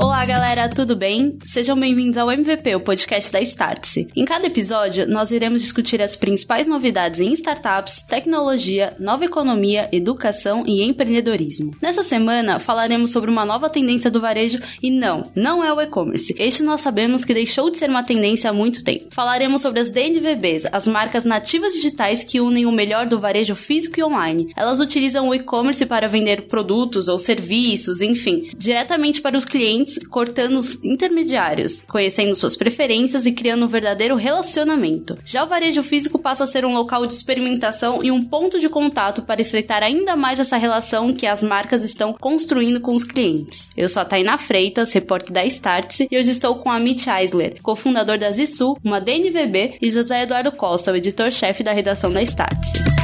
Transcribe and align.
Olá, 0.00 0.24
galera, 0.24 0.68
tudo 0.68 0.94
bem? 0.94 1.36
Sejam 1.44 1.76
bem-vindos 1.76 2.16
ao 2.16 2.30
MVP, 2.30 2.76
o 2.76 2.80
podcast 2.80 3.32
da 3.32 3.40
Startse. 3.40 4.06
Em 4.14 4.24
cada 4.24 4.46
episódio, 4.46 5.08
nós 5.08 5.32
iremos 5.32 5.60
discutir 5.60 6.00
as 6.00 6.14
principais 6.14 6.68
novidades 6.68 7.18
em 7.18 7.32
startups, 7.32 8.04
tecnologia, 8.04 8.94
nova 9.00 9.24
economia, 9.24 9.88
educação 9.90 10.62
e 10.64 10.84
empreendedorismo. 10.84 11.74
Nessa 11.82 12.04
semana, 12.04 12.60
falaremos 12.60 13.10
sobre 13.10 13.28
uma 13.28 13.44
nova 13.44 13.68
tendência 13.68 14.08
do 14.08 14.20
varejo 14.20 14.60
e 14.80 14.88
não, 14.88 15.24
não 15.34 15.64
é 15.64 15.72
o 15.72 15.80
e-commerce. 15.80 16.32
Este 16.38 16.62
nós 16.62 16.80
sabemos 16.80 17.24
que 17.24 17.34
deixou 17.34 17.68
de 17.68 17.76
ser 17.76 17.90
uma 17.90 18.04
tendência 18.04 18.50
há 18.50 18.52
muito 18.52 18.84
tempo. 18.84 19.08
Falaremos 19.10 19.60
sobre 19.60 19.80
as 19.80 19.90
DNVBs, 19.90 20.66
as 20.70 20.86
marcas 20.86 21.24
nativas 21.24 21.72
digitais 21.72 22.22
que 22.22 22.40
unem 22.40 22.66
o 22.66 22.72
melhor 22.72 23.04
do 23.04 23.18
varejo 23.18 23.56
físico 23.56 23.98
e 23.98 24.04
online. 24.04 24.52
Elas 24.56 24.78
utilizam 24.78 25.28
o 25.28 25.34
e-commerce 25.34 25.84
para 25.86 26.08
vender 26.08 26.42
produtos 26.42 27.08
ou 27.08 27.18
serviços, 27.18 28.00
enfim, 28.00 28.52
diretamente 28.56 29.20
para 29.20 29.36
os 29.36 29.44
clientes 29.44 29.87
cortando 30.10 30.56
os 30.56 30.82
intermediários, 30.84 31.84
conhecendo 31.88 32.34
suas 32.34 32.56
preferências 32.56 33.26
e 33.26 33.32
criando 33.32 33.64
um 33.64 33.68
verdadeiro 33.68 34.16
relacionamento. 34.16 35.16
Já 35.24 35.44
o 35.44 35.48
varejo 35.48 35.82
físico 35.82 36.18
passa 36.18 36.44
a 36.44 36.46
ser 36.46 36.64
um 36.64 36.74
local 36.74 37.06
de 37.06 37.12
experimentação 37.12 38.02
e 38.02 38.10
um 38.10 38.22
ponto 38.22 38.58
de 38.58 38.68
contato 38.68 39.22
para 39.22 39.40
estreitar 39.40 39.82
ainda 39.82 40.16
mais 40.16 40.40
essa 40.40 40.56
relação 40.56 41.12
que 41.12 41.26
as 41.26 41.42
marcas 41.42 41.82
estão 41.84 42.12
construindo 42.12 42.80
com 42.80 42.94
os 42.94 43.04
clientes. 43.04 43.70
Eu 43.76 43.88
sou 43.88 44.02
a 44.02 44.04
Tainá 44.04 44.36
Freitas, 44.36 44.92
repórter 44.92 45.32
da 45.32 45.44
Startse, 45.46 46.08
e 46.10 46.18
hoje 46.18 46.30
estou 46.30 46.56
com 46.56 46.70
Amit 46.70 47.08
Eisler, 47.08 47.60
cofundador 47.62 48.18
da 48.18 48.30
Zisu, 48.30 48.76
uma 48.84 49.00
DNVB, 49.00 49.78
e 49.80 49.90
José 49.90 50.22
Eduardo 50.22 50.52
Costa, 50.52 50.92
o 50.92 50.96
editor-chefe 50.96 51.62
da 51.62 51.72
redação 51.72 52.12
da 52.12 52.22
Startse. 52.22 52.97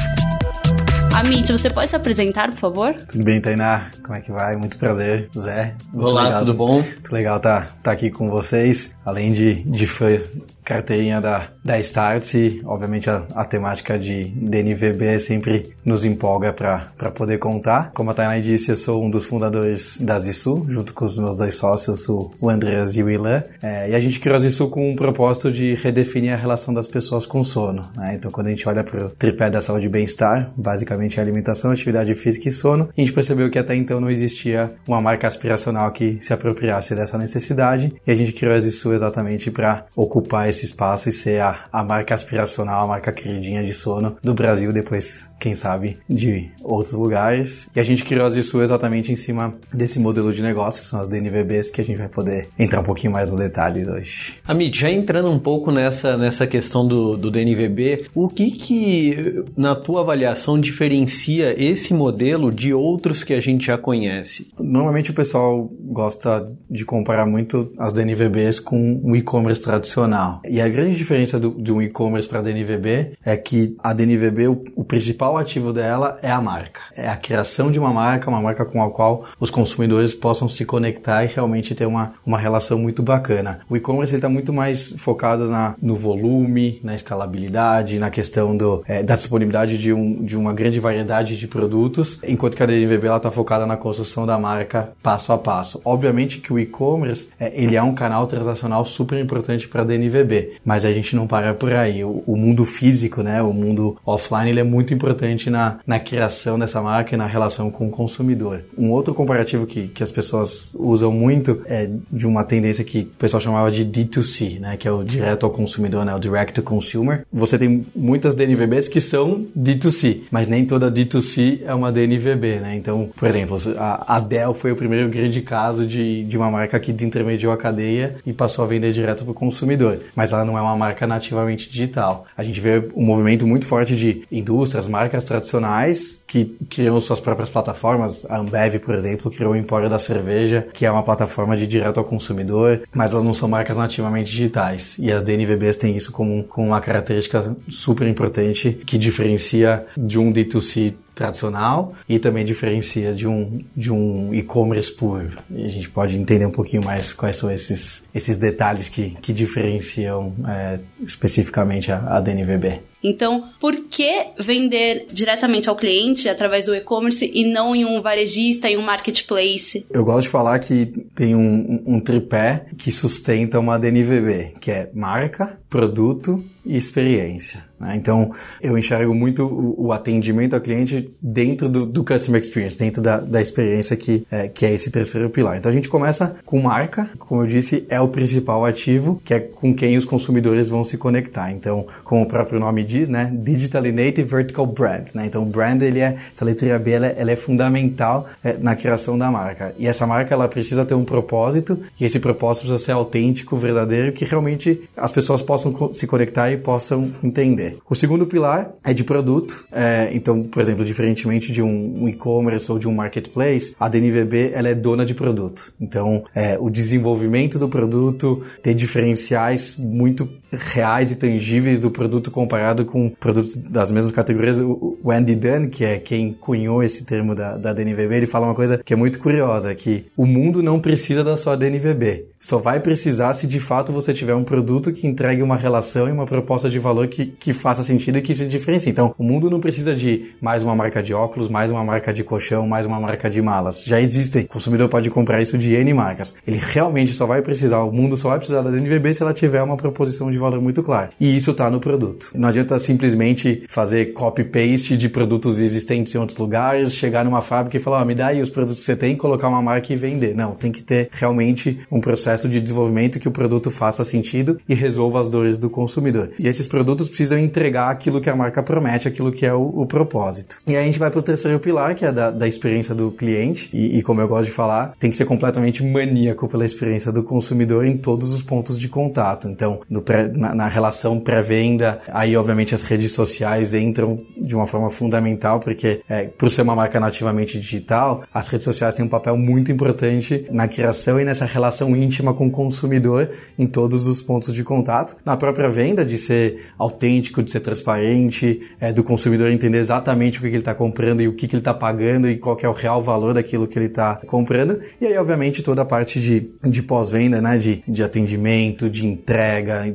Amit, 1.14 1.52
você 1.52 1.70
pode 1.70 1.88
se 1.88 1.94
apresentar, 1.94 2.50
por 2.50 2.58
favor? 2.58 2.94
Tudo 2.94 3.22
bem, 3.22 3.40
Tainá? 3.40 3.88
Como 4.02 4.16
é 4.16 4.20
que 4.20 4.32
vai? 4.32 4.56
Muito 4.56 4.76
prazer, 4.76 5.28
Zé. 5.38 5.72
Muito 5.92 6.08
Olá, 6.08 6.24
legal. 6.24 6.38
tudo 6.40 6.54
bom? 6.54 6.82
Muito 6.82 7.12
legal 7.12 7.36
estar 7.36 7.60
tá, 7.60 7.72
tá 7.84 7.92
aqui 7.92 8.10
com 8.10 8.28
vocês. 8.28 8.96
Além 9.04 9.32
de, 9.32 9.62
de 9.62 9.86
fã, 9.86 10.18
carteirinha 10.64 11.20
da, 11.20 11.48
da 11.62 11.78
Starts 11.80 12.34
e, 12.34 12.62
obviamente, 12.64 13.10
a, 13.10 13.24
a 13.34 13.44
temática 13.44 13.98
de 13.98 14.24
DNVB 14.24 15.18
sempre 15.18 15.70
nos 15.84 16.04
empolga 16.04 16.52
para 16.52 17.10
poder 17.10 17.38
contar. 17.38 17.92
Como 17.92 18.10
a 18.10 18.14
Tainá 18.14 18.38
disse, 18.38 18.70
eu 18.70 18.76
sou 18.76 19.04
um 19.04 19.10
dos 19.10 19.24
fundadores 19.24 19.98
da 20.00 20.18
Zisu, 20.18 20.66
junto 20.68 20.94
com 20.94 21.04
os 21.04 21.18
meus 21.18 21.36
dois 21.36 21.54
sócios, 21.54 22.08
o, 22.08 22.32
o 22.40 22.48
Andreas 22.48 22.96
e 22.96 23.02
o 23.02 23.10
Ilan. 23.10 23.44
É, 23.62 23.90
e 23.90 23.94
a 23.94 24.00
gente 24.00 24.18
criou 24.18 24.36
a 24.36 24.38
Zisu 24.38 24.68
com 24.68 24.90
um 24.90 24.96
propósito 24.96 25.52
de 25.52 25.74
redefinir 25.74 26.32
a 26.32 26.36
relação 26.36 26.72
das 26.72 26.86
pessoas 26.86 27.26
com 27.26 27.44
sono. 27.44 27.88
Né? 27.94 28.14
Então, 28.14 28.30
quando 28.30 28.46
a 28.46 28.50
gente 28.50 28.66
olha 28.68 28.82
para 28.82 29.06
o 29.06 29.10
tripé 29.10 29.50
da 29.50 29.60
saúde 29.60 29.86
e 29.86 29.88
bem-estar, 29.88 30.50
basicamente 30.56 31.18
é 31.18 31.22
alimentação, 31.22 31.70
atividade 31.70 32.14
física 32.14 32.48
e 32.48 32.52
sono, 32.52 32.88
a 32.96 33.00
gente 33.00 33.12
percebeu 33.12 33.50
que 33.50 33.58
até 33.58 33.74
então 33.74 34.00
não 34.00 34.10
existia 34.10 34.72
uma 34.88 35.00
marca 35.00 35.26
aspiracional 35.26 35.90
que 35.90 36.18
se 36.20 36.32
apropriasse 36.32 36.94
dessa 36.94 37.18
necessidade 37.18 37.92
e 38.06 38.10
a 38.10 38.14
gente 38.14 38.32
criou 38.32 38.54
a 38.54 38.60
Zisu 38.60 38.92
exatamente 38.92 39.50
para 39.50 39.86
ocupar 39.94 40.48
esse 40.54 40.64
espaço 40.64 41.08
e 41.08 41.12
ser 41.12 41.40
a, 41.40 41.66
a 41.72 41.82
marca 41.82 42.14
aspiracional, 42.14 42.84
a 42.84 42.86
marca 42.86 43.12
queridinha 43.12 43.62
de 43.62 43.74
sono 43.74 44.16
do 44.22 44.34
Brasil, 44.34 44.72
depois, 44.72 45.30
quem 45.38 45.54
sabe, 45.54 45.98
de 46.08 46.50
outros 46.62 46.92
lugares. 46.94 47.68
E 47.74 47.80
a 47.80 47.84
gente 47.84 48.04
criou 48.04 48.26
as 48.26 48.34
Zisu 48.34 48.62
exatamente 48.62 49.12
em 49.12 49.16
cima 49.16 49.54
desse 49.72 49.98
modelo 49.98 50.32
de 50.32 50.42
negócio, 50.42 50.80
que 50.80 50.86
são 50.86 51.00
as 51.00 51.08
DNVBs, 51.08 51.70
que 51.70 51.80
a 51.80 51.84
gente 51.84 51.98
vai 51.98 52.08
poder 52.08 52.48
entrar 52.58 52.80
um 52.80 52.84
pouquinho 52.84 53.12
mais 53.12 53.30
no 53.30 53.38
detalhe 53.38 53.88
hoje. 53.88 54.36
Amit, 54.46 54.78
já 54.78 54.90
entrando 54.90 55.30
um 55.30 55.38
pouco 55.38 55.70
nessa, 55.70 56.16
nessa 56.16 56.46
questão 56.46 56.86
do, 56.86 57.16
do 57.16 57.30
DNVB, 57.30 58.06
o 58.14 58.28
que 58.28 58.50
que, 58.50 59.44
na 59.56 59.74
tua 59.74 60.00
avaliação, 60.00 60.60
diferencia 60.60 61.54
esse 61.62 61.92
modelo 61.92 62.50
de 62.50 62.72
outros 62.72 63.24
que 63.24 63.32
a 63.32 63.40
gente 63.40 63.66
já 63.66 63.78
conhece? 63.78 64.48
Normalmente 64.58 65.10
o 65.10 65.14
pessoal 65.14 65.68
gosta 65.80 66.46
de 66.70 66.84
comparar 66.84 67.26
muito 67.26 67.70
as 67.78 67.92
DNVBs 67.92 68.60
com 68.60 69.00
o 69.02 69.16
e-commerce 69.16 69.62
tradicional. 69.62 70.40
E 70.48 70.60
a 70.60 70.68
grande 70.68 70.94
diferença 70.94 71.38
do, 71.38 71.50
de 71.50 71.72
um 71.72 71.80
e-commerce 71.80 72.28
para 72.28 72.38
a 72.38 72.42
DNVB 72.42 73.12
é 73.24 73.36
que 73.36 73.76
a 73.82 73.92
DNVB, 73.92 74.48
o, 74.48 74.64
o, 74.76 74.84
principal 74.84 75.36
ativo 75.38 75.72
dela 75.72 76.18
é 76.22 76.30
a 76.30 76.40
marca. 76.40 76.80
É 76.96 77.08
a 77.08 77.16
criação 77.16 77.70
de 77.70 77.78
uma 77.78 77.92
marca, 77.92 78.28
uma 78.28 78.40
marca 78.40 78.64
com 78.64 78.82
a 78.82 78.90
qual 78.90 79.24
os 79.40 79.50
consumidores 79.50 80.14
possam 80.14 80.48
se 80.48 80.64
conectar 80.64 81.24
e 81.24 81.28
realmente 81.28 81.74
ter 81.74 81.86
uma, 81.86 82.14
uma 82.24 82.38
relação 82.38 82.78
muito 82.78 83.02
bacana. 83.02 83.60
O 83.68 83.76
e-commerce 83.76 84.14
está 84.14 84.28
muito 84.28 84.52
mais 84.52 84.94
focado 84.98 85.48
na, 85.48 85.74
no 85.80 85.96
volume, 85.96 86.80
na 86.82 86.94
escalabilidade, 86.94 87.98
na 87.98 88.10
questão 88.10 88.56
do, 88.56 88.82
é, 88.86 89.02
da 89.02 89.14
disponibilidade 89.14 89.78
de, 89.78 89.92
um, 89.92 90.24
de 90.24 90.36
uma 90.36 90.52
grande 90.52 90.78
variedade 90.78 91.36
de 91.36 91.46
produtos, 91.46 92.18
enquanto 92.26 92.56
que 92.56 92.62
a 92.62 92.66
DNVB 92.66 93.08
está 93.08 93.30
focada 93.30 93.66
na 93.66 93.76
construção 93.76 94.26
da 94.26 94.38
marca 94.38 94.90
passo 95.02 95.32
a 95.32 95.38
passo. 95.38 95.80
Obviamente 95.84 96.38
que 96.38 96.52
o 96.52 96.58
e-commerce 96.58 97.28
é, 97.38 97.52
ele 97.54 97.76
é 97.76 97.82
um 97.82 97.94
canal 97.94 98.26
transacional 98.26 98.84
super 98.84 99.18
importante 99.18 99.68
para 99.68 99.82
a 99.82 99.84
DNVB, 99.84 100.33
mas 100.64 100.84
a 100.84 100.92
gente 100.92 101.14
não 101.16 101.26
para 101.26 101.54
por 101.54 101.72
aí. 101.72 102.04
O, 102.04 102.22
o, 102.26 102.36
mundo 102.36 102.64
físico, 102.64 103.22
né, 103.22 103.42
o 103.42 103.52
mundo 103.52 103.96
offline, 104.04 104.50
ele 104.50 104.60
é 104.60 104.64
muito 104.64 104.92
importante 104.92 105.50
na, 105.50 105.78
na 105.86 105.98
criação 105.98 106.58
dessa 106.58 106.80
marca 106.82 107.14
e 107.14 107.18
na 107.18 107.26
relação 107.26 107.70
com 107.70 107.88
o 107.88 107.90
consumidor. 107.90 108.64
Um 108.76 108.90
outro 108.90 109.14
comparativo 109.14 109.66
que, 109.66 109.88
que 109.88 110.02
as 110.02 110.12
pessoas 110.12 110.76
usam 110.78 111.10
muito 111.12 111.62
é 111.66 111.88
de 112.10 112.26
uma 112.26 112.44
tendência 112.44 112.84
que 112.84 113.00
o 113.00 113.18
pessoal 113.18 113.40
chamava 113.40 113.70
de 113.70 113.84
D2C, 113.84 114.60
né, 114.60 114.76
que 114.76 114.86
é 114.88 114.92
o 114.92 115.02
direto 115.02 115.46
ao 115.46 115.50
consumidor, 115.50 116.04
né, 116.04 116.14
o 116.14 116.18
direct 116.18 116.54
to 116.54 116.62
consumer. 116.62 117.24
Você 117.32 117.58
tem 117.58 117.86
muitas 117.94 118.34
DNVBs 118.34 118.88
que 118.88 119.00
são 119.00 119.46
D2C, 119.56 120.22
mas 120.30 120.48
nem 120.48 120.64
toda 120.64 120.90
D2C 120.90 121.60
é 121.64 121.74
uma 121.74 121.90
DNVB, 121.90 122.60
né? 122.60 122.76
Então, 122.76 123.10
por 123.16 123.28
exemplo, 123.28 123.56
a 123.78 124.20
Dell 124.20 124.54
foi 124.54 124.72
o 124.72 124.76
primeiro 124.76 125.08
grande 125.08 125.40
caso 125.40 125.86
de, 125.86 126.24
de 126.24 126.36
uma 126.36 126.50
marca 126.50 126.78
que 126.78 126.92
intermediou 126.92 127.52
a 127.52 127.56
cadeia 127.56 128.16
e 128.26 128.32
passou 128.32 128.64
a 128.64 128.68
vender 128.68 128.92
direto 128.92 129.24
para 129.24 129.30
o 129.30 129.34
consumidor. 129.34 130.00
Mas 130.14 130.23
ela 130.32 130.44
não 130.44 130.58
é 130.58 130.62
uma 130.62 130.76
marca 130.76 131.06
nativamente 131.06 131.70
digital. 131.70 132.26
A 132.36 132.42
gente 132.42 132.60
vê 132.60 132.88
um 132.94 133.04
movimento 133.04 133.46
muito 133.46 133.66
forte 133.66 133.94
de 133.96 134.24
indústrias, 134.30 134.88
marcas 134.88 135.24
tradicionais 135.24 136.22
que 136.26 136.56
criam 136.68 137.00
suas 137.00 137.20
próprias 137.20 137.50
plataformas. 137.50 138.24
A 138.30 138.38
Ambev, 138.38 138.78
por 138.78 138.94
exemplo, 138.94 139.30
criou 139.30 139.52
o 139.52 139.56
Empório 139.56 139.88
da 139.88 139.98
Cerveja, 139.98 140.66
que 140.72 140.86
é 140.86 140.90
uma 140.90 141.02
plataforma 141.02 141.56
de 141.56 141.66
direto 141.66 141.98
ao 141.98 142.04
consumidor, 142.04 142.82
mas 142.92 143.12
elas 143.12 143.24
não 143.24 143.34
são 143.34 143.48
marcas 143.48 143.76
nativamente 143.76 144.30
digitais. 144.30 144.98
E 144.98 145.12
as 145.12 145.22
DNVBs 145.22 145.76
têm 145.76 145.96
isso 145.96 146.12
como, 146.12 146.44
como 146.44 146.68
uma 146.68 146.80
característica 146.80 147.56
super 147.68 148.06
importante 148.06 148.78
que 148.86 148.98
diferencia 148.98 149.86
de 149.96 150.18
um 150.18 150.32
D2C 150.32 150.94
tradicional 151.14 151.94
e 152.08 152.18
também 152.18 152.44
diferencia 152.44 153.14
de 153.14 153.26
um, 153.26 153.62
de 153.76 153.90
um 153.90 154.34
e-commerce 154.34 154.92
puro. 154.92 155.38
E 155.50 155.64
a 155.64 155.68
gente 155.68 155.88
pode 155.88 156.18
entender 156.18 156.46
um 156.46 156.50
pouquinho 156.50 156.84
mais 156.84 157.12
quais 157.12 157.36
são 157.36 157.50
esses, 157.50 158.06
esses 158.14 158.36
detalhes 158.36 158.88
que, 158.88 159.10
que 159.10 159.32
diferenciam 159.32 160.32
é, 160.46 160.80
especificamente 161.02 161.92
a, 161.92 162.16
a 162.16 162.20
DNVB. 162.20 162.80
Então, 163.04 163.50
por 163.60 163.84
que 163.84 164.28
vender 164.40 165.08
diretamente 165.12 165.68
ao 165.68 165.76
cliente 165.76 166.26
através 166.26 166.64
do 166.64 166.74
e-commerce 166.74 167.30
e 167.34 167.44
não 167.44 167.76
em 167.76 167.84
um 167.84 168.00
varejista, 168.00 168.66
em 168.66 168.78
um 168.78 168.82
marketplace? 168.82 169.84
Eu 169.90 170.02
gosto 170.02 170.22
de 170.22 170.28
falar 170.30 170.58
que 170.58 170.86
tem 171.14 171.34
um, 171.34 171.82
um 171.86 172.00
tripé 172.00 172.64
que 172.78 172.90
sustenta 172.90 173.60
uma 173.60 173.78
DNVB, 173.78 174.54
que 174.58 174.70
é 174.70 174.90
marca, 174.94 175.58
produto 175.68 176.42
e 176.64 176.76
experiência. 176.76 177.64
Né? 177.78 177.96
Então, 177.96 178.30
eu 178.62 178.78
enxergo 178.78 179.14
muito 179.14 179.44
o, 179.44 179.86
o, 179.86 179.92
atendimento 179.92 180.54
ao 180.54 180.60
cliente 180.60 181.12
dentro 181.20 181.68
do, 181.68 181.84
do 181.84 182.04
customer 182.04 182.40
experience, 182.40 182.78
dentro 182.78 183.02
da, 183.02 183.18
da 183.18 183.40
experiência 183.40 183.96
que 183.96 184.24
é, 184.30 184.48
que 184.48 184.64
é 184.64 184.72
esse 184.72 184.90
terceiro 184.90 185.28
pilar. 185.28 185.56
Então, 185.56 185.70
a 185.70 185.74
gente 185.74 185.88
começa 185.88 186.36
com 186.44 186.62
marca, 186.62 187.10
como 187.18 187.42
eu 187.42 187.46
disse, 187.46 187.84
é 187.88 188.00
o 188.00 188.08
principal 188.08 188.64
ativo, 188.64 189.20
que 189.24 189.34
é 189.34 189.40
com 189.40 189.74
quem 189.74 189.96
os 189.98 190.04
consumidores 190.04 190.68
vão 190.68 190.84
se 190.84 190.96
conectar. 190.96 191.50
Então, 191.50 191.86
como 192.04 192.22
o 192.22 192.28
próprio 192.28 192.58
nome 192.58 192.82
diz, 192.82 192.93
né, 193.08 193.30
Digitally 193.32 193.92
Native 193.92 194.28
Vertical 194.28 194.66
Brand. 194.66 195.08
Né? 195.14 195.26
Então, 195.26 195.42
o 195.42 195.46
brand, 195.46 195.80
ele 195.82 196.00
é, 196.00 196.16
essa 196.32 196.44
letra 196.44 196.78
B, 196.78 196.90
ela, 196.92 197.06
é, 197.06 197.14
ela 197.18 197.30
é 197.30 197.36
fundamental 197.36 198.26
é, 198.42 198.56
na 198.58 198.74
criação 198.74 199.18
da 199.18 199.30
marca. 199.30 199.74
E 199.78 199.86
essa 199.86 200.06
marca, 200.06 200.34
ela 200.34 200.48
precisa 200.48 200.84
ter 200.84 200.94
um 200.94 201.04
propósito, 201.04 201.78
e 201.98 202.04
esse 202.04 202.18
propósito 202.18 202.62
precisa 202.62 202.84
ser 202.84 202.92
autêntico, 202.92 203.56
verdadeiro, 203.56 204.12
que 204.12 204.24
realmente 204.24 204.88
as 204.96 205.12
pessoas 205.12 205.42
possam 205.42 205.92
se 205.92 206.06
conectar 206.06 206.50
e 206.50 206.56
possam 206.56 207.12
entender. 207.22 207.78
O 207.88 207.94
segundo 207.94 208.26
pilar 208.26 208.70
é 208.84 208.92
de 208.92 209.04
produto. 209.04 209.66
É, 209.72 210.10
então, 210.12 210.42
por 210.42 210.60
exemplo, 210.62 210.84
diferentemente 210.84 211.52
de 211.52 211.62
um, 211.62 212.04
um 212.04 212.08
e-commerce 212.08 212.70
ou 212.70 212.78
de 212.78 212.88
um 212.88 212.94
marketplace, 212.94 213.74
a 213.78 213.88
DNVB 213.88 214.52
ela 214.52 214.68
é 214.68 214.74
dona 214.74 215.04
de 215.04 215.14
produto. 215.14 215.72
Então, 215.80 216.24
é, 216.34 216.56
o 216.58 216.70
desenvolvimento 216.70 217.58
do 217.58 217.68
produto, 217.68 218.42
ter 218.62 218.74
diferenciais 218.74 219.76
muito 219.78 220.28
reais 220.52 221.10
e 221.10 221.16
tangíveis 221.16 221.80
do 221.80 221.90
produto 221.90 222.30
comparado 222.30 222.83
com 222.84 223.10
produtos 223.10 223.56
das 223.56 223.90
mesmas 223.90 224.12
categorias. 224.12 224.58
O, 224.58 224.98
o 225.02 225.10
Andy 225.10 225.34
Dunn, 225.34 225.68
que 225.68 225.84
é 225.84 225.98
quem 225.98 226.32
cunhou 226.32 226.82
esse 226.82 227.04
termo 227.04 227.34
da, 227.34 227.56
da 227.56 227.72
DNVB, 227.72 228.16
ele 228.16 228.26
fala 228.26 228.46
uma 228.46 228.54
coisa 228.54 228.78
que 228.78 228.92
é 228.92 228.96
muito 228.96 229.18
curiosa, 229.18 229.74
que 229.74 230.06
o 230.16 230.26
mundo 230.26 230.62
não 230.62 230.80
precisa 230.80 231.22
da 231.24 231.36
sua 231.36 231.56
DNVB. 231.56 232.26
Só 232.38 232.58
vai 232.58 232.78
precisar 232.78 233.32
se 233.32 233.46
de 233.46 233.58
fato 233.58 233.90
você 233.90 234.12
tiver 234.12 234.34
um 234.34 234.44
produto 234.44 234.92
que 234.92 235.06
entregue 235.06 235.42
uma 235.42 235.56
relação 235.56 236.08
e 236.08 236.12
uma 236.12 236.26
proposta 236.26 236.68
de 236.68 236.78
valor 236.78 237.08
que, 237.08 237.26
que 237.26 237.52
faça 237.52 237.82
sentido 237.82 238.18
e 238.18 238.22
que 238.22 238.34
se 238.34 238.46
diferencie. 238.46 238.90
Então, 238.90 239.14
o 239.18 239.24
mundo 239.24 239.48
não 239.48 239.60
precisa 239.60 239.94
de 239.94 240.34
mais 240.40 240.62
uma 240.62 240.74
marca 240.74 241.02
de 241.02 241.14
óculos, 241.14 241.48
mais 241.48 241.70
uma 241.70 241.82
marca 241.82 242.12
de 242.12 242.22
colchão, 242.22 242.66
mais 242.66 242.84
uma 242.84 243.00
marca 243.00 243.30
de 243.30 243.40
malas. 243.40 243.82
Já 243.84 244.00
existem. 244.00 244.44
O 244.44 244.48
consumidor 244.48 244.88
pode 244.88 245.08
comprar 245.08 245.40
isso 245.40 245.56
de 245.56 245.74
N 245.74 245.94
marcas. 245.94 246.34
Ele 246.46 246.60
realmente 246.60 247.14
só 247.14 247.24
vai 247.24 247.40
precisar, 247.40 247.82
o 247.82 247.92
mundo 247.92 248.16
só 248.16 248.28
vai 248.28 248.38
precisar 248.38 248.62
da 248.62 248.70
DNVB 248.70 249.14
se 249.14 249.22
ela 249.22 249.32
tiver 249.32 249.62
uma 249.62 249.76
proposição 249.76 250.30
de 250.30 250.36
valor 250.36 250.60
muito 250.60 250.82
clara. 250.82 251.10
E 251.18 251.34
isso 251.34 251.52
está 251.52 251.70
no 251.70 251.80
produto. 251.80 252.30
Não 252.34 252.48
adianta 252.48 252.73
simplesmente 252.78 253.64
fazer 253.68 254.12
copy-paste 254.12 254.96
de 254.96 255.08
produtos 255.08 255.58
existentes 255.58 256.14
em 256.14 256.18
outros 256.18 256.38
lugares, 256.38 256.94
chegar 256.94 257.24
numa 257.24 257.40
fábrica 257.40 257.76
e 257.76 257.80
falar, 257.80 258.04
me 258.04 258.14
dá 258.14 258.28
aí 258.28 258.40
os 258.40 258.50
produtos 258.50 258.78
que 258.78 258.84
você 258.84 258.96
tem, 258.96 259.16
colocar 259.16 259.48
uma 259.48 259.62
marca 259.62 259.92
e 259.92 259.96
vender. 259.96 260.34
Não, 260.34 260.54
tem 260.54 260.72
que 260.72 260.82
ter 260.82 261.08
realmente 261.12 261.78
um 261.90 262.00
processo 262.00 262.48
de 262.48 262.60
desenvolvimento 262.60 263.18
que 263.18 263.28
o 263.28 263.30
produto 263.32 263.70
faça 263.70 264.04
sentido 264.04 264.58
e 264.68 264.74
resolva 264.74 265.20
as 265.20 265.28
dores 265.28 265.58
do 265.58 265.70
consumidor. 265.70 266.30
E 266.38 266.48
esses 266.48 266.66
produtos 266.66 267.08
precisam 267.08 267.38
entregar 267.38 267.90
aquilo 267.90 268.20
que 268.20 268.30
a 268.30 268.36
marca 268.36 268.62
promete, 268.62 269.08
aquilo 269.08 269.32
que 269.32 269.46
é 269.46 269.52
o, 269.52 269.62
o 269.62 269.86
propósito. 269.86 270.58
E 270.66 270.76
aí 270.76 270.82
a 270.82 270.86
gente 270.86 270.98
vai 270.98 271.10
para 271.10 271.20
o 271.20 271.22
terceiro 271.22 271.58
pilar, 271.58 271.94
que 271.94 272.04
é 272.04 272.12
da, 272.12 272.30
da 272.30 272.46
experiência 272.46 272.94
do 272.94 273.10
cliente. 273.10 273.68
E, 273.72 273.98
e, 273.98 274.02
como 274.02 274.20
eu 274.20 274.28
gosto 274.28 274.46
de 274.46 274.50
falar, 274.50 274.94
tem 274.98 275.10
que 275.10 275.16
ser 275.16 275.24
completamente 275.24 275.82
maníaco 275.82 276.48
pela 276.48 276.64
experiência 276.64 277.12
do 277.12 277.22
consumidor 277.22 277.84
em 277.84 277.96
todos 277.96 278.32
os 278.32 278.42
pontos 278.42 278.78
de 278.78 278.88
contato. 278.88 279.48
Então, 279.48 279.80
pré, 280.04 280.28
na, 280.28 280.54
na 280.54 280.68
relação 280.68 281.18
pré-venda, 281.20 282.00
aí 282.08 282.36
obviamente 282.36 282.53
as 282.74 282.82
redes 282.82 283.12
sociais 283.12 283.74
entram 283.74 284.20
de 284.36 284.54
uma 284.54 284.66
forma 284.66 284.90
fundamental, 284.90 285.58
porque 285.60 286.02
é, 286.08 286.24
por 286.24 286.50
ser 286.50 286.62
uma 286.62 286.76
marca 286.76 287.00
nativamente 287.00 287.58
digital, 287.58 288.24
as 288.32 288.48
redes 288.48 288.64
sociais 288.64 288.94
têm 288.94 289.04
um 289.04 289.08
papel 289.08 289.36
muito 289.36 289.72
importante 289.72 290.46
na 290.50 290.68
criação 290.68 291.20
e 291.20 291.24
nessa 291.24 291.44
relação 291.44 291.96
íntima 291.96 292.34
com 292.34 292.46
o 292.46 292.50
consumidor 292.50 293.30
em 293.58 293.66
todos 293.66 294.06
os 294.06 294.22
pontos 294.22 294.54
de 294.54 294.62
contato. 294.62 295.16
Na 295.24 295.36
própria 295.36 295.68
venda, 295.68 296.04
de 296.04 296.18
ser 296.18 296.72
autêntico, 296.78 297.42
de 297.42 297.50
ser 297.50 297.60
transparente, 297.60 298.60
é, 298.80 298.92
do 298.92 299.02
consumidor 299.02 299.50
entender 299.50 299.78
exatamente 299.78 300.38
o 300.38 300.42
que, 300.42 300.48
ele 300.48 300.58
está 300.58 300.74
comprando 300.74 301.20
e 301.20 301.28
o 301.28 301.32
que, 301.32 301.48
que 301.48 301.56
ele 301.56 301.60
está 301.60 301.74
pagando 301.74 302.28
e 302.28 302.36
qual 302.36 302.56
é 302.62 302.68
o 302.68 302.72
real 302.72 303.02
valor 303.02 303.34
daquilo 303.34 303.66
que 303.66 303.78
ele 303.78 303.86
está 303.86 304.16
comprando. 304.26 304.80
E 305.00 305.06
aí, 305.06 305.16
obviamente, 305.16 305.62
toda 305.62 305.82
a 305.82 305.84
parte 305.84 306.20
de, 306.20 306.50
de 306.62 306.82
pós-venda, 306.82 307.40
né? 307.40 307.58
De, 307.58 307.82
de 307.86 308.02
atendimento, 308.02 308.88
de 308.88 309.06
entrega, 309.06 309.86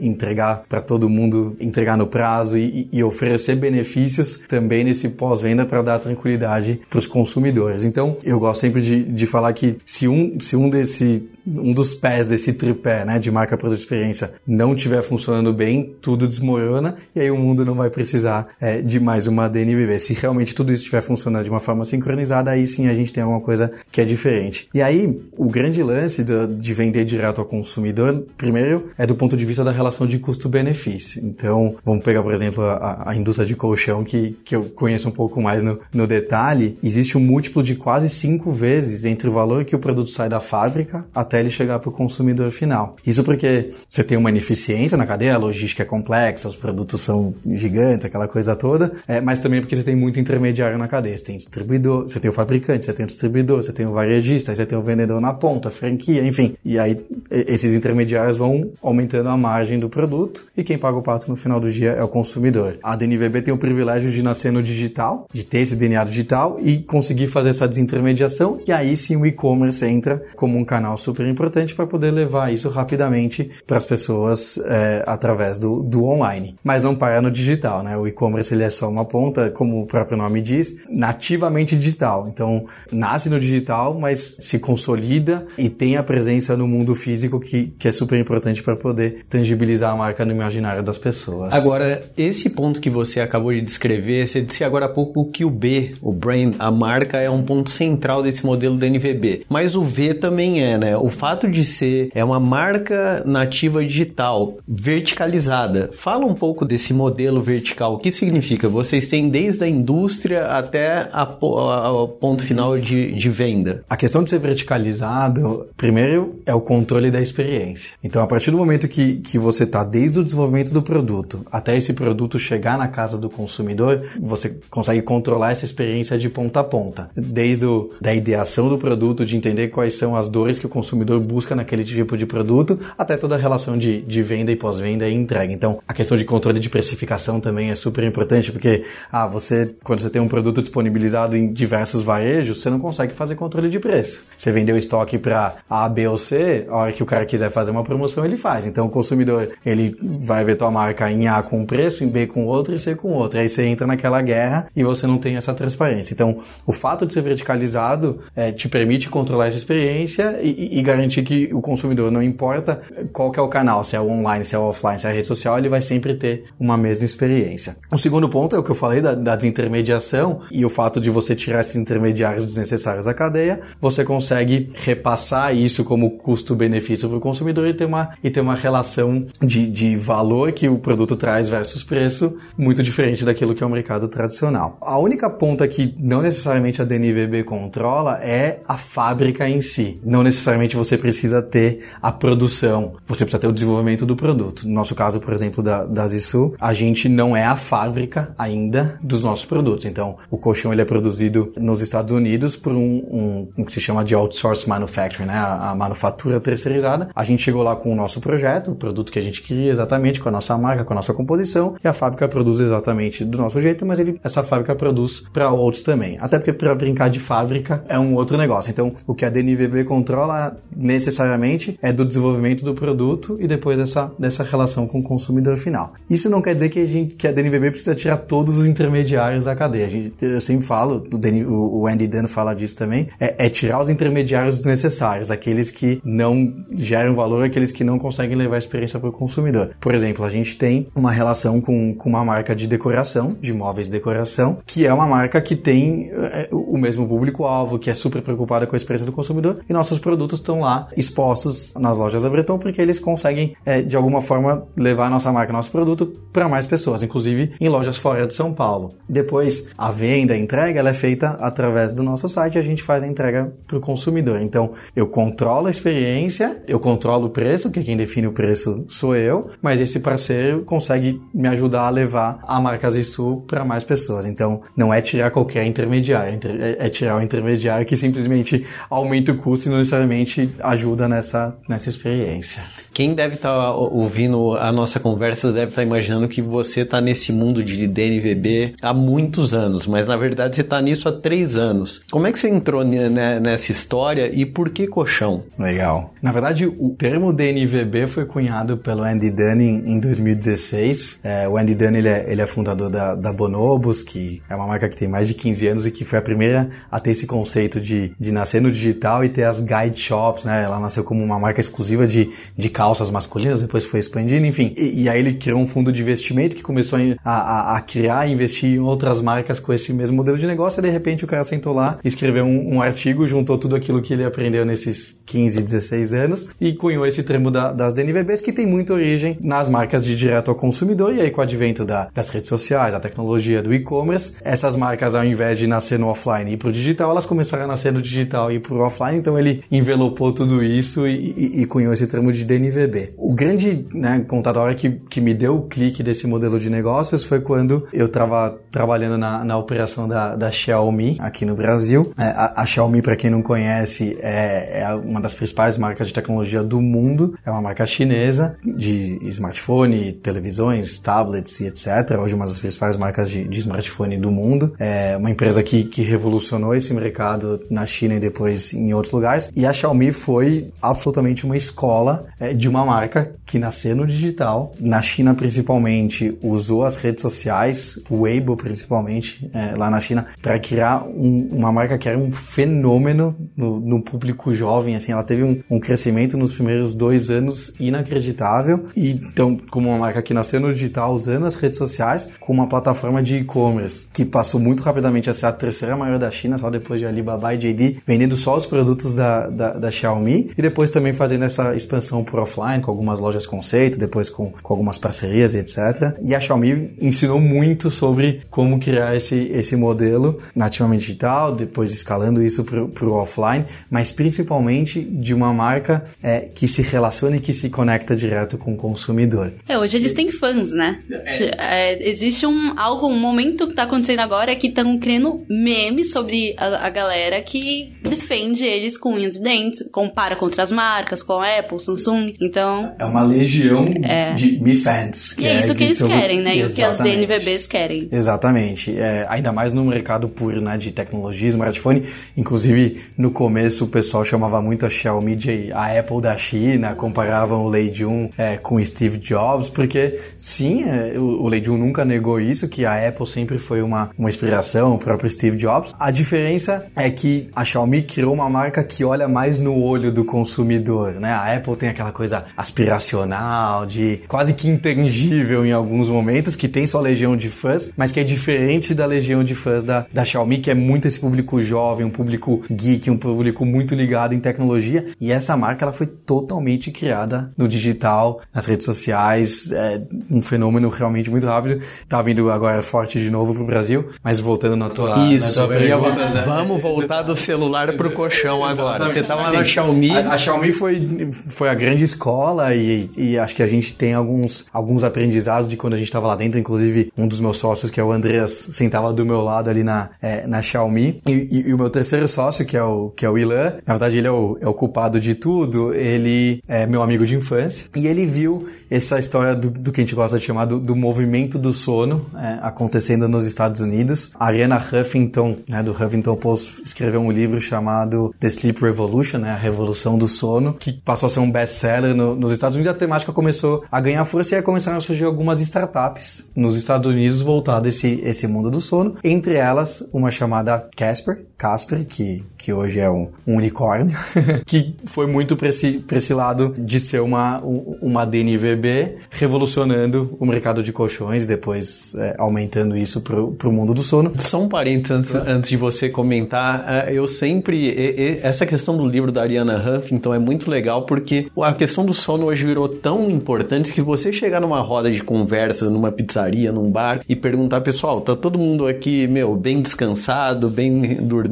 entregar 0.00 0.64
para 0.68 0.80
todo 0.80 1.08
mundo, 1.08 1.56
entregar 1.60 1.96
no 1.96 2.03
prazo 2.06 2.58
e, 2.58 2.88
e 2.92 3.02
oferecer 3.02 3.56
benefícios 3.56 4.36
também 4.48 4.84
nesse 4.84 5.10
pós-venda 5.10 5.64
para 5.64 5.82
dar 5.82 5.98
tranquilidade 5.98 6.80
para 6.88 6.98
os 6.98 7.06
consumidores. 7.06 7.84
Então, 7.84 8.16
eu 8.24 8.38
gosto 8.38 8.60
sempre 8.60 8.80
de, 8.80 9.02
de 9.02 9.26
falar 9.26 9.52
que 9.52 9.76
se 9.84 10.08
um, 10.08 10.38
se 10.40 10.56
um 10.56 10.68
desse 10.68 11.28
um 11.46 11.72
dos 11.72 11.94
pés 11.94 12.26
desse 12.26 12.54
tripé, 12.54 13.04
né, 13.04 13.18
de 13.18 13.30
marca, 13.30 13.56
produto, 13.56 13.78
experiência, 13.78 14.32
não 14.46 14.74
estiver 14.74 15.02
funcionando 15.02 15.52
bem, 15.52 15.94
tudo 16.00 16.26
desmorona 16.26 16.96
e 17.14 17.20
aí 17.20 17.30
o 17.30 17.36
mundo 17.36 17.64
não 17.64 17.74
vai 17.74 17.90
precisar 17.90 18.48
é, 18.60 18.80
de 18.80 18.98
mais 18.98 19.26
uma 19.26 19.48
DNVB. 19.48 19.98
Se 19.98 20.14
realmente 20.14 20.54
tudo 20.54 20.72
isso 20.72 20.82
estiver 20.82 21.02
funcionando 21.02 21.44
de 21.44 21.50
uma 21.50 21.60
forma 21.60 21.84
sincronizada, 21.84 22.50
aí 22.50 22.66
sim 22.66 22.88
a 22.88 22.94
gente 22.94 23.12
tem 23.12 23.22
alguma 23.22 23.40
coisa 23.40 23.70
que 23.92 24.00
é 24.00 24.04
diferente. 24.04 24.68
E 24.72 24.80
aí, 24.80 25.22
o 25.36 25.48
grande 25.48 25.82
lance 25.82 26.24
de, 26.24 26.46
de 26.46 26.74
vender 26.74 27.04
direto 27.04 27.40
ao 27.40 27.44
consumidor, 27.44 28.24
primeiro, 28.36 28.86
é 28.96 29.06
do 29.06 29.14
ponto 29.14 29.36
de 29.36 29.44
vista 29.44 29.62
da 29.62 29.70
relação 29.70 30.06
de 30.06 30.18
custo-benefício. 30.18 31.24
Então, 31.24 31.76
vamos 31.84 31.93
pegar, 31.98 32.22
por 32.22 32.32
exemplo, 32.32 32.64
a, 32.64 33.10
a, 33.10 33.16
indústria 33.16 33.46
de 33.46 33.54
colchão, 33.54 34.02
que, 34.02 34.36
que 34.44 34.56
eu 34.56 34.64
conheço 34.64 35.08
um 35.08 35.12
pouco 35.12 35.42
mais 35.42 35.62
no, 35.62 35.78
no 35.92 36.06
detalhe, 36.06 36.76
existe 36.82 37.18
um 37.18 37.20
múltiplo 37.20 37.62
de 37.62 37.74
quase 37.74 38.08
cinco 38.08 38.50
vezes 38.50 39.04
entre 39.04 39.28
o 39.28 39.32
valor 39.32 39.64
que 39.64 39.76
o 39.76 39.78
produto 39.78 40.10
sai 40.10 40.28
da 40.28 40.40
fábrica 40.40 41.06
até 41.14 41.34
até 41.34 41.40
ele 41.40 41.50
chegar 41.50 41.80
para 41.80 41.88
o 41.88 41.92
consumidor 41.92 42.50
final. 42.52 42.94
Isso 43.04 43.24
porque 43.24 43.70
você 43.88 44.04
tem 44.04 44.16
uma 44.16 44.30
ineficiência 44.30 44.96
na 44.96 45.04
cadeia, 45.04 45.34
a 45.34 45.38
logística 45.38 45.82
é 45.82 45.86
complexa, 45.86 46.48
os 46.48 46.54
produtos 46.54 47.00
são 47.00 47.34
gigantes, 47.44 48.04
aquela 48.04 48.28
coisa 48.28 48.54
toda, 48.54 48.92
é, 49.08 49.20
mas 49.20 49.40
também 49.40 49.60
porque 49.60 49.74
você 49.74 49.82
tem 49.82 49.96
muito 49.96 50.20
intermediário 50.20 50.78
na 50.78 50.86
cadeia. 50.86 51.18
Você 51.18 51.24
tem 51.24 51.36
distribuidor, 51.36 52.04
você 52.04 52.20
tem 52.20 52.30
o 52.30 52.32
fabricante, 52.32 52.84
você 52.84 52.92
tem 52.92 53.04
o 53.04 53.06
distribuidor, 53.08 53.62
você 53.62 53.72
tem 53.72 53.86
o 53.86 53.92
varejista, 53.92 54.54
você 54.54 54.64
tem 54.64 54.78
o 54.78 54.82
vendedor 54.82 55.20
na 55.20 55.32
ponta, 55.32 55.70
franquia, 55.70 56.24
enfim. 56.24 56.54
E 56.64 56.78
aí 56.78 57.00
esses 57.30 57.74
intermediários 57.74 58.36
vão 58.36 58.70
aumentando 58.80 59.28
a 59.28 59.36
margem 59.36 59.78
do 59.78 59.88
produto 59.88 60.46
e 60.56 60.62
quem 60.62 60.78
paga 60.78 60.96
o 60.96 61.02
pato 61.02 61.28
no 61.28 61.36
final 61.36 61.58
do 61.58 61.70
dia 61.70 61.83
é 61.86 62.02
o 62.02 62.08
consumidor. 62.08 62.78
A 62.82 62.94
DNVB 62.94 63.42
tem 63.42 63.54
o 63.54 63.58
privilégio 63.58 64.10
de 64.10 64.22
nascer 64.22 64.52
no 64.52 64.62
digital, 64.62 65.26
de 65.32 65.44
ter 65.44 65.60
esse 65.60 65.74
DNA 65.74 66.04
digital 66.04 66.58
e 66.60 66.78
conseguir 66.78 67.28
fazer 67.28 67.50
essa 67.50 67.66
desintermediação 67.66 68.60
e 68.66 68.72
aí 68.72 68.96
sim 68.96 69.16
o 69.16 69.26
e-commerce 69.26 69.84
entra 69.84 70.22
como 70.36 70.58
um 70.58 70.64
canal 70.64 70.96
super 70.96 71.24
super 71.24 71.26
importante 71.28 71.74
para 71.74 71.86
poder 71.86 72.10
levar 72.10 72.52
isso 72.52 72.68
rapidamente 72.68 73.50
para 73.66 73.76
as 73.76 73.84
pessoas 73.84 74.58
é, 74.58 75.02
através 75.06 75.58
do, 75.58 75.82
do 75.82 76.04
online. 76.04 76.56
Mas 76.62 76.82
não 76.82 76.94
para 76.94 77.22
no 77.22 77.30
digital, 77.30 77.82
né? 77.82 77.96
O 77.96 78.06
e-commerce 78.06 78.52
ele 78.52 78.64
é 78.64 78.70
só 78.70 78.88
uma 78.88 79.04
ponta, 79.04 79.50
como 79.50 79.80
o 79.80 79.86
próprio 79.86 80.18
nome 80.18 80.40
diz, 80.40 80.84
nativamente 80.88 81.76
digital. 81.76 82.26
Então, 82.28 82.66
nasce 82.90 83.30
no 83.30 83.40
digital, 83.40 83.98
mas 83.98 84.36
se 84.38 84.58
consolida 84.58 85.46
e 85.56 85.68
tem 85.68 85.96
a 85.96 86.02
presença 86.02 86.56
no 86.56 86.66
mundo 86.66 86.94
físico 86.94 87.40
que, 87.40 87.74
que 87.78 87.88
é 87.88 87.92
super 87.92 88.18
importante 88.18 88.62
para 88.62 88.76
poder 88.76 89.24
tangibilizar 89.28 89.92
a 89.92 89.96
marca 89.96 90.24
no 90.24 90.32
imaginário 90.32 90.82
das 90.82 90.98
pessoas. 90.98 91.52
Agora, 91.54 91.73
esse 92.16 92.50
ponto 92.50 92.80
que 92.80 92.90
você 92.90 93.20
acabou 93.20 93.52
de 93.52 93.60
descrever, 93.60 94.26
você 94.26 94.42
disse 94.42 94.64
agora 94.64 94.86
há 94.86 94.88
pouco 94.88 95.24
que 95.26 95.44
o 95.44 95.50
B, 95.50 95.94
o 96.00 96.12
brand, 96.12 96.54
a 96.58 96.70
marca 96.70 97.18
é 97.18 97.30
um 97.30 97.42
ponto 97.42 97.70
central 97.70 98.22
desse 98.22 98.44
modelo 98.44 98.76
do 98.76 98.86
NVB. 98.86 99.44
Mas 99.48 99.74
o 99.74 99.82
V 99.82 100.14
também 100.14 100.62
é, 100.62 100.78
né? 100.78 100.96
O 100.96 101.10
fato 101.10 101.48
de 101.48 101.64
ser 101.64 102.10
é 102.14 102.24
uma 102.24 102.40
marca 102.40 103.22
nativa 103.26 103.84
digital 103.84 104.58
verticalizada. 104.66 105.90
Fala 105.96 106.24
um 106.26 106.34
pouco 106.34 106.64
desse 106.64 106.92
modelo 106.92 107.40
vertical. 107.40 107.94
O 107.94 107.98
que 107.98 108.12
significa? 108.12 108.68
Vocês 108.68 109.08
têm 109.08 109.28
desde 109.28 109.64
a 109.64 109.68
indústria 109.68 110.46
até 110.46 111.08
o 111.40 112.08
ponto 112.08 112.44
final 112.44 112.78
de, 112.78 113.12
de 113.12 113.30
venda. 113.30 113.82
A 113.88 113.96
questão 113.96 114.22
de 114.22 114.30
ser 114.30 114.38
verticalizado, 114.38 115.68
primeiro, 115.76 116.40
é 116.46 116.54
o 116.54 116.60
controle 116.60 117.10
da 117.10 117.20
experiência. 117.20 117.92
Então, 118.02 118.22
a 118.22 118.26
partir 118.26 118.50
do 118.50 118.56
momento 118.56 118.88
que, 118.88 119.16
que 119.16 119.38
você 119.38 119.64
está 119.64 119.84
desde 119.84 120.20
o 120.20 120.24
desenvolvimento 120.24 120.72
do 120.72 120.82
produto 120.82 121.44
esse 121.72 121.92
produto 121.92 122.38
chegar 122.38 122.76
na 122.76 122.88
casa 122.88 123.16
do 123.16 123.30
consumidor, 123.30 124.02
você 124.20 124.58
consegue 124.70 125.02
controlar 125.02 125.52
essa 125.52 125.64
experiência 125.64 126.18
de 126.18 126.28
ponta 126.28 126.60
a 126.60 126.64
ponta. 126.64 127.10
Desde 127.14 127.66
o, 127.66 127.90
da 128.00 128.12
ideação 128.12 128.68
do 128.68 128.78
produto, 128.78 129.24
de 129.24 129.36
entender 129.36 129.68
quais 129.68 129.94
são 129.94 130.16
as 130.16 130.28
dores 130.28 130.58
que 130.58 130.66
o 130.66 130.68
consumidor 130.68 131.04
consumidor 131.04 131.20
busca 131.20 131.54
naquele 131.54 131.84
tipo 131.84 132.16
de 132.16 132.26
produto, 132.26 132.78
até 132.96 133.16
toda 133.16 133.34
a 133.34 133.38
relação 133.38 133.76
de, 133.76 134.02
de 134.02 134.22
venda 134.22 134.50
e 134.50 134.56
pós-venda 134.56 135.08
e 135.08 135.14
entrega. 135.14 135.52
Então, 135.52 135.78
a 135.86 135.92
questão 135.92 136.16
de 136.16 136.24
controle 136.24 136.58
de 136.58 136.70
precificação 136.70 137.40
também 137.40 137.70
é 137.70 137.74
super 137.74 138.04
importante, 138.04 138.50
porque, 138.50 138.84
ah, 139.12 139.26
você, 139.26 139.74
quando 139.82 140.00
você 140.00 140.10
tem 140.10 140.20
um 140.20 140.28
produto 140.28 140.60
disponibilizado 140.60 141.36
em 141.36 141.52
diversos 141.52 142.02
varejos, 142.02 142.60
você 142.60 142.70
não 142.70 142.78
consegue 142.78 143.14
fazer 143.14 143.34
controle 143.34 143.68
de 143.68 143.78
preço. 143.78 144.24
Você 144.36 144.50
vendeu 144.50 144.76
estoque 144.76 145.18
para 145.18 145.56
A, 145.68 145.88
B 145.88 146.06
ou 146.08 146.18
C, 146.18 146.66
a 146.68 146.76
hora 146.76 146.92
que 146.92 147.02
o 147.02 147.06
cara 147.06 147.26
quiser 147.26 147.50
fazer 147.50 147.70
uma 147.70 147.84
promoção, 147.84 148.24
ele 148.24 148.36
faz. 148.36 148.66
Então, 148.66 148.86
o 148.86 148.90
consumidor, 148.90 149.50
ele 149.64 149.96
vai 150.00 150.44
ver 150.44 150.56
tua 150.56 150.70
marca 150.70 151.10
em 151.10 151.28
A 151.28 151.42
com 151.42 151.53
um 151.56 151.66
preço, 151.66 152.04
em 152.04 152.08
B 152.08 152.26
com 152.26 152.46
outro 152.46 152.74
e 152.74 152.78
C 152.78 152.94
com 152.94 153.12
outro. 153.12 153.38
Aí 153.38 153.48
você 153.48 153.64
entra 153.64 153.86
naquela 153.86 154.20
guerra 154.22 154.66
e 154.74 154.82
você 154.82 155.06
não 155.06 155.18
tem 155.18 155.36
essa 155.36 155.54
transparência. 155.54 156.14
Então, 156.14 156.38
o 156.66 156.72
fato 156.72 157.06
de 157.06 157.12
ser 157.12 157.22
verticalizado 157.22 158.20
é, 158.34 158.52
te 158.52 158.68
permite 158.68 159.08
controlar 159.08 159.46
essa 159.46 159.56
experiência 159.56 160.38
e, 160.42 160.78
e 160.78 160.82
garantir 160.82 161.22
que 161.22 161.52
o 161.52 161.60
consumidor, 161.60 162.10
não 162.10 162.22
importa 162.22 162.80
qual 163.12 163.30
que 163.30 163.38
é 163.38 163.42
o 163.42 163.48
canal, 163.48 163.84
se 163.84 163.96
é 163.96 164.00
o 164.00 164.08
online, 164.08 164.44
se 164.44 164.54
é 164.54 164.58
o 164.58 164.62
offline, 164.62 164.98
se 164.98 165.06
é 165.06 165.10
a 165.10 165.12
rede 165.12 165.26
social, 165.26 165.58
ele 165.58 165.68
vai 165.68 165.82
sempre 165.82 166.14
ter 166.14 166.44
uma 166.58 166.76
mesma 166.76 167.04
experiência. 167.04 167.76
O 167.90 167.98
segundo 167.98 168.28
ponto 168.28 168.56
é 168.56 168.58
o 168.58 168.62
que 168.62 168.70
eu 168.70 168.74
falei 168.74 169.00
da, 169.00 169.14
da 169.14 169.36
desintermediação 169.36 170.40
e 170.50 170.64
o 170.64 170.68
fato 170.68 171.00
de 171.00 171.10
você 171.10 171.34
tirar 171.34 171.60
esses 171.60 171.76
intermediários 171.76 172.44
desnecessários 172.44 173.06
da 173.06 173.14
cadeia, 173.14 173.60
você 173.80 174.04
consegue 174.04 174.70
repassar 174.74 175.54
isso 175.54 175.84
como 175.84 176.10
custo-benefício 176.18 177.08
para 177.08 177.18
o 177.18 177.20
consumidor 177.20 177.66
e 177.68 177.74
ter 177.74 177.84
uma, 177.84 178.10
e 178.22 178.30
ter 178.30 178.40
uma 178.40 178.54
relação 178.54 179.26
de, 179.40 179.66
de 179.66 179.96
valor 179.96 180.52
que 180.52 180.68
o 180.68 180.78
produto 180.78 181.16
traz 181.16 181.43
versus 181.48 181.82
preço 181.82 182.36
muito 182.56 182.82
diferente 182.82 183.24
daquilo 183.24 183.54
que 183.54 183.62
é 183.62 183.66
o 183.66 183.70
mercado 183.70 184.08
tradicional. 184.08 184.76
A 184.80 184.98
única 184.98 185.30
ponta 185.30 185.66
que 185.68 185.94
não 185.98 186.22
necessariamente 186.22 186.82
a 186.82 186.84
DNVB 186.84 187.44
controla 187.44 188.18
é 188.22 188.60
a 188.66 188.76
fábrica 188.76 189.48
em 189.48 189.60
si. 189.60 190.00
Não 190.04 190.22
necessariamente 190.22 190.76
você 190.76 190.98
precisa 190.98 191.42
ter 191.42 191.84
a 192.00 192.10
produção, 192.10 192.94
você 193.06 193.24
precisa 193.24 193.40
ter 193.40 193.46
o 193.46 193.52
desenvolvimento 193.52 194.04
do 194.04 194.16
produto. 194.16 194.66
No 194.66 194.74
nosso 194.74 194.94
caso, 194.94 195.20
por 195.20 195.32
exemplo, 195.32 195.62
da, 195.62 195.84
da 195.84 196.06
Zissu, 196.06 196.54
a 196.60 196.74
gente 196.74 197.08
não 197.08 197.36
é 197.36 197.44
a 197.44 197.56
fábrica 197.56 198.34
ainda 198.38 198.98
dos 199.02 199.22
nossos 199.22 199.44
produtos. 199.44 199.86
Então, 199.86 200.16
o 200.30 200.38
colchão 200.38 200.72
ele 200.72 200.82
é 200.82 200.84
produzido 200.84 201.52
nos 201.56 201.80
Estados 201.80 202.12
Unidos 202.12 202.56
por 202.56 202.72
um, 202.72 203.04
um, 203.10 203.48
um 203.58 203.64
que 203.64 203.72
se 203.72 203.80
chama 203.80 204.04
de 204.04 204.14
outsource 204.14 204.68
manufacturing, 204.68 205.26
né? 205.26 205.34
A, 205.34 205.70
a 205.70 205.74
manufatura 205.74 206.40
terceirizada 206.40 206.64
terceirizada. 206.74 207.08
A 207.14 207.24
gente 207.24 207.42
chegou 207.42 207.62
lá 207.62 207.76
com 207.76 207.92
o 207.92 207.94
nosso 207.94 208.20
projeto, 208.20 208.72
o 208.72 208.74
produto 208.74 209.12
que 209.12 209.18
a 209.18 209.22
gente 209.22 209.42
queria 209.42 209.70
exatamente, 209.70 210.20
com 210.20 210.28
a 210.28 210.32
nossa 210.32 210.56
marca, 210.56 210.84
com 210.84 210.92
a 210.92 210.96
nossa 210.96 211.12
composição, 211.24 211.74
e 211.82 211.88
a 211.88 211.92
fábrica 211.92 212.28
produz 212.28 212.60
exatamente 212.60 213.24
do 213.24 213.38
nosso 213.38 213.58
jeito, 213.60 213.84
mas 213.86 213.98
ele, 213.98 214.20
essa 214.22 214.42
fábrica 214.42 214.74
produz 214.74 215.24
para 215.32 215.50
outros 215.50 215.82
também. 215.82 216.18
Até 216.20 216.38
porque 216.38 216.52
para 216.52 216.74
brincar 216.74 217.08
de 217.08 217.18
fábrica 217.18 217.82
é 217.88 217.98
um 217.98 218.14
outro 218.14 218.36
negócio. 218.36 218.70
Então, 218.70 218.92
o 219.06 219.14
que 219.14 219.24
a 219.24 219.30
DNVB 219.30 219.84
controla 219.84 220.56
necessariamente 220.76 221.78
é 221.82 221.92
do 221.92 222.04
desenvolvimento 222.04 222.64
do 222.64 222.74
produto 222.74 223.36
e 223.40 223.48
depois 223.48 223.78
dessa, 223.78 224.12
dessa 224.18 224.44
relação 224.44 224.86
com 224.86 225.00
o 225.00 225.02
consumidor 225.02 225.56
final. 225.56 225.94
Isso 226.08 226.28
não 226.28 226.42
quer 226.42 226.54
dizer 226.54 226.68
que 226.68 226.80
a, 226.80 226.86
gente, 226.86 227.14
que 227.14 227.26
a 227.26 227.32
DNVB 227.32 227.70
precisa 227.70 227.94
tirar 227.94 228.18
todos 228.18 228.56
os 228.56 228.66
intermediários 228.66 229.46
da 229.46 229.56
cadeia. 229.56 229.86
A 229.86 229.90
gente, 229.90 230.14
eu 230.20 230.40
sempre 230.40 230.66
falo, 230.66 231.06
o, 231.48 231.80
o 231.80 231.86
Andy 231.86 232.06
Dan 232.06 232.28
fala 232.28 232.54
disso 232.54 232.76
também, 232.76 233.08
é, 233.18 233.46
é 233.46 233.48
tirar 233.48 233.80
os 233.80 233.88
intermediários 233.88 234.58
desnecessários, 234.58 235.30
aqueles 235.30 235.70
que 235.70 236.00
não 236.04 236.52
geram 236.72 237.14
valor, 237.14 237.44
aqueles 237.44 237.72
que 237.72 237.82
não 237.82 237.98
conseguem 237.98 238.36
levar 238.36 238.56
a 238.56 238.58
experiência 238.58 238.98
para 238.98 239.08
o 239.08 239.12
consumidor. 239.12 239.70
Por 239.80 239.94
exemplo, 239.94 240.24
a 240.24 240.30
gente 240.30 240.56
tem 240.56 240.88
uma 240.94 241.10
relação 241.14 241.60
com, 241.60 241.94
com 241.94 242.08
uma 242.08 242.24
marca 242.24 242.54
de 242.54 242.66
decoração, 242.66 243.36
de 243.40 243.52
móveis 243.52 243.86
de 243.86 243.92
decoração, 243.92 244.58
que 244.66 244.86
é 244.86 244.92
uma 244.92 245.06
marca 245.06 245.40
que 245.40 245.56
tem 245.56 246.10
é, 246.12 246.48
o 246.52 246.76
mesmo 246.76 247.06
público-alvo, 247.08 247.78
que 247.78 247.90
é 247.90 247.94
super 247.94 248.22
preocupada 248.22 248.66
com 248.66 248.74
a 248.74 248.76
experiência 248.76 249.06
do 249.06 249.12
consumidor, 249.12 249.60
e 249.68 249.72
nossos 249.72 249.98
produtos 249.98 250.40
estão 250.40 250.60
lá 250.60 250.88
expostos 250.96 251.74
nas 251.74 251.98
lojas 251.98 252.22
da 252.22 252.30
Breton 252.30 252.58
porque 252.58 252.80
eles 252.80 252.98
conseguem, 252.98 253.56
é, 253.64 253.82
de 253.82 253.96
alguma 253.96 254.20
forma, 254.20 254.66
levar 254.76 255.10
nossa 255.10 255.32
marca, 255.32 255.52
nosso 255.52 255.70
produto 255.70 256.06
para 256.32 256.48
mais 256.48 256.66
pessoas, 256.66 257.02
inclusive 257.02 257.52
em 257.60 257.68
lojas 257.68 257.96
fora 257.96 258.26
de 258.26 258.34
São 258.34 258.52
Paulo. 258.52 258.94
Depois, 259.08 259.68
a 259.76 259.90
venda, 259.90 260.34
a 260.34 260.36
entrega, 260.36 260.80
ela 260.80 260.90
é 260.90 260.94
feita 260.94 261.30
através 261.40 261.94
do 261.94 262.02
nosso 262.02 262.28
site 262.28 262.58
a 262.58 262.62
gente 262.62 262.82
faz 262.82 263.02
a 263.02 263.06
entrega 263.06 263.52
para 263.66 263.76
o 263.76 263.80
consumidor. 263.80 264.40
Então, 264.40 264.70
eu 264.94 265.06
controlo 265.06 265.66
a 265.66 265.70
experiência, 265.70 266.62
eu 266.66 266.80
controlo 266.80 267.26
o 267.26 267.30
preço, 267.30 267.68
porque 267.68 267.84
quem 267.84 267.96
define 267.96 268.26
o 268.26 268.32
preço 268.32 268.84
sou 268.88 269.14
eu, 269.14 269.50
mas 269.62 269.80
esse 269.80 270.00
parceiro 270.00 270.62
consegue 270.62 271.03
me 271.32 271.48
ajudar 271.48 271.82
a 271.82 271.90
levar 271.90 272.40
a 272.46 272.60
marca 272.60 272.88
Zisul 272.90 273.42
para 273.46 273.64
mais 273.64 273.84
pessoas. 273.84 274.26
Então, 274.26 274.62
não 274.76 274.92
é 274.92 275.00
tirar 275.00 275.30
qualquer 275.30 275.66
intermediário, 275.66 276.38
é, 276.60 276.86
é 276.86 276.88
tirar 276.88 277.16
o 277.16 277.22
intermediário 277.22 277.86
que 277.86 277.96
simplesmente 277.96 278.64
aumenta 278.88 279.32
o 279.32 279.36
custo 279.36 279.68
e 279.68 279.70
não 279.70 279.78
necessariamente 279.78 280.50
ajuda 280.60 281.08
nessa, 281.08 281.56
nessa 281.68 281.88
experiência. 281.88 282.62
Quem 282.92 283.14
deve 283.14 283.34
estar 283.34 283.48
tá 283.48 283.74
ouvindo 283.74 284.54
a 284.54 284.70
nossa 284.70 285.00
conversa 285.00 285.52
deve 285.52 285.70
estar 285.70 285.82
tá 285.82 285.86
imaginando 285.86 286.28
que 286.28 286.40
você 286.40 286.82
está 286.82 287.00
nesse 287.00 287.32
mundo 287.32 287.62
de 287.62 287.86
DNVB 287.86 288.74
há 288.80 288.94
muitos 288.94 289.52
anos, 289.52 289.86
mas 289.86 290.06
na 290.06 290.16
verdade 290.16 290.54
você 290.54 290.60
está 290.60 290.80
nisso 290.80 291.08
há 291.08 291.12
três 291.12 291.56
anos. 291.56 292.02
Como 292.10 292.26
é 292.26 292.32
que 292.32 292.38
você 292.38 292.48
entrou 292.48 292.84
nessa 292.84 293.72
história 293.72 294.30
e 294.32 294.46
por 294.46 294.70
que 294.70 294.86
colchão? 294.86 295.42
Legal. 295.58 296.14
Na 296.22 296.30
verdade, 296.30 296.66
o 296.66 296.90
termo 296.90 297.32
DNVB 297.32 298.06
foi 298.06 298.24
cunhado 298.24 298.76
pelo 298.78 299.02
Andy 299.02 299.30
Dunning 299.30 299.82
em 299.86 300.00
2016. 300.00 300.93
É, 301.22 301.48
o 301.48 301.56
Andy 301.56 301.74
Dunning 301.74 301.98
ele 301.98 302.08
é, 302.08 302.24
ele 302.30 302.42
é 302.42 302.46
fundador 302.46 302.90
da, 302.90 303.14
da, 303.14 303.32
Bonobos, 303.32 304.02
que 304.02 304.42
é 304.48 304.54
uma 304.54 304.66
marca 304.66 304.88
que 304.88 304.96
tem 304.96 305.08
mais 305.08 305.28
de 305.28 305.34
15 305.34 305.66
anos 305.66 305.86
e 305.86 305.90
que 305.90 306.04
foi 306.04 306.18
a 306.18 306.22
primeira 306.22 306.68
a 306.90 307.00
ter 307.00 307.10
esse 307.10 307.26
conceito 307.26 307.80
de, 307.80 308.12
de 308.18 308.32
nascer 308.32 308.60
no 308.60 308.70
digital 308.70 309.24
e 309.24 309.28
ter 309.28 309.44
as 309.44 309.60
guide 309.60 309.98
shops, 309.98 310.44
né? 310.44 310.64
Ela 310.64 310.78
nasceu 310.78 311.02
como 311.02 311.22
uma 311.22 311.38
marca 311.38 311.60
exclusiva 311.60 312.06
de, 312.06 312.30
de 312.56 312.68
calças 312.68 313.10
masculinas, 313.10 313.60
depois 313.60 313.84
foi 313.84 314.00
expandindo, 314.00 314.46
enfim. 314.46 314.72
E, 314.76 315.02
e 315.02 315.08
aí 315.08 315.18
ele 315.18 315.34
criou 315.34 315.60
um 315.60 315.66
fundo 315.66 315.92
de 315.92 316.00
investimento 316.00 316.56
que 316.56 316.62
começou 316.62 316.98
a, 317.24 317.30
a, 317.30 317.76
a, 317.76 317.80
criar 317.80 318.26
e 318.26 318.32
investir 318.32 318.70
em 318.70 318.78
outras 318.78 319.20
marcas 319.20 319.58
com 319.58 319.72
esse 319.72 319.92
mesmo 319.92 320.16
modelo 320.16 320.38
de 320.38 320.46
negócio. 320.46 320.80
E 320.80 320.82
de 320.82 320.90
repente 320.90 321.24
o 321.24 321.26
cara 321.26 321.44
sentou 321.44 321.72
lá, 321.72 321.98
escreveu 322.04 322.44
um, 322.44 322.76
um 322.76 322.82
artigo, 322.82 323.26
juntou 323.26 323.58
tudo 323.58 323.76
aquilo 323.76 324.00
que 324.00 324.12
ele 324.12 324.24
aprendeu 324.24 324.64
nesses 324.64 325.20
15, 325.26 325.62
16 325.62 326.14
anos 326.14 326.48
e 326.60 326.72
cunhou 326.72 327.06
esse 327.06 327.22
termo 327.22 327.50
da, 327.50 327.72
das 327.72 327.94
DNVBs 327.94 328.40
que 328.40 328.52
tem 328.52 328.66
muita 328.66 328.94
origem 328.94 329.38
nas 329.40 329.68
marcas 329.68 330.04
de 330.04 330.14
direto 330.14 330.50
ao 330.50 330.54
consumidor. 330.54 330.83
E 331.14 331.20
aí 331.20 331.30
com 331.30 331.40
o 331.40 331.44
advento 331.44 331.84
da, 331.84 332.08
das 332.12 332.28
redes 332.28 332.48
sociais, 332.48 332.94
a 332.94 333.00
tecnologia 333.00 333.62
do 333.62 333.72
e-commerce, 333.72 334.34
essas 334.42 334.76
marcas 334.76 335.14
ao 335.14 335.24
invés 335.24 335.58
de 335.58 335.66
nascer 335.66 335.98
no 335.98 336.08
offline 336.08 336.50
e 336.50 336.54
ir 336.54 336.56
pro 336.56 336.72
digital, 336.72 337.10
elas 337.10 337.26
começaram 337.26 337.64
a 337.64 337.66
nascer 337.66 337.92
no 337.92 338.02
digital 338.02 338.50
e 338.50 338.56
ir 338.56 338.60
pro 338.60 338.80
offline. 338.80 339.18
Então 339.18 339.38
ele 339.38 339.62
envelopou 339.70 340.32
tudo 340.32 340.62
isso 340.62 341.06
e, 341.06 341.34
e, 341.36 341.62
e 341.62 341.66
cunhou 341.66 341.92
esse 341.92 342.06
termo 342.06 342.32
de 342.32 342.44
DNVB 342.44 342.74
NVB. 342.74 343.14
O 343.16 343.32
grande 343.32 343.86
né, 343.92 344.24
contador 344.26 344.74
que, 344.74 344.90
que 344.90 345.20
me 345.20 345.32
deu 345.32 345.56
o 345.56 345.62
clique 345.62 346.02
desse 346.02 346.26
modelo 346.26 346.58
de 346.58 346.68
negócios 346.68 347.24
foi 347.24 347.40
quando 347.40 347.86
eu 347.92 348.06
estava 348.06 348.58
trabalhando 348.70 349.16
na, 349.16 349.44
na 349.44 349.56
operação 349.56 350.08
da, 350.08 350.34
da 350.34 350.50
Xiaomi 350.50 351.16
aqui 351.20 351.44
no 351.44 351.54
Brasil. 351.54 352.10
É, 352.18 352.24
a, 352.24 352.62
a, 352.62 352.66
Xiaomi, 352.66 353.02
para 353.02 353.16
quem 353.16 353.30
não 353.30 353.42
conhece, 353.42 354.18
é, 354.20 354.82
é, 354.82 354.94
uma 354.94 355.20
das 355.20 355.34
principais 355.34 355.78
marcas 355.78 356.08
de 356.08 356.14
tecnologia 356.14 356.62
do 356.62 356.80
mundo. 356.80 357.34
É 357.44 357.50
uma 357.50 357.62
marca 357.62 357.86
chinesa 357.86 358.56
de 358.64 359.18
smartphone, 359.28 360.12
televisões, 360.12 360.73
tablets 361.02 361.60
e 361.60 361.66
etc. 361.66 362.18
Hoje 362.20 362.34
uma 362.34 362.46
das 362.46 362.58
principais 362.58 362.96
marcas 362.96 363.30
de, 363.30 363.44
de 363.44 363.60
smartphone 363.60 364.16
do 364.16 364.30
mundo. 364.30 364.74
É 364.78 365.16
uma 365.16 365.30
empresa 365.30 365.62
que, 365.62 365.84
que 365.84 366.02
revolucionou 366.02 366.74
esse 366.74 366.92
mercado 366.92 367.60
na 367.70 367.86
China 367.86 368.14
e 368.14 368.20
depois 368.20 368.72
em 368.72 368.92
outros 368.92 369.12
lugares. 369.12 369.50
E 369.54 369.66
a 369.66 369.72
Xiaomi 369.72 370.12
foi 370.12 370.70
absolutamente 370.80 371.44
uma 371.44 371.56
escola 371.56 372.26
é, 372.38 372.52
de 372.52 372.68
uma 372.68 372.84
marca 372.84 373.32
que 373.46 373.58
nasceu 373.58 373.94
no 373.94 374.06
digital, 374.06 374.72
na 374.80 375.00
China 375.02 375.34
principalmente, 375.34 376.36
usou 376.42 376.84
as 376.84 376.96
redes 376.96 377.22
sociais, 377.22 377.98
o 378.08 378.22
Weibo 378.22 378.56
principalmente, 378.56 379.48
é, 379.52 379.76
lá 379.76 379.90
na 379.90 380.00
China, 380.00 380.26
para 380.40 380.58
criar 380.58 381.04
um, 381.04 381.48
uma 381.52 381.72
marca 381.72 381.98
que 381.98 382.08
era 382.08 382.18
um 382.18 382.32
fenômeno 382.32 383.36
no, 383.56 383.80
no 383.80 384.02
público 384.02 384.54
jovem, 384.54 384.96
assim, 384.96 385.12
ela 385.12 385.22
teve 385.22 385.42
um, 385.42 385.60
um, 385.70 385.78
crescimento 385.78 386.36
nos 386.36 386.54
primeiros 386.54 386.94
dois 386.94 387.30
anos 387.30 387.72
inacreditável, 387.78 388.84
e 388.96 389.12
então, 389.12 389.56
como 389.70 389.88
uma 389.88 389.98
marca 389.98 390.22
que 390.22 390.34
nasceu 390.34 390.60
no 390.66 390.74
digital, 390.74 391.14
usando 391.14 391.46
as 391.46 391.54
redes 391.54 391.78
sociais, 391.78 392.28
com 392.40 392.52
uma 392.52 392.66
plataforma 392.66 393.22
de 393.22 393.36
e-commerce, 393.36 394.06
que 394.12 394.24
passou 394.24 394.60
muito 394.60 394.82
rapidamente 394.82 395.30
a 395.30 395.34
ser 395.34 395.46
a 395.46 395.52
terceira 395.52 395.96
maior 395.96 396.18
da 396.18 396.30
China, 396.30 396.58
só 396.58 396.70
depois 396.70 397.00
de 397.00 397.06
Alibaba 397.06 397.54
e 397.54 397.58
JD, 397.58 397.98
vendendo 398.06 398.36
só 398.36 398.56
os 398.56 398.66
produtos 398.66 399.14
da, 399.14 399.48
da, 399.48 399.72
da 399.74 399.90
Xiaomi, 399.90 400.50
e 400.56 400.62
depois 400.62 400.90
também 400.90 401.12
fazendo 401.12 401.44
essa 401.44 401.74
expansão 401.74 402.24
pro 402.24 402.42
offline, 402.42 402.82
com 402.82 402.90
algumas 402.90 403.20
lojas 403.20 403.46
conceito, 403.46 403.98
depois 403.98 404.28
com, 404.28 404.50
com 404.50 404.72
algumas 404.72 404.98
parcerias 404.98 405.54
e 405.54 405.58
etc. 405.58 406.16
E 406.22 406.34
a 406.34 406.40
Xiaomi 406.40 406.94
ensinou 407.00 407.40
muito 407.40 407.90
sobre 407.90 408.42
como 408.50 408.78
criar 408.78 409.14
esse, 409.16 409.36
esse 409.52 409.76
modelo 409.76 410.38
nativamente 410.54 411.00
digital, 411.00 411.54
depois 411.54 411.92
escalando 411.92 412.42
isso 412.42 412.64
para 412.64 413.06
o 413.06 413.12
offline, 413.12 413.64
mas 413.90 414.10
principalmente 414.10 415.00
de 415.00 415.34
uma 415.34 415.52
marca 415.52 416.04
é, 416.22 416.40
que 416.40 416.66
se 416.66 416.82
relaciona 416.82 417.36
e 417.36 417.40
que 417.40 417.52
se 417.52 417.68
conecta 417.68 418.16
direto 418.16 418.56
com 418.56 418.74
o 418.74 418.76
consumidor. 418.76 419.52
É, 419.68 419.78
hoje 419.78 419.96
eles 419.96 420.12
têm 420.12 420.30
fãs, 420.30 420.53
né? 420.54 421.00
É. 421.10 421.92
É, 421.92 422.08
existe 422.08 422.46
um 422.46 422.78
algo, 422.78 423.06
um 423.06 423.18
momento 423.18 423.66
que 423.66 423.72
está 423.72 423.84
acontecendo 423.84 424.20
agora 424.20 424.52
é 424.52 424.54
que 424.54 424.68
estão 424.68 424.98
criando 424.98 425.44
memes 425.48 426.10
sobre 426.10 426.54
a, 426.56 426.86
a, 426.86 426.90
galera 426.90 427.40
que 427.42 427.92
defende 428.02 428.64
eles 428.64 428.96
com 428.96 429.14
unhas 429.14 429.36
e 429.36 429.42
dentes, 429.42 429.88
compara 429.90 430.36
contra 430.36 430.62
as 430.62 430.70
marcas, 430.70 431.22
com 431.22 431.34
a 431.34 431.58
Apple, 431.58 431.80
Samsung. 431.80 432.34
Então. 432.40 432.94
É 432.98 433.04
uma 433.04 433.22
legião 433.22 433.92
é. 434.02 434.32
de 434.32 434.58
Mi 434.60 434.76
Fans. 434.76 435.36
E 435.38 435.46
é, 435.46 435.60
isso 435.60 435.74
que 435.74 435.84
eles 435.84 436.00
querem, 436.00 436.40
né? 436.40 436.56
E 436.56 436.64
o 436.64 436.72
que 436.72 436.82
as 436.82 436.98
DNVBs 436.98 437.66
querem. 437.66 438.08
Exatamente. 438.10 438.96
É, 438.96 439.26
ainda 439.28 439.52
mais 439.52 439.72
no 439.72 439.84
mercado 439.84 440.28
puro 440.28 440.60
né, 440.60 440.76
de 440.76 440.90
tecnologia, 440.90 441.48
smartphone. 441.48 442.02
Inclusive, 442.36 443.02
no 443.16 443.30
começo 443.30 443.84
o 443.84 443.88
pessoal 443.88 444.24
chamava 444.24 444.60
muito 444.60 444.86
a 444.86 444.90
Xiaomi 444.90 445.36
de 445.36 445.72
a 445.72 445.98
Apple 445.98 446.20
da 446.20 446.36
China, 446.36 446.94
comparavam 446.94 447.64
o 447.64 447.68
Lei 447.68 447.92
Jun 447.92 448.28
é, 448.36 448.56
com 448.56 448.82
Steve 448.84 449.18
Jobs, 449.18 449.70
porque 449.70 450.18
sim, 450.38 450.84
é, 450.84 451.18
o, 451.18 451.42
o 451.42 451.48
Lei 451.48 451.62
Jun 451.62 451.78
nunca 451.78 452.04
negou 452.04 452.40
isso, 452.40 452.68
que 452.68 452.84
a 452.84 453.08
Apple 453.08 453.26
sempre 453.26 453.58
foi 453.58 453.82
uma, 453.82 454.10
uma 454.18 454.28
inspiração, 454.28 454.94
o 454.94 454.98
próprio 454.98 455.30
Steve 455.30 455.56
Jobs. 455.56 455.94
A 455.98 456.10
diferença 456.10 456.86
é 456.96 457.10
que 457.10 457.48
a 457.54 457.64
Xiaomi 457.64 458.02
criou 458.02 458.34
uma 458.34 458.48
marca 458.48 458.82
que 458.82 459.04
olha 459.04 459.28
mais 459.28 459.58
no 459.58 459.76
olho 459.80 460.12
do 460.12 460.24
consumidor, 460.24 461.14
né? 461.14 461.32
A 461.32 461.56
Apple 461.56 461.76
tem 461.76 461.88
aquela 461.88 462.12
coisa 462.12 462.44
aspiracional, 462.56 463.86
de 463.86 464.20
quase 464.28 464.54
que 464.54 464.68
intangível 464.68 465.64
em 465.64 465.72
alguns 465.72 466.08
momentos, 466.08 466.56
que 466.56 466.68
tem 466.68 466.86
sua 466.86 467.00
legião 467.00 467.36
de 467.36 467.48
fãs, 467.48 467.92
mas 467.96 468.12
que 468.12 468.20
é 468.20 468.24
diferente 468.24 468.94
da 468.94 469.06
legião 469.06 469.42
de 469.42 469.54
fãs 469.54 469.82
da, 469.82 470.06
da 470.12 470.24
Xiaomi, 470.24 470.58
que 470.58 470.70
é 470.70 470.74
muito 470.74 471.06
esse 471.08 471.18
público 471.18 471.60
jovem, 471.60 472.06
um 472.06 472.10
público 472.10 472.62
geek, 472.70 473.10
um 473.10 473.16
público 473.16 473.64
muito 473.64 473.94
ligado 473.94 474.34
em 474.34 474.40
tecnologia. 474.40 475.06
E 475.20 475.32
essa 475.32 475.56
marca 475.56 475.84
ela 475.84 475.92
foi 475.92 476.06
totalmente 476.06 476.90
criada 476.90 477.52
no 477.56 477.68
digital, 477.68 478.40
nas 478.52 478.66
redes 478.66 478.84
sociais, 478.84 479.72
é 479.72 480.02
um 480.30 480.42
fenômeno 480.42 480.88
realmente 480.88 481.30
muito 481.30 481.46
rápido. 481.46 481.82
Tá 482.08 482.20
vindo 482.22 482.50
agora 482.50 482.82
forte 482.82 483.20
de 483.20 483.30
novo 483.30 483.54
pro 483.54 483.64
Brasil, 483.64 484.10
mas 484.22 484.40
voltando 484.40 484.76
na 484.76 484.88
tua. 484.88 485.32
Isso, 485.32 485.60
na 485.60 485.66
tua 485.66 485.76
pergunta, 485.76 486.44
vamos 486.44 486.80
voltar 486.80 487.22
do 487.22 487.36
celular 487.36 487.92
pro 487.94 488.10
colchão 488.12 488.64
agora. 488.64 489.08
Você 489.08 489.22
tava 489.22 489.50
na 489.50 489.64
Xiaomi. 489.64 490.10
A, 490.10 490.32
a 490.32 490.38
Xiaomi 490.38 490.72
foi, 490.72 491.28
foi 491.48 491.68
a 491.68 491.74
grande 491.74 492.04
escola 492.04 492.74
e, 492.74 493.08
e, 493.16 493.38
acho 493.38 493.54
que 493.54 493.62
a 493.62 493.66
gente 493.66 493.94
tem 493.94 494.14
alguns, 494.14 494.66
alguns 494.72 495.04
aprendizados 495.04 495.68
de 495.68 495.76
quando 495.76 495.94
a 495.94 495.96
gente 495.96 496.06
estava 496.06 496.26
lá 496.26 496.36
dentro. 496.36 496.58
Inclusive, 496.58 497.12
um 497.16 497.26
dos 497.26 497.40
meus 497.40 497.58
sócios, 497.58 497.90
que 497.90 498.00
é 498.00 498.04
o 498.04 498.12
Andreas, 498.12 498.68
sentava 498.70 499.12
do 499.12 499.24
meu 499.24 499.40
lado 499.40 499.70
ali 499.70 499.82
na, 499.82 500.10
é, 500.20 500.46
na 500.46 500.62
Xiaomi. 500.62 501.20
E, 501.26 501.48
e, 501.50 501.68
e, 501.68 501.74
o 501.74 501.78
meu 501.78 501.90
terceiro 501.90 502.26
sócio, 502.28 502.64
que 502.64 502.76
é 502.76 502.82
o, 502.82 503.10
que 503.10 503.24
é 503.24 503.30
o 503.30 503.38
Ilan. 503.38 503.74
Na 503.86 503.94
verdade, 503.94 504.18
ele 504.18 504.26
é 504.26 504.32
o, 504.32 504.58
é 504.60 504.68
o 504.68 504.74
culpado 504.74 505.20
de 505.20 505.34
tudo. 505.34 505.94
Ele 505.94 506.62
é 506.68 506.86
meu 506.86 507.02
amigo 507.02 507.26
de 507.26 507.34
infância. 507.34 507.88
E 507.94 508.06
ele 508.06 508.26
viu 508.26 508.66
essa 508.90 509.18
história 509.18 509.54
do, 509.54 509.70
do 509.70 509.92
que 509.92 510.00
a 510.00 510.04
gente 510.04 510.13
gosta 510.14 510.38
de 510.38 510.44
chamar 510.44 510.66
do, 510.66 510.78
do 510.78 510.96
movimento 510.96 511.58
do 511.58 511.72
sono 511.72 512.26
é, 512.36 512.58
acontecendo 512.62 513.28
nos 513.28 513.46
Estados 513.46 513.80
Unidos. 513.80 514.32
A 514.38 514.46
Ariana 514.46 514.76
Huffington, 514.76 515.58
né, 515.68 515.82
do 515.82 515.92
Huffington 515.92 516.36
Post, 516.36 516.82
escreveu 516.84 517.20
um 517.20 517.30
livro 517.30 517.60
chamado 517.60 518.34
The 518.38 518.48
Sleep 518.48 518.80
Revolution, 518.80 519.38
né, 519.38 519.50
a 519.50 519.56
Revolução 519.56 520.16
do 520.16 520.28
Sono, 520.28 520.74
que 520.74 520.92
passou 520.92 521.26
a 521.26 521.30
ser 521.30 521.40
um 521.40 521.50
best-seller 521.50 522.14
no, 522.14 522.34
nos 522.34 522.52
Estados 522.52 522.76
Unidos. 522.76 522.94
A 522.94 522.98
temática 522.98 523.32
começou 523.32 523.84
a 523.90 524.00
ganhar 524.00 524.24
força 524.24 524.54
e 524.54 524.56
aí 524.56 524.62
começaram 524.62 524.98
a 524.98 525.00
surgir 525.00 525.24
algumas 525.24 525.60
startups 525.60 526.50
nos 526.54 526.76
Estados 526.76 527.10
Unidos 527.10 527.42
voltadas 527.42 527.86
a 527.86 527.88
esse, 527.88 528.20
esse 528.22 528.46
mundo 528.46 528.70
do 528.70 528.80
sono. 528.80 529.16
Entre 529.22 529.54
elas, 529.54 530.08
uma 530.12 530.30
chamada 530.30 530.88
Casper, 530.96 531.44
Casper, 531.64 532.04
que, 532.04 532.44
que 532.58 532.74
hoje 532.74 533.00
é 533.00 533.08
um, 533.08 533.30
um 533.46 533.56
unicórnio, 533.56 534.14
que 534.66 534.94
foi 535.06 535.26
muito 535.26 535.56
para 535.56 535.68
esse, 535.68 535.92
pra 535.92 536.18
esse 536.18 536.34
lado 536.34 536.74
de 536.76 537.00
ser 537.00 537.22
uma, 537.22 537.58
uma 538.02 538.26
DNVB, 538.26 539.16
revolucionando 539.30 540.36
o 540.38 540.44
mercado 540.44 540.82
de 540.82 540.92
colchões, 540.92 541.46
depois 541.46 542.14
é, 542.16 542.36
aumentando 542.38 542.98
isso 542.98 543.22
para 543.22 543.40
o 543.40 543.72
mundo 543.72 543.94
do 543.94 544.02
sono. 544.02 544.30
Só 544.40 544.60
um 544.60 544.68
parênteses 544.68 545.10
antes, 545.10 545.34
antes 545.34 545.70
de 545.70 545.76
você 545.78 546.10
comentar, 546.10 546.84
é, 546.86 547.14
eu 547.14 547.26
sempre. 547.26 547.94
Essa 548.42 548.66
questão 548.66 548.94
do 548.94 549.06
livro 549.06 549.32
da 549.32 549.40
Ariana 549.40 549.78
Huffington 549.78 550.34
é 550.34 550.38
muito 550.38 550.70
legal 550.70 551.06
porque 551.06 551.46
a 551.58 551.72
questão 551.72 552.04
do 552.04 552.12
sono 552.12 552.44
hoje 552.44 552.66
virou 552.66 552.90
tão 552.90 553.30
importante 553.30 553.90
que 553.90 554.02
você 554.02 554.34
chegar 554.34 554.60
numa 554.60 554.82
roda 554.82 555.10
de 555.10 555.22
conversa, 555.22 555.88
numa 555.88 556.12
pizzaria, 556.12 556.70
num 556.70 556.90
bar 556.90 557.22
e 557.26 557.34
perguntar, 557.34 557.80
pessoal, 557.80 558.20
tá 558.20 558.36
todo 558.36 558.58
mundo 558.58 558.86
aqui, 558.86 559.26
meu, 559.26 559.56
bem 559.56 559.80
descansado, 559.80 560.68
bem 560.68 561.00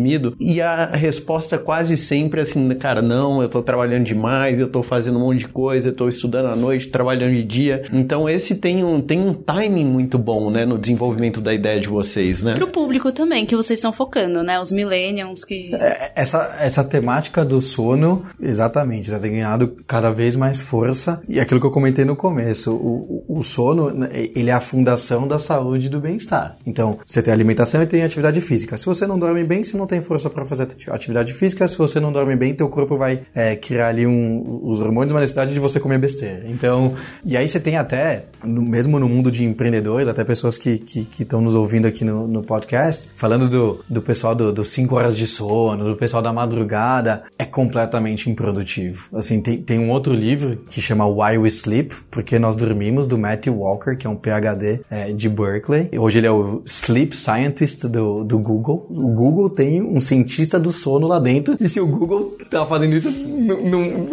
dormido? 0.03 0.35
E 0.39 0.61
a 0.61 0.87
resposta 0.87 1.59
quase 1.59 1.97
sempre 1.97 2.41
é 2.41 2.43
assim, 2.43 2.69
cara, 2.75 3.01
não, 3.01 3.41
eu 3.43 3.49
tô 3.49 3.63
trabalhando 3.63 4.05
demais, 4.05 4.59
eu 4.59 4.69
tô 4.69 4.83
fazendo 4.83 5.19
um 5.19 5.21
monte 5.21 5.41
de 5.41 5.49
coisa, 5.49 5.89
eu 5.89 5.93
tô 5.93 6.09
estudando 6.09 6.47
à 6.47 6.57
noite, 6.57 6.89
trabalhando 6.89 7.33
de 7.33 7.43
dia. 7.43 7.85
Então 7.93 8.29
esse 8.29 8.57
tem 8.57 8.85
um, 8.85 9.01
tem 9.01 9.21
um 9.21 9.33
timing 9.33 9.85
muito 9.85 10.19
bom, 10.19 10.51
né, 10.51 10.65
no 10.65 10.79
desenvolvimento 10.79 11.41
da 11.41 11.55
ideia 11.55 11.81
de 11.81 11.89
vocês, 11.89 12.43
né? 12.43 12.55
Pro 12.55 12.69
público 12.69 13.13
também, 13.13 13.47
que 13.47 13.55
vocês 13.55 13.79
estão 13.79 13.93
focando, 13.93 14.43
né? 14.43 14.61
Os 14.61 14.73
millennials 14.73 15.45
que... 15.45 15.75
É, 15.75 16.13
essa, 16.17 16.57
essa 16.61 16.85
temática 16.85 17.45
do 17.45 17.61
sono, 17.61 18.23
exatamente, 18.41 19.11
já 19.11 19.19
tem 19.19 19.33
ganhado 19.33 19.77
cada 19.87 20.11
vez 20.11 20.37
mais 20.37 20.61
força. 20.61 21.23
E 21.29 21.39
aquilo 21.39 21.61
que 21.61 21.67
eu 21.67 21.71
comentei 21.71 22.05
no 22.05 22.17
começo, 22.17 22.75
o, 22.75 23.25
o 23.29 23.43
sono, 23.43 23.91
né, 23.91 24.09
ele 24.35 24.51
é 24.51 24.53
a 24.53 24.61
fundação 24.61 25.27
da 25.27 25.39
saúde 25.39 25.87
e 25.87 25.89
do 25.89 26.01
bem-estar. 26.01 26.57
Então, 26.67 26.99
você 27.05 27.23
tem 27.23 27.33
alimentação 27.33 27.83
e 27.83 27.87
tem 27.87 28.03
atividade 28.03 28.41
física. 28.41 28.77
Se 28.77 28.87
você 28.87 29.07
não 29.07 29.19
dorme 29.19 29.45
bem, 29.45 29.63
você 29.63 29.77
não 29.77 29.82
tem 29.87 30.01
força 30.01 30.29
para 30.31 30.45
fazer 30.45 30.67
atividade 30.89 31.33
física. 31.33 31.67
Se 31.67 31.77
você 31.77 32.01
não 32.01 32.13
dorme 32.13 32.37
bem, 32.37 32.55
teu 32.55 32.69
corpo 32.69 32.97
vai 32.97 33.21
é, 33.35 33.57
criar 33.57 33.89
ali 33.89 34.07
um, 34.07 34.61
os 34.63 34.81
hormônios, 34.81 35.13
uma 35.13 35.21
necessidade 35.21 35.53
de 35.53 35.61
você 35.61 35.79
comer 35.81 35.99
besteira. 35.99 36.45
Então, 36.47 36.95
e 37.25 37.37
aí 37.37 37.49
você 37.49 37.61
tem 37.61 37.77
até, 37.77 38.25
no, 38.45 38.63
mesmo 38.63 38.99
no 38.99 39.09
mundo 39.09 39.31
de 39.31 39.45
empreendedores, 39.45 40.09
até 40.09 40.25
pessoas 40.25 40.57
que 40.59 40.71
estão 40.71 40.87
que, 40.87 41.25
que 41.25 41.37
nos 41.37 41.55
ouvindo 41.55 41.87
aqui 41.87 42.05
no, 42.05 42.27
no, 42.27 42.43
podcast, 42.43 43.09
falando 43.15 43.49
do, 43.49 43.85
do 43.89 44.03
pessoal 44.03 44.35
dos 44.35 44.53
do 44.53 44.65
5 44.65 44.95
horas 44.95 45.17
de 45.17 45.27
sono, 45.27 45.85
do 45.85 45.97
pessoal 45.97 46.23
da 46.23 46.33
madrugada, 46.33 47.23
é 47.39 47.45
completamente 47.45 48.31
improdutivo. 48.31 49.09
Assim, 49.13 49.41
tem, 49.41 49.61
tem 49.61 49.79
um 49.79 49.91
outro 49.91 50.13
livro 50.15 50.57
que 50.69 50.81
chama 50.81 51.07
Why 51.07 51.39
We 51.39 51.49
Sleep, 51.49 51.95
Porque 52.11 52.39
Nós 52.39 52.57
Dormimos, 52.57 53.07
do 53.07 53.19
Matthew 53.19 53.55
Walker, 53.55 53.97
que 53.97 54.07
é 54.07 54.11
um 54.11 54.17
PhD 54.17 54.81
é, 54.91 55.13
de 55.13 55.29
Berkeley. 55.29 55.91
Hoje 55.97 56.19
ele 56.19 56.27
é 56.27 56.31
o 56.31 56.63
Sleep 56.67 57.17
Scientist 57.17 57.89
do, 57.89 58.25
do 58.25 58.39
Google. 58.39 58.87
O 58.91 59.09
Google 59.13 59.49
tem 59.51 59.72
um 59.81 60.01
cientista 60.01 60.59
do 60.59 60.73
sono 60.73 61.07
lá 61.07 61.19
dentro, 61.19 61.57
e 61.61 61.69
se 61.69 61.81
o 61.81 61.87
Google 61.87 62.37
tá 62.51 62.67
fazendo 62.67 62.95
isso, 62.95 63.09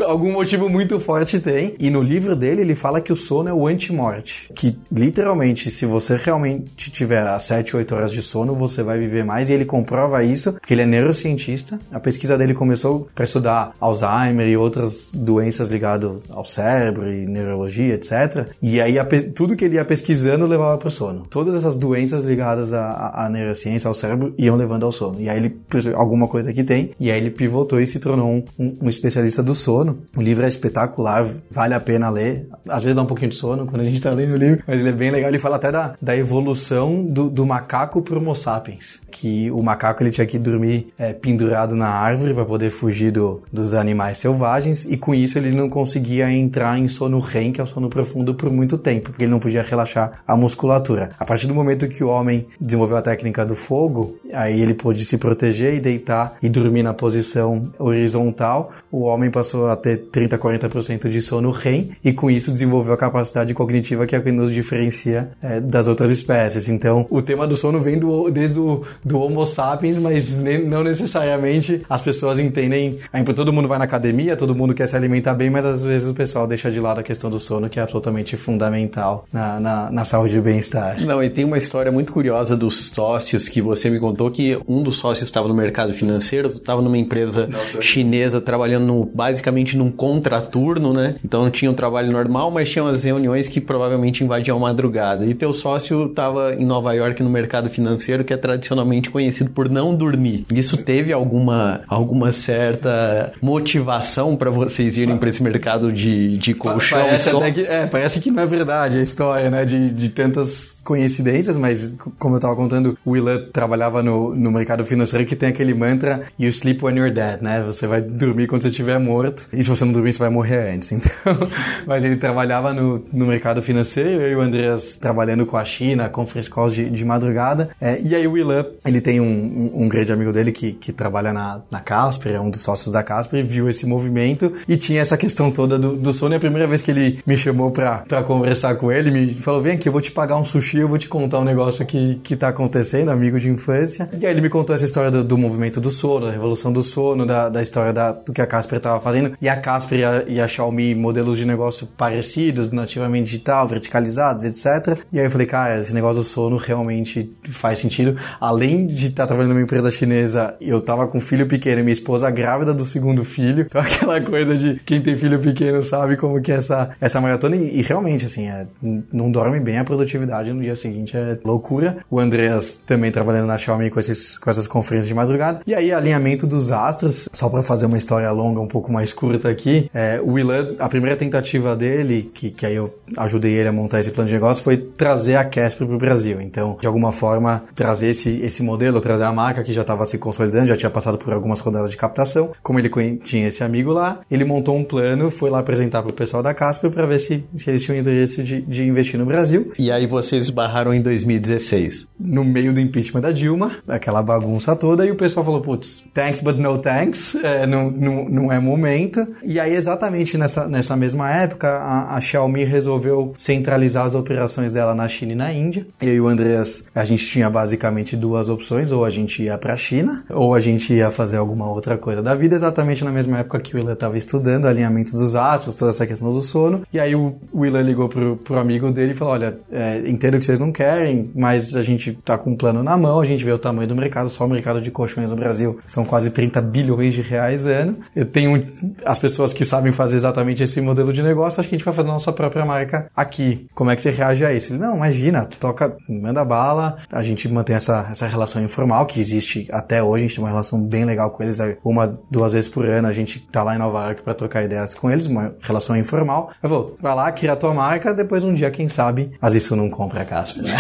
algum 0.06 0.32
motivo 0.32 0.70
muito 0.70 1.00
forte 1.00 1.40
tem. 1.40 1.74
E 1.80 1.90
no 1.90 2.02
livro 2.02 2.36
dele, 2.36 2.62
ele 2.62 2.76
fala 2.76 3.02
que 3.02 3.12
o 3.12 3.16
sono 3.16 3.50
é 3.50 3.54
o 3.54 3.68
anti-morte. 3.68 4.50
Que 4.56 4.78
literalmente, 4.92 5.72
se 5.72 5.86
você 5.86 6.16
realmente 6.16 6.92
tiver 6.92 7.22
as 7.22 7.44
7, 7.44 7.76
8 7.76 7.96
horas 7.96 8.12
de 8.12 8.22
sono, 8.22 8.56
você 8.56 8.84
vai 8.84 9.00
viver 9.00 9.24
mais. 9.26 9.50
E 9.50 9.54
ele 9.54 9.66
comprova 9.66 10.24
isso, 10.24 10.54
porque 10.54 10.74
ele 10.74 10.84
é 10.84 10.86
neurocientista. 10.86 11.80
A 11.92 12.00
pesquisa 12.00 12.38
dele 12.38 12.54
começou 12.54 13.10
para 13.14 13.26
estudar 13.26 13.74
Alzheimer 13.80 14.48
e 14.48 14.58
outras 14.58 15.12
doenças 15.14 15.70
ligadas 15.70 16.12
ao 16.30 16.46
cérebro 16.46 17.12
e 17.12 17.26
neurologia, 17.26 17.94
etc. 17.94 18.48
E 18.62 18.80
aí 18.80 18.96
tudo 19.34 19.56
que 19.56 19.66
ele 19.66 19.76
ia 19.76 19.86
pesquisando 19.86 20.46
levava 20.46 20.78
para 20.78 20.88
o 20.88 20.92
sono. 20.92 21.26
Todas 21.30 21.54
essas 21.56 21.78
doenças 21.78 22.24
ligadas 22.24 22.74
à, 22.74 23.26
à, 23.26 23.30
neurociência, 23.30 23.88
ao 23.88 23.94
cérebro, 23.94 24.34
iam 24.38 24.56
levando 24.56 24.86
ao 24.86 24.92
sono. 24.92 25.20
E 25.20 25.30
aí 25.30 25.38
ele, 25.38 25.49
alguma 25.96 26.28
coisa 26.28 26.52
que 26.54 26.64
tem, 26.64 26.92
e 27.00 27.12
aí 27.12 27.20
ele 27.20 27.32
pivotou 27.32 27.80
e 27.80 27.88
se 27.88 28.00
tornou 28.00 28.30
um, 28.30 28.44
um, 28.58 28.78
um 28.84 28.90
especialista 28.90 29.42
do 29.42 29.56
sono. 29.56 30.00
O 30.16 30.22
livro 30.22 30.46
é 30.46 30.48
espetacular, 30.48 31.26
vale 31.50 31.74
a 31.74 31.80
pena 31.80 32.10
ler. 32.10 32.48
Às 32.68 32.84
vezes 32.84 32.96
dá 32.96 33.02
um 33.02 33.06
pouquinho 33.06 33.32
de 33.32 33.38
sono 33.38 33.66
quando 33.66 33.82
a 33.82 33.86
gente 33.86 33.98
está 33.98 34.12
lendo 34.12 34.34
o 34.34 34.38
livro, 34.38 34.64
mas 34.68 34.80
ele 34.80 34.90
é 34.90 34.94
bem 34.94 35.12
legal. 35.12 35.30
Ele 35.30 35.40
fala 35.40 35.56
até 35.56 35.72
da, 35.72 35.96
da 36.02 36.16
evolução 36.16 37.04
do, 37.04 37.30
do 37.30 37.46
macaco 37.46 38.02
pro 38.02 38.20
Homo 38.20 38.36
sapiens. 38.36 39.02
Que 39.12 39.50
o 39.52 39.62
macaco 39.62 40.04
ele 40.04 40.12
tinha 40.12 40.26
que 40.26 40.38
dormir 40.38 40.94
é, 40.98 41.14
pendurado 41.14 41.76
na 41.76 41.90
árvore 41.90 42.34
para 42.34 42.46
poder 42.46 42.70
fugir 42.70 43.12
do, 43.12 43.42
dos 43.52 43.74
animais 43.74 44.18
selvagens, 44.18 44.86
e 44.86 44.98
com 44.98 45.14
isso 45.14 45.38
ele 45.38 45.52
não 45.52 45.70
conseguia 45.70 46.32
entrar 46.32 46.78
em 46.78 46.88
sono 46.88 47.20
REM, 47.20 47.52
que 47.52 47.60
é 47.60 47.64
o 47.64 47.68
sono 47.68 47.90
profundo, 47.90 48.34
por 48.36 48.52
muito 48.52 48.78
tempo, 48.78 49.10
porque 49.10 49.24
ele 49.24 49.32
não 49.32 49.40
podia 49.40 49.64
relaxar 49.64 50.22
a 50.28 50.36
musculatura. 50.36 51.10
A 51.18 51.26
partir 51.26 51.48
do 51.48 51.54
momento 51.54 51.88
que 51.88 52.04
o 52.04 52.08
homem 52.08 52.46
desenvolveu 52.60 52.98
a 52.98 53.02
técnica 53.02 53.46
do 53.46 53.56
fogo, 53.56 54.18
aí 54.34 54.62
ele 54.62 54.74
pôde 54.74 55.04
se 55.04 55.18
proteger 55.18 55.39
e 55.48 55.80
deitar 55.80 56.36
e 56.42 56.50
dormir 56.50 56.84
na 56.84 56.94
posição 56.94 57.64
horizontal, 57.78 58.72
o 58.92 59.02
homem 59.02 59.30
passou 59.30 59.68
a 59.68 59.76
ter 59.76 59.98
30, 60.12 60.38
40% 60.38 61.10
de 61.10 61.22
sono 61.22 61.52
REM 61.52 61.90
e 62.04 62.14
com 62.14 62.30
isso 62.30 62.52
desenvolveu 62.52 62.94
a 62.94 62.98
capacidade 62.98 63.54
cognitiva 63.54 64.06
que 64.06 64.16
é 64.16 64.20
o 64.20 64.22
que 64.22 64.32
nos 64.32 64.52
diferencia 64.52 65.32
é, 65.42 65.60
das 65.60 65.88
outras 65.88 66.10
espécies. 66.10 66.70
Então, 66.70 67.06
o 67.10 67.22
tema 67.22 67.48
do 67.48 67.56
sono 67.56 67.80
vem 67.80 67.98
do, 67.98 68.30
desde 68.30 68.60
o 68.60 68.84
do 69.04 69.20
Homo 69.20 69.46
sapiens, 69.46 69.98
mas 69.98 70.38
não 70.38 70.84
necessariamente 70.84 71.82
as 71.90 72.02
pessoas 72.02 72.40
entendem. 72.40 72.98
Todo 73.36 73.54
mundo 73.54 73.68
vai 73.68 73.78
na 73.78 73.86
academia, 73.86 74.36
todo 74.36 74.56
mundo 74.56 74.74
quer 74.74 74.88
se 74.88 74.96
alimentar 74.96 75.34
bem, 75.34 75.50
mas 75.50 75.66
às 75.66 75.84
vezes 75.84 76.08
o 76.08 76.14
pessoal 76.14 76.48
deixa 76.48 76.72
de 76.72 76.80
lado 76.80 77.00
a 77.00 77.04
questão 77.04 77.30
do 77.30 77.40
sono, 77.40 77.70
que 77.70 77.80
é 77.80 77.84
absolutamente 77.84 78.36
fundamental 78.38 79.26
na, 79.32 79.60
na, 79.60 79.92
na 79.92 80.06
saúde 80.06 80.38
e 80.38 80.42
bem-estar. 80.42 81.00
Não, 81.02 81.24
e 81.24 81.30
tem 81.30 81.46
uma 81.46 81.58
história 81.58 81.92
muito 81.92 82.12
curiosa 82.12 82.56
dos 82.56 82.88
sócios 82.88 83.48
que 83.48 83.62
você 83.62 83.90
me 83.90 84.00
contou 84.00 84.30
que 84.32 84.60
um 84.68 84.84
dos 84.84 84.98
sócios 84.98 85.29
estava 85.30 85.48
no 85.48 85.54
mercado 85.54 85.94
financeiro, 85.94 86.48
estava 86.48 86.82
numa 86.82 86.98
empresa 86.98 87.48
Nossa. 87.48 87.82
chinesa 87.82 88.42
trabalhando 88.42 88.86
no, 88.86 89.06
basicamente 89.06 89.78
num 89.78 89.92
contraturno, 89.92 90.94
né? 90.94 91.16
Então 91.24 91.44
não 91.44 91.52
tinha 91.52 91.70
um 91.70 91.74
trabalho 91.74 92.12
normal, 92.12 92.52
mas 92.52 92.70
tinha 92.70 92.84
umas 92.84 93.04
reuniões 93.04 93.48
que 93.48 93.62
provavelmente 93.62 94.24
invadiam 94.24 94.58
a 94.58 94.60
madrugada. 94.60 95.26
E 95.26 95.34
teu 95.34 95.54
sócio 95.54 96.08
estava 96.08 96.56
em 96.56 96.66
Nova 96.66 96.94
York 96.94 97.22
no 97.24 97.30
mercado 97.30 97.70
financeiro, 97.70 98.24
que 98.24 98.34
é 98.34 98.38
tradicionalmente 98.38 99.10
conhecido 99.10 99.52
por 99.52 99.70
não 99.70 99.96
dormir. 99.96 100.46
Isso 100.54 100.78
teve 100.78 101.14
alguma, 101.14 101.82
alguma 101.88 102.32
certa 102.32 103.34
motivação 103.42 104.36
para 104.36 104.50
vocês 104.50 104.98
irem 104.98 105.18
para 105.18 105.30
esse 105.30 105.42
mercado 105.44 105.92
de, 105.92 106.38
de 106.38 106.54
colchão? 106.54 107.00
Parece, 107.00 107.54
que, 107.54 107.62
é, 107.62 107.86
parece 107.86 108.20
que 108.20 108.32
não 108.32 108.44
é 108.44 108.46
verdade 108.46 108.98
a 108.98 109.02
história, 109.02 109.50
né? 109.50 109.66
De, 109.66 109.90
de 109.90 110.10
tantas 110.10 110.78
coincidências, 110.84 111.58
mas 111.58 111.96
como 112.18 112.36
eu 112.36 112.38
estava 112.38 112.56
contando, 112.56 112.98
o 113.06 113.12
Willa 113.12 113.40
trabalhava 113.52 114.02
no, 114.02 114.36
no 114.36 114.52
mercado 114.52 114.86
financeiro 114.86 115.19
que 115.26 115.36
tem 115.36 115.50
aquele 115.50 115.74
mantra 115.74 116.22
You 116.40 116.50
sleep 116.50 116.84
when 116.84 116.96
you're 116.96 117.14
dead, 117.14 117.42
né? 117.42 117.62
Você 117.66 117.88
vai 117.88 118.02
dormir 118.02 118.48
quando 118.48 118.62
você 118.62 118.70
estiver 118.70 119.00
morto. 119.00 119.48
E 119.52 119.64
se 119.64 119.70
você 119.70 119.84
não 119.86 119.92
dormir, 119.92 120.14
você 120.14 120.20
vai 120.20 120.30
morrer 120.30 120.74
antes. 120.74 120.92
Então, 121.00 121.48
mas 121.88 122.04
ele 122.04 122.18
trabalhava 122.18 122.74
no, 122.74 123.04
no 123.12 123.26
mercado 123.26 123.62
financeiro, 123.62 124.22
eu 124.22 124.32
e 124.32 124.36
o 124.36 124.42
Andreas 124.42 124.98
trabalhando 124.98 125.46
com 125.46 125.58
a 125.58 125.64
China, 125.64 126.10
conference 126.10 126.50
calls 126.50 126.74
de, 126.74 126.90
de 126.90 127.06
madrugada. 127.06 127.70
É, 127.80 128.00
e 128.02 128.14
aí 128.14 128.28
o 128.28 128.34
Willa, 128.34 128.70
ele 128.86 129.00
tem 129.02 129.20
um, 129.20 129.26
um, 129.26 129.84
um, 129.84 129.90
grande 129.90 130.12
amigo 130.12 130.32
dele 130.32 130.52
que, 130.52 130.74
que 130.74 130.92
trabalha 130.92 131.32
na, 131.32 131.62
na 131.72 131.80
Casper, 131.80 132.36
é 132.36 132.40
um 132.40 132.50
dos 132.50 132.62
sócios 132.62 132.92
da 132.92 133.02
Casper, 133.02 133.40
e 133.40 133.44
viu 133.44 133.70
esse 133.70 133.86
movimento 133.86 134.54
e 134.68 134.76
tinha 134.78 135.02
essa 135.02 135.18
questão 135.18 135.52
toda 135.52 135.80
do, 135.80 135.96
do 135.96 136.14
sono. 136.14 136.36
E 136.36 136.38
a 136.38 136.40
primeira 136.40 136.68
vez 136.68 136.82
que 136.82 136.92
ele 136.92 137.20
me 137.26 137.38
chamou 137.38 137.72
pra, 137.72 138.00
pra 138.08 138.24
conversar 138.24 138.76
com 138.76 138.92
ele, 138.92 139.10
me 139.10 139.34
falou: 139.36 139.62
vem 139.62 139.74
aqui, 139.74 139.88
eu 139.88 139.94
vou 139.94 140.02
te 140.02 140.12
pagar 140.12 140.38
um 140.38 140.46
sushi, 140.46 140.78
eu 140.78 140.88
vou 140.88 140.98
te 140.98 141.08
contar 141.08 141.40
um 141.40 141.46
negócio 141.46 141.86
que, 141.86 142.20
que 142.24 142.36
tá 142.36 142.50
acontecendo, 142.50 143.10
amigo 143.10 143.40
de 143.40 143.50
infância. 143.50 144.10
E 144.20 144.26
aí 144.26 144.32
ele 144.32 144.42
me 144.42 144.50
contou 144.50 144.76
essa 144.76 144.86
história 144.86 145.09
do, 145.10 145.24
do 145.24 145.38
movimento 145.38 145.80
do 145.80 145.92
sono, 145.92 146.26
da 146.26 146.32
revolução 146.32 146.72
do 146.72 146.84
sono, 146.84 147.26
da, 147.26 147.50
da 147.50 147.62
história 147.62 147.94
da, 147.94 148.12
do 148.12 148.34
que 148.34 148.42
a 148.42 148.48
Casper 148.48 148.78
estava 148.78 149.00
fazendo. 149.00 149.34
E 149.42 149.48
a 149.48 149.56
Casper 149.56 150.00
e 150.00 150.06
a, 150.06 150.24
e 150.28 150.42
a, 150.42 150.48
Xiaomi, 150.48 150.96
modelos 150.96 151.38
de 151.38 151.46
negócio 151.46 151.88
parecidos, 151.98 152.72
nativamente 152.72 153.26
digital, 153.26 153.68
verticalizados, 153.68 154.44
etc. 154.44 155.00
E 155.12 155.20
aí 155.20 155.26
eu 155.26 155.32
falei, 155.32 155.48
cara, 155.48 155.80
esse 155.80 155.94
negócio 155.94 156.22
do 156.22 156.28
sono 156.28 156.58
realmente 156.58 157.32
faz 157.50 157.80
sentido. 157.80 158.18
Além 158.40 158.88
de 158.88 159.08
estar 159.08 159.24
tá 159.24 159.28
trabalhando 159.28 159.54
numa 159.54 159.62
empresa 159.62 159.92
chinesa, 159.92 160.56
eu 160.60 160.82
tava 160.82 161.08
com 161.08 161.18
um 161.18 161.22
filho 161.22 161.48
pequeno 161.48 161.80
e 161.80 161.84
minha 161.84 161.94
esposa 161.94 162.30
grávida 162.30 162.74
do 162.74 162.84
segundo 162.84 163.24
filho. 163.24 163.68
Então 163.80 163.82
aquela 163.82 164.20
coisa 164.20 164.58
de 164.58 164.80
quem 164.84 165.00
tem 165.00 165.16
filho 165.16 165.40
pequeno 165.40 165.82
sabe 165.84 166.18
como 166.18 166.42
que 166.42 166.52
é 166.52 166.56
essa, 166.56 166.90
essa 167.00 167.22
maratona. 167.22 167.56
E, 167.56 167.80
e 167.80 167.82
realmente, 167.84 168.26
assim, 168.26 168.48
é, 168.48 168.68
não 169.14 169.32
dorme 169.32 169.60
bem, 169.60 169.78
a 169.78 169.84
produtividade 169.84 170.52
no 170.52 170.62
dia 170.62 170.76
seguinte 170.76 171.16
é 171.16 171.38
loucura. 171.46 171.98
O 172.10 172.20
Andreas 172.20 172.82
também 172.86 173.12
trabalhando 173.12 173.46
na 173.46 173.58
Xiaomi 173.58 173.90
com, 173.90 174.00
esses, 174.00 174.38
com 174.38 174.50
essas 174.50 174.66
conferências 174.68 174.99
de 175.08 175.14
madrugada. 175.14 175.62
E 175.66 175.74
aí, 175.74 175.92
alinhamento 175.92 176.48
dos 176.48 176.72
astros, 176.72 177.30
só 177.34 177.50
para 177.50 177.62
fazer 177.62 177.86
uma 177.86 177.98
história 177.98 178.32
longa, 178.32 178.60
um 178.60 178.68
pouco 178.68 178.92
mais 178.92 179.14
curta 179.14 179.50
aqui, 179.50 179.90
é, 179.94 180.20
o 180.24 180.34
Willan, 180.34 180.76
a 180.80 180.88
primeira 180.90 181.16
tentativa 181.16 181.76
dele, 181.76 182.30
que, 182.34 182.52
que 182.52 182.66
aí 182.66 182.76
eu 182.76 182.94
ajudei 183.18 183.54
ele 183.54 183.70
a 183.70 183.72
montar 183.72 184.00
esse 184.00 184.12
plano 184.12 184.28
de 184.28 184.34
negócio, 184.34 184.64
foi 184.64 184.78
trazer 184.78 185.36
a 185.36 185.44
Casper 185.44 185.88
para 185.88 185.96
o 185.96 186.00
Brasil. 186.00 186.42
Então, 186.42 186.78
de 186.80 186.88
alguma 186.88 187.12
forma, 187.12 187.64
trazer 187.76 188.08
esse, 188.08 188.40
esse 188.42 188.64
modelo, 188.64 189.02
trazer 189.02 189.24
a 189.24 189.32
marca 189.32 189.64
que 189.64 189.74
já 189.74 189.82
estava 189.82 190.06
se 190.06 190.18
consolidando, 190.18 190.68
já 190.68 190.78
tinha 190.78 190.90
passado 190.90 191.18
por 191.18 191.34
algumas 191.34 191.60
rodadas 191.60 191.92
de 191.92 191.98
captação. 191.98 192.52
Como 192.62 192.80
ele 192.80 192.90
tinha 193.18 193.48
esse 193.48 193.64
amigo 193.64 193.92
lá, 193.92 194.20
ele 194.30 194.44
montou 194.44 194.76
um 194.76 194.84
plano, 194.84 195.30
foi 195.30 195.50
lá 195.50 195.60
apresentar 195.60 196.02
para 196.02 196.12
o 196.12 196.14
pessoal 196.14 196.42
da 196.44 196.54
Casper 196.54 196.92
para 196.92 197.06
ver 197.06 197.20
se, 197.20 197.44
se 197.56 197.70
eles 197.70 197.84
tinham 197.84 197.98
interesse 197.98 198.44
de, 198.44 198.62
de 198.62 198.84
investir 198.86 199.20
no 199.20 199.26
Brasil. 199.26 199.72
E 199.78 199.92
aí 199.92 200.08
vocês 200.08 200.50
barraram 200.50 200.94
em 200.94 201.02
2016. 201.02 202.10
No 202.20 202.44
meio 202.44 202.74
do 202.74 202.80
impeachment 202.80 203.22
da 203.22 203.32
Dilma, 203.32 203.78
aquela 203.88 204.22
bagunça 204.22 204.76
toda, 204.80 205.06
e 205.06 205.12
o 205.12 205.16
pessoal 205.16 205.46
falou, 205.46 205.62
putz, 205.62 206.04
thanks 206.14 206.42
but 206.42 206.58
no 206.58 206.78
thanks, 206.78 207.36
é, 207.36 207.68
não, 207.68 207.92
não, 207.92 208.26
não 208.26 208.52
é 208.52 208.60
momento. 208.60 209.28
E 209.44 209.60
aí, 209.60 209.74
exatamente 209.74 210.38
nessa, 210.38 210.68
nessa 210.68 210.96
mesma 210.96 211.32
época, 211.32 211.68
a, 211.68 212.16
a 212.16 212.22
Xiaomi 212.22 212.64
resolveu 212.64 213.34
centralizar 213.38 214.06
as 214.06 214.16
operações 214.16 214.72
dela 214.72 214.96
na 214.96 215.08
China 215.08 215.34
e 215.34 215.36
na 215.36 215.54
Índia. 215.54 215.86
E 216.02 216.10
aí 216.10 216.22
o 216.22 216.28
Andreas, 216.28 216.86
a 216.96 217.06
gente 217.06 217.26
tinha 217.26 217.50
basicamente 217.50 218.16
duas 218.16 218.50
opções, 218.50 218.92
ou 218.92 219.06
a 219.06 219.10
gente 219.10 219.44
ia 219.44 219.58
para 219.58 219.74
a 219.74 219.78
China, 219.78 220.24
ou 220.30 220.54
a 220.54 220.60
gente 220.60 220.94
ia 220.94 221.12
fazer 221.12 221.38
alguma 221.38 221.70
outra 221.70 221.98
coisa 221.98 222.22
da 222.22 222.34
vida, 222.36 222.56
exatamente 222.56 223.04
na 223.04 223.12
mesma 223.12 223.40
época 223.40 223.60
que 223.60 223.76
o 223.76 223.78
Willa 223.78 223.94
estava 223.94 224.18
estudando 224.18 224.66
alinhamento 224.66 225.16
dos 225.16 225.36
astros, 225.36 225.76
toda 225.76 225.92
essa 225.92 226.06
questão 226.06 226.32
do 226.32 226.42
sono. 226.42 226.84
E 226.94 227.00
aí 227.00 227.16
o 227.16 227.36
Willa 227.54 227.82
ligou 227.82 228.08
pro, 228.08 228.38
pro 228.38 228.58
amigo 228.58 228.92
dele 228.92 229.12
e 229.12 229.16
falou: 229.16 229.34
Olha, 229.34 229.58
é, 229.72 230.04
entendo 230.08 230.38
que 230.38 230.46
vocês 230.46 230.60
não 230.60 230.72
querem, 230.72 231.32
mas 231.36 231.76
a 231.76 231.82
gente 231.82 232.14
tá 232.14 232.38
com 232.38 232.52
um 232.52 232.56
plano 232.56 232.84
na 232.84 232.98
mão, 232.98 233.20
a 233.20 233.26
gente 233.26 233.44
vê 233.44 233.52
o 233.52 233.60
tamanho 233.60 233.88
do 233.88 233.96
mercado, 233.96 234.30
só 234.30 234.46
o 234.46 234.50
mercado 234.50 234.69
de 234.78 234.92
colchões 234.92 235.32
no 235.32 235.36
Brasil 235.36 235.80
são 235.88 236.06
quase 236.06 236.30
30 236.30 236.62
bilhões 236.62 237.14
de 237.14 237.22
reais 237.22 237.66
ano. 237.66 237.98
Eu 238.16 238.26
tenho 238.26 238.64
as 239.06 239.18
pessoas 239.18 239.54
que 239.54 239.66
sabem 239.66 239.92
fazer 239.92 240.18
exatamente 240.18 240.64
esse 240.64 240.80
modelo 240.82 241.12
de 241.12 241.24
negócio, 241.24 241.60
acho 241.60 241.70
que 241.70 241.76
a 241.76 241.78
gente 241.78 241.86
vai 241.86 241.94
fazer 241.94 242.10
a 242.10 242.14
nossa 242.14 242.32
própria 242.32 242.66
marca 242.66 243.10
aqui. 243.16 243.68
Como 243.74 243.90
é 243.90 243.96
que 243.96 244.02
você 244.02 244.12
reage 244.12 244.46
a 244.46 244.54
isso? 244.54 244.74
Ele, 244.74 244.80
não, 244.80 244.96
imagina, 244.96 245.46
toca, 245.60 245.96
manda 246.08 246.44
bala, 246.46 246.98
a 247.12 247.24
gente 247.24 247.48
mantém 247.48 247.76
essa, 247.76 248.08
essa 248.12 248.28
relação 248.28 248.62
informal 248.62 249.06
que 249.06 249.20
existe 249.20 249.68
até 249.72 250.04
hoje, 250.04 250.26
a 250.26 250.28
gente 250.28 250.36
tem 250.36 250.44
uma 250.44 250.50
relação 250.50 250.84
bem 250.84 251.06
legal 251.06 251.32
com 251.32 251.44
eles, 251.44 251.60
uma, 251.84 252.14
duas 252.30 252.54
vezes 252.54 252.70
por 252.70 252.86
ano 252.86 253.08
a 253.08 253.12
gente 253.12 253.40
tá 253.40 253.64
lá 253.64 253.76
em 253.76 253.80
Nova 253.80 254.06
York 254.06 254.22
para 254.22 254.34
trocar 254.34 254.64
ideias 254.64 254.94
com 254.94 255.10
eles, 255.10 255.26
uma 255.26 255.56
relação 255.62 255.96
informal. 255.96 256.52
Eu 256.62 256.70
vou, 256.70 256.96
vai 257.02 257.16
lá, 257.16 257.32
cria 257.32 257.54
a 257.54 257.56
tua 257.56 257.74
marca, 257.74 258.14
depois 258.14 258.44
um 258.44 258.54
dia, 258.54 258.70
quem 258.72 258.88
sabe, 258.90 259.32
mas 259.42 259.56
isso 259.56 259.76
não 259.76 259.90
compra 259.90 260.22
a 260.22 260.26
Casper, 260.26 260.64
né? 260.64 260.76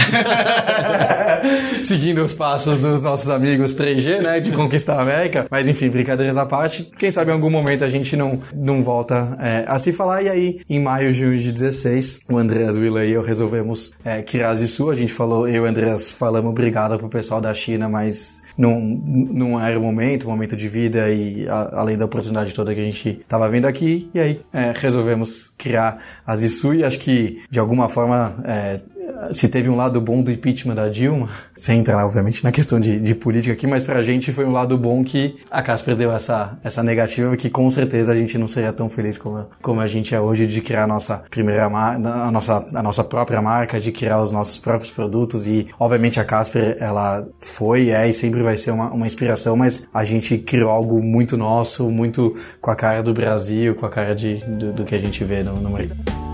Seguindo 1.83 2.23
os 2.23 2.33
passos 2.33 2.79
dos 2.79 3.03
nossos 3.03 3.29
amigos 3.29 3.73
3G, 3.79 4.21
né, 4.21 4.39
de 4.41 4.51
conquistar 4.51 4.95
a 4.95 5.01
América. 5.01 5.45
Mas 5.49 5.67
enfim, 5.67 5.89
brincadeiras 5.89 6.37
à 6.37 6.45
parte, 6.45 6.83
quem 6.97 7.09
sabe 7.09 7.31
em 7.31 7.33
algum 7.33 7.49
momento 7.49 7.83
a 7.83 7.89
gente 7.89 8.15
não, 8.17 8.39
não 8.53 8.83
volta 8.83 9.37
é, 9.39 9.63
a 9.67 9.79
se 9.79 9.93
falar. 9.93 10.21
E 10.23 10.29
aí, 10.29 10.59
em 10.69 10.79
maio 10.79 11.13
de 11.13 11.23
2016, 11.23 12.21
o 12.29 12.37
Andreas 12.37 12.75
Willa 12.75 13.05
e 13.05 13.11
eu 13.11 13.21
resolvemos 13.21 13.93
é, 14.03 14.21
criar 14.21 14.49
a 14.49 14.53
Zisu. 14.53 14.89
A 14.89 14.95
gente 14.95 15.13
falou, 15.13 15.47
eu 15.47 15.65
e 15.65 15.69
Andreas 15.69 16.11
falamos 16.11 16.51
obrigado 16.51 16.97
pro 16.97 17.07
pessoal 17.07 17.39
da 17.39 17.53
China, 17.53 17.87
mas 17.87 18.43
não, 18.57 18.79
não 18.79 19.59
era 19.59 19.79
o 19.79 19.81
momento, 19.81 20.25
o 20.25 20.29
momento 20.29 20.55
de 20.55 20.67
vida 20.67 21.09
e 21.09 21.47
a, 21.47 21.79
além 21.79 21.97
da 21.97 22.05
oportunidade 22.05 22.53
toda 22.53 22.73
que 22.73 22.81
a 22.81 22.83
gente 22.83 23.19
estava 23.21 23.47
vendo 23.47 23.65
aqui. 23.65 24.09
E 24.13 24.19
aí 24.19 24.41
é, 24.51 24.73
resolvemos 24.75 25.53
criar 25.57 25.99
a 26.25 26.35
Zisu 26.35 26.73
e 26.73 26.83
acho 26.83 26.99
que 26.99 27.41
de 27.49 27.59
alguma 27.59 27.87
forma 27.87 28.35
é, 28.43 28.79
se 29.33 29.47
teve 29.47 29.69
um 29.69 29.75
lado 29.75 29.99
bom 30.01 30.21
do 30.21 30.31
impeachment 30.31 30.75
da 30.75 30.87
Dilma, 30.87 31.29
sem 31.55 31.79
entrar, 31.79 32.03
obviamente, 32.05 32.43
na 32.43 32.51
questão 32.51 32.79
de, 32.79 32.99
de 32.99 33.15
política 33.15 33.53
aqui, 33.53 33.67
mas 33.67 33.83
pra 33.83 34.01
gente 34.01 34.31
foi 34.31 34.45
um 34.45 34.51
lado 34.51 34.77
bom 34.77 35.03
que 35.03 35.37
a 35.49 35.61
Casper 35.61 35.95
deu 35.95 36.11
essa, 36.11 36.57
essa 36.63 36.81
negativa, 36.83 37.35
que 37.35 37.49
com 37.49 37.69
certeza 37.69 38.11
a 38.11 38.15
gente 38.15 38.37
não 38.37 38.47
seria 38.47 38.73
tão 38.73 38.89
feliz 38.89 39.17
como, 39.17 39.45
como 39.61 39.81
a 39.81 39.87
gente 39.87 40.13
é 40.15 40.19
hoje 40.19 40.45
de 40.45 40.61
criar 40.61 40.83
a 40.83 40.87
nossa 40.87 41.23
primeira 41.29 41.65
a 41.65 42.31
nossa, 42.31 42.65
a 42.73 42.83
nossa 42.83 43.03
própria 43.03 43.41
marca, 43.41 43.79
de 43.79 43.91
criar 43.91 44.21
os 44.21 44.31
nossos 44.31 44.57
próprios 44.57 44.91
produtos 44.91 45.47
e, 45.47 45.67
obviamente, 45.79 46.19
a 46.19 46.23
Casper, 46.23 46.77
ela 46.79 47.27
foi, 47.39 47.89
é 47.89 48.07
e 48.07 48.13
sempre 48.13 48.41
vai 48.41 48.57
ser 48.57 48.71
uma, 48.71 48.91
uma 48.91 49.05
inspiração, 49.05 49.55
mas 49.55 49.87
a 49.93 50.03
gente 50.03 50.37
criou 50.37 50.69
algo 50.69 51.01
muito 51.01 51.37
nosso, 51.37 51.89
muito 51.89 52.35
com 52.61 52.71
a 52.71 52.75
cara 52.75 53.03
do 53.03 53.13
Brasil, 53.13 53.75
com 53.75 53.85
a 53.85 53.89
cara 53.89 54.15
de, 54.15 54.35
do, 54.45 54.73
do 54.73 54.85
que 54.85 54.95
a 54.95 54.99
gente 54.99 55.23
vê 55.23 55.43
no, 55.43 55.55
no 55.55 55.69
mercado. 55.69 56.28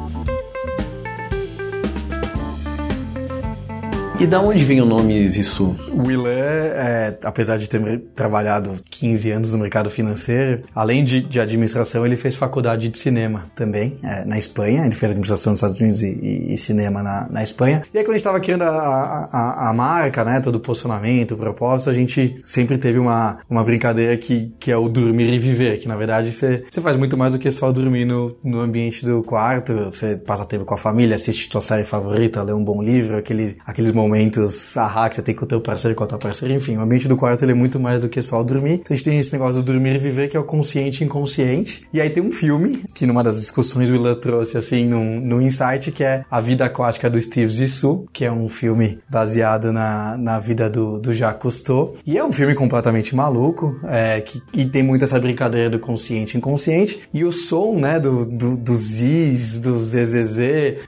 E 4.17 4.25
da 4.25 4.39
onde 4.39 4.63
vem 4.63 4.79
o 4.79 4.85
nome 4.85 5.27
Zissu? 5.27 5.75
O 5.91 6.07
Willan, 6.07 6.29
é, 6.29 7.17
apesar 7.25 7.57
de 7.57 7.67
ter 7.67 7.99
trabalhado 8.15 8.75
15 8.89 9.29
anos 9.29 9.51
no 9.51 9.59
mercado 9.59 9.89
financeiro, 9.89 10.63
além 10.73 11.03
de, 11.03 11.21
de 11.21 11.37
administração, 11.37 12.05
ele 12.05 12.15
fez 12.15 12.33
faculdade 12.33 12.87
de 12.87 12.97
cinema 12.97 13.51
também, 13.53 13.97
é, 14.01 14.23
na 14.23 14.37
Espanha. 14.37 14.85
Ele 14.85 14.95
fez 14.95 15.11
administração 15.11 15.51
nos 15.51 15.59
Estados 15.59 15.79
Unidos 15.81 16.01
e, 16.01 16.17
e, 16.21 16.53
e 16.53 16.57
cinema 16.57 17.03
na, 17.03 17.27
na, 17.29 17.43
Espanha. 17.43 17.81
E 17.93 17.97
aí, 17.97 18.05
quando 18.05 18.11
a 18.11 18.13
gente 18.13 18.21
estava 18.21 18.39
criando 18.39 18.61
a, 18.61 18.69
a, 18.69 19.69
a, 19.69 19.73
marca, 19.73 20.23
né, 20.23 20.39
todo 20.39 20.55
o 20.55 20.59
posicionamento, 20.61 21.33
o 21.33 21.37
propósito, 21.37 21.89
a 21.89 21.93
gente 21.93 22.35
sempre 22.45 22.77
teve 22.77 22.97
uma, 22.97 23.37
uma 23.49 23.65
brincadeira 23.65 24.15
que, 24.15 24.53
que 24.57 24.71
é 24.71 24.77
o 24.77 24.87
dormir 24.87 25.33
e 25.33 25.37
viver, 25.37 25.77
que 25.77 25.89
na 25.89 25.95
verdade 25.97 26.31
você, 26.31 26.63
você 26.71 26.79
faz 26.79 26.95
muito 26.95 27.17
mais 27.17 27.33
do 27.33 27.39
que 27.39 27.51
só 27.51 27.69
dormir 27.69 28.05
no, 28.05 28.37
no 28.45 28.61
ambiente 28.61 29.05
do 29.05 29.21
quarto, 29.21 29.73
você 29.73 30.17
passa 30.17 30.45
tempo 30.45 30.63
com 30.63 30.73
a 30.73 30.77
família, 30.77 31.15
assiste 31.15 31.51
sua 31.51 31.59
série 31.59 31.83
favorita, 31.83 32.41
lê 32.41 32.53
um 32.53 32.63
bom 32.63 32.81
livro, 32.81 33.17
aquele, 33.17 33.57
aqueles 33.65 33.91
momentos 33.91 34.04
momentos 34.05 34.77
ahá 34.77 35.09
que 35.09 35.15
você 35.15 35.21
tem 35.21 35.35
com 35.35 35.45
o 35.45 35.47
teu 35.47 35.59
parceiro, 35.59 35.95
com 35.95 36.03
a 36.03 36.07
tua 36.07 36.17
parceira, 36.17 36.53
enfim, 36.53 36.77
o 36.77 36.81
ambiente 36.81 37.07
do 37.07 37.15
quarto 37.15 37.43
ele 37.43 37.51
é 37.51 37.55
muito 37.55 37.79
mais 37.79 38.01
do 38.01 38.09
que 38.09 38.21
só 38.21 38.41
dormir. 38.43 38.73
Então 38.73 38.93
a 38.93 38.95
gente 38.95 39.03
tem 39.03 39.19
esse 39.19 39.33
negócio 39.33 39.61
do 39.61 39.73
dormir 39.73 39.95
e 39.95 39.97
viver, 39.97 40.27
que 40.27 40.37
é 40.37 40.39
o 40.39 40.43
consciente 40.43 41.03
e 41.03 41.05
inconsciente. 41.05 41.87
E 41.91 41.99
aí 41.99 42.09
tem 42.09 42.23
um 42.23 42.31
filme, 42.31 42.83
que 42.93 43.05
numa 43.05 43.23
das 43.23 43.39
discussões 43.39 43.89
o 43.89 43.93
Willa 43.93 44.15
trouxe 44.15 44.57
assim 44.57 44.87
no, 44.87 45.41
insight, 45.41 45.91
que 45.91 46.03
é 46.03 46.23
A 46.29 46.39
Vida 46.39 46.65
Aquática 46.65 47.09
do 47.09 47.19
Steve 47.19 47.51
Zissou, 47.53 48.05
que 48.13 48.23
é 48.25 48.31
um 48.31 48.47
filme 48.47 48.99
baseado 49.09 49.71
na, 49.71 50.17
na 50.17 50.39
vida 50.39 50.69
do, 50.69 50.99
do 50.99 51.13
Jacques 51.13 51.41
Cousteau. 51.41 51.95
E 52.05 52.17
é 52.17 52.23
um 52.23 52.31
filme 52.31 52.55
completamente 52.55 53.15
maluco, 53.15 53.79
é, 53.85 54.21
que, 54.21 54.41
tem 54.65 54.83
muito 54.83 55.03
essa 55.03 55.19
brincadeira 55.19 55.69
do 55.69 55.79
consciente 55.79 56.35
e 56.35 56.37
inconsciente. 56.37 57.01
E 57.13 57.23
o 57.23 57.31
som, 57.31 57.75
né, 57.75 57.99
do, 57.99 58.25
do, 58.25 58.57
do 58.57 58.75
Ziz, 58.75 59.59
do 59.59 59.77
ZZZ, 59.77 60.39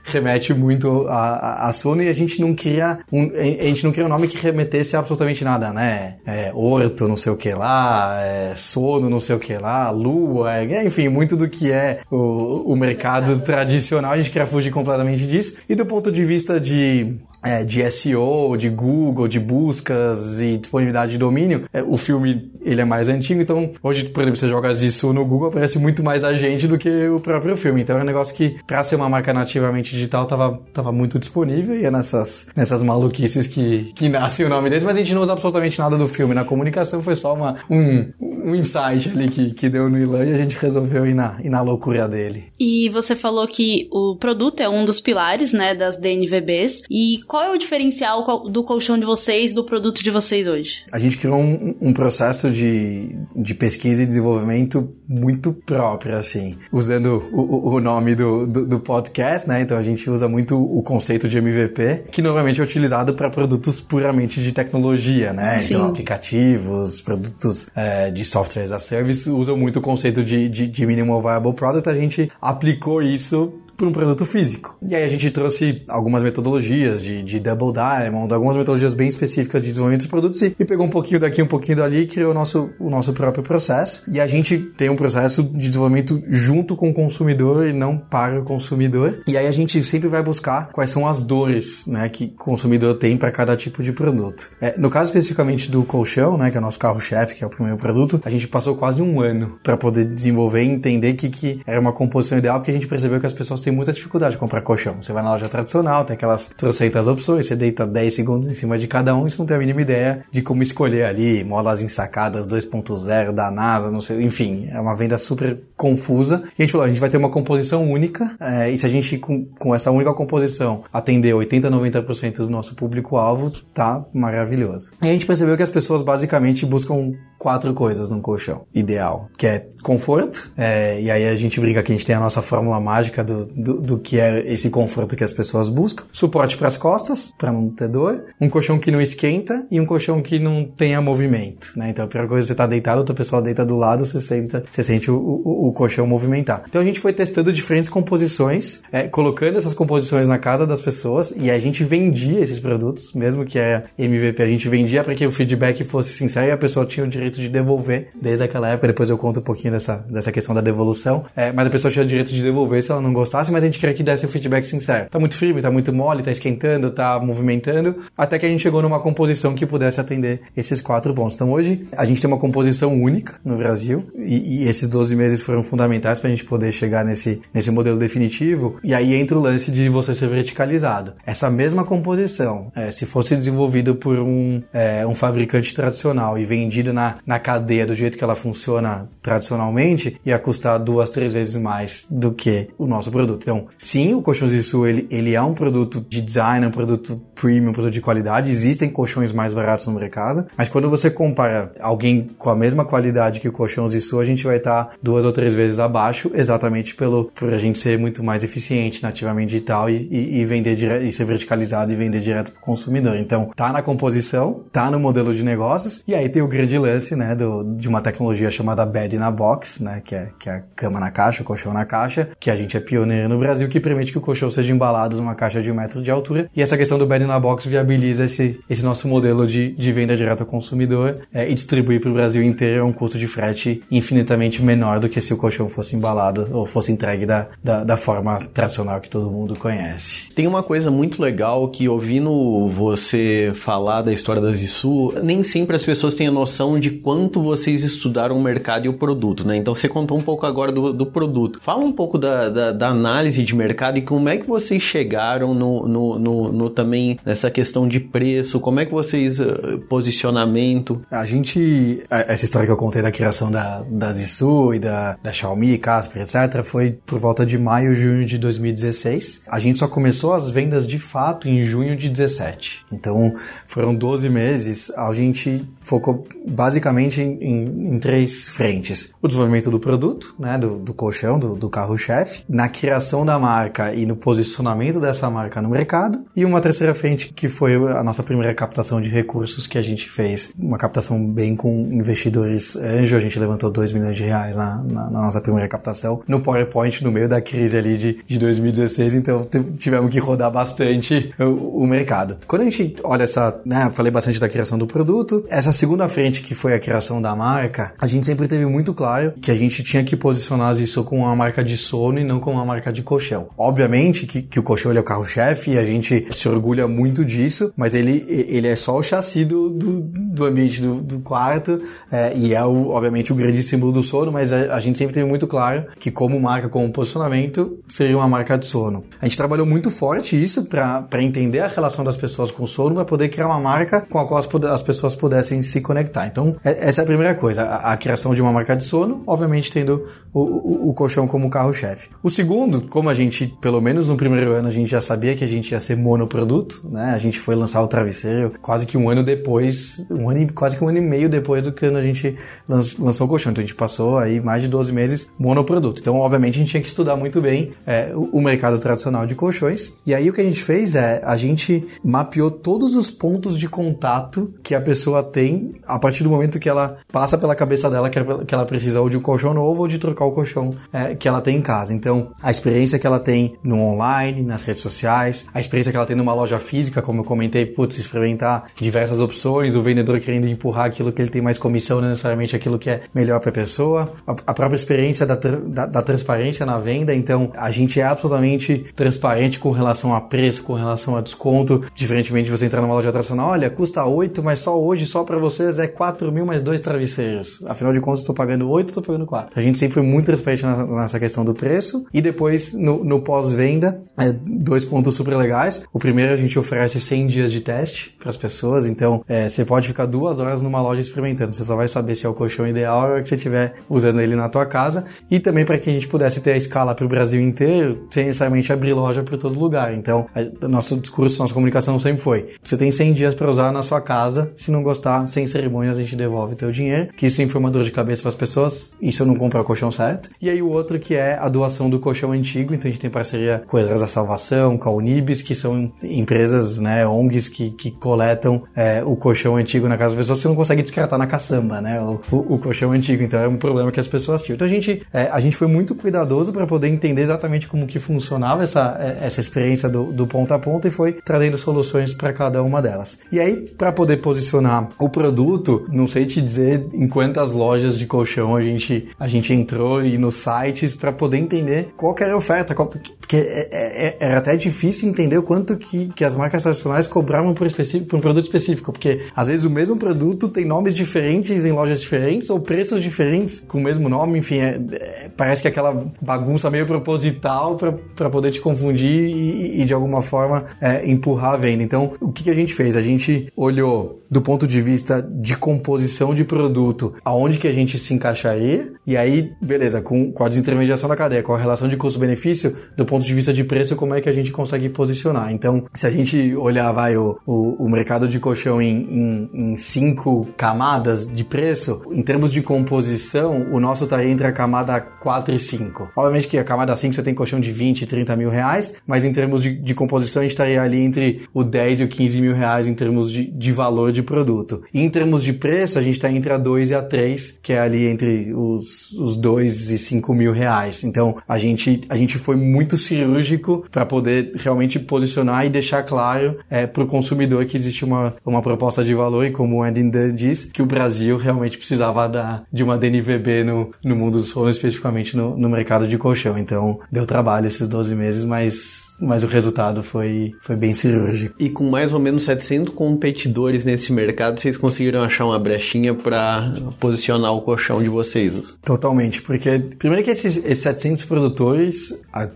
remete 0.04 0.52
muito 0.52 1.06
a, 1.08 1.30
a, 1.30 1.68
a 1.68 1.72
sono 1.72 2.02
e 2.02 2.08
a 2.08 2.12
gente 2.12 2.40
não 2.40 2.54
cria 2.54 2.98
um, 3.12 3.30
a 3.34 3.64
gente 3.64 3.84
não 3.84 3.90
queria 3.90 4.06
um 4.06 4.08
nome 4.08 4.28
que 4.28 4.36
remetesse 4.36 4.96
a 4.96 5.00
absolutamente 5.00 5.42
nada, 5.44 5.72
né? 5.72 6.16
É, 6.26 6.50
orto, 6.54 7.08
não 7.08 7.16
sei 7.16 7.32
o 7.32 7.36
que 7.36 7.52
lá, 7.52 8.18
é, 8.20 8.52
sono, 8.56 9.08
não 9.08 9.20
sei 9.20 9.36
o 9.36 9.38
que 9.38 9.56
lá, 9.56 9.90
lua, 9.90 10.56
é, 10.56 10.84
enfim, 10.84 11.08
muito 11.08 11.36
do 11.36 11.48
que 11.48 11.72
é 11.72 12.00
o, 12.10 12.72
o 12.72 12.76
mercado 12.76 13.38
tradicional, 13.40 14.12
a 14.12 14.16
gente 14.18 14.30
queria 14.30 14.46
fugir 14.46 14.70
completamente 14.70 15.26
disso. 15.26 15.56
E 15.68 15.74
do 15.74 15.86
ponto 15.86 16.12
de 16.12 16.24
vista 16.24 16.60
de 16.60 17.16
é, 17.42 17.64
de 17.64 17.88
SEO, 17.90 18.56
de 18.56 18.68
Google, 18.68 19.28
de 19.28 19.38
buscas 19.38 20.40
e 20.40 20.58
disponibilidade 20.58 21.12
de 21.12 21.18
domínio, 21.18 21.64
é, 21.72 21.82
o 21.82 21.96
filme 21.96 22.50
ele 22.62 22.80
é 22.80 22.84
mais 22.84 23.08
antigo, 23.08 23.40
então 23.40 23.70
hoje, 23.82 24.04
por 24.04 24.22
exemplo, 24.22 24.38
você 24.38 24.48
joga 24.48 24.70
isso 24.70 25.12
no 25.12 25.24
Google, 25.24 25.48
aparece 25.48 25.78
muito 25.78 26.02
mais 26.02 26.24
a 26.24 26.34
gente 26.34 26.66
do 26.66 26.78
que 26.78 27.08
o 27.08 27.20
próprio 27.20 27.56
filme. 27.56 27.80
Então 27.82 27.98
é 27.98 28.02
um 28.02 28.04
negócio 28.04 28.34
que, 28.34 28.56
para 28.66 28.82
ser 28.84 28.96
uma 28.96 29.08
marca 29.08 29.32
nativamente 29.32 29.90
digital, 29.92 30.26
tava, 30.26 30.60
tava 30.72 30.92
muito 30.92 31.18
disponível 31.18 31.74
e 31.74 31.84
é 31.84 31.90
nessas, 31.90 32.48
nessas 32.54 32.82
maluquices 32.82 33.46
que, 33.46 33.92
que 33.94 34.08
nasce 34.08 34.44
o 34.44 34.48
nome 34.48 34.68
desse, 34.70 34.84
mas 34.84 34.96
a 34.96 34.98
gente 34.98 35.14
não 35.14 35.22
usa 35.22 35.32
absolutamente 35.32 35.78
nada 35.78 35.96
do 35.96 36.06
filme. 36.06 36.34
Na 36.34 36.44
comunicação 36.44 37.02
foi 37.02 37.16
só 37.16 37.34
uma, 37.34 37.56
um, 37.70 38.10
um 38.20 38.54
insight 38.54 39.10
ali 39.10 39.28
que, 39.28 39.52
que 39.52 39.68
deu 39.68 39.88
no 39.88 39.98
Ilan 39.98 40.24
e 40.24 40.34
a 40.34 40.36
gente 40.36 40.58
resolveu 40.58 41.06
ir 41.06 41.14
na, 41.14 41.38
ir 41.42 41.50
na 41.50 41.60
loucura 41.60 42.08
dele. 42.08 42.44
E 42.58 42.88
você 42.90 43.14
falou 43.14 43.46
que 43.46 43.88
o 43.90 44.16
produto 44.16 44.60
é 44.60 44.68
um 44.68 44.84
dos 44.84 45.00
pilares, 45.00 45.52
né, 45.52 45.74
das 45.74 45.96
DNVBs. 45.96 46.82
E 46.90 47.20
qual 47.28 47.42
é 47.42 47.50
o 47.50 47.58
diferencial 47.58 48.48
do 48.48 48.64
colchão 48.64 48.98
de 48.98 49.04
vocês, 49.04 49.52
do 49.52 49.62
produto 49.62 50.02
de 50.02 50.10
vocês 50.10 50.46
hoje? 50.46 50.82
A 50.90 50.98
gente 50.98 51.18
criou 51.18 51.38
um, 51.38 51.76
um 51.78 51.92
processo 51.92 52.50
de, 52.50 53.14
de 53.36 53.54
pesquisa 53.54 54.02
e 54.02 54.06
desenvolvimento 54.06 54.90
muito 55.06 55.52
próprio, 55.52 56.16
assim. 56.16 56.56
Usando 56.72 57.22
o, 57.30 57.74
o 57.74 57.80
nome 57.80 58.14
do, 58.14 58.46
do, 58.46 58.66
do, 58.66 58.80
podcast, 58.80 59.46
né? 59.46 59.60
Então 59.60 59.76
a 59.76 59.82
gente 59.82 60.08
usa 60.08 60.26
muito 60.26 60.56
o 60.56 60.82
conceito 60.82 61.28
de 61.28 61.36
MVP, 61.36 62.04
que 62.10 62.22
normalmente 62.22 62.60
é 62.62 62.64
utilizado 62.64 63.12
para 63.12 63.28
produtos 63.28 63.78
puramente 63.78 64.42
de 64.42 64.50
tecnologia, 64.50 65.32
né? 65.34 65.58
Sim. 65.58 65.74
Então 65.74 65.86
aplicativos, 65.86 67.02
produtos 67.02 67.68
é, 67.76 68.10
de 68.10 68.24
software 68.24 68.62
as 68.62 68.72
a 68.72 68.78
service 68.78 69.28
usam 69.28 69.56
muito 69.56 69.80
o 69.80 69.82
conceito 69.82 70.24
de, 70.24 70.48
de, 70.48 70.66
de 70.66 70.86
minimum 70.86 71.20
viable 71.20 71.52
product. 71.52 71.88
A 71.88 71.94
gente 71.94 72.30
aplicou 72.40 73.02
isso 73.02 73.52
para 73.78 73.86
um 73.86 73.92
produto 73.92 74.26
físico. 74.26 74.76
E 74.82 74.94
aí 74.94 75.04
a 75.04 75.08
gente 75.08 75.30
trouxe 75.30 75.84
algumas 75.88 76.20
metodologias 76.20 77.00
de, 77.00 77.22
de 77.22 77.38
Double 77.38 77.72
Diamond, 77.72 78.34
algumas 78.34 78.56
metodologias 78.56 78.92
bem 78.92 79.06
específicas 79.06 79.62
de 79.62 79.68
desenvolvimento 79.68 80.02
de 80.02 80.08
produtos 80.08 80.42
e, 80.42 80.54
e 80.58 80.64
pegou 80.64 80.84
um 80.84 80.90
pouquinho 80.90 81.20
daqui, 81.20 81.40
um 81.40 81.46
pouquinho 81.46 81.78
dali 81.78 82.00
e 82.00 82.06
criou 82.06 82.32
o 82.32 82.34
nosso, 82.34 82.70
o 82.80 82.90
nosso 82.90 83.12
próprio 83.12 83.44
processo. 83.44 84.02
E 84.10 84.18
a 84.18 84.26
gente 84.26 84.58
tem 84.58 84.90
um 84.90 84.96
processo 84.96 85.44
de 85.44 85.68
desenvolvimento 85.68 86.20
junto 86.26 86.74
com 86.74 86.90
o 86.90 86.92
consumidor 86.92 87.68
e 87.68 87.72
não 87.72 87.96
para 87.96 88.40
o 88.40 88.44
consumidor. 88.44 89.20
E 89.28 89.36
aí 89.36 89.46
a 89.46 89.52
gente 89.52 89.80
sempre 89.84 90.08
vai 90.08 90.24
buscar 90.24 90.70
quais 90.72 90.90
são 90.90 91.06
as 91.06 91.22
dores 91.22 91.86
né, 91.86 92.08
que 92.08 92.24
o 92.24 92.44
consumidor 92.44 92.94
tem 92.94 93.16
para 93.16 93.30
cada 93.30 93.56
tipo 93.56 93.80
de 93.80 93.92
produto. 93.92 94.50
É, 94.60 94.76
no 94.76 94.90
caso 94.90 95.10
especificamente 95.10 95.70
do 95.70 95.84
colchão, 95.84 96.36
né, 96.36 96.50
que 96.50 96.56
é 96.56 96.60
o 96.60 96.62
nosso 96.62 96.80
carro-chefe, 96.80 97.36
que 97.36 97.44
é 97.44 97.46
o 97.46 97.50
primeiro 97.50 97.78
produto, 97.78 98.20
a 98.24 98.30
gente 98.30 98.48
passou 98.48 98.74
quase 98.74 99.00
um 99.00 99.20
ano 99.20 99.56
para 99.62 99.76
poder 99.76 100.04
desenvolver 100.04 100.64
e 100.64 100.68
entender 100.68 101.12
que, 101.14 101.28
que 101.28 101.60
era 101.64 101.80
uma 101.80 101.92
composição 101.92 102.38
ideal, 102.38 102.58
porque 102.58 102.72
a 102.72 102.74
gente 102.74 102.88
percebeu 102.88 103.20
que 103.20 103.26
as 103.26 103.32
pessoas 103.32 103.67
têm 103.68 103.76
muita 103.76 103.92
dificuldade 103.92 104.32
de 104.32 104.38
comprar 104.38 104.62
colchão. 104.62 104.96
Você 105.00 105.12
vai 105.12 105.22
na 105.22 105.30
loja 105.30 105.48
tradicional, 105.48 106.04
tem 106.04 106.14
aquelas 106.14 106.46
trocentas 106.46 107.06
opções, 107.06 107.46
você 107.46 107.54
deita 107.54 107.86
10 107.86 108.14
segundos 108.14 108.48
em 108.48 108.52
cima 108.52 108.78
de 108.78 108.86
cada 108.86 109.14
um 109.14 109.26
e 109.26 109.30
você 109.30 109.38
não 109.38 109.46
tem 109.46 109.56
a 109.56 109.60
mínima 109.60 109.82
ideia 109.82 110.24
de 110.30 110.42
como 110.42 110.62
escolher 110.62 111.04
ali, 111.04 111.44
molas 111.44 111.82
ensacadas 111.82 112.46
2.0, 112.46 113.32
danada, 113.32 113.90
não 113.90 114.00
sei, 114.00 114.22
enfim, 114.22 114.68
é 114.72 114.80
uma 114.80 114.96
venda 114.96 115.18
super 115.18 115.60
confusa. 115.76 116.42
E 116.58 116.62
a 116.62 116.64
gente 116.64 116.72
falou, 116.72 116.86
a 116.86 116.88
gente 116.88 117.00
vai 117.00 117.10
ter 117.10 117.18
uma 117.18 117.30
composição 117.30 117.90
única, 117.90 118.36
é, 118.40 118.70
e 118.70 118.78
se 118.78 118.86
a 118.86 118.88
gente 118.88 119.18
com, 119.18 119.44
com 119.58 119.74
essa 119.74 119.90
única 119.90 120.12
composição 120.14 120.82
atender 120.92 121.34
80, 121.34 121.70
90% 121.70 122.36
do 122.38 122.50
nosso 122.50 122.74
público-alvo, 122.74 123.50
tá 123.74 124.04
maravilhoso. 124.14 124.92
E 125.02 125.08
a 125.08 125.12
gente 125.12 125.26
percebeu 125.26 125.56
que 125.56 125.62
as 125.62 125.70
pessoas 125.70 126.02
basicamente 126.02 126.64
buscam 126.64 127.12
quatro 127.38 127.72
coisas 127.74 128.10
num 128.10 128.20
colchão 128.20 128.62
ideal, 128.74 129.28
que 129.36 129.46
é 129.46 129.66
conforto, 129.82 130.50
é, 130.56 131.00
e 131.00 131.10
aí 131.10 131.28
a 131.28 131.36
gente 131.36 131.60
brinca 131.60 131.82
que 131.82 131.92
a 131.92 131.94
gente 131.94 132.06
tem 132.06 132.16
a 132.16 132.20
nossa 132.20 132.40
fórmula 132.40 132.80
mágica 132.80 133.22
do, 133.22 133.46
do, 133.58 133.80
do 133.80 133.98
que 133.98 134.20
é 134.20 134.40
esse 134.52 134.70
conforto 134.70 135.16
que 135.16 135.24
as 135.24 135.32
pessoas 135.32 135.68
buscam, 135.68 136.04
suporte 136.12 136.56
para 136.56 136.68
as 136.68 136.76
costas, 136.76 137.34
para 137.36 137.52
não 137.52 137.68
ter 137.68 137.88
dor, 137.88 138.24
um 138.40 138.48
colchão 138.48 138.78
que 138.78 138.90
não 138.90 139.00
esquenta 139.00 139.66
e 139.70 139.80
um 139.80 139.86
colchão 139.86 140.22
que 140.22 140.38
não 140.38 140.64
tenha 140.64 141.00
movimento, 141.00 141.72
né? 141.76 141.90
Então 141.90 142.04
a 142.04 142.08
primeira 142.08 142.28
coisa 142.28 142.46
você 142.46 142.54
tá 142.54 142.66
deitado, 142.66 142.98
outra 142.98 143.14
pessoa 143.14 143.42
deita 143.42 143.64
do 143.66 143.76
lado, 143.76 144.04
você 144.04 144.20
senta, 144.20 144.64
você 144.70 144.82
sente 144.82 145.10
o, 145.10 145.16
o, 145.16 145.68
o 145.68 145.72
colchão 145.72 146.06
movimentar. 146.06 146.64
Então 146.68 146.80
a 146.80 146.84
gente 146.84 147.00
foi 147.00 147.12
testando 147.12 147.52
diferentes 147.52 147.90
composições, 147.90 148.80
é, 148.92 149.08
colocando 149.08 149.56
essas 149.56 149.74
composições 149.74 150.28
na 150.28 150.38
casa 150.38 150.66
das 150.66 150.80
pessoas 150.80 151.32
e 151.36 151.50
a 151.50 151.58
gente 151.58 151.82
vendia 151.82 152.40
esses 152.40 152.60
produtos, 152.60 153.12
mesmo 153.12 153.44
que 153.44 153.58
é 153.58 153.84
MVP, 153.98 154.42
a 154.42 154.46
gente 154.46 154.68
vendia 154.68 155.02
para 155.02 155.14
que 155.14 155.26
o 155.26 155.32
feedback 155.32 155.82
fosse 155.84 156.12
sincero 156.12 156.48
e 156.48 156.50
a 156.50 156.56
pessoa 156.56 156.86
tinha 156.86 157.04
o 157.04 157.08
direito 157.08 157.40
de 157.40 157.48
devolver 157.48 158.08
desde 158.20 158.44
aquela 158.44 158.68
época. 158.68 158.86
Depois 158.88 159.10
eu 159.10 159.18
conto 159.18 159.40
um 159.40 159.42
pouquinho 159.42 159.72
dessa, 159.72 159.96
dessa 160.08 160.30
questão 160.30 160.54
da 160.54 160.60
devolução, 160.60 161.24
é, 161.34 161.50
mas 161.52 161.66
a 161.66 161.70
pessoa 161.70 161.90
tinha 161.90 162.04
o 162.04 162.08
direito 162.08 162.30
de 162.30 162.42
devolver 162.42 162.82
se 162.82 162.90
ela 162.90 163.00
não 163.00 163.12
gostasse, 163.12 163.47
mas 163.52 163.62
a 163.62 163.66
gente 163.66 163.78
queria 163.78 163.94
que 163.94 164.02
desse 164.02 164.26
o 164.26 164.28
feedback 164.28 164.64
sincero. 164.64 165.08
Tá 165.10 165.18
muito 165.18 165.34
firme, 165.34 165.62
tá 165.62 165.70
muito 165.70 165.92
mole, 165.92 166.22
tá 166.22 166.30
esquentando, 166.30 166.90
tá 166.90 167.18
movimentando, 167.20 167.96
até 168.16 168.38
que 168.38 168.46
a 168.46 168.48
gente 168.48 168.62
chegou 168.62 168.82
numa 168.82 169.00
composição 169.00 169.54
que 169.54 169.66
pudesse 169.66 170.00
atender 170.00 170.40
esses 170.56 170.80
quatro 170.80 171.14
pontos. 171.14 171.34
Então 171.34 171.50
hoje 171.50 171.86
a 171.96 172.04
gente 172.04 172.20
tem 172.20 172.28
uma 172.28 172.38
composição 172.38 173.00
única 173.00 173.34
no 173.44 173.56
Brasil 173.56 174.06
e, 174.14 174.62
e 174.62 174.68
esses 174.68 174.88
12 174.88 175.14
meses 175.16 175.42
foram 175.42 175.62
fundamentais 175.62 176.20
para 176.20 176.28
a 176.28 176.30
gente 176.30 176.44
poder 176.44 176.72
chegar 176.72 177.04
nesse, 177.04 177.40
nesse 177.52 177.70
modelo 177.70 177.98
definitivo. 177.98 178.78
E 178.82 178.94
aí 178.94 179.14
entra 179.14 179.36
o 179.36 179.40
lance 179.40 179.70
de 179.70 179.88
você 179.88 180.14
ser 180.14 180.28
verticalizado. 180.28 181.14
Essa 181.24 181.50
mesma 181.50 181.84
composição, 181.84 182.70
é, 182.74 182.90
se 182.90 183.06
fosse 183.06 183.36
desenvolvida 183.36 183.94
por 183.94 184.18
um, 184.18 184.62
é, 184.72 185.06
um 185.06 185.14
fabricante 185.14 185.74
tradicional 185.74 186.38
e 186.38 186.44
vendido 186.44 186.92
na, 186.92 187.16
na 187.26 187.38
cadeia 187.38 187.86
do 187.86 187.94
jeito 187.94 188.16
que 188.16 188.24
ela 188.24 188.34
funciona 188.34 189.04
tradicionalmente, 189.22 190.20
ia 190.24 190.38
custar 190.38 190.78
duas, 190.78 191.10
três 191.10 191.32
vezes 191.32 191.60
mais 191.60 192.06
do 192.10 192.32
que 192.32 192.68
o 192.78 192.86
nosso 192.86 193.10
produto. 193.10 193.37
Então, 193.42 193.66
sim, 193.76 194.14
o 194.14 194.22
Colchões 194.22 194.66
Sul 194.66 194.86
ele, 194.86 195.06
ele 195.10 195.34
é 195.34 195.42
um 195.42 195.54
produto 195.54 196.04
de 196.08 196.20
design, 196.20 196.66
um 196.66 196.70
produto 196.70 197.20
premium, 197.34 197.70
um 197.70 197.72
produto 197.72 197.92
de 197.92 198.00
qualidade. 198.00 198.50
Existem 198.50 198.88
colchões 198.88 199.32
mais 199.32 199.52
baratos 199.52 199.86
no 199.86 199.94
mercado, 199.94 200.46
mas 200.56 200.68
quando 200.68 200.90
você 200.90 201.10
compara 201.10 201.72
alguém 201.80 202.30
com 202.36 202.50
a 202.50 202.56
mesma 202.56 202.84
qualidade 202.84 203.40
que 203.40 203.48
o 203.48 203.52
Colchões 203.52 204.04
Sul, 204.04 204.20
a 204.20 204.24
gente 204.24 204.44
vai 204.44 204.56
estar 204.56 204.90
duas 205.02 205.24
ou 205.24 205.32
três 205.32 205.54
vezes 205.54 205.78
abaixo, 205.78 206.30
exatamente 206.34 206.94
pelo 206.94 207.26
por 207.34 207.52
a 207.52 207.58
gente 207.58 207.78
ser 207.78 207.98
muito 207.98 208.22
mais 208.22 208.42
eficiente 208.42 209.02
nativamente 209.02 209.48
digital 209.48 209.88
e, 209.88 210.08
e, 210.10 210.40
e 210.40 210.44
vender 210.44 210.74
dire, 210.74 211.08
e 211.08 211.12
ser 211.12 211.24
verticalizado 211.24 211.92
e 211.92 211.96
vender 211.96 212.20
direto 212.20 212.52
para 212.52 212.60
o 212.60 212.62
consumidor. 212.62 213.16
Então, 213.16 213.50
tá 213.54 213.72
na 213.72 213.82
composição, 213.82 214.64
tá 214.72 214.90
no 214.90 214.98
modelo 214.98 215.32
de 215.32 215.44
negócios 215.44 216.02
e 216.06 216.14
aí 216.14 216.28
tem 216.28 216.42
o 216.42 216.48
grande 216.48 216.78
lance, 216.78 217.14
né, 217.16 217.34
do, 217.34 217.64
de 217.76 217.88
uma 217.88 218.00
tecnologia 218.00 218.50
chamada 218.50 218.84
Bed 218.84 219.16
in 219.16 219.20
a 219.20 219.30
Box, 219.30 219.82
né, 219.82 220.02
que 220.04 220.14
é 220.14 220.28
que 220.38 220.48
é 220.48 220.52
a 220.52 220.60
cama 220.74 221.00
na 221.00 221.10
caixa, 221.10 221.42
o 221.42 221.44
colchão 221.44 221.72
na 221.72 221.84
caixa, 221.84 222.28
que 222.38 222.50
a 222.50 222.56
gente 222.56 222.76
é 222.76 222.80
pioneiro 222.80 223.27
no 223.28 223.38
Brasil, 223.38 223.68
que 223.68 223.78
permite 223.78 224.12
que 224.12 224.18
o 224.18 224.20
colchão 224.20 224.50
seja 224.50 224.72
embalado 224.72 225.16
numa 225.16 225.34
caixa 225.34 225.62
de 225.62 225.70
um 225.70 225.74
metro 225.74 226.02
de 226.02 226.10
altura. 226.10 226.50
E 226.54 226.62
essa 226.62 226.76
questão 226.76 226.98
do 226.98 227.06
Bed 227.06 227.24
in 227.24 227.30
a 227.30 227.38
Box 227.38 227.66
viabiliza 227.66 228.24
esse, 228.24 228.58
esse 228.68 228.84
nosso 228.84 229.06
modelo 229.06 229.46
de, 229.46 229.72
de 229.72 229.92
venda 229.92 230.16
direto 230.16 230.40
ao 230.40 230.46
consumidor 230.46 231.18
é, 231.32 231.50
e 231.50 231.54
distribuir 231.54 232.00
para 232.00 232.10
o 232.10 232.14
Brasil 232.14 232.42
inteiro 232.42 232.82
a 232.82 232.86
um 232.86 232.92
custo 232.92 233.18
de 233.18 233.26
frete 233.26 233.82
infinitamente 233.90 234.62
menor 234.62 234.98
do 234.98 235.08
que 235.08 235.20
se 235.20 235.32
o 235.32 235.36
colchão 235.36 235.68
fosse 235.68 235.94
embalado 235.94 236.48
ou 236.52 236.66
fosse 236.66 236.90
entregue 236.90 237.26
da, 237.26 237.48
da, 237.62 237.84
da 237.84 237.96
forma 237.96 238.38
tradicional 238.52 239.00
que 239.00 239.10
todo 239.10 239.30
mundo 239.30 239.56
conhece. 239.56 240.32
Tem 240.32 240.46
uma 240.46 240.62
coisa 240.62 240.90
muito 240.90 241.20
legal 241.22 241.68
que 241.68 241.88
ouvindo 241.88 242.68
você 242.68 243.52
falar 243.56 244.02
da 244.02 244.12
história 244.12 244.40
da 244.40 244.52
Zissu, 244.52 245.14
nem 245.22 245.42
sempre 245.42 245.76
as 245.76 245.84
pessoas 245.84 246.14
têm 246.14 246.28
a 246.28 246.32
noção 246.32 246.78
de 246.78 246.90
quanto 246.90 247.42
vocês 247.42 247.84
estudaram 247.84 248.36
o 248.36 248.42
mercado 248.42 248.86
e 248.86 248.88
o 248.88 248.94
produto, 248.94 249.46
né? 249.46 249.56
Então 249.56 249.74
você 249.74 249.88
contou 249.88 250.16
um 250.16 250.22
pouco 250.22 250.46
agora 250.46 250.72
do, 250.72 250.92
do 250.92 251.06
produto. 251.06 251.60
Fala 251.62 251.84
um 251.84 251.92
pouco 251.92 252.18
da, 252.18 252.48
da, 252.48 252.72
da, 252.72 252.94
análise 253.08 253.42
de 253.42 253.56
mercado 253.56 253.98
e 253.98 254.02
como 254.02 254.28
é 254.28 254.36
que 254.36 254.46
vocês 254.46 254.82
chegaram 254.82 255.54
no, 255.54 255.88
no, 255.88 256.18
no, 256.18 256.52
no 256.52 256.70
também 256.70 257.18
nessa 257.24 257.50
questão 257.50 257.88
de 257.88 257.98
preço, 257.98 258.60
como 258.60 258.80
é 258.80 258.86
que 258.86 258.92
vocês 258.92 259.40
uh, 259.40 259.78
posicionamento. 259.88 261.00
A 261.10 261.24
gente, 261.24 262.02
essa 262.10 262.44
história 262.44 262.66
que 262.66 262.72
eu 262.72 262.76
contei 262.76 263.00
da 263.00 263.10
criação 263.10 263.50
da, 263.50 263.82
da 263.82 264.12
Zissu 264.12 264.74
e 264.74 264.78
da, 264.78 265.16
da 265.22 265.32
Xiaomi, 265.32 265.78
Casper, 265.78 266.22
etc, 266.22 266.62
foi 266.62 266.98
por 267.06 267.18
volta 267.18 267.46
de 267.46 267.58
maio, 267.58 267.94
junho 267.94 268.26
de 268.26 268.36
2016. 268.38 269.44
A 269.48 269.58
gente 269.58 269.78
só 269.78 269.88
começou 269.88 270.34
as 270.34 270.50
vendas 270.50 270.86
de 270.86 270.98
fato 270.98 271.48
em 271.48 271.64
junho 271.64 271.96
de 271.96 272.08
17. 272.08 272.84
Então 272.92 273.34
foram 273.66 273.94
12 273.94 274.28
meses, 274.28 274.90
a 274.90 275.10
gente 275.12 275.66
focou 275.80 276.26
basicamente 276.46 277.22
em, 277.22 277.38
em, 277.42 277.94
em 277.94 277.98
três 277.98 278.48
frentes. 278.48 279.12
O 279.22 279.26
desenvolvimento 279.26 279.70
do 279.70 279.80
produto, 279.80 280.34
né, 280.38 280.58
do, 280.58 280.76
do 280.78 280.92
colchão, 280.92 281.38
do, 281.38 281.54
do 281.54 281.70
carro-chefe, 281.70 282.44
na 282.48 282.68
criação 282.68 282.97
da 283.24 283.38
marca 283.38 283.94
e 283.94 284.04
no 284.04 284.16
posicionamento 284.16 285.00
dessa 285.00 285.30
marca 285.30 285.62
no 285.62 285.68
mercado, 285.68 286.18
e 286.34 286.44
uma 286.44 286.60
terceira 286.60 286.94
frente 286.94 287.32
que 287.32 287.48
foi 287.48 287.74
a 287.74 288.02
nossa 288.02 288.22
primeira 288.22 288.52
captação 288.54 289.00
de 289.00 289.08
recursos 289.08 289.66
que 289.66 289.78
a 289.78 289.82
gente 289.82 290.08
fez, 290.08 290.52
uma 290.58 290.78
captação 290.78 291.24
bem 291.24 291.54
com 291.54 291.88
investidores 291.90 292.76
anjo, 292.76 293.16
a 293.16 293.20
gente 293.20 293.38
levantou 293.38 293.70
2 293.70 293.92
milhões 293.92 294.16
de 294.16 294.24
reais 294.24 294.56
na, 294.56 294.76
na, 294.76 295.10
na, 295.10 295.22
nossa 295.22 295.40
primeira 295.40 295.68
captação, 295.68 296.20
no 296.26 296.40
PowerPoint, 296.40 297.02
no 297.02 297.10
meio 297.10 297.28
da 297.28 297.40
crise 297.40 297.76
ali 297.76 297.96
de, 297.96 298.18
de 298.26 298.38
2016, 298.38 299.14
então 299.14 299.46
tivemos 299.78 300.10
que 300.10 300.18
rodar 300.18 300.50
bastante 300.50 301.32
o, 301.38 301.82
o 301.82 301.86
mercado. 301.86 302.38
Quando 302.46 302.62
a 302.62 302.64
gente 302.64 302.96
olha 303.04 303.24
essa, 303.24 303.60
né, 303.64 303.90
falei 303.90 304.10
bastante 304.10 304.40
da 304.40 304.48
criação 304.48 304.78
do 304.78 304.86
produto, 304.86 305.44
essa 305.48 305.72
segunda 305.72 306.08
frente 306.08 306.42
que 306.42 306.54
foi 306.54 306.74
a 306.74 306.78
criação 306.78 307.20
da 307.20 307.34
marca, 307.34 307.92
a 308.00 308.06
gente 308.06 308.26
sempre 308.26 308.48
teve 308.48 308.66
muito 308.66 308.92
claro 308.92 309.32
que 309.40 309.50
a 309.50 309.54
gente 309.54 309.82
tinha 309.82 310.02
que 310.04 310.16
posicionar 310.16 310.68
isso 310.80 311.04
com 311.04 311.18
uma 311.18 311.34
marca 311.34 311.64
de 311.64 311.76
sono 311.76 312.18
e 312.18 312.24
não 312.24 312.40
com 312.40 312.52
uma 312.52 312.64
marca 312.64 312.87
de 312.92 313.02
colchão. 313.02 313.48
Obviamente 313.56 314.26
que, 314.26 314.42
que 314.42 314.58
o 314.58 314.62
colchão 314.62 314.92
é 314.92 315.00
o 315.00 315.02
carro-chefe 315.02 315.72
e 315.72 315.78
a 315.78 315.84
gente 315.84 316.26
se 316.30 316.48
orgulha 316.48 316.86
muito 316.88 317.24
disso, 317.24 317.72
mas 317.76 317.94
ele, 317.94 318.24
ele 318.28 318.68
é 318.68 318.76
só 318.76 318.96
o 318.96 319.02
chassi 319.02 319.44
do, 319.44 319.68
do, 319.70 320.00
do 320.00 320.44
ambiente 320.44 320.80
do, 320.80 321.02
do 321.02 321.20
quarto 321.20 321.80
é, 322.10 322.36
e 322.36 322.54
é, 322.54 322.64
o, 322.64 322.88
obviamente, 322.90 323.32
o 323.32 323.34
grande 323.34 323.62
símbolo 323.62 323.92
do 323.92 324.02
sono, 324.02 324.32
mas 324.32 324.52
a, 324.52 324.74
a, 324.74 324.80
gente 324.80 324.98
sempre 324.98 325.14
teve 325.14 325.26
muito 325.26 325.46
claro 325.46 325.86
que 325.98 326.10
como 326.10 326.38
marca, 326.40 326.68
como 326.68 326.90
posicionamento, 326.92 327.78
seria 327.88 328.16
uma 328.16 328.28
marca 328.28 328.56
de 328.56 328.66
sono. 328.66 329.04
A 329.20 329.24
gente 329.26 329.36
trabalhou 329.36 329.66
muito 329.66 329.90
forte 329.90 330.40
isso 330.40 330.66
para 330.66 331.22
entender 331.22 331.60
a 331.60 331.68
relação 331.68 332.04
das 332.04 332.16
pessoas 332.16 332.50
com 332.50 332.64
o 332.64 332.66
sono, 332.66 332.94
para 332.94 333.04
poder 333.04 333.28
criar 333.28 333.46
uma 333.46 333.60
marca 333.60 334.00
com 334.00 334.18
a 334.18 334.26
qual 334.26 334.38
as, 334.38 334.48
as 334.70 334.82
pessoas 334.82 335.14
pudessem 335.14 335.62
se 335.62 335.80
conectar. 335.80 336.26
Então, 336.26 336.56
é, 336.64 336.88
essa 336.88 337.00
é 337.00 337.04
a 337.04 337.06
primeira 337.06 337.34
coisa, 337.34 337.62
a, 337.62 337.92
a 337.92 337.96
criação 337.96 338.34
de 338.34 338.42
uma 338.42 338.52
marca 338.52 338.76
de 338.76 338.84
sono, 338.84 339.22
obviamente 339.26 339.70
tendo 339.70 340.06
o, 340.32 340.40
o, 340.40 340.88
o 340.90 340.94
colchão 340.94 341.26
como 341.26 341.50
carro-chefe. 341.50 342.10
O 342.22 342.30
segundo, 342.30 342.77
como 342.82 343.08
a 343.08 343.14
gente, 343.14 343.46
pelo 343.60 343.80
menos 343.80 344.08
no 344.08 344.16
primeiro 344.16 344.52
ano, 344.52 344.68
a 344.68 344.70
gente 344.70 344.90
já 344.90 345.00
sabia 345.00 345.34
que 345.34 345.44
a 345.44 345.46
gente 345.46 345.72
ia 345.72 345.80
ser 345.80 345.96
monoproduto, 345.96 346.82
né? 346.90 347.12
A 347.14 347.18
gente 347.18 347.38
foi 347.38 347.54
lançar 347.54 347.82
o 347.82 347.88
travesseiro 347.88 348.52
quase 348.60 348.86
que 348.86 348.96
um 348.96 349.08
ano 349.08 349.22
depois, 349.22 350.06
um 350.10 350.28
ano, 350.30 350.52
quase 350.52 350.76
que 350.76 350.84
um 350.84 350.88
ano 350.88 350.98
e 350.98 351.00
meio 351.00 351.28
depois 351.28 351.62
do 351.62 351.72
que 351.72 351.86
a 351.86 352.00
gente 352.00 352.36
lançou 352.68 353.26
o 353.26 353.30
colchão. 353.30 353.52
Então 353.52 353.62
a 353.62 353.66
gente 353.66 353.76
passou 353.76 354.18
aí 354.18 354.40
mais 354.40 354.62
de 354.62 354.68
12 354.68 354.92
meses 354.92 355.30
monoproduto. 355.38 356.00
Então, 356.00 356.16
obviamente, 356.16 356.56
a 356.56 356.58
gente 356.58 356.70
tinha 356.70 356.82
que 356.82 356.88
estudar 356.88 357.16
muito 357.16 357.40
bem 357.40 357.72
é, 357.86 358.12
o, 358.14 358.38
o 358.38 358.40
mercado 358.42 358.78
tradicional 358.78 359.26
de 359.26 359.34
colchões. 359.34 359.92
E 360.06 360.14
aí 360.14 360.28
o 360.28 360.32
que 360.32 360.40
a 360.40 360.44
gente 360.44 360.62
fez 360.62 360.94
é, 360.94 361.20
a 361.24 361.36
gente 361.36 361.86
mapeou 362.04 362.50
todos 362.50 362.94
os 362.94 363.10
pontos 363.10 363.58
de 363.58 363.68
contato 363.68 364.52
que 364.62 364.74
a 364.74 364.80
pessoa 364.80 365.22
tem 365.22 365.74
a 365.86 365.98
partir 365.98 366.22
do 366.22 366.30
momento 366.30 366.58
que 366.58 366.68
ela 366.68 366.98
passa 367.12 367.38
pela 367.38 367.54
cabeça 367.54 367.90
dela 367.90 368.10
que 368.10 368.54
ela 368.54 368.66
precisa 368.66 369.00
ou 369.00 369.08
de 369.08 369.16
um 369.16 369.20
colchão 369.20 369.54
novo 369.54 369.82
ou 369.82 369.88
de 369.88 369.98
trocar 369.98 370.24
o 370.24 370.32
colchão 370.32 370.74
é, 370.92 371.14
que 371.14 371.28
ela 371.28 371.40
tem 371.40 371.56
em 371.56 371.62
casa. 371.62 371.94
Então, 371.94 372.30
a 372.42 372.50
experiência 372.68 372.98
que 372.98 373.06
ela 373.06 373.18
tem 373.18 373.54
no 373.62 373.80
online, 373.80 374.42
nas 374.42 374.62
redes 374.62 374.82
sociais, 374.82 375.46
a 375.52 375.60
experiência 375.60 375.90
que 375.90 375.96
ela 375.96 376.06
tem 376.06 376.16
numa 376.16 376.34
loja 376.34 376.58
física, 376.58 377.00
como 377.00 377.20
eu 377.20 377.24
comentei, 377.24 377.64
putz, 377.64 377.98
experimentar 377.98 378.70
diversas 378.76 379.18
opções, 379.18 379.74
o 379.74 379.80
vendedor 379.82 380.20
querendo 380.20 380.46
empurrar 380.46 380.86
aquilo 380.86 381.10
que 381.10 381.22
ele 381.22 381.30
tem 381.30 381.40
mais 381.40 381.56
comissão, 381.56 382.00
não 382.00 382.10
necessariamente 382.10 382.54
aquilo 382.54 382.78
que 382.78 382.90
é 382.90 383.00
melhor 383.14 383.40
para 383.40 383.48
a 383.48 383.52
pessoa, 383.52 384.12
a 384.26 384.52
própria 384.52 384.76
experiência 384.76 385.24
da, 385.24 385.34
da, 385.34 385.86
da 385.86 386.02
transparência 386.02 386.66
na 386.66 386.78
venda, 386.78 387.14
então 387.14 387.50
a 387.54 387.70
gente 387.70 387.98
é 388.00 388.04
absolutamente 388.04 388.84
transparente 388.94 389.58
com 389.58 389.70
relação 389.70 390.14
a 390.14 390.20
preço, 390.20 390.62
com 390.62 390.74
relação 390.74 391.16
a 391.16 391.20
desconto, 391.20 391.82
diferentemente 391.94 392.46
de 392.46 392.50
você 392.50 392.66
entrar 392.66 392.82
numa 392.82 392.94
loja 392.94 393.10
tradicional, 393.10 393.50
olha, 393.50 393.70
custa 393.70 394.04
8, 394.04 394.42
mas 394.42 394.60
só 394.60 394.78
hoje, 394.78 395.06
só 395.06 395.24
para 395.24 395.38
vocês 395.38 395.78
é 395.78 395.86
4 395.86 396.30
mil 396.30 396.44
mais 396.44 396.62
dois 396.62 396.82
travesseiros. 396.82 397.64
Afinal 397.66 397.92
de 397.92 398.00
contas, 398.00 398.20
estou 398.20 398.34
pagando 398.34 398.68
8, 398.68 398.88
estou 398.88 399.02
pagando 399.02 399.24
4. 399.24 399.58
A 399.58 399.62
gente 399.62 399.78
sempre 399.78 399.94
foi 399.94 400.02
muito 400.02 400.26
transparente 400.26 400.64
nessa 400.64 401.18
questão 401.18 401.44
do 401.44 401.54
preço 401.54 402.06
e 402.12 402.20
depois 402.20 402.57
no, 402.74 403.04
no 403.04 403.20
pós-venda, 403.20 404.00
é, 404.16 404.32
dois 404.32 404.84
pontos 404.84 405.14
super 405.14 405.36
legais. 405.36 405.82
O 405.92 405.98
primeiro, 405.98 406.32
a 406.32 406.36
gente 406.36 406.58
oferece 406.58 407.00
100 407.00 407.26
dias 407.26 407.52
de 407.52 407.60
teste 407.60 408.16
para 408.18 408.30
as 408.30 408.36
pessoas, 408.36 408.86
então 408.86 409.24
é, 409.28 409.48
você 409.48 409.64
pode 409.64 409.88
ficar 409.88 410.06
duas 410.06 410.40
horas 410.40 410.62
numa 410.62 410.80
loja 410.80 411.00
experimentando. 411.00 411.54
Você 411.54 411.64
só 411.64 411.76
vai 411.76 411.88
saber 411.88 412.14
se 412.14 412.26
é 412.26 412.28
o 412.28 412.34
colchão 412.34 412.66
ideal 412.66 413.10
ou 413.10 413.16
é 413.16 413.22
que 413.22 413.28
você 413.28 413.36
estiver 413.36 413.74
usando 413.88 414.20
ele 414.20 414.34
na 414.34 414.48
tua 414.48 414.66
casa. 414.66 415.06
E 415.30 415.40
também 415.40 415.64
para 415.64 415.78
que 415.78 415.90
a 415.90 415.92
gente 415.92 416.08
pudesse 416.08 416.40
ter 416.40 416.52
a 416.52 416.56
escala 416.56 416.94
para 416.94 417.04
o 417.04 417.08
Brasil 417.08 417.40
inteiro, 417.40 418.06
sem 418.10 418.26
necessariamente 418.26 418.72
abrir 418.72 418.92
loja 418.92 419.22
para 419.22 419.36
todo 419.36 419.58
lugar. 419.58 419.94
Então, 419.94 420.26
a, 420.34 420.68
nosso 420.68 420.96
discurso, 420.96 421.38
nossa 421.40 421.54
comunicação 421.54 421.98
sempre 421.98 422.22
foi: 422.22 422.48
você 422.62 422.76
tem 422.76 422.90
100 422.90 423.12
dias 423.12 423.34
para 423.34 423.50
usar 423.50 423.72
na 423.72 423.82
sua 423.82 424.00
casa, 424.00 424.52
se 424.56 424.70
não 424.70 424.82
gostar, 424.82 425.26
sem 425.26 425.46
cerimônias, 425.46 425.98
a 425.98 426.02
gente 426.02 426.16
devolve 426.16 426.56
teu 426.56 426.70
dinheiro. 426.70 427.08
Que 427.16 427.26
isso 427.26 427.36
sempre 427.36 427.52
foi 427.52 427.60
uma 427.60 427.70
dor 427.70 427.84
de 427.84 427.90
cabeça 427.90 428.22
para 428.22 428.30
as 428.30 428.34
pessoas, 428.34 428.92
isso 429.00 429.22
eu 429.22 429.26
não 429.26 429.36
comprar 429.36 429.60
o 429.60 429.64
colchão 429.64 429.90
certo. 429.90 430.30
E 430.40 430.50
aí 430.50 430.62
o 430.62 430.68
outro 430.68 430.98
que 430.98 431.14
é 431.14 431.38
a 431.38 431.48
doação 431.48 431.88
do 431.88 431.98
colchão 431.98 432.32
antigo, 432.32 432.47
então 432.56 432.88
a 432.88 432.92
gente 432.92 433.00
tem 433.00 433.10
parceria 433.10 433.62
com 433.66 433.76
a 433.76 433.82
da 433.82 434.06
Salvação, 434.06 434.76
com 434.76 434.88
a 434.88 434.92
Unibis, 434.92 435.42
que 435.42 435.54
são 435.54 435.90
empresas, 436.02 436.78
né, 436.78 437.06
ONGs 437.06 437.48
que, 437.48 437.70
que 437.70 437.90
coletam 437.90 438.62
é, 438.74 439.02
o 439.04 439.16
colchão 439.16 439.56
antigo 439.56 439.88
na 439.88 439.96
casa 439.96 440.14
das 440.14 440.24
pessoas, 440.24 440.40
você 440.40 440.48
não 440.48 440.54
consegue 440.54 440.82
descartar 440.82 441.18
na 441.18 441.26
caçamba, 441.26 441.80
né, 441.80 442.00
o, 442.00 442.20
o, 442.30 442.58
colchão 442.58 442.92
antigo, 442.92 443.22
então 443.22 443.40
é 443.40 443.48
um 443.48 443.56
problema 443.56 443.90
que 443.90 444.00
as 444.00 444.08
pessoas 444.08 444.42
tinham. 444.42 444.56
Então 444.56 444.66
a 444.66 444.70
gente, 444.70 445.02
é, 445.12 445.28
a 445.30 445.40
gente 445.40 445.56
foi 445.56 445.66
muito 445.66 445.94
cuidadoso 445.94 446.52
para 446.52 446.66
poder 446.66 446.88
entender 446.88 447.22
exatamente 447.22 447.66
como 447.66 447.86
que 447.86 447.98
funcionava 447.98 448.62
essa, 448.62 448.96
é, 449.00 449.26
essa 449.26 449.40
experiência 449.40 449.88
do, 449.88 450.12
do 450.12 450.28
a 450.50 450.58
ponto 450.58 450.86
e 450.86 450.90
foi 450.90 451.12
trazendo 451.12 451.58
soluções 451.58 452.14
para 452.14 452.32
cada 452.32 452.62
uma 452.62 452.80
delas. 452.80 453.18
E 453.30 453.40
aí, 453.40 453.56
para 453.56 453.92
poder 453.92 454.18
posicionar 454.18 454.88
o 454.98 455.08
produto, 455.08 455.86
não 455.90 456.06
sei 456.06 456.26
te 456.26 456.40
dizer 456.40 456.86
em 456.92 457.08
quantas 457.08 457.52
lojas 457.52 457.98
de 457.98 458.06
colchão 458.06 458.54
a 458.54 458.62
gente, 458.62 459.08
a 459.18 459.26
gente 459.26 459.52
entrou 459.52 460.04
e 460.04 460.16
nos 460.16 460.36
sites 460.36 460.94
para 460.94 461.12
poder 461.12 461.38
entender 461.38 461.88
qual 461.96 462.14
era 462.18 462.36
oferta, 462.38 462.74
qual, 462.74 462.90
porque 463.28 463.36
é, 463.36 463.68
é, 463.70 464.06
é, 464.06 464.16
era 464.20 464.38
até 464.38 464.56
difícil 464.56 465.06
entender 465.06 465.36
o 465.36 465.42
quanto 465.42 465.76
que, 465.76 466.08
que 466.14 466.24
as 466.24 466.34
marcas 466.34 466.62
tradicionais 466.62 467.06
cobravam 467.06 467.52
por, 467.52 467.68
por 467.70 468.16
um 468.16 468.20
produto 468.22 468.44
específico, 468.44 468.90
porque 468.90 469.26
às 469.36 469.46
vezes 469.46 469.66
o 469.66 469.70
mesmo 469.70 469.98
produto 469.98 470.48
tem 470.48 470.64
nomes 470.64 470.94
diferentes 470.94 471.66
em 471.66 471.72
lojas 471.72 472.00
diferentes 472.00 472.48
ou 472.48 472.58
preços 472.58 473.02
diferentes 473.02 473.62
com 473.68 473.76
o 473.76 473.82
mesmo 473.82 474.08
nome, 474.08 474.38
enfim, 474.38 474.60
é, 474.60 474.80
é, 474.92 475.28
parece 475.36 475.60
que 475.60 475.68
é 475.68 475.70
aquela 475.70 476.06
bagunça 476.22 476.70
meio 476.70 476.86
proposital 476.86 477.76
para 477.76 478.30
poder 478.30 478.50
te 478.50 478.62
confundir 478.62 479.28
e, 479.28 479.82
e 479.82 479.84
de 479.84 479.92
alguma 479.92 480.22
forma 480.22 480.64
é, 480.80 481.06
empurrar 481.10 481.52
a 481.52 481.56
venda. 481.58 481.82
Então, 481.82 482.12
o 482.22 482.32
que, 482.32 482.44
que 482.44 482.50
a 482.50 482.54
gente 482.54 482.72
fez? 482.72 482.96
A 482.96 483.02
gente 483.02 483.52
olhou 483.54 484.22
do 484.30 484.42
ponto 484.42 484.66
de 484.66 484.80
vista 484.80 485.22
de 485.22 485.56
composição 485.56 486.34
de 486.34 486.44
produto, 486.44 487.14
aonde 487.24 487.58
que 487.58 487.66
a 487.66 487.72
gente 487.72 487.98
se 487.98 488.12
encaixaria, 488.12 488.92
e 489.06 489.16
aí, 489.16 489.52
beleza, 489.60 490.02
com, 490.02 490.30
com 490.30 490.44
a 490.44 490.48
desintermediação 490.48 491.08
da 491.08 491.16
cadeia, 491.16 491.42
com 491.42 491.54
a 491.54 491.58
relação 491.58 491.88
de 491.88 491.96
custo-benefício, 491.96 492.76
do 492.96 493.06
ponto 493.06 493.17
de 493.24 493.34
vista 493.34 493.52
de 493.52 493.64
preço, 493.64 493.96
como 493.96 494.14
é 494.14 494.20
que 494.20 494.28
a 494.28 494.32
gente 494.32 494.50
consegue 494.50 494.88
posicionar. 494.88 495.52
Então, 495.52 495.84
se 495.92 496.06
a 496.06 496.10
gente 496.10 496.54
olhar 496.56 496.90
vai, 496.92 497.16
o, 497.16 497.38
o, 497.46 497.84
o 497.84 497.88
mercado 497.88 498.28
de 498.28 498.38
colchão 498.38 498.80
em, 498.80 498.96
em, 498.96 499.50
em, 499.52 499.76
cinco 499.76 500.48
camadas 500.56 501.32
de 501.32 501.44
preço, 501.44 502.02
em 502.10 502.22
termos 502.22 502.52
de 502.52 502.62
composição, 502.62 503.66
o 503.72 503.80
nosso 503.80 504.04
estaria 504.04 504.26
tá 504.26 504.32
entre 504.32 504.46
a 504.46 504.52
camada 504.52 505.00
4 505.00 505.54
e 505.54 505.60
5. 505.60 506.10
Obviamente 506.16 506.48
que 506.48 506.58
a 506.58 506.64
camada 506.64 506.94
5 506.94 507.14
você 507.14 507.22
tem 507.22 507.34
colchão 507.34 507.60
de 507.60 507.72
20, 507.72 508.06
30 508.06 508.36
mil 508.36 508.50
reais, 508.50 508.94
mas 509.06 509.24
em 509.24 509.32
termos 509.32 509.62
de, 509.62 509.74
de 509.74 509.94
composição 509.94 510.40
a 510.40 510.44
gente 510.44 510.52
estaria 510.52 510.82
ali 510.82 511.00
entre 511.00 511.42
o 511.52 511.62
10 511.62 512.00
e 512.00 512.04
o 512.04 512.08
15 512.08 512.40
mil 512.40 512.54
reais 512.54 512.86
em 512.86 512.94
termos 512.94 513.30
de, 513.30 513.44
de 513.44 513.72
valor 513.72 514.12
de 514.12 514.22
produto. 514.22 514.82
E 514.92 515.00
em 515.00 515.10
termos 515.10 515.42
de 515.42 515.52
preço, 515.52 515.98
a 515.98 516.02
gente 516.02 516.14
está 516.14 516.30
entre 516.30 516.52
a 516.52 516.58
2 516.58 516.90
e 516.90 516.94
a 516.94 517.02
3, 517.02 517.58
que 517.62 517.72
é 517.72 517.80
ali 517.80 518.06
entre 518.06 518.52
os, 518.54 519.12
os 519.12 519.36
2 519.36 519.90
e 519.90 519.98
5 519.98 520.34
mil 520.34 520.52
reais. 520.52 521.04
Então, 521.04 521.36
a 521.46 521.58
gente, 521.58 522.00
a 522.08 522.16
gente 522.16 522.38
foi 522.38 522.56
muito 522.56 522.96
cirúrgico 523.08 523.84
para 523.90 524.06
poder 524.06 524.52
realmente 524.56 524.98
posicionar 524.98 525.66
e 525.66 525.70
deixar 525.70 526.02
claro 526.02 526.58
é, 526.70 526.86
para 526.86 527.02
o 527.02 527.06
consumidor 527.06 527.64
que 527.64 527.76
existe 527.76 528.04
uma, 528.04 528.34
uma 528.44 528.62
proposta 528.62 529.04
de 529.04 529.14
valor 529.14 529.44
e 529.44 529.50
como 529.50 529.76
o 529.76 529.82
Andy 529.82 530.02
Dunn 530.04 530.34
diz, 530.34 530.66
que 530.66 530.82
o 530.82 530.86
Brasil 530.86 531.36
realmente 531.36 531.78
precisava 531.78 532.28
da, 532.28 532.62
de 532.72 532.82
uma 532.82 532.96
DNVB 532.96 533.64
no, 533.64 533.92
no 534.04 534.16
mundo 534.16 534.40
do 534.40 534.44
sono, 534.44 534.70
especificamente 534.70 535.36
no, 535.36 535.56
no 535.56 535.68
mercado 535.68 536.06
de 536.06 536.16
colchão. 536.18 536.58
Então, 536.58 537.00
deu 537.10 537.26
trabalho 537.26 537.66
esses 537.66 537.88
12 537.88 538.14
meses, 538.14 538.44
mas 538.44 539.08
mas 539.20 539.42
o 539.42 539.46
resultado 539.46 540.02
foi, 540.02 540.54
foi 540.60 540.76
bem 540.76 540.94
cirúrgico. 540.94 541.54
E 541.58 541.68
com 541.68 541.84
mais 541.84 542.12
ou 542.12 542.20
menos 542.20 542.44
700 542.44 542.94
competidores 542.94 543.84
nesse 543.84 544.12
mercado, 544.12 544.60
vocês 544.60 544.76
conseguiram 544.76 545.22
achar 545.22 545.44
uma 545.44 545.58
brechinha 545.58 546.14
para 546.14 546.72
posicionar 547.00 547.52
o 547.52 547.62
colchão 547.62 548.02
de 548.02 548.08
vocês? 548.08 548.78
Totalmente, 548.84 549.42
porque 549.42 549.78
primeiro 549.98 550.24
que 550.24 550.30
esses, 550.30 550.56
esses 550.58 550.78
700 550.78 551.24
produtores, 551.24 552.16
a 552.32 552.46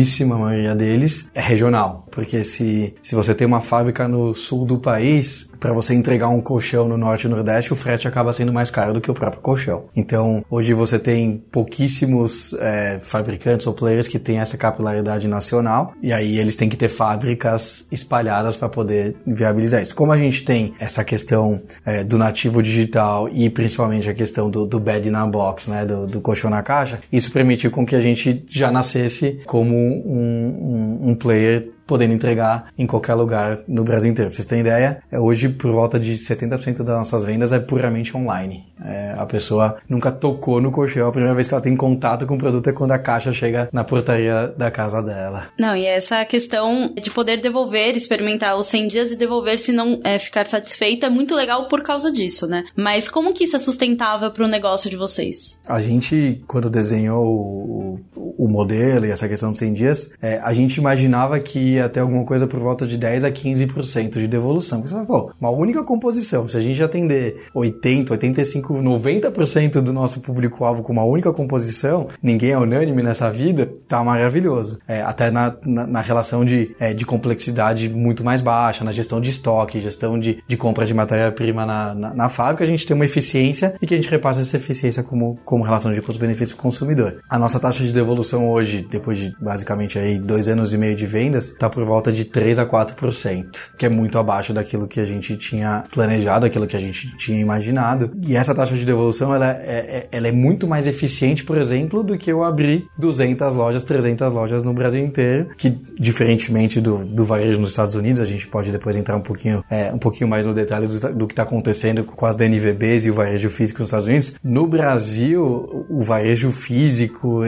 grandíssima 0.00 0.38
maioria 0.38 0.74
deles 0.74 1.30
é 1.34 1.40
regional, 1.40 2.06
porque 2.10 2.42
se, 2.42 2.94
se 3.02 3.14
você 3.14 3.34
tem 3.34 3.46
uma 3.46 3.60
fábrica 3.60 4.08
no 4.08 4.34
sul 4.34 4.64
do 4.64 4.78
país, 4.78 5.49
para 5.60 5.72
você 5.72 5.94
entregar 5.94 6.28
um 6.28 6.40
colchão 6.40 6.88
no 6.88 6.96
norte 6.96 7.26
e 7.26 7.28
nordeste, 7.28 7.72
o 7.72 7.76
frete 7.76 8.08
acaba 8.08 8.32
sendo 8.32 8.52
mais 8.52 8.70
caro 8.70 8.94
do 8.94 9.00
que 9.00 9.10
o 9.10 9.14
próprio 9.14 9.42
colchão. 9.42 9.84
Então, 9.94 10.42
hoje 10.50 10.72
você 10.72 10.98
tem 10.98 11.44
pouquíssimos 11.52 12.54
é, 12.54 12.98
fabricantes 12.98 13.66
ou 13.66 13.74
players 13.74 14.08
que 14.08 14.18
têm 14.18 14.38
essa 14.38 14.56
capilaridade 14.56 15.28
nacional, 15.28 15.92
e 16.02 16.12
aí 16.12 16.38
eles 16.38 16.56
têm 16.56 16.68
que 16.68 16.76
ter 16.76 16.88
fábricas 16.88 17.86
espalhadas 17.92 18.56
para 18.56 18.68
poder 18.68 19.16
viabilizar 19.26 19.82
isso. 19.82 19.94
Como 19.94 20.12
a 20.12 20.18
gente 20.18 20.44
tem 20.44 20.72
essa 20.80 21.04
questão 21.04 21.60
é, 21.84 22.02
do 22.02 22.16
nativo 22.16 22.62
digital 22.62 23.28
e 23.28 23.50
principalmente 23.50 24.08
a 24.08 24.14
questão 24.14 24.48
do, 24.48 24.66
do 24.66 24.80
bed 24.80 25.10
na 25.10 25.26
box, 25.26 25.70
né, 25.70 25.84
do, 25.84 26.06
do 26.06 26.20
colchão 26.20 26.48
na 26.48 26.62
caixa, 26.62 27.00
isso 27.12 27.30
permitiu 27.30 27.70
com 27.70 27.84
que 27.84 27.94
a 27.94 28.00
gente 28.00 28.44
já 28.48 28.70
nascesse 28.70 29.42
como 29.46 29.76
um, 29.76 31.00
um, 31.04 31.10
um 31.10 31.14
player 31.14 31.70
podendo 31.90 32.14
entregar 32.14 32.72
em 32.78 32.86
qualquer 32.86 33.14
lugar 33.14 33.58
no 33.66 33.82
Brasil 33.82 34.08
inteiro. 34.08 34.30
Pra 34.30 34.36
vocês 34.36 34.46
terem 34.46 34.60
ideia, 34.60 35.02
é 35.10 35.18
hoje 35.18 35.48
por 35.48 35.72
volta 35.72 35.98
de 35.98 36.14
70% 36.14 36.84
das 36.84 36.98
nossas 36.98 37.24
vendas 37.24 37.50
é 37.50 37.58
puramente 37.58 38.16
online. 38.16 38.64
É, 38.80 39.12
a 39.18 39.26
pessoa 39.26 39.78
nunca 39.88 40.12
tocou 40.12 40.60
no 40.60 40.70
colchão, 40.70 41.08
a 41.08 41.10
primeira 41.10 41.34
vez 41.34 41.48
que 41.48 41.52
ela 41.54 41.60
tem 41.60 41.76
contato 41.76 42.28
com 42.28 42.36
o 42.36 42.38
produto 42.38 42.70
é 42.70 42.72
quando 42.72 42.92
a 42.92 42.98
caixa 42.98 43.32
chega 43.32 43.68
na 43.72 43.82
portaria 43.82 44.54
da 44.56 44.70
casa 44.70 45.02
dela. 45.02 45.48
Não, 45.58 45.74
e 45.74 45.84
essa 45.84 46.24
questão 46.24 46.94
de 46.94 47.10
poder 47.10 47.38
devolver, 47.38 47.96
experimentar 47.96 48.56
os 48.56 48.66
100 48.66 48.86
dias 48.86 49.10
e 49.10 49.16
devolver 49.16 49.58
se 49.58 49.72
não 49.72 49.98
é, 50.04 50.16
ficar 50.16 50.46
satisfeito 50.46 51.04
é 51.04 51.10
muito 51.10 51.34
legal 51.34 51.66
por 51.66 51.82
causa 51.82 52.12
disso, 52.12 52.46
né? 52.46 52.62
Mas 52.76 53.08
como 53.08 53.34
que 53.34 53.42
isso 53.42 53.56
é 53.56 53.58
sustentável 53.58 54.30
para 54.30 54.44
o 54.44 54.48
negócio 54.48 54.88
de 54.88 54.96
vocês? 54.96 55.60
A 55.66 55.82
gente, 55.82 56.40
quando 56.46 56.70
desenhou 56.70 57.26
o, 57.26 58.00
o 58.14 58.48
modelo 58.48 59.06
e 59.06 59.10
essa 59.10 59.28
questão 59.28 59.50
dos 59.50 59.58
100 59.58 59.72
dias, 59.72 60.10
é, 60.22 60.38
a 60.38 60.52
gente 60.52 60.76
imaginava 60.76 61.40
que 61.40 61.79
ia 61.80 61.88
ter 61.88 62.00
alguma 62.00 62.24
coisa 62.24 62.46
por 62.46 62.60
volta 62.60 62.86
de 62.86 62.96
10 62.96 63.24
a 63.24 63.30
15% 63.30 64.12
de 64.12 64.28
devolução. 64.28 64.82
Você 64.82 64.94
fala, 64.94 65.06
pô, 65.06 65.32
uma 65.40 65.50
única 65.50 65.82
composição, 65.82 66.48
se 66.48 66.56
a 66.56 66.60
gente 66.60 66.82
atender 66.82 67.46
80, 67.54 68.12
85, 68.12 68.74
90% 68.74 69.80
do 69.80 69.92
nosso 69.92 70.20
público-alvo 70.20 70.82
com 70.82 70.92
uma 70.92 71.04
única 71.04 71.32
composição, 71.32 72.08
ninguém 72.22 72.50
é 72.50 72.58
unânime 72.58 73.02
nessa 73.02 73.30
vida, 73.30 73.70
tá 73.88 74.02
maravilhoso. 74.02 74.78
É, 74.86 75.02
até 75.02 75.30
na, 75.30 75.54
na, 75.64 75.86
na 75.86 76.00
relação 76.00 76.44
de, 76.44 76.74
é, 76.78 76.92
de 76.92 77.04
complexidade 77.04 77.88
muito 77.88 78.24
mais 78.24 78.40
baixa, 78.40 78.84
na 78.84 78.92
gestão 78.92 79.20
de 79.20 79.30
estoque, 79.30 79.80
gestão 79.80 80.18
de, 80.18 80.42
de 80.46 80.56
compra 80.56 80.84
de 80.84 80.92
matéria-prima 80.92 81.64
na, 81.64 81.94
na, 81.94 82.14
na, 82.14 82.28
fábrica, 82.28 82.64
a 82.64 82.66
gente 82.66 82.86
tem 82.86 82.94
uma 82.94 83.04
eficiência 83.04 83.74
e 83.80 83.86
que 83.86 83.94
a 83.94 83.96
gente 83.96 84.10
repassa 84.10 84.40
essa 84.40 84.56
eficiência 84.56 85.02
como, 85.02 85.38
como 85.44 85.64
relação 85.64 85.92
de 85.92 86.02
custo-benefício 86.02 86.54
para 86.54 86.60
o 86.60 86.62
consumidor. 86.64 87.20
A 87.28 87.38
nossa 87.38 87.58
taxa 87.58 87.84
de 87.84 87.92
devolução 87.92 88.50
hoje, 88.50 88.86
depois 88.90 89.18
de 89.18 89.34
basicamente 89.40 89.98
aí 89.98 90.18
dois 90.18 90.48
anos 90.48 90.72
e 90.72 90.78
meio 90.78 90.94
de 90.94 91.06
vendas, 91.06 91.50
está 91.50 91.69
por 91.70 91.84
volta 91.84 92.12
de 92.12 92.24
3 92.24 92.58
a 92.58 92.66
4%, 92.66 93.76
que 93.78 93.86
é 93.86 93.88
muito 93.88 94.18
abaixo 94.18 94.52
daquilo 94.52 94.86
que 94.86 95.00
a 95.00 95.04
gente 95.04 95.36
tinha 95.36 95.84
planejado, 95.92 96.46
aquilo 96.46 96.66
que 96.66 96.76
a 96.76 96.80
gente 96.80 97.16
tinha 97.16 97.40
imaginado. 97.40 98.10
E 98.26 98.36
essa 98.36 98.54
taxa 98.54 98.74
de 98.74 98.84
devolução 98.84 99.34
ela 99.34 99.50
é, 99.50 99.54
é, 99.54 100.08
ela 100.12 100.28
é 100.28 100.32
muito 100.32 100.66
mais 100.66 100.86
eficiente, 100.86 101.44
por 101.44 101.58
exemplo, 101.58 102.02
do 102.02 102.18
que 102.18 102.30
eu 102.30 102.42
abrir 102.44 102.86
200 102.98 103.56
lojas, 103.56 103.82
300 103.82 104.32
lojas 104.32 104.62
no 104.62 104.72
Brasil 104.72 105.04
inteiro, 105.04 105.48
que 105.56 105.70
diferentemente 105.98 106.80
do, 106.80 107.04
do 107.04 107.24
varejo 107.24 107.58
nos 107.58 107.70
Estados 107.70 107.94
Unidos, 107.94 108.20
a 108.20 108.24
gente 108.24 108.46
pode 108.46 108.70
depois 108.70 108.96
entrar 108.96 109.16
um 109.16 109.20
pouquinho, 109.20 109.64
é, 109.70 109.92
um 109.92 109.98
pouquinho 109.98 110.28
mais 110.28 110.44
no 110.46 110.54
detalhe 110.54 110.86
do, 110.86 111.14
do 111.14 111.26
que 111.26 111.32
está 111.32 111.42
acontecendo 111.42 112.04
com 112.04 112.26
as 112.26 112.34
DNVBs 112.34 113.04
e 113.04 113.10
o 113.10 113.14
varejo 113.14 113.48
físico 113.48 113.80
nos 113.80 113.88
Estados 113.88 114.06
Unidos. 114.06 114.34
No 114.42 114.66
Brasil, 114.66 115.86
o 115.88 116.02
varejo 116.02 116.50
físico 116.50 117.40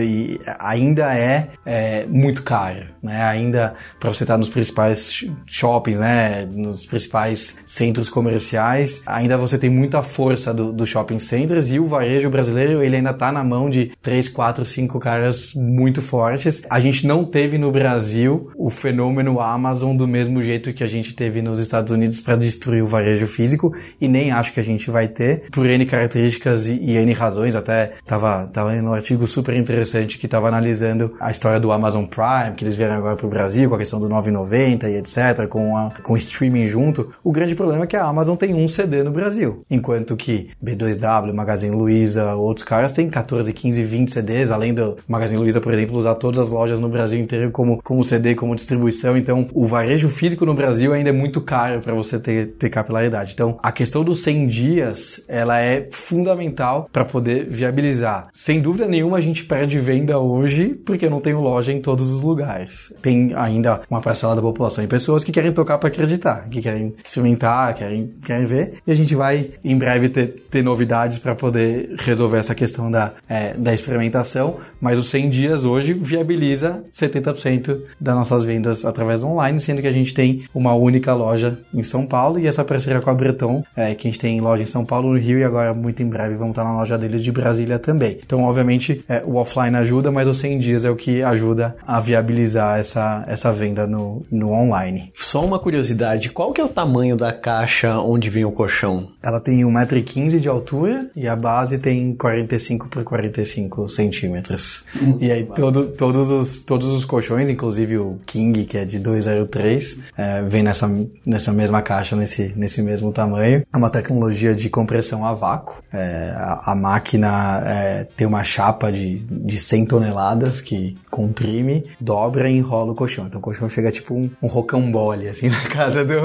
ainda 0.59 1.17
é, 1.17 1.49
é 1.65 2.07
muito 2.07 2.43
caro, 2.43 2.87
né? 3.03 3.23
Ainda 3.25 3.75
para 3.99 4.12
você 4.13 4.25
estar 4.25 4.39
nos 4.39 4.49
principais 4.49 5.25
shoppings, 5.47 5.99
né? 5.99 6.47
Nos 6.47 6.87
principais 6.87 7.59
centros 7.65 8.09
comerciais, 8.09 9.03
ainda 9.07 9.37
você 9.37 9.59
tem 9.59 9.71
muita 9.71 10.03
força 10.03 10.53
do, 10.53 10.73
do 10.73 10.87
shopping 10.87 11.21
centers 11.21 11.71
e 11.71 11.79
o 11.79 11.85
varejo 11.85 12.29
brasileiro 12.31 12.83
ele 12.83 12.97
ainda 12.97 13.11
está 13.11 13.33
na 13.33 13.43
mão 13.43 13.71
de 13.71 13.93
três, 14.03 14.29
quatro, 14.29 14.65
cinco 14.65 14.99
caras 14.99 15.53
muito 15.55 16.03
fortes. 16.03 16.63
A 16.71 16.81
gente 16.81 17.07
não 17.07 17.25
teve 17.25 17.59
no 17.59 17.71
Brasil 17.71 18.51
o 18.57 18.71
fenômeno 18.71 19.41
Amazon 19.41 19.97
do 19.97 20.07
mesmo 20.07 20.43
jeito 20.43 20.73
que 20.73 20.85
a 20.85 20.87
gente 20.87 21.15
teve 21.15 21.43
nos 21.43 21.59
Estados 21.59 21.93
Unidos 21.93 22.21
para 22.21 22.37
destruir 22.37 22.83
o 22.83 22.87
varejo 22.87 23.27
físico 23.27 23.75
e 24.01 24.09
nem 24.09 24.31
acho 24.31 24.53
que 24.53 24.61
a 24.61 24.65
gente 24.65 24.91
vai 24.91 25.09
ter 25.09 25.51
por 25.51 25.67
N 25.67 25.85
características 25.87 26.69
e, 26.69 26.75
e 26.75 26.97
N 26.97 27.13
razões. 27.13 27.55
Até 27.55 27.93
tava, 28.07 28.49
tava 28.49 28.73
no 28.83 28.93
artigo 28.93 29.27
super 29.27 29.57
interessante 29.57 30.19
que 30.19 30.27
estava 30.27 30.49
analisando 30.49 31.15
a 31.21 31.31
história 31.31 31.61
do 31.61 31.73
Amazon 31.73 32.05
Prime, 32.05 32.57
que 32.57 32.65
eles 32.65 32.75
vieram 32.75 32.97
agora 32.97 33.17
para 33.17 33.27
o 33.27 33.31
Brasil 33.31 33.69
com 33.69 33.77
a 33.77 33.79
questão 33.79 33.92
do 34.01 34.09
9,90 34.09 34.91
e 34.91 34.97
etc, 34.97 35.47
com, 35.49 35.77
a, 35.77 35.91
com 36.03 36.17
streaming 36.17 36.67
junto. 36.67 37.13
O 37.23 37.33
grande 37.33 37.55
problema 37.55 37.85
é 37.85 37.87
que 37.87 37.97
a 37.97 38.05
Amazon 38.05 38.37
tem 38.37 38.55
um 38.55 38.69
CD 38.69 39.03
no 39.03 39.11
Brasil, 39.11 39.65
enquanto 39.71 40.17
que 40.17 40.49
B2W, 40.63 41.33
Magazine 41.33 41.75
Luiza, 41.75 42.35
outros 42.35 42.67
caras 42.67 42.93
têm 42.93 43.09
14, 43.09 43.53
15, 43.53 43.83
20 43.83 44.11
CDs, 44.11 44.51
além 44.51 44.75
do 44.75 44.97
Magazine 45.07 45.41
Luiza, 45.41 45.61
por 45.61 45.73
exemplo, 45.73 45.97
usar 45.99 46.15
todas 46.15 46.41
as 46.41 46.51
lojas 46.51 46.81
no 46.81 46.89
Brasil 46.89 47.21
inteiro 47.21 47.51
como, 47.51 47.81
como 47.83 48.05
CD, 48.05 48.35
como 48.35 48.55
distribuição. 48.55 49.17
Então, 49.17 49.47
o 49.53 49.67
varejo 49.67 50.09
físico 50.09 50.45
no 50.45 50.55
Brasil 50.55 50.93
ainda 50.93 51.11
é 51.11 51.13
muito 51.13 51.41
caro 51.41 51.81
para 51.81 51.95
você 51.95 52.19
ter, 52.19 52.53
ter 52.59 52.71
capilaridade. 52.71 53.33
Então, 53.35 53.59
a 53.63 53.73
questão 53.73 54.05
dos 54.05 54.23
100 54.23 54.49
dias, 54.49 55.25
ela 55.29 55.61
é 55.61 55.89
fundamental 55.91 56.89
para 56.93 57.05
poder 57.05 57.47
viabilizar. 57.49 58.29
Sem 58.33 58.61
dúvida 58.61 58.87
nenhuma, 58.87 59.19
a 59.19 59.21
gente 59.21 59.45
perde 59.45 59.79
venda 59.79 60.19
hoje 60.19 60.75
porque 60.85 61.09
não 61.09 61.21
tenho 61.21 61.41
loja 61.41 61.73
em 61.73 61.81
todos 61.81 62.11
os 62.11 62.23
lugares. 62.23 62.95
Tem 63.03 63.33
ainda 63.35 63.82
uma 63.91 64.01
parcela 64.01 64.35
da 64.35 64.43
população 64.43 64.83
e 64.83 64.87
pessoas 64.87 65.25
que 65.25 65.33
querem 65.33 65.53
tocar 65.53 65.79
para 65.79 65.89
acreditar, 65.89 66.49
que 66.51 66.61
querem 66.61 66.95
experimentar, 67.03 67.75
querem, 67.75 68.13
querem 68.25 68.45
ver. 68.45 68.75
E 68.87 68.93
a 68.93 68.95
gente 68.95 69.15
vai 69.15 69.51
em 69.65 69.77
breve 69.77 70.09
ter, 70.09 70.29
ter 70.51 70.63
novidades 70.63 71.19
para 71.19 71.35
poder 71.35 71.95
resolver 71.99 72.39
essa 72.39 72.55
questão 72.55 72.91
da, 72.91 73.13
é, 73.29 73.55
da 73.55 73.73
experimentação. 73.73 74.57
Mas 74.81 74.99
os 74.99 75.09
100 75.09 75.31
dias 75.31 75.65
hoje 75.65 75.93
viabiliza 75.93 76.85
70% 76.93 77.81
das 78.01 78.15
nossas 78.15 78.43
vendas 78.43 78.85
através 78.85 79.23
online, 79.23 79.61
sendo 79.61 79.81
que 79.81 79.89
a 79.89 79.93
gente 79.93 80.15
tem 80.15 80.45
uma 80.55 80.75
única 80.75 81.15
loja 81.15 81.59
em 81.73 81.83
São 81.83 82.07
Paulo 82.07 82.39
e 82.39 82.47
essa 82.47 82.65
parceria 82.65 83.01
com 83.01 83.11
a 83.11 83.15
Breton, 83.15 83.65
é, 83.77 83.95
que 83.95 84.09
a 84.09 84.11
gente 84.11 84.21
tem 84.21 84.41
loja 84.41 84.63
em 84.63 84.67
São 84.67 84.85
Paulo, 84.85 85.13
no 85.13 85.19
Rio 85.19 85.39
e 85.39 85.45
agora 85.45 85.73
muito 85.75 86.03
em 86.03 86.09
breve 86.09 86.35
vamos 86.35 86.53
estar 86.53 86.65
na 86.65 86.77
loja 86.77 86.99
deles 86.99 87.23
de 87.23 87.33
Brasília 87.33 87.79
também. 87.79 88.19
Então, 88.25 88.43
obviamente, 88.43 89.05
é, 89.09 89.23
o 89.25 89.37
offline 89.37 89.77
ajuda, 89.77 90.11
mas 90.11 90.29
os 90.29 90.39
100 90.39 90.59
dias 90.59 90.85
é 90.85 90.91
o 90.91 90.97
que 90.97 91.23
ajuda 91.23 91.77
a 91.87 92.01
viabilizar 92.01 92.79
essa, 92.79 93.25
essa 93.27 93.53
venda 93.53 93.72
no, 93.73 94.23
no 94.31 94.51
online. 94.53 95.13
Só 95.19 95.45
uma 95.45 95.59
curiosidade, 95.59 96.31
qual 96.31 96.53
que 96.53 96.61
é 96.61 96.65
o 96.65 96.69
tamanho 96.69 97.17
da 97.17 97.33
caixa 97.33 97.99
onde 97.99 98.31
vem 98.31 98.45
o 98.45 98.53
colchão? 98.53 99.09
Ela 99.23 99.41
tem 99.41 99.63
1,15m 99.63 100.39
de 100.39 100.49
altura 100.49 101.11
e 101.15 101.27
a 101.27 101.37
base 101.37 101.79
tem 101.79 102.15
45 102.15 102.89
por 102.89 103.05
45 103.05 103.89
centímetros. 103.89 104.85
e 105.21 105.31
aí 105.31 105.45
todo, 105.45 105.87
todos, 105.89 106.31
os, 106.31 106.61
todos 106.61 106.89
os 106.89 107.05
colchões, 107.05 107.51
inclusive 107.51 107.99
o 107.99 108.19
King, 108.27 108.65
que 108.65 108.79
é 108.79 108.85
de 108.85 108.99
203, 108.99 109.99
é, 110.17 110.43
vem 110.43 110.63
nessa, 110.63 110.91
nessa 111.25 111.53
mesma 111.53 111.83
caixa, 111.83 112.17
nesse, 112.17 112.57
nesse 112.57 112.83
mesmo 112.83 113.13
tamanho. 113.13 113.63
É 113.73 113.77
uma 113.77 113.91
tecnologia 113.91 114.55
de 114.55 114.69
compressão 114.69 115.25
a 115.25 115.33
vácuo. 115.35 115.83
É, 115.93 116.33
a, 116.37 116.73
a, 116.73 116.75
máquina 116.75 117.63
é, 117.67 118.05
tem 118.17 118.27
uma 118.27 118.43
chapa 118.43 118.91
de, 118.91 119.19
de 119.19 119.59
100 119.59 119.87
toneladas 119.87 120.61
que 120.61 120.97
comprime, 121.11 121.85
dobra 122.01 122.49
e 122.49 122.57
enrola 122.57 122.93
o 122.93 122.95
colchão. 122.95 123.27
Então 123.27 123.39
o 123.39 123.43
colchão 123.43 123.62
chega 123.69 123.91
tipo 123.91 124.15
um, 124.15 124.31
um 124.43 124.47
rocambole, 124.47 125.29
assim, 125.29 125.49
na 125.51 125.63
casa 125.63 126.05
do... 126.05 126.19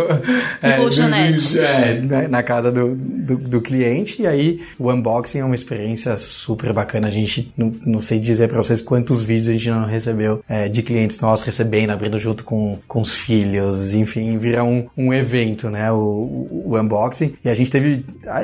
É, 0.62 0.78
colchonete. 0.78 1.54
Do, 1.54 1.62
é, 1.66 2.02
na, 2.02 2.28
na, 2.28 2.44
casa 2.44 2.72
do, 2.72 2.96
do, 2.96 3.38
do, 3.38 3.62
cliente. 3.62 4.22
E 4.22 4.28
aí 4.28 4.62
o 4.78 4.92
unboxing 4.92 5.40
é 5.40 5.46
uma 5.46 5.56
experiência 5.56 6.18
super 6.18 6.74
bacana. 6.74 7.08
A 7.08 7.12
gente, 7.12 7.52
não, 7.58 7.74
não 7.86 8.00
sei 8.00 8.20
dizer 8.20 8.48
para 8.48 8.58
vocês 8.58 8.82
quantos 8.82 9.24
vídeos 9.24 9.50
a 9.50 9.52
gente 9.54 9.70
não 9.70 9.86
recebeu 9.86 10.44
é, 10.48 10.68
de 10.68 10.82
clientes 10.82 11.20
nossos 11.20 11.46
recebendo, 11.46 11.92
abrindo 11.92 12.20
junto 12.20 12.44
com, 12.44 12.80
com 12.88 13.02
os 13.02 13.14
filhos, 13.14 13.94
enfim, 13.94 14.38
vira 14.38 14.64
um, 14.64 14.88
um 14.98 15.14
evento, 15.14 15.70
né? 15.70 15.92
O, 15.92 15.96
o, 15.96 16.64
o 16.68 16.80
unboxing. 16.80 17.36
E 17.44 17.50
a 17.50 17.54
gente 17.54 17.70
teve, 17.70 18.04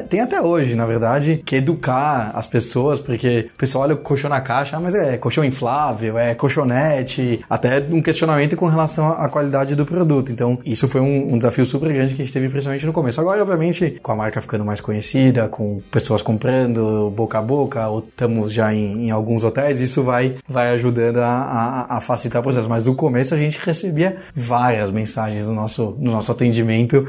tem 0.09 0.21
até 0.21 0.41
hoje, 0.41 0.75
na 0.75 0.85
verdade, 0.85 1.41
que 1.45 1.55
educar 1.55 2.31
as 2.33 2.47
pessoas, 2.47 2.99
porque 2.99 3.49
o 3.53 3.57
pessoal 3.57 3.83
olha 3.83 3.95
o 3.95 3.97
colchão 3.97 4.29
na 4.29 4.41
caixa, 4.41 4.77
ah, 4.77 4.79
mas 4.79 4.95
é 4.95 5.17
colchão 5.17 5.43
inflável, 5.43 6.17
é 6.17 6.35
colchonete, 6.35 7.41
até 7.49 7.83
um 7.89 8.01
questionamento 8.01 8.55
com 8.55 8.67
relação 8.67 8.82
à 8.83 9.29
qualidade 9.29 9.75
do 9.75 9.85
produto. 9.85 10.31
Então, 10.31 10.59
isso 10.65 10.87
foi 10.87 11.01
um, 11.01 11.33
um 11.33 11.37
desafio 11.37 11.65
super 11.65 11.91
grande 11.91 12.13
que 12.13 12.21
a 12.21 12.25
gente 12.25 12.33
teve 12.33 12.49
principalmente 12.49 12.85
no 12.85 12.93
começo. 12.93 13.19
Agora, 13.19 13.41
obviamente, 13.41 13.99
com 14.01 14.11
a 14.11 14.15
marca 14.15 14.41
ficando 14.41 14.63
mais 14.63 14.81
conhecida, 14.81 15.47
com 15.47 15.81
pessoas 15.91 16.21
comprando 16.21 17.11
boca 17.15 17.39
a 17.39 17.41
boca, 17.41 17.87
ou 17.87 17.99
estamos 17.99 18.53
já 18.53 18.73
em, 18.73 19.07
em, 19.07 19.11
alguns 19.11 19.43
hotéis, 19.43 19.79
isso 19.79 20.03
vai, 20.03 20.35
vai 20.47 20.69
ajudando 20.71 21.17
a, 21.17 21.27
a, 21.27 21.97
a, 21.97 22.01
facilitar 22.01 22.41
o 22.41 22.43
processo. 22.43 22.69
Mas 22.69 22.85
no 22.85 22.95
começo 22.95 23.33
a 23.33 23.37
gente 23.37 23.59
recebia 23.63 24.17
várias 24.35 24.91
mensagens 24.91 25.45
no 25.47 25.53
nosso, 25.53 25.95
no 25.99 26.11
nosso 26.11 26.31
atendimento, 26.31 27.05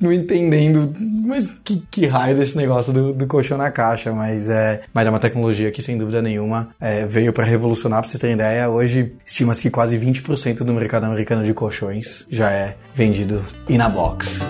não 0.00 0.12
entendendo, 0.12 0.92
mas 1.26 1.50
que, 1.64 1.82
que 1.90 2.06
raio 2.06 2.36
desse 2.36 2.56
negócio 2.56 2.92
do, 2.92 3.12
do 3.12 3.26
colchão 3.26 3.58
na 3.58 3.70
caixa. 3.70 4.12
Mas 4.12 4.48
é, 4.48 4.82
mas 4.92 5.06
é 5.06 5.10
uma 5.10 5.18
tecnologia 5.18 5.70
que, 5.70 5.82
sem 5.82 5.98
dúvida 5.98 6.22
nenhuma, 6.22 6.68
é, 6.80 7.06
veio 7.06 7.32
para 7.32 7.44
revolucionar. 7.44 8.00
Para 8.00 8.08
vocês 8.08 8.20
terem 8.20 8.34
ideia, 8.34 8.68
hoje 8.68 9.12
estima-se 9.24 9.62
que 9.62 9.70
quase 9.70 9.98
20% 9.98 10.58
do 10.58 10.72
mercado 10.72 10.83
americano 11.06 11.44
de 11.44 11.54
colchões 11.54 12.26
já 12.30 12.50
é 12.50 12.76
vendido 12.94 13.44
in 13.68 13.80
a 13.80 13.88
box. 13.88 14.40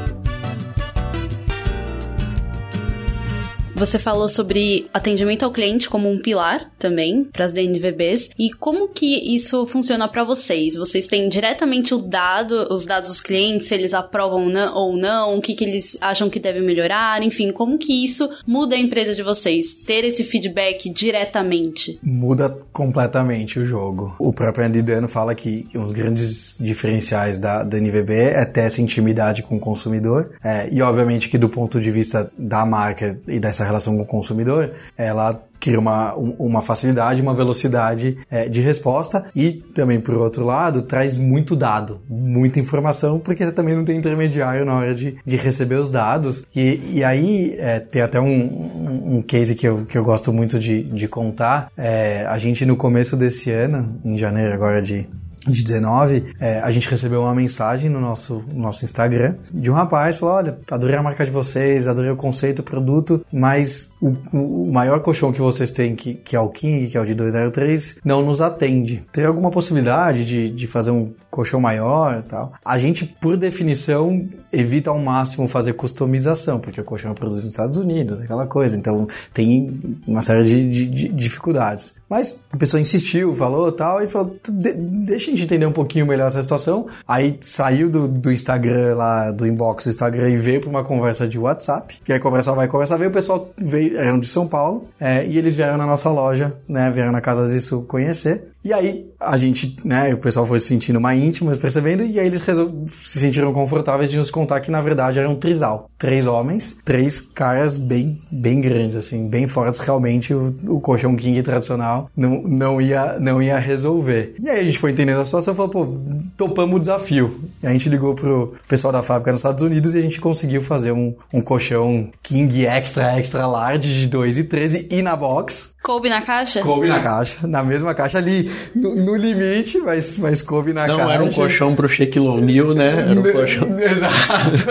Você 3.74 3.98
falou 3.98 4.28
sobre 4.28 4.86
atendimento 4.94 5.44
ao 5.44 5.50
cliente 5.50 5.90
como 5.90 6.08
um 6.08 6.20
pilar 6.20 6.70
também 6.78 7.24
para 7.24 7.46
as 7.46 7.52
DNVBs 7.52 8.30
e 8.38 8.50
como 8.52 8.88
que 8.88 9.34
isso 9.34 9.66
funciona 9.66 10.06
para 10.06 10.22
vocês? 10.22 10.76
Vocês 10.76 11.08
têm 11.08 11.28
diretamente 11.28 11.92
o 11.92 11.98
dado, 11.98 12.72
os 12.72 12.86
dados 12.86 13.10
dos 13.10 13.20
clientes, 13.20 13.66
se 13.66 13.74
eles 13.74 13.92
aprovam 13.92 14.52
ou 14.74 14.96
não, 14.96 15.36
o 15.36 15.40
que, 15.40 15.54
que 15.54 15.64
eles 15.64 15.98
acham 16.00 16.30
que 16.30 16.38
deve 16.38 16.60
melhorar, 16.60 17.20
enfim, 17.22 17.50
como 17.50 17.76
que 17.76 18.04
isso 18.04 18.30
muda 18.46 18.76
a 18.76 18.78
empresa 18.78 19.12
de 19.12 19.24
vocês? 19.24 19.74
Ter 19.74 20.04
esse 20.04 20.22
feedback 20.22 20.88
diretamente? 20.88 21.98
Muda 22.00 22.56
completamente 22.72 23.58
o 23.58 23.66
jogo. 23.66 24.14
O 24.20 24.32
próprio 24.32 24.66
Andy 24.66 24.82
Dano 24.82 25.08
fala 25.08 25.34
que 25.34 25.66
um 25.74 25.82
dos 25.82 25.92
grandes 25.92 26.56
diferenciais 26.60 27.38
da, 27.38 27.64
da 27.64 27.78
NVB 27.78 28.14
é 28.14 28.44
ter 28.44 28.60
essa 28.60 28.80
intimidade 28.80 29.42
com 29.42 29.56
o 29.56 29.60
consumidor 29.60 30.30
é, 30.44 30.68
e 30.70 30.80
obviamente 30.80 31.28
que 31.28 31.36
do 31.36 31.48
ponto 31.48 31.80
de 31.80 31.90
vista 31.90 32.30
da 32.38 32.64
marca 32.64 33.18
e 33.26 33.40
dessa 33.40 33.63
essa 33.64 33.66
relação 33.66 33.96
com 33.96 34.02
o 34.02 34.06
consumidor, 34.06 34.72
ela 34.96 35.42
cria 35.58 35.80
uma, 35.80 36.14
uma 36.14 36.60
facilidade, 36.60 37.22
uma 37.22 37.32
velocidade 37.32 38.18
é, 38.30 38.48
de 38.50 38.60
resposta 38.60 39.24
e 39.34 39.52
também, 39.52 39.98
por 39.98 40.14
outro 40.14 40.44
lado, 40.44 40.82
traz 40.82 41.16
muito 41.16 41.56
dado, 41.56 42.02
muita 42.06 42.60
informação, 42.60 43.18
porque 43.18 43.42
você 43.42 43.50
também 43.50 43.74
não 43.74 43.82
tem 43.82 43.96
intermediário 43.96 44.66
na 44.66 44.76
hora 44.76 44.94
de, 44.94 45.16
de 45.24 45.36
receber 45.36 45.76
os 45.76 45.88
dados. 45.88 46.44
E, 46.54 46.80
e 46.92 47.04
aí 47.04 47.54
é, 47.58 47.80
tem 47.80 48.02
até 48.02 48.20
um, 48.20 48.26
um, 48.26 49.16
um, 49.16 49.22
case 49.22 49.54
que 49.54 49.66
eu, 49.66 49.86
que 49.86 49.96
eu 49.96 50.04
gosto 50.04 50.30
muito 50.34 50.58
de, 50.58 50.82
de 50.82 51.08
contar. 51.08 51.72
É, 51.78 52.26
a 52.26 52.36
gente, 52.36 52.66
no 52.66 52.76
começo 52.76 53.16
desse 53.16 53.50
ano, 53.50 53.98
em 54.04 54.18
janeiro 54.18 54.52
agora 54.52 54.82
de 54.82 55.08
de 55.47 55.62
19, 55.62 56.24
é, 56.40 56.61
a 56.61 56.70
gente 56.70 56.88
recebeu 56.88 57.22
uma 57.22 57.34
mensagem 57.34 57.90
no 57.90 58.01
nosso, 58.01 58.45
no 58.49 58.61
nosso 58.61 58.84
Instagram 58.84 59.36
de 59.53 59.70
um 59.70 59.74
rapaz 59.74 60.18
falou: 60.18 60.34
Olha, 60.36 60.59
adorei 60.70 60.97
a 60.97 61.03
marca 61.03 61.24
de 61.24 61.30
vocês, 61.30 61.86
adorei 61.86 62.11
o 62.11 62.16
conceito, 62.16 62.61
o 62.61 62.62
produto, 62.62 63.24
mas 63.32 63.92
o, 64.01 64.14
o 64.32 64.72
maior 64.72 65.01
colchão 65.01 65.32
que 65.32 65.40
vocês 65.40 65.72
têm, 65.72 65.95
que, 65.95 66.14
que 66.14 66.36
é 66.36 66.40
o 66.40 66.49
King, 66.49 66.88
que 66.88 66.97
é 66.97 67.01
o 67.01 67.05
de 67.05 67.14
203, 67.14 67.97
não 68.05 68.22
nos 68.22 68.40
atende. 68.40 69.03
Tem 69.12 69.24
alguma 69.24 69.51
possibilidade 69.51 70.24
de, 70.24 70.51
de 70.51 70.66
fazer 70.66 70.90
um 70.90 71.12
colchão 71.35 71.61
maior 71.61 72.18
e 72.20 72.22
tal? 72.22 72.53
A 72.64 72.78
gente, 72.78 73.05
por 73.05 73.37
definição, 73.37 74.26
evita 74.53 74.91
ao 74.91 74.99
máximo 75.01 75.49
fazer 75.49 75.72
customização, 75.72 76.61
porque 76.61 76.80
o 76.80 76.85
colchão 76.85 77.11
é 77.11 77.14
produzido 77.14 77.47
nos 77.47 77.55
Estados 77.55 77.76
Unidos, 77.76 78.20
aquela 78.20 78.47
coisa. 78.47 78.76
Então 78.76 79.09
tem 79.32 79.80
uma 80.07 80.22
série 80.22 80.45
de, 80.45 80.68
de, 80.68 80.87
de 80.87 81.09
dificuldades. 81.09 81.97
Mas 82.09 82.39
a 82.53 82.57
pessoa 82.57 82.80
insistiu, 82.80 83.35
falou 83.35 83.72
tal, 83.72 84.03
e 84.03 84.07
falou: 84.07 84.37
Deixa 84.49 85.30
gente 85.30 85.43
entender 85.43 85.66
um 85.66 85.72
pouquinho 85.72 86.07
melhor 86.07 86.28
essa 86.28 86.41
situação. 86.41 86.87
Aí 87.07 87.37
saiu 87.41 87.91
do, 87.91 88.07
do 88.07 88.30
Instagram 88.30 88.95
lá, 88.95 89.30
do 89.32 89.47
inbox 89.47 89.85
do 89.85 89.91
Instagram 89.91 90.30
e 90.30 90.37
veio 90.37 90.61
para 90.61 90.70
uma 90.70 90.85
conversa 90.85 91.26
de 91.26 91.39
WhatsApp. 91.39 92.01
E 92.09 92.12
aí 92.12 92.20
conversa 92.20 92.53
vai, 92.53 92.68
conversa 92.68 92.97
veio, 92.97 93.11
o 93.11 93.12
pessoal 93.12 93.51
veio, 93.59 93.99
eram 93.99 94.20
de 94.20 94.28
São 94.28 94.47
Paulo, 94.47 94.87
é, 95.01 95.26
e 95.26 95.37
eles 95.37 95.55
vieram 95.55 95.76
na 95.76 95.87
nossa 95.87 96.09
loja, 96.11 96.57
né? 96.68 96.91
Vieram 96.91 97.11
na 97.11 97.20
Casa 97.20 97.55
Isso 97.55 97.82
conhecer. 97.82 98.53
E 98.64 98.72
aí 98.72 99.12
a 99.20 99.36
gente, 99.36 99.76
né, 99.84 100.14
o 100.14 100.18
pessoal 100.18 100.46
foi 100.46 100.58
se 100.58 100.68
sentindo 100.68 100.98
mais 100.98 101.22
íntimo, 101.22 101.54
percebendo, 101.54 102.02
e 102.02 102.18
aí 102.18 102.26
eles 102.26 102.42
se 102.88 103.18
sentiram 103.18 103.52
confortáveis 103.52 104.10
de 104.10 104.16
nos 104.16 104.30
contar 104.30 104.60
que 104.60 104.70
na 104.70 104.80
verdade 104.80 105.18
era 105.18 105.28
um 105.28 105.36
trisal. 105.36 105.90
Três 106.05 106.26
homens, 106.26 106.76
três 106.84 107.18
caras 107.18 107.78
bem, 107.78 108.18
bem 108.30 108.61
grandes, 108.61 108.94
assim, 108.94 109.26
bem 109.26 109.46
fortes 109.46 109.80
realmente. 109.80 110.34
O, 110.34 110.55
o 110.68 110.78
colchão 110.78 111.16
king 111.16 111.42
tradicional 111.42 112.11
não, 112.14 112.42
não, 112.42 112.78
ia, 112.78 113.18
não 113.18 113.42
ia 113.42 113.59
resolver. 113.59 114.34
E 114.38 114.50
aí 114.50 114.61
a 114.61 114.64
gente 114.64 114.78
foi 114.78 114.90
entendendo 114.90 115.20
a 115.20 115.24
situação 115.24 115.55
e 115.55 115.57
falou, 115.57 115.70
pô, 115.70 115.98
topamos 116.36 116.76
o 116.76 116.78
desafio. 116.78 117.40
E 117.62 117.66
a 117.66 117.70
gente 117.70 117.88
ligou 117.88 118.14
pro 118.14 118.52
pessoal 118.68 118.92
da 118.92 119.02
fábrica 119.02 119.32
nos 119.32 119.40
Estados 119.40 119.62
Unidos 119.62 119.94
e 119.94 119.98
a 119.98 120.02
gente 120.02 120.20
conseguiu 120.20 120.61
fazer 120.61 120.92
um, 120.92 121.14
um 121.32 121.40
colchão 121.40 122.11
king 122.22 122.66
extra, 122.66 123.18
extra 123.18 123.46
large 123.46 124.07
de 124.07 124.14
2,13 124.14 124.88
e 124.90 125.00
na 125.00 125.16
box. 125.16 125.70
Coube 125.82 126.11
na 126.11 126.20
caixa? 126.20 126.61
Coube 126.61 126.86
na 126.86 127.00
caixa, 127.00 127.46
na 127.46 127.62
mesma 127.62 127.94
caixa 127.94 128.18
ali, 128.18 128.50
no, 128.74 128.94
no 128.94 129.16
limite, 129.16 129.78
mas, 129.78 130.18
mas 130.18 130.42
coube 130.42 130.74
na 130.74 130.86
Não 130.86 130.96
caixa. 130.96 131.05
Não 131.05 131.12
era 131.14 131.24
um 131.24 131.32
colchão 131.32 131.74
pro 131.74 131.88
Shaquille 131.88 132.26
O'Neal, 132.26 132.74
né? 132.74 133.07
Era 133.11 133.20
um 133.20 133.22
colchão. 133.22 133.68
Exato. 133.80 134.66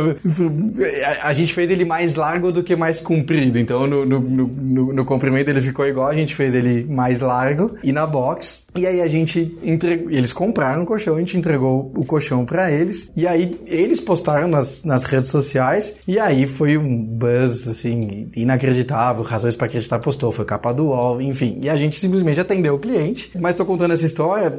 a, 1.23 1.33
gente 1.33 1.53
fez 1.53 1.69
ele 1.69 1.85
mais 1.85 2.15
largo 2.15 2.51
do 2.51 2.63
que 2.63 2.75
mais 2.75 2.99
comprido, 2.99 3.57
então 3.57 3.87
no, 3.87 4.05
no, 4.05 4.19
no, 4.19 4.93
no, 4.93 5.05
comprimento 5.05 5.49
ele 5.49 5.61
ficou 5.61 5.85
igual, 5.85 6.07
a 6.07 6.15
gente 6.15 6.35
fez 6.35 6.53
ele 6.53 6.85
mais 6.85 7.19
largo 7.19 7.75
e 7.83 7.91
na 7.91 8.05
box. 8.05 8.63
E 8.75 8.85
aí 8.85 9.01
a 9.01 9.07
gente 9.07 9.57
entregou, 9.63 10.11
eles 10.11 10.31
compraram 10.31 10.83
o 10.83 10.85
colchão, 10.85 11.15
a 11.15 11.19
gente 11.19 11.37
entregou 11.37 11.91
o 11.95 12.05
colchão 12.05 12.45
para 12.45 12.71
eles, 12.71 13.11
e 13.15 13.27
aí 13.27 13.57
eles 13.65 13.99
postaram 13.99 14.47
nas, 14.47 14.83
nas 14.83 15.05
redes 15.05 15.29
sociais, 15.29 15.95
e 16.07 16.19
aí 16.19 16.45
foi 16.45 16.77
um 16.77 17.03
buzz, 17.03 17.67
assim, 17.67 18.29
inacreditável, 18.35 19.23
razões 19.23 19.55
para 19.55 19.67
acreditar 19.67 19.99
postou, 19.99 20.31
foi 20.31 20.45
capa 20.45 20.73
do 20.73 20.87
UOL, 20.87 21.21
enfim. 21.21 21.59
E 21.61 21.69
a 21.69 21.75
gente 21.75 21.99
simplesmente 21.99 22.39
atendeu 22.39 22.75
o 22.75 22.79
cliente. 22.79 23.31
Mas 23.39 23.51
estou 23.51 23.65
contando 23.65 23.93
essa 23.93 24.05
história 24.05 24.51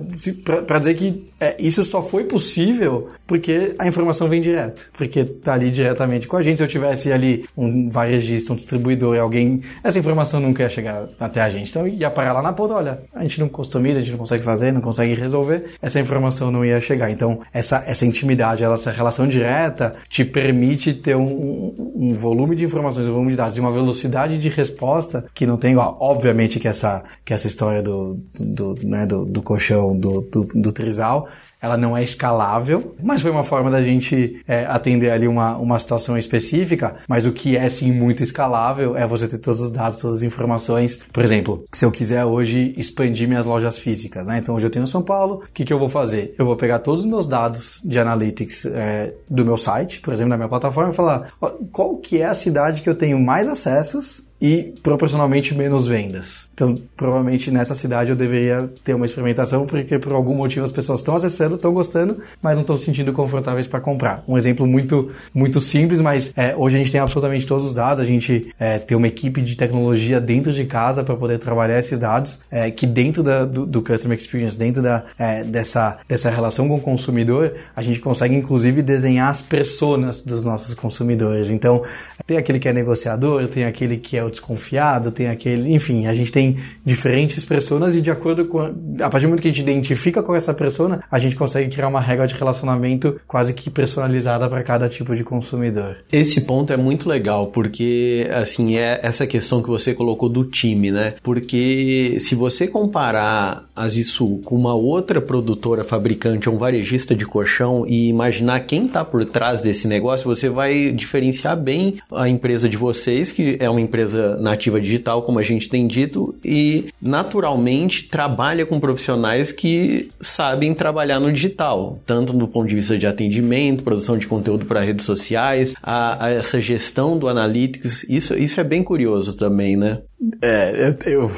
para 0.67 0.79
dizer 0.79 0.95
que 0.95 1.27
é, 1.39 1.57
isso 1.59 1.83
só 1.85 2.03
foi 2.03 2.25
possível 2.25 3.09
porque 3.27 3.75
a 3.79 3.89
informação 3.89 4.29
vem 4.29 4.41
direto. 4.41 4.89
Porque 4.93 5.25
tá 5.43 5.55
ali 5.55 5.71
diretamente 5.71 6.27
com 6.27 6.37
a 6.37 6.43
gente. 6.43 6.59
Se 6.59 6.65
eu 6.65 6.69
tivesse 6.69 7.13
ali 7.13 7.45
um 7.57 7.89
varejista, 7.89 8.53
um 8.53 8.57
distribuidor 8.57 9.19
alguém, 9.19 9.61
essa 9.83 9.99
informação 9.99 10.41
nunca 10.41 10.63
ia 10.63 10.69
chegar 10.69 11.09
até 11.19 11.41
a 11.41 11.51
gente. 11.51 11.71
Então 11.71 11.87
ia 11.87 12.11
parar 12.11 12.33
lá 12.33 12.43
na 12.43 12.53
ponta, 12.53 12.75
olha, 12.75 13.03
a 13.15 13.23
gente 13.23 13.41
não 13.41 13.49
customiza, 13.49 13.99
a 13.99 14.03
gente 14.03 14.13
não 14.13 14.19
consegue 14.19 14.45
fazer, 14.45 14.73
não 14.73 14.81
consegue 14.81 15.15
resolver, 15.15 15.65
essa 15.81 16.01
informação 16.01 16.51
não 16.51 16.65
ia 16.65 16.81
chegar. 16.81 17.11
Então 17.11 17.41
essa, 17.53 17.83
essa 17.87 18.05
intimidade, 18.05 18.65
essa 18.65 18.91
relação 18.91 19.27
direta 19.27 19.95
te 20.09 20.25
permite 20.25 20.93
ter 20.95 21.17
um, 21.17 21.93
um 21.95 22.15
volume 22.15 22.57
de 22.57 22.65
informações, 22.65 23.07
um 23.07 23.13
volume 23.13 23.31
de 23.31 23.37
dados 23.37 23.57
e 23.57 23.61
uma 23.61 23.73
velocidade 23.73 24.39
de 24.39 24.49
resposta 24.49 25.25
que 25.35 25.47
não 25.47 25.57
tem 25.57 25.73
igual. 25.73 25.97
Obviamente 26.01 26.59
que 26.59 26.69
essa, 26.69 27.03
que 27.25 27.33
essa 27.33 27.47
história 27.47 27.83
do, 27.83 28.19
do, 28.39 28.75
né, 28.83 29.07
do, 29.07 29.25
do 29.25 29.43
colchão, 29.43 29.97
do, 29.97 30.21
do, 30.23 30.49
do 30.55 30.73
trisal, 30.73 31.29
ela 31.61 31.77
não 31.77 31.97
é 31.97 32.03
escalável, 32.03 32.95
mas 33.03 33.23
foi 33.23 33.31
uma 33.31 33.45
forma 33.45 33.71
da 33.71 33.83
gente 33.83 34.43
é, 34.47 34.65
atender 34.67 35.11
ali 35.11 35.29
uma, 35.29 35.57
uma 35.57 35.79
situação 35.79 36.17
específica. 36.17 36.97
Mas 37.09 37.27
o 37.27 37.33
que 37.33 37.57
é 37.57 37.69
sim 37.69 37.93
muito 37.93 38.23
escalável 38.23 38.97
é 38.97 39.07
você 39.07 39.29
ter 39.29 39.39
todos 39.39 39.61
os 39.61 39.71
dados, 39.71 40.01
todas 40.01 40.19
as 40.19 40.23
informações. 40.23 41.01
Por 41.13 41.23
exemplo, 41.23 41.65
se 41.73 41.85
eu 41.85 41.91
quiser 41.91 42.25
hoje 42.25 42.75
expandir 42.77 43.29
minhas 43.29 43.47
lojas 43.47 43.79
físicas, 43.79 44.27
né? 44.27 44.39
Então 44.39 44.55
hoje 44.55 44.67
eu 44.67 44.71
tenho 44.71 44.87
São 44.87 45.03
Paulo, 45.03 45.43
o 45.45 45.53
que, 45.53 45.65
que 45.65 45.73
eu 45.73 45.79
vou 45.79 45.89
fazer? 45.89 46.35
Eu 46.39 46.47
vou 46.47 46.57
pegar 46.57 46.79
todos 46.79 47.05
os 47.05 47.11
meus 47.11 47.27
dados 47.27 47.81
de 47.85 47.99
analytics 47.99 48.67
é, 48.67 49.15
do 49.29 49.45
meu 49.45 49.57
site, 49.57 50.01
por 50.01 50.15
exemplo, 50.15 50.31
da 50.31 50.37
minha 50.37 50.49
plataforma, 50.49 50.91
e 50.91 50.95
falar 50.95 51.33
qual 51.71 51.97
que 51.97 52.21
é 52.21 52.27
a 52.27 52.35
cidade 52.35 52.83
que 52.83 52.89
eu 52.89 52.95
tenho 52.95 53.19
mais 53.19 53.49
acessos 53.49 54.31
e 54.41 54.75
proporcionalmente 54.83 55.55
menos 55.55 55.87
vendas. 55.87 56.50
Então, 56.61 56.79
provavelmente 56.95 57.51
nessa 57.51 57.75
cidade 57.75 58.11
eu 58.11 58.17
deveria 58.17 58.71
ter 58.85 58.93
uma 58.93 59.07
experimentação, 59.07 59.65
porque 59.65 59.99
por 59.99 60.13
algum 60.13 60.35
motivo 60.35 60.63
as 60.63 60.71
pessoas 60.71 61.01
estão 61.01 61.17
acessando, 61.17 61.55
estão 61.55 61.73
gostando, 61.73 62.19
mas 62.43 62.55
não 62.55 62.61
estão 62.61 62.77
se 62.77 62.85
sentindo 62.85 63.15
confortáveis 63.15 63.67
para 63.67 63.81
comprar. 63.81 64.23
Um 64.29 64.37
exemplo 64.37 64.67
muito, 64.67 65.11
muito 65.33 65.59
simples, 65.59 66.03
mas 66.03 66.35
é, 66.37 66.55
hoje 66.55 66.77
a 66.77 66.79
gente 66.79 66.93
tem 66.93 67.01
absolutamente 67.01 67.47
todos 67.47 67.65
os 67.65 67.73
dados, 67.73 67.99
a 67.99 68.05
gente 68.05 68.53
é, 68.61 68.79
tem 68.79 68.95
uma 68.95 69.07
equipe 69.07 69.41
de 69.41 69.57
tecnologia 69.57 70.21
dentro 70.21 70.53
de 70.53 70.67
casa 70.67 71.03
para 71.03 71.17
poder 71.17 71.39
trabalhar 71.39 71.79
esses 71.79 71.97
dados, 71.97 72.41
é, 72.51 72.71
que 72.71 72.87
dentro 72.87 73.23
da, 73.23 73.47
do, 73.47 73.65
do, 73.65 73.81
Customer 73.81 74.19
Experience, 74.19 74.59
dentro 74.59 74.83
da, 74.83 75.05
é, 75.19 75.43
dessa, 75.43 75.97
dessa 76.07 76.29
relação 76.29 76.69
com 76.69 76.75
o 76.75 76.81
consumidor, 76.81 77.55
a 77.75 77.81
gente 77.81 78.01
consegue 78.01 78.35
inclusive 78.35 78.83
desenhar 78.83 79.31
as 79.31 79.41
personas 79.41 80.21
dos 80.21 80.45
nossos 80.45 80.75
consumidores. 80.75 81.49
Então, 81.49 81.83
tem 82.27 82.37
aquele 82.37 82.59
que 82.59 82.69
é 82.69 82.73
negociador, 82.73 83.49
tem 83.49 83.65
aquele 83.65 83.97
que 83.97 84.17
é 84.17 84.23
o 84.23 84.31
desconfiado, 84.31 85.11
tem 85.11 85.29
aquele. 85.29 85.73
Enfim, 85.75 86.07
a 86.07 86.13
gente 86.13 86.31
tem 86.31 86.50
diferentes 86.85 87.45
personas 87.45 87.97
e 87.97 88.01
de 88.01 88.11
acordo 88.11 88.45
com. 88.45 88.61
A, 88.61 88.71
a 89.05 89.09
partir 89.11 89.27
do 89.27 89.29
momento 89.29 89.43
que 89.43 89.49
a 89.49 89.51
gente 89.51 89.63
identifica 89.63 90.23
com 90.23 90.35
essa 90.35 90.55
persona, 90.55 91.03
a 91.11 91.19
gente 91.19 91.37
consegue 91.37 91.71
criar 91.71 91.89
uma 91.89 92.01
regra 92.01 92.27
de 92.27 92.35
relacionamento 92.35 93.21
quase 93.27 93.55
que 93.55 93.71
personalizada 93.71 94.49
para 94.49 94.63
cada 94.63 94.89
tipo 94.89 95.15
de 95.15 95.25
consumidor. 95.25 95.97
Esse 96.13 96.43
ponto 96.43 96.73
é 96.73 96.77
muito 96.77 97.09
legal, 97.09 97.49
porque, 97.49 98.29
assim, 98.33 98.77
é 98.77 99.01
essa 99.03 99.27
questão 99.27 99.63
que 99.63 99.69
você 99.69 99.95
colocou 99.95 100.29
do 100.29 100.45
time, 100.45 100.91
né? 100.91 101.15
Porque 101.23 102.17
se 102.21 102.35
você 102.35 102.67
comparar 102.67 103.69
as 103.75 103.97
isso 103.97 104.41
com 104.45 104.57
uma 104.57 104.75
outra 104.75 105.21
produtora 105.21 105.85
fabricante, 105.85 106.49
um 106.49 106.57
varejista 106.57 107.15
de 107.15 107.25
colchão 107.25 107.87
e 107.87 108.09
imaginar 108.09 108.61
quem 108.61 108.87
está 108.87 109.05
por 109.05 109.25
trás 109.25 109.63
desse 109.63 109.89
negócio, 109.89 110.27
você 110.27 110.49
vai 110.49 110.91
diferenciar 110.91 111.57
bem 111.57 111.97
a 112.13 112.29
empresa 112.29 112.69
de 112.69 112.77
vocês, 112.77 113.33
que 113.33 113.57
é 113.59 113.69
uma 113.69 113.81
empresa 113.81 114.37
nativa 114.37 114.81
digital, 114.81 115.23
como 115.23 115.39
a 115.39 115.43
gente 115.43 115.69
tem 115.69 115.87
dito, 115.87 116.35
e 116.45 116.87
naturalmente 117.01 118.09
trabalha 118.09 118.65
com 118.67 118.81
profissionais 118.81 119.53
que 119.53 120.11
sabem 120.21 120.75
trabalhar 120.75 121.21
no 121.21 121.33
digital, 121.33 122.01
tanto 122.07 122.33
do 122.33 122.49
ponto 122.49 122.69
de 122.69 122.75
vista 122.75 122.99
de 122.99 123.07
atendimento, 123.07 123.83
produção 123.83 124.17
de 124.17 124.27
conteúdo 124.27 124.65
para 124.65 124.81
redes 124.81 125.05
sociais, 125.05 125.75
a, 125.83 126.27
a, 126.27 126.31
essa 126.31 126.61
gestão 126.61 127.19
do 127.19 127.29
analytics, 127.29 128.05
isso, 128.09 128.35
isso 128.37 128.61
é 128.61 128.65
bem 128.65 128.83
curioso 128.83 129.37
também, 129.37 129.77
né? 129.77 129.99
É, 130.43 130.89
eu, 130.89 131.13
eu, 131.13 131.33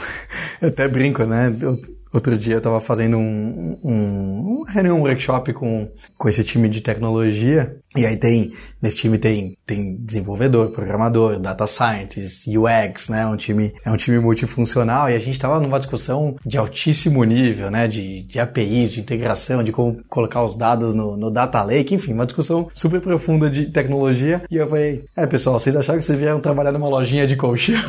eu 0.61 0.69
até 0.69 0.89
brinco, 0.89 1.25
né? 1.25 1.55
Eu 1.61 1.77
Outro 2.13 2.37
dia 2.37 2.55
eu 2.55 2.59
estava 2.59 2.79
fazendo 2.79 3.17
um, 3.17 3.79
um, 3.83 4.65
um, 4.75 4.93
um 4.93 5.01
workshop 5.01 5.53
com, 5.55 5.89
com 6.19 6.29
esse 6.29 6.45
time 6.45 6.69
de 6.69 6.83
tecnologia, 6.83 7.77
e 7.97 8.05
aí 8.05 8.17
tem, 8.17 8.53
nesse 8.83 8.97
time 8.99 9.17
tem, 9.17 9.57
tem 9.65 9.97
desenvolvedor, 9.97 10.71
programador, 10.71 11.39
data 11.39 11.67
scientist, 11.67 12.47
UX, 12.49 13.09
né? 13.09 13.27
Um 13.27 13.37
time, 13.37 13.73
é 13.85 13.91
um 13.91 13.97
time 13.97 14.19
multifuncional, 14.19 15.09
e 15.09 15.15
a 15.15 15.19
gente 15.19 15.33
estava 15.33 15.59
numa 15.59 15.79
discussão 15.79 16.37
de 16.45 16.59
altíssimo 16.59 17.25
nível, 17.25 17.71
né? 17.71 17.89
De, 17.89 18.25
de 18.25 18.39
APIs, 18.39 18.93
de 18.93 19.01
integração, 19.01 19.65
de 19.65 19.73
como 19.73 20.03
colocar 20.09 20.43
os 20.43 20.55
dados 20.55 20.95
no, 20.95 21.17
no 21.17 21.31
data 21.31 21.63
lake, 21.63 21.95
enfim, 21.95 22.13
uma 22.13 22.27
discussão 22.27 22.69
super 22.75 23.01
profunda 23.01 23.49
de 23.49 23.67
tecnologia, 23.67 24.43
e 24.51 24.57
eu 24.57 24.69
falei, 24.69 25.05
é 25.17 25.27
pessoal, 25.27 25.59
vocês 25.59 25.75
acharam 25.75 25.99
que 25.99 26.05
vocês 26.05 26.19
vieram 26.19 26.41
trabalhar 26.41 26.73
numa 26.73 26.89
lojinha 26.89 27.27
de 27.27 27.37
colchão? 27.37 27.81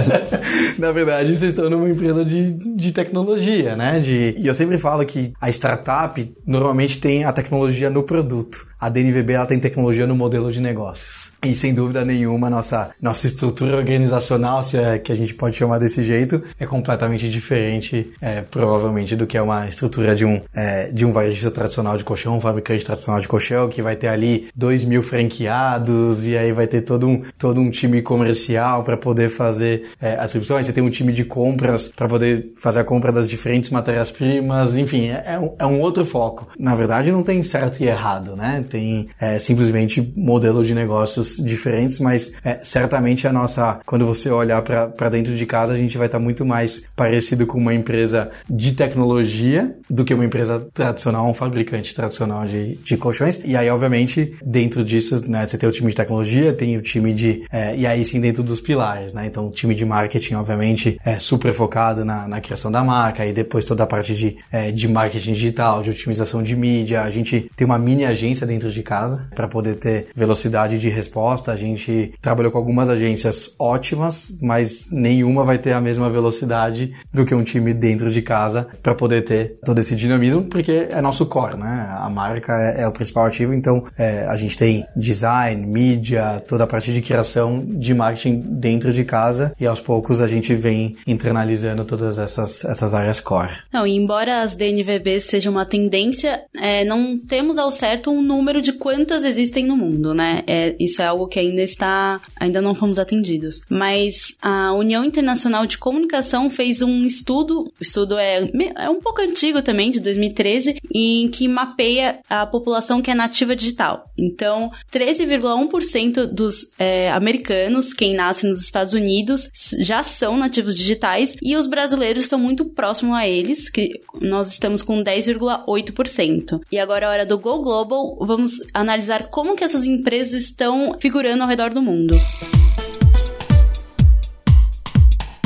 Na 0.78 0.92
verdade, 0.92 1.36
vocês 1.36 1.50
estão 1.52 1.68
numa 1.68 1.90
empresa 1.90 2.24
de, 2.24 2.52
de 2.52 2.92
tecnologia, 2.92 3.49
tecnologia, 3.50 3.76
né? 3.76 4.00
De, 4.00 4.34
e 4.38 4.46
eu 4.46 4.54
sempre 4.54 4.78
falo 4.78 5.04
que 5.04 5.32
a 5.40 5.50
startup 5.50 6.34
normalmente 6.46 7.00
tem 7.00 7.24
a 7.24 7.32
tecnologia 7.32 7.90
no 7.90 8.02
produto. 8.02 8.69
A 8.80 8.88
DNVB 8.88 9.34
ela 9.34 9.46
tem 9.46 9.58
tecnologia 9.58 10.06
no 10.06 10.16
modelo 10.16 10.50
de 10.50 10.60
negócios. 10.60 11.30
E 11.42 11.54
sem 11.54 11.72
dúvida 11.72 12.04
nenhuma, 12.04 12.50
nossa, 12.50 12.90
nossa 13.00 13.26
estrutura 13.26 13.76
organizacional, 13.76 14.62
se 14.62 14.76
é 14.76 14.98
que 14.98 15.10
a 15.10 15.14
gente 15.14 15.34
pode 15.34 15.56
chamar 15.56 15.78
desse 15.78 16.02
jeito, 16.02 16.42
é 16.58 16.66
completamente 16.66 17.30
diferente, 17.30 18.12
é, 18.20 18.42
provavelmente, 18.42 19.16
do 19.16 19.26
que 19.26 19.38
é 19.38 19.42
uma 19.42 19.66
estrutura 19.66 20.14
de 20.14 20.24
um, 20.24 20.40
é, 20.54 20.90
de 20.92 21.06
um 21.06 21.12
varejista 21.12 21.50
tradicional 21.50 21.96
de 21.96 22.04
colchão, 22.04 22.36
um 22.36 22.40
fabricante 22.40 22.84
tradicional 22.84 23.20
de 23.20 23.26
colchão, 23.26 23.70
que 23.70 23.80
vai 23.80 23.96
ter 23.96 24.08
ali 24.08 24.48
dois 24.54 24.84
mil 24.84 25.02
franqueados, 25.02 26.26
e 26.26 26.36
aí 26.36 26.52
vai 26.52 26.66
ter 26.66 26.82
todo 26.82 27.08
um, 27.08 27.22
todo 27.38 27.58
um 27.58 27.70
time 27.70 28.02
comercial 28.02 28.82
para 28.82 28.98
poder 28.98 29.30
fazer 29.30 29.90
é, 30.00 30.14
as 30.16 30.24
distribuições, 30.24 30.66
você 30.66 30.74
tem 30.74 30.84
um 30.84 30.90
time 30.90 31.12
de 31.12 31.24
compras 31.24 31.88
para 31.88 32.06
poder 32.06 32.52
fazer 32.54 32.80
a 32.80 32.84
compra 32.84 33.10
das 33.10 33.26
diferentes 33.26 33.70
matérias-primas, 33.70 34.76
enfim, 34.76 35.08
é, 35.08 35.22
é, 35.24 35.38
um, 35.38 35.54
é 35.58 35.66
um 35.66 35.80
outro 35.80 36.04
foco. 36.04 36.48
Na 36.58 36.74
verdade, 36.74 37.10
não 37.10 37.22
tem 37.22 37.42
certo 37.42 37.80
e 37.80 37.88
errado, 37.88 38.36
né? 38.36 38.62
Tem 38.70 39.08
é, 39.20 39.38
simplesmente 39.38 40.12
modelo 40.16 40.64
de 40.64 40.74
negócios 40.74 41.36
diferentes, 41.36 41.98
mas 41.98 42.32
é, 42.44 42.60
certamente 42.62 43.26
a 43.26 43.32
nossa, 43.32 43.80
quando 43.84 44.06
você 44.06 44.30
olhar 44.30 44.62
para 44.62 45.08
dentro 45.10 45.36
de 45.36 45.44
casa, 45.44 45.74
a 45.74 45.76
gente 45.76 45.98
vai 45.98 46.06
estar 46.06 46.18
tá 46.18 46.24
muito 46.24 46.46
mais 46.46 46.84
parecido 46.94 47.46
com 47.46 47.58
uma 47.58 47.74
empresa 47.74 48.30
de 48.48 48.72
tecnologia 48.72 49.74
do 49.88 50.04
que 50.04 50.14
uma 50.14 50.24
empresa 50.24 50.66
tradicional, 50.72 51.28
um 51.28 51.34
fabricante 51.34 51.94
tradicional 51.94 52.46
de, 52.46 52.76
de 52.76 52.96
colchões. 52.96 53.40
E 53.44 53.56
aí, 53.56 53.68
obviamente, 53.68 54.34
dentro 54.44 54.84
disso, 54.84 55.22
né, 55.28 55.46
você 55.46 55.58
tem 55.58 55.68
o 55.68 55.72
time 55.72 55.90
de 55.90 55.96
tecnologia, 55.96 56.52
tem 56.52 56.76
o 56.76 56.82
time 56.82 57.12
de. 57.12 57.42
É, 57.50 57.76
e 57.76 57.86
aí 57.86 58.04
sim 58.04 58.20
dentro 58.20 58.42
dos 58.42 58.60
pilares, 58.60 59.12
né? 59.12 59.26
Então, 59.26 59.48
o 59.48 59.50
time 59.50 59.74
de 59.74 59.84
marketing, 59.84 60.34
obviamente, 60.34 60.98
é 61.04 61.18
super 61.18 61.52
focado 61.52 62.04
na, 62.04 62.28
na 62.28 62.40
criação 62.40 62.70
da 62.70 62.84
marca, 62.84 63.26
e 63.26 63.32
depois 63.32 63.64
toda 63.64 63.84
a 63.84 63.86
parte 63.86 64.14
de, 64.14 64.36
é, 64.52 64.70
de 64.70 64.86
marketing 64.86 65.32
digital, 65.32 65.82
de 65.82 65.90
otimização 65.90 66.42
de 66.42 66.54
mídia. 66.54 67.02
A 67.02 67.10
gente 67.10 67.50
tem 67.56 67.64
uma 67.64 67.78
mini 67.78 68.04
agência 68.04 68.46
dentro 68.46 68.59
de 68.68 68.82
casa 68.82 69.28
para 69.34 69.48
poder 69.48 69.76
ter 69.76 70.08
velocidade 70.14 70.76
de 70.78 70.88
resposta. 70.88 71.52
A 71.52 71.56
gente 71.56 72.12
trabalhou 72.20 72.50
com 72.50 72.58
algumas 72.58 72.90
agências 72.90 73.54
ótimas, 73.58 74.32
mas 74.42 74.90
nenhuma 74.90 75.44
vai 75.44 75.58
ter 75.58 75.72
a 75.72 75.80
mesma 75.80 76.10
velocidade 76.10 76.92
do 77.12 77.24
que 77.24 77.34
um 77.34 77.44
time 77.44 77.72
dentro 77.72 78.10
de 78.10 78.20
casa 78.20 78.68
para 78.82 78.94
poder 78.94 79.22
ter 79.22 79.58
todo 79.64 79.78
esse 79.78 79.94
dinamismo, 79.94 80.44
porque 80.44 80.88
é 80.90 81.00
nosso 81.00 81.26
core, 81.26 81.56
né? 81.56 81.86
A 81.98 82.10
marca 82.10 82.52
é, 82.52 82.82
é 82.82 82.88
o 82.88 82.92
principal 82.92 83.26
ativo, 83.26 83.54
então 83.54 83.84
é, 83.96 84.26
a 84.26 84.36
gente 84.36 84.56
tem 84.56 84.84
design, 84.96 85.66
mídia, 85.66 86.42
toda 86.46 86.64
a 86.64 86.66
parte 86.66 86.92
de 86.92 87.00
criação 87.00 87.64
de 87.64 87.94
marketing 87.94 88.40
dentro 88.58 88.92
de 88.92 89.04
casa 89.04 89.54
e 89.58 89.66
aos 89.66 89.80
poucos 89.80 90.20
a 90.20 90.26
gente 90.26 90.54
vem 90.54 90.96
internalizando 91.06 91.84
todas 91.84 92.18
essas, 92.18 92.64
essas 92.64 92.94
áreas 92.94 93.20
core. 93.20 93.52
Não, 93.72 93.86
e 93.86 93.96
embora 93.96 94.42
as 94.42 94.54
DNVBs 94.54 95.24
sejam 95.24 95.52
uma 95.52 95.64
tendência, 95.64 96.42
é, 96.60 96.84
não 96.84 97.18
temos 97.18 97.58
ao 97.58 97.70
certo 97.70 98.10
um 98.10 98.22
número 98.22 98.49
de 98.58 98.72
quantas 98.72 99.22
existem 99.22 99.66
no 99.66 99.76
mundo, 99.76 100.14
né? 100.14 100.42
É, 100.46 100.74
isso 100.80 101.02
é 101.02 101.06
algo 101.06 101.28
que 101.28 101.38
ainda 101.38 101.62
está, 101.62 102.20
ainda 102.36 102.62
não 102.62 102.74
fomos 102.74 102.98
atendidos. 102.98 103.60
Mas 103.68 104.34
a 104.40 104.72
União 104.72 105.04
Internacional 105.04 105.66
de 105.66 105.76
Comunicação 105.76 106.48
fez 106.48 106.80
um 106.80 107.04
estudo, 107.04 107.64
o 107.64 107.82
estudo 107.82 108.18
é, 108.18 108.50
é 108.76 108.88
um 108.88 109.00
pouco 109.00 109.20
antigo 109.20 109.60
também, 109.60 109.90
de 109.90 110.00
2013, 110.00 110.76
em 110.94 111.28
que 111.28 111.46
mapeia 111.46 112.20
a 112.28 112.46
população 112.46 113.02
que 113.02 113.10
é 113.10 113.14
nativa 113.14 113.54
digital. 113.54 114.06
Então, 114.16 114.70
13,1% 114.92 116.26
dos 116.26 116.70
é, 116.78 117.10
americanos, 117.10 117.92
quem 117.92 118.14
nasce 118.14 118.46
nos 118.46 118.62
Estados 118.62 118.94
Unidos, 118.94 119.50
já 119.78 120.02
são 120.02 120.36
nativos 120.36 120.74
digitais 120.74 121.36
e 121.42 121.56
os 121.56 121.66
brasileiros 121.66 122.22
estão 122.22 122.38
muito 122.38 122.64
próximos 122.64 123.16
a 123.16 123.26
eles, 123.26 123.68
que 123.68 124.00
nós 124.20 124.50
estamos 124.50 124.82
com 124.82 125.02
10,8%. 125.02 126.60
E 126.70 126.78
agora 126.78 127.06
é 127.06 127.08
hora 127.08 127.26
do 127.26 127.38
Go 127.38 127.60
Global, 127.60 128.16
vamos 128.20 128.39
analisar 128.74 129.28
como 129.28 129.56
que 129.56 129.64
essas 129.64 129.84
empresas 129.84 130.42
estão 130.42 130.96
figurando 131.00 131.42
ao 131.42 131.48
redor 131.48 131.70
do 131.70 131.82
mundo. 131.82 132.16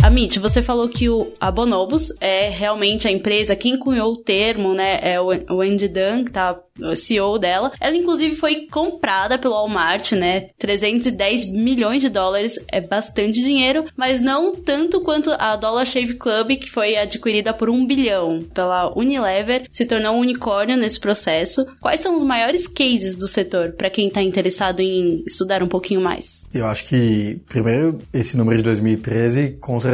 Amit, 0.04 0.38
você 0.38 0.60
falou 0.60 0.86
que 0.86 1.08
o, 1.08 1.32
a 1.40 1.50
Bonobos 1.50 2.12
é 2.20 2.50
realmente 2.50 3.08
a 3.08 3.10
empresa, 3.10 3.56
quem 3.56 3.78
cunhou 3.78 4.12
o 4.12 4.16
termo, 4.18 4.74
né, 4.74 4.98
é 5.00 5.18
o, 5.18 5.28
o 5.28 5.62
Andy 5.62 5.88
Dunn, 5.88 6.24
que 6.26 6.30
tá 6.30 6.60
CEO 6.96 7.38
dela. 7.38 7.72
Ela, 7.80 7.96
inclusive, 7.96 8.34
foi 8.34 8.66
comprada 8.66 9.38
pelo 9.38 9.54
Walmart, 9.54 10.12
né? 10.12 10.48
310 10.58 11.52
milhões 11.52 12.02
de 12.02 12.08
dólares 12.08 12.58
é 12.68 12.80
bastante 12.80 13.40
dinheiro, 13.40 13.84
mas 13.96 14.20
não 14.20 14.54
tanto 14.56 15.00
quanto 15.00 15.30
a 15.38 15.54
Dollar 15.56 15.86
Shave 15.86 16.14
Club, 16.14 16.56
que 16.56 16.70
foi 16.70 16.96
adquirida 16.96 17.54
por 17.54 17.70
um 17.70 17.86
bilhão 17.86 18.40
pela 18.52 18.92
Unilever, 18.98 19.66
se 19.70 19.86
tornou 19.86 20.16
um 20.16 20.20
unicórnio 20.20 20.76
nesse 20.76 20.98
processo. 20.98 21.64
Quais 21.80 22.00
são 22.00 22.16
os 22.16 22.24
maiores 22.24 22.66
cases 22.66 23.16
do 23.16 23.28
setor 23.28 23.72
para 23.72 23.88
quem 23.88 24.08
está 24.08 24.20
interessado 24.20 24.80
em 24.80 25.22
estudar 25.24 25.62
um 25.62 25.68
pouquinho 25.68 26.00
mais? 26.00 26.48
Eu 26.52 26.66
acho 26.66 26.84
que, 26.84 27.38
primeiro, 27.48 28.00
esse 28.12 28.36
número 28.36 28.56
de 28.56 28.64
2013, 28.64 29.58
com 29.60 29.78
certeza. 29.78 29.93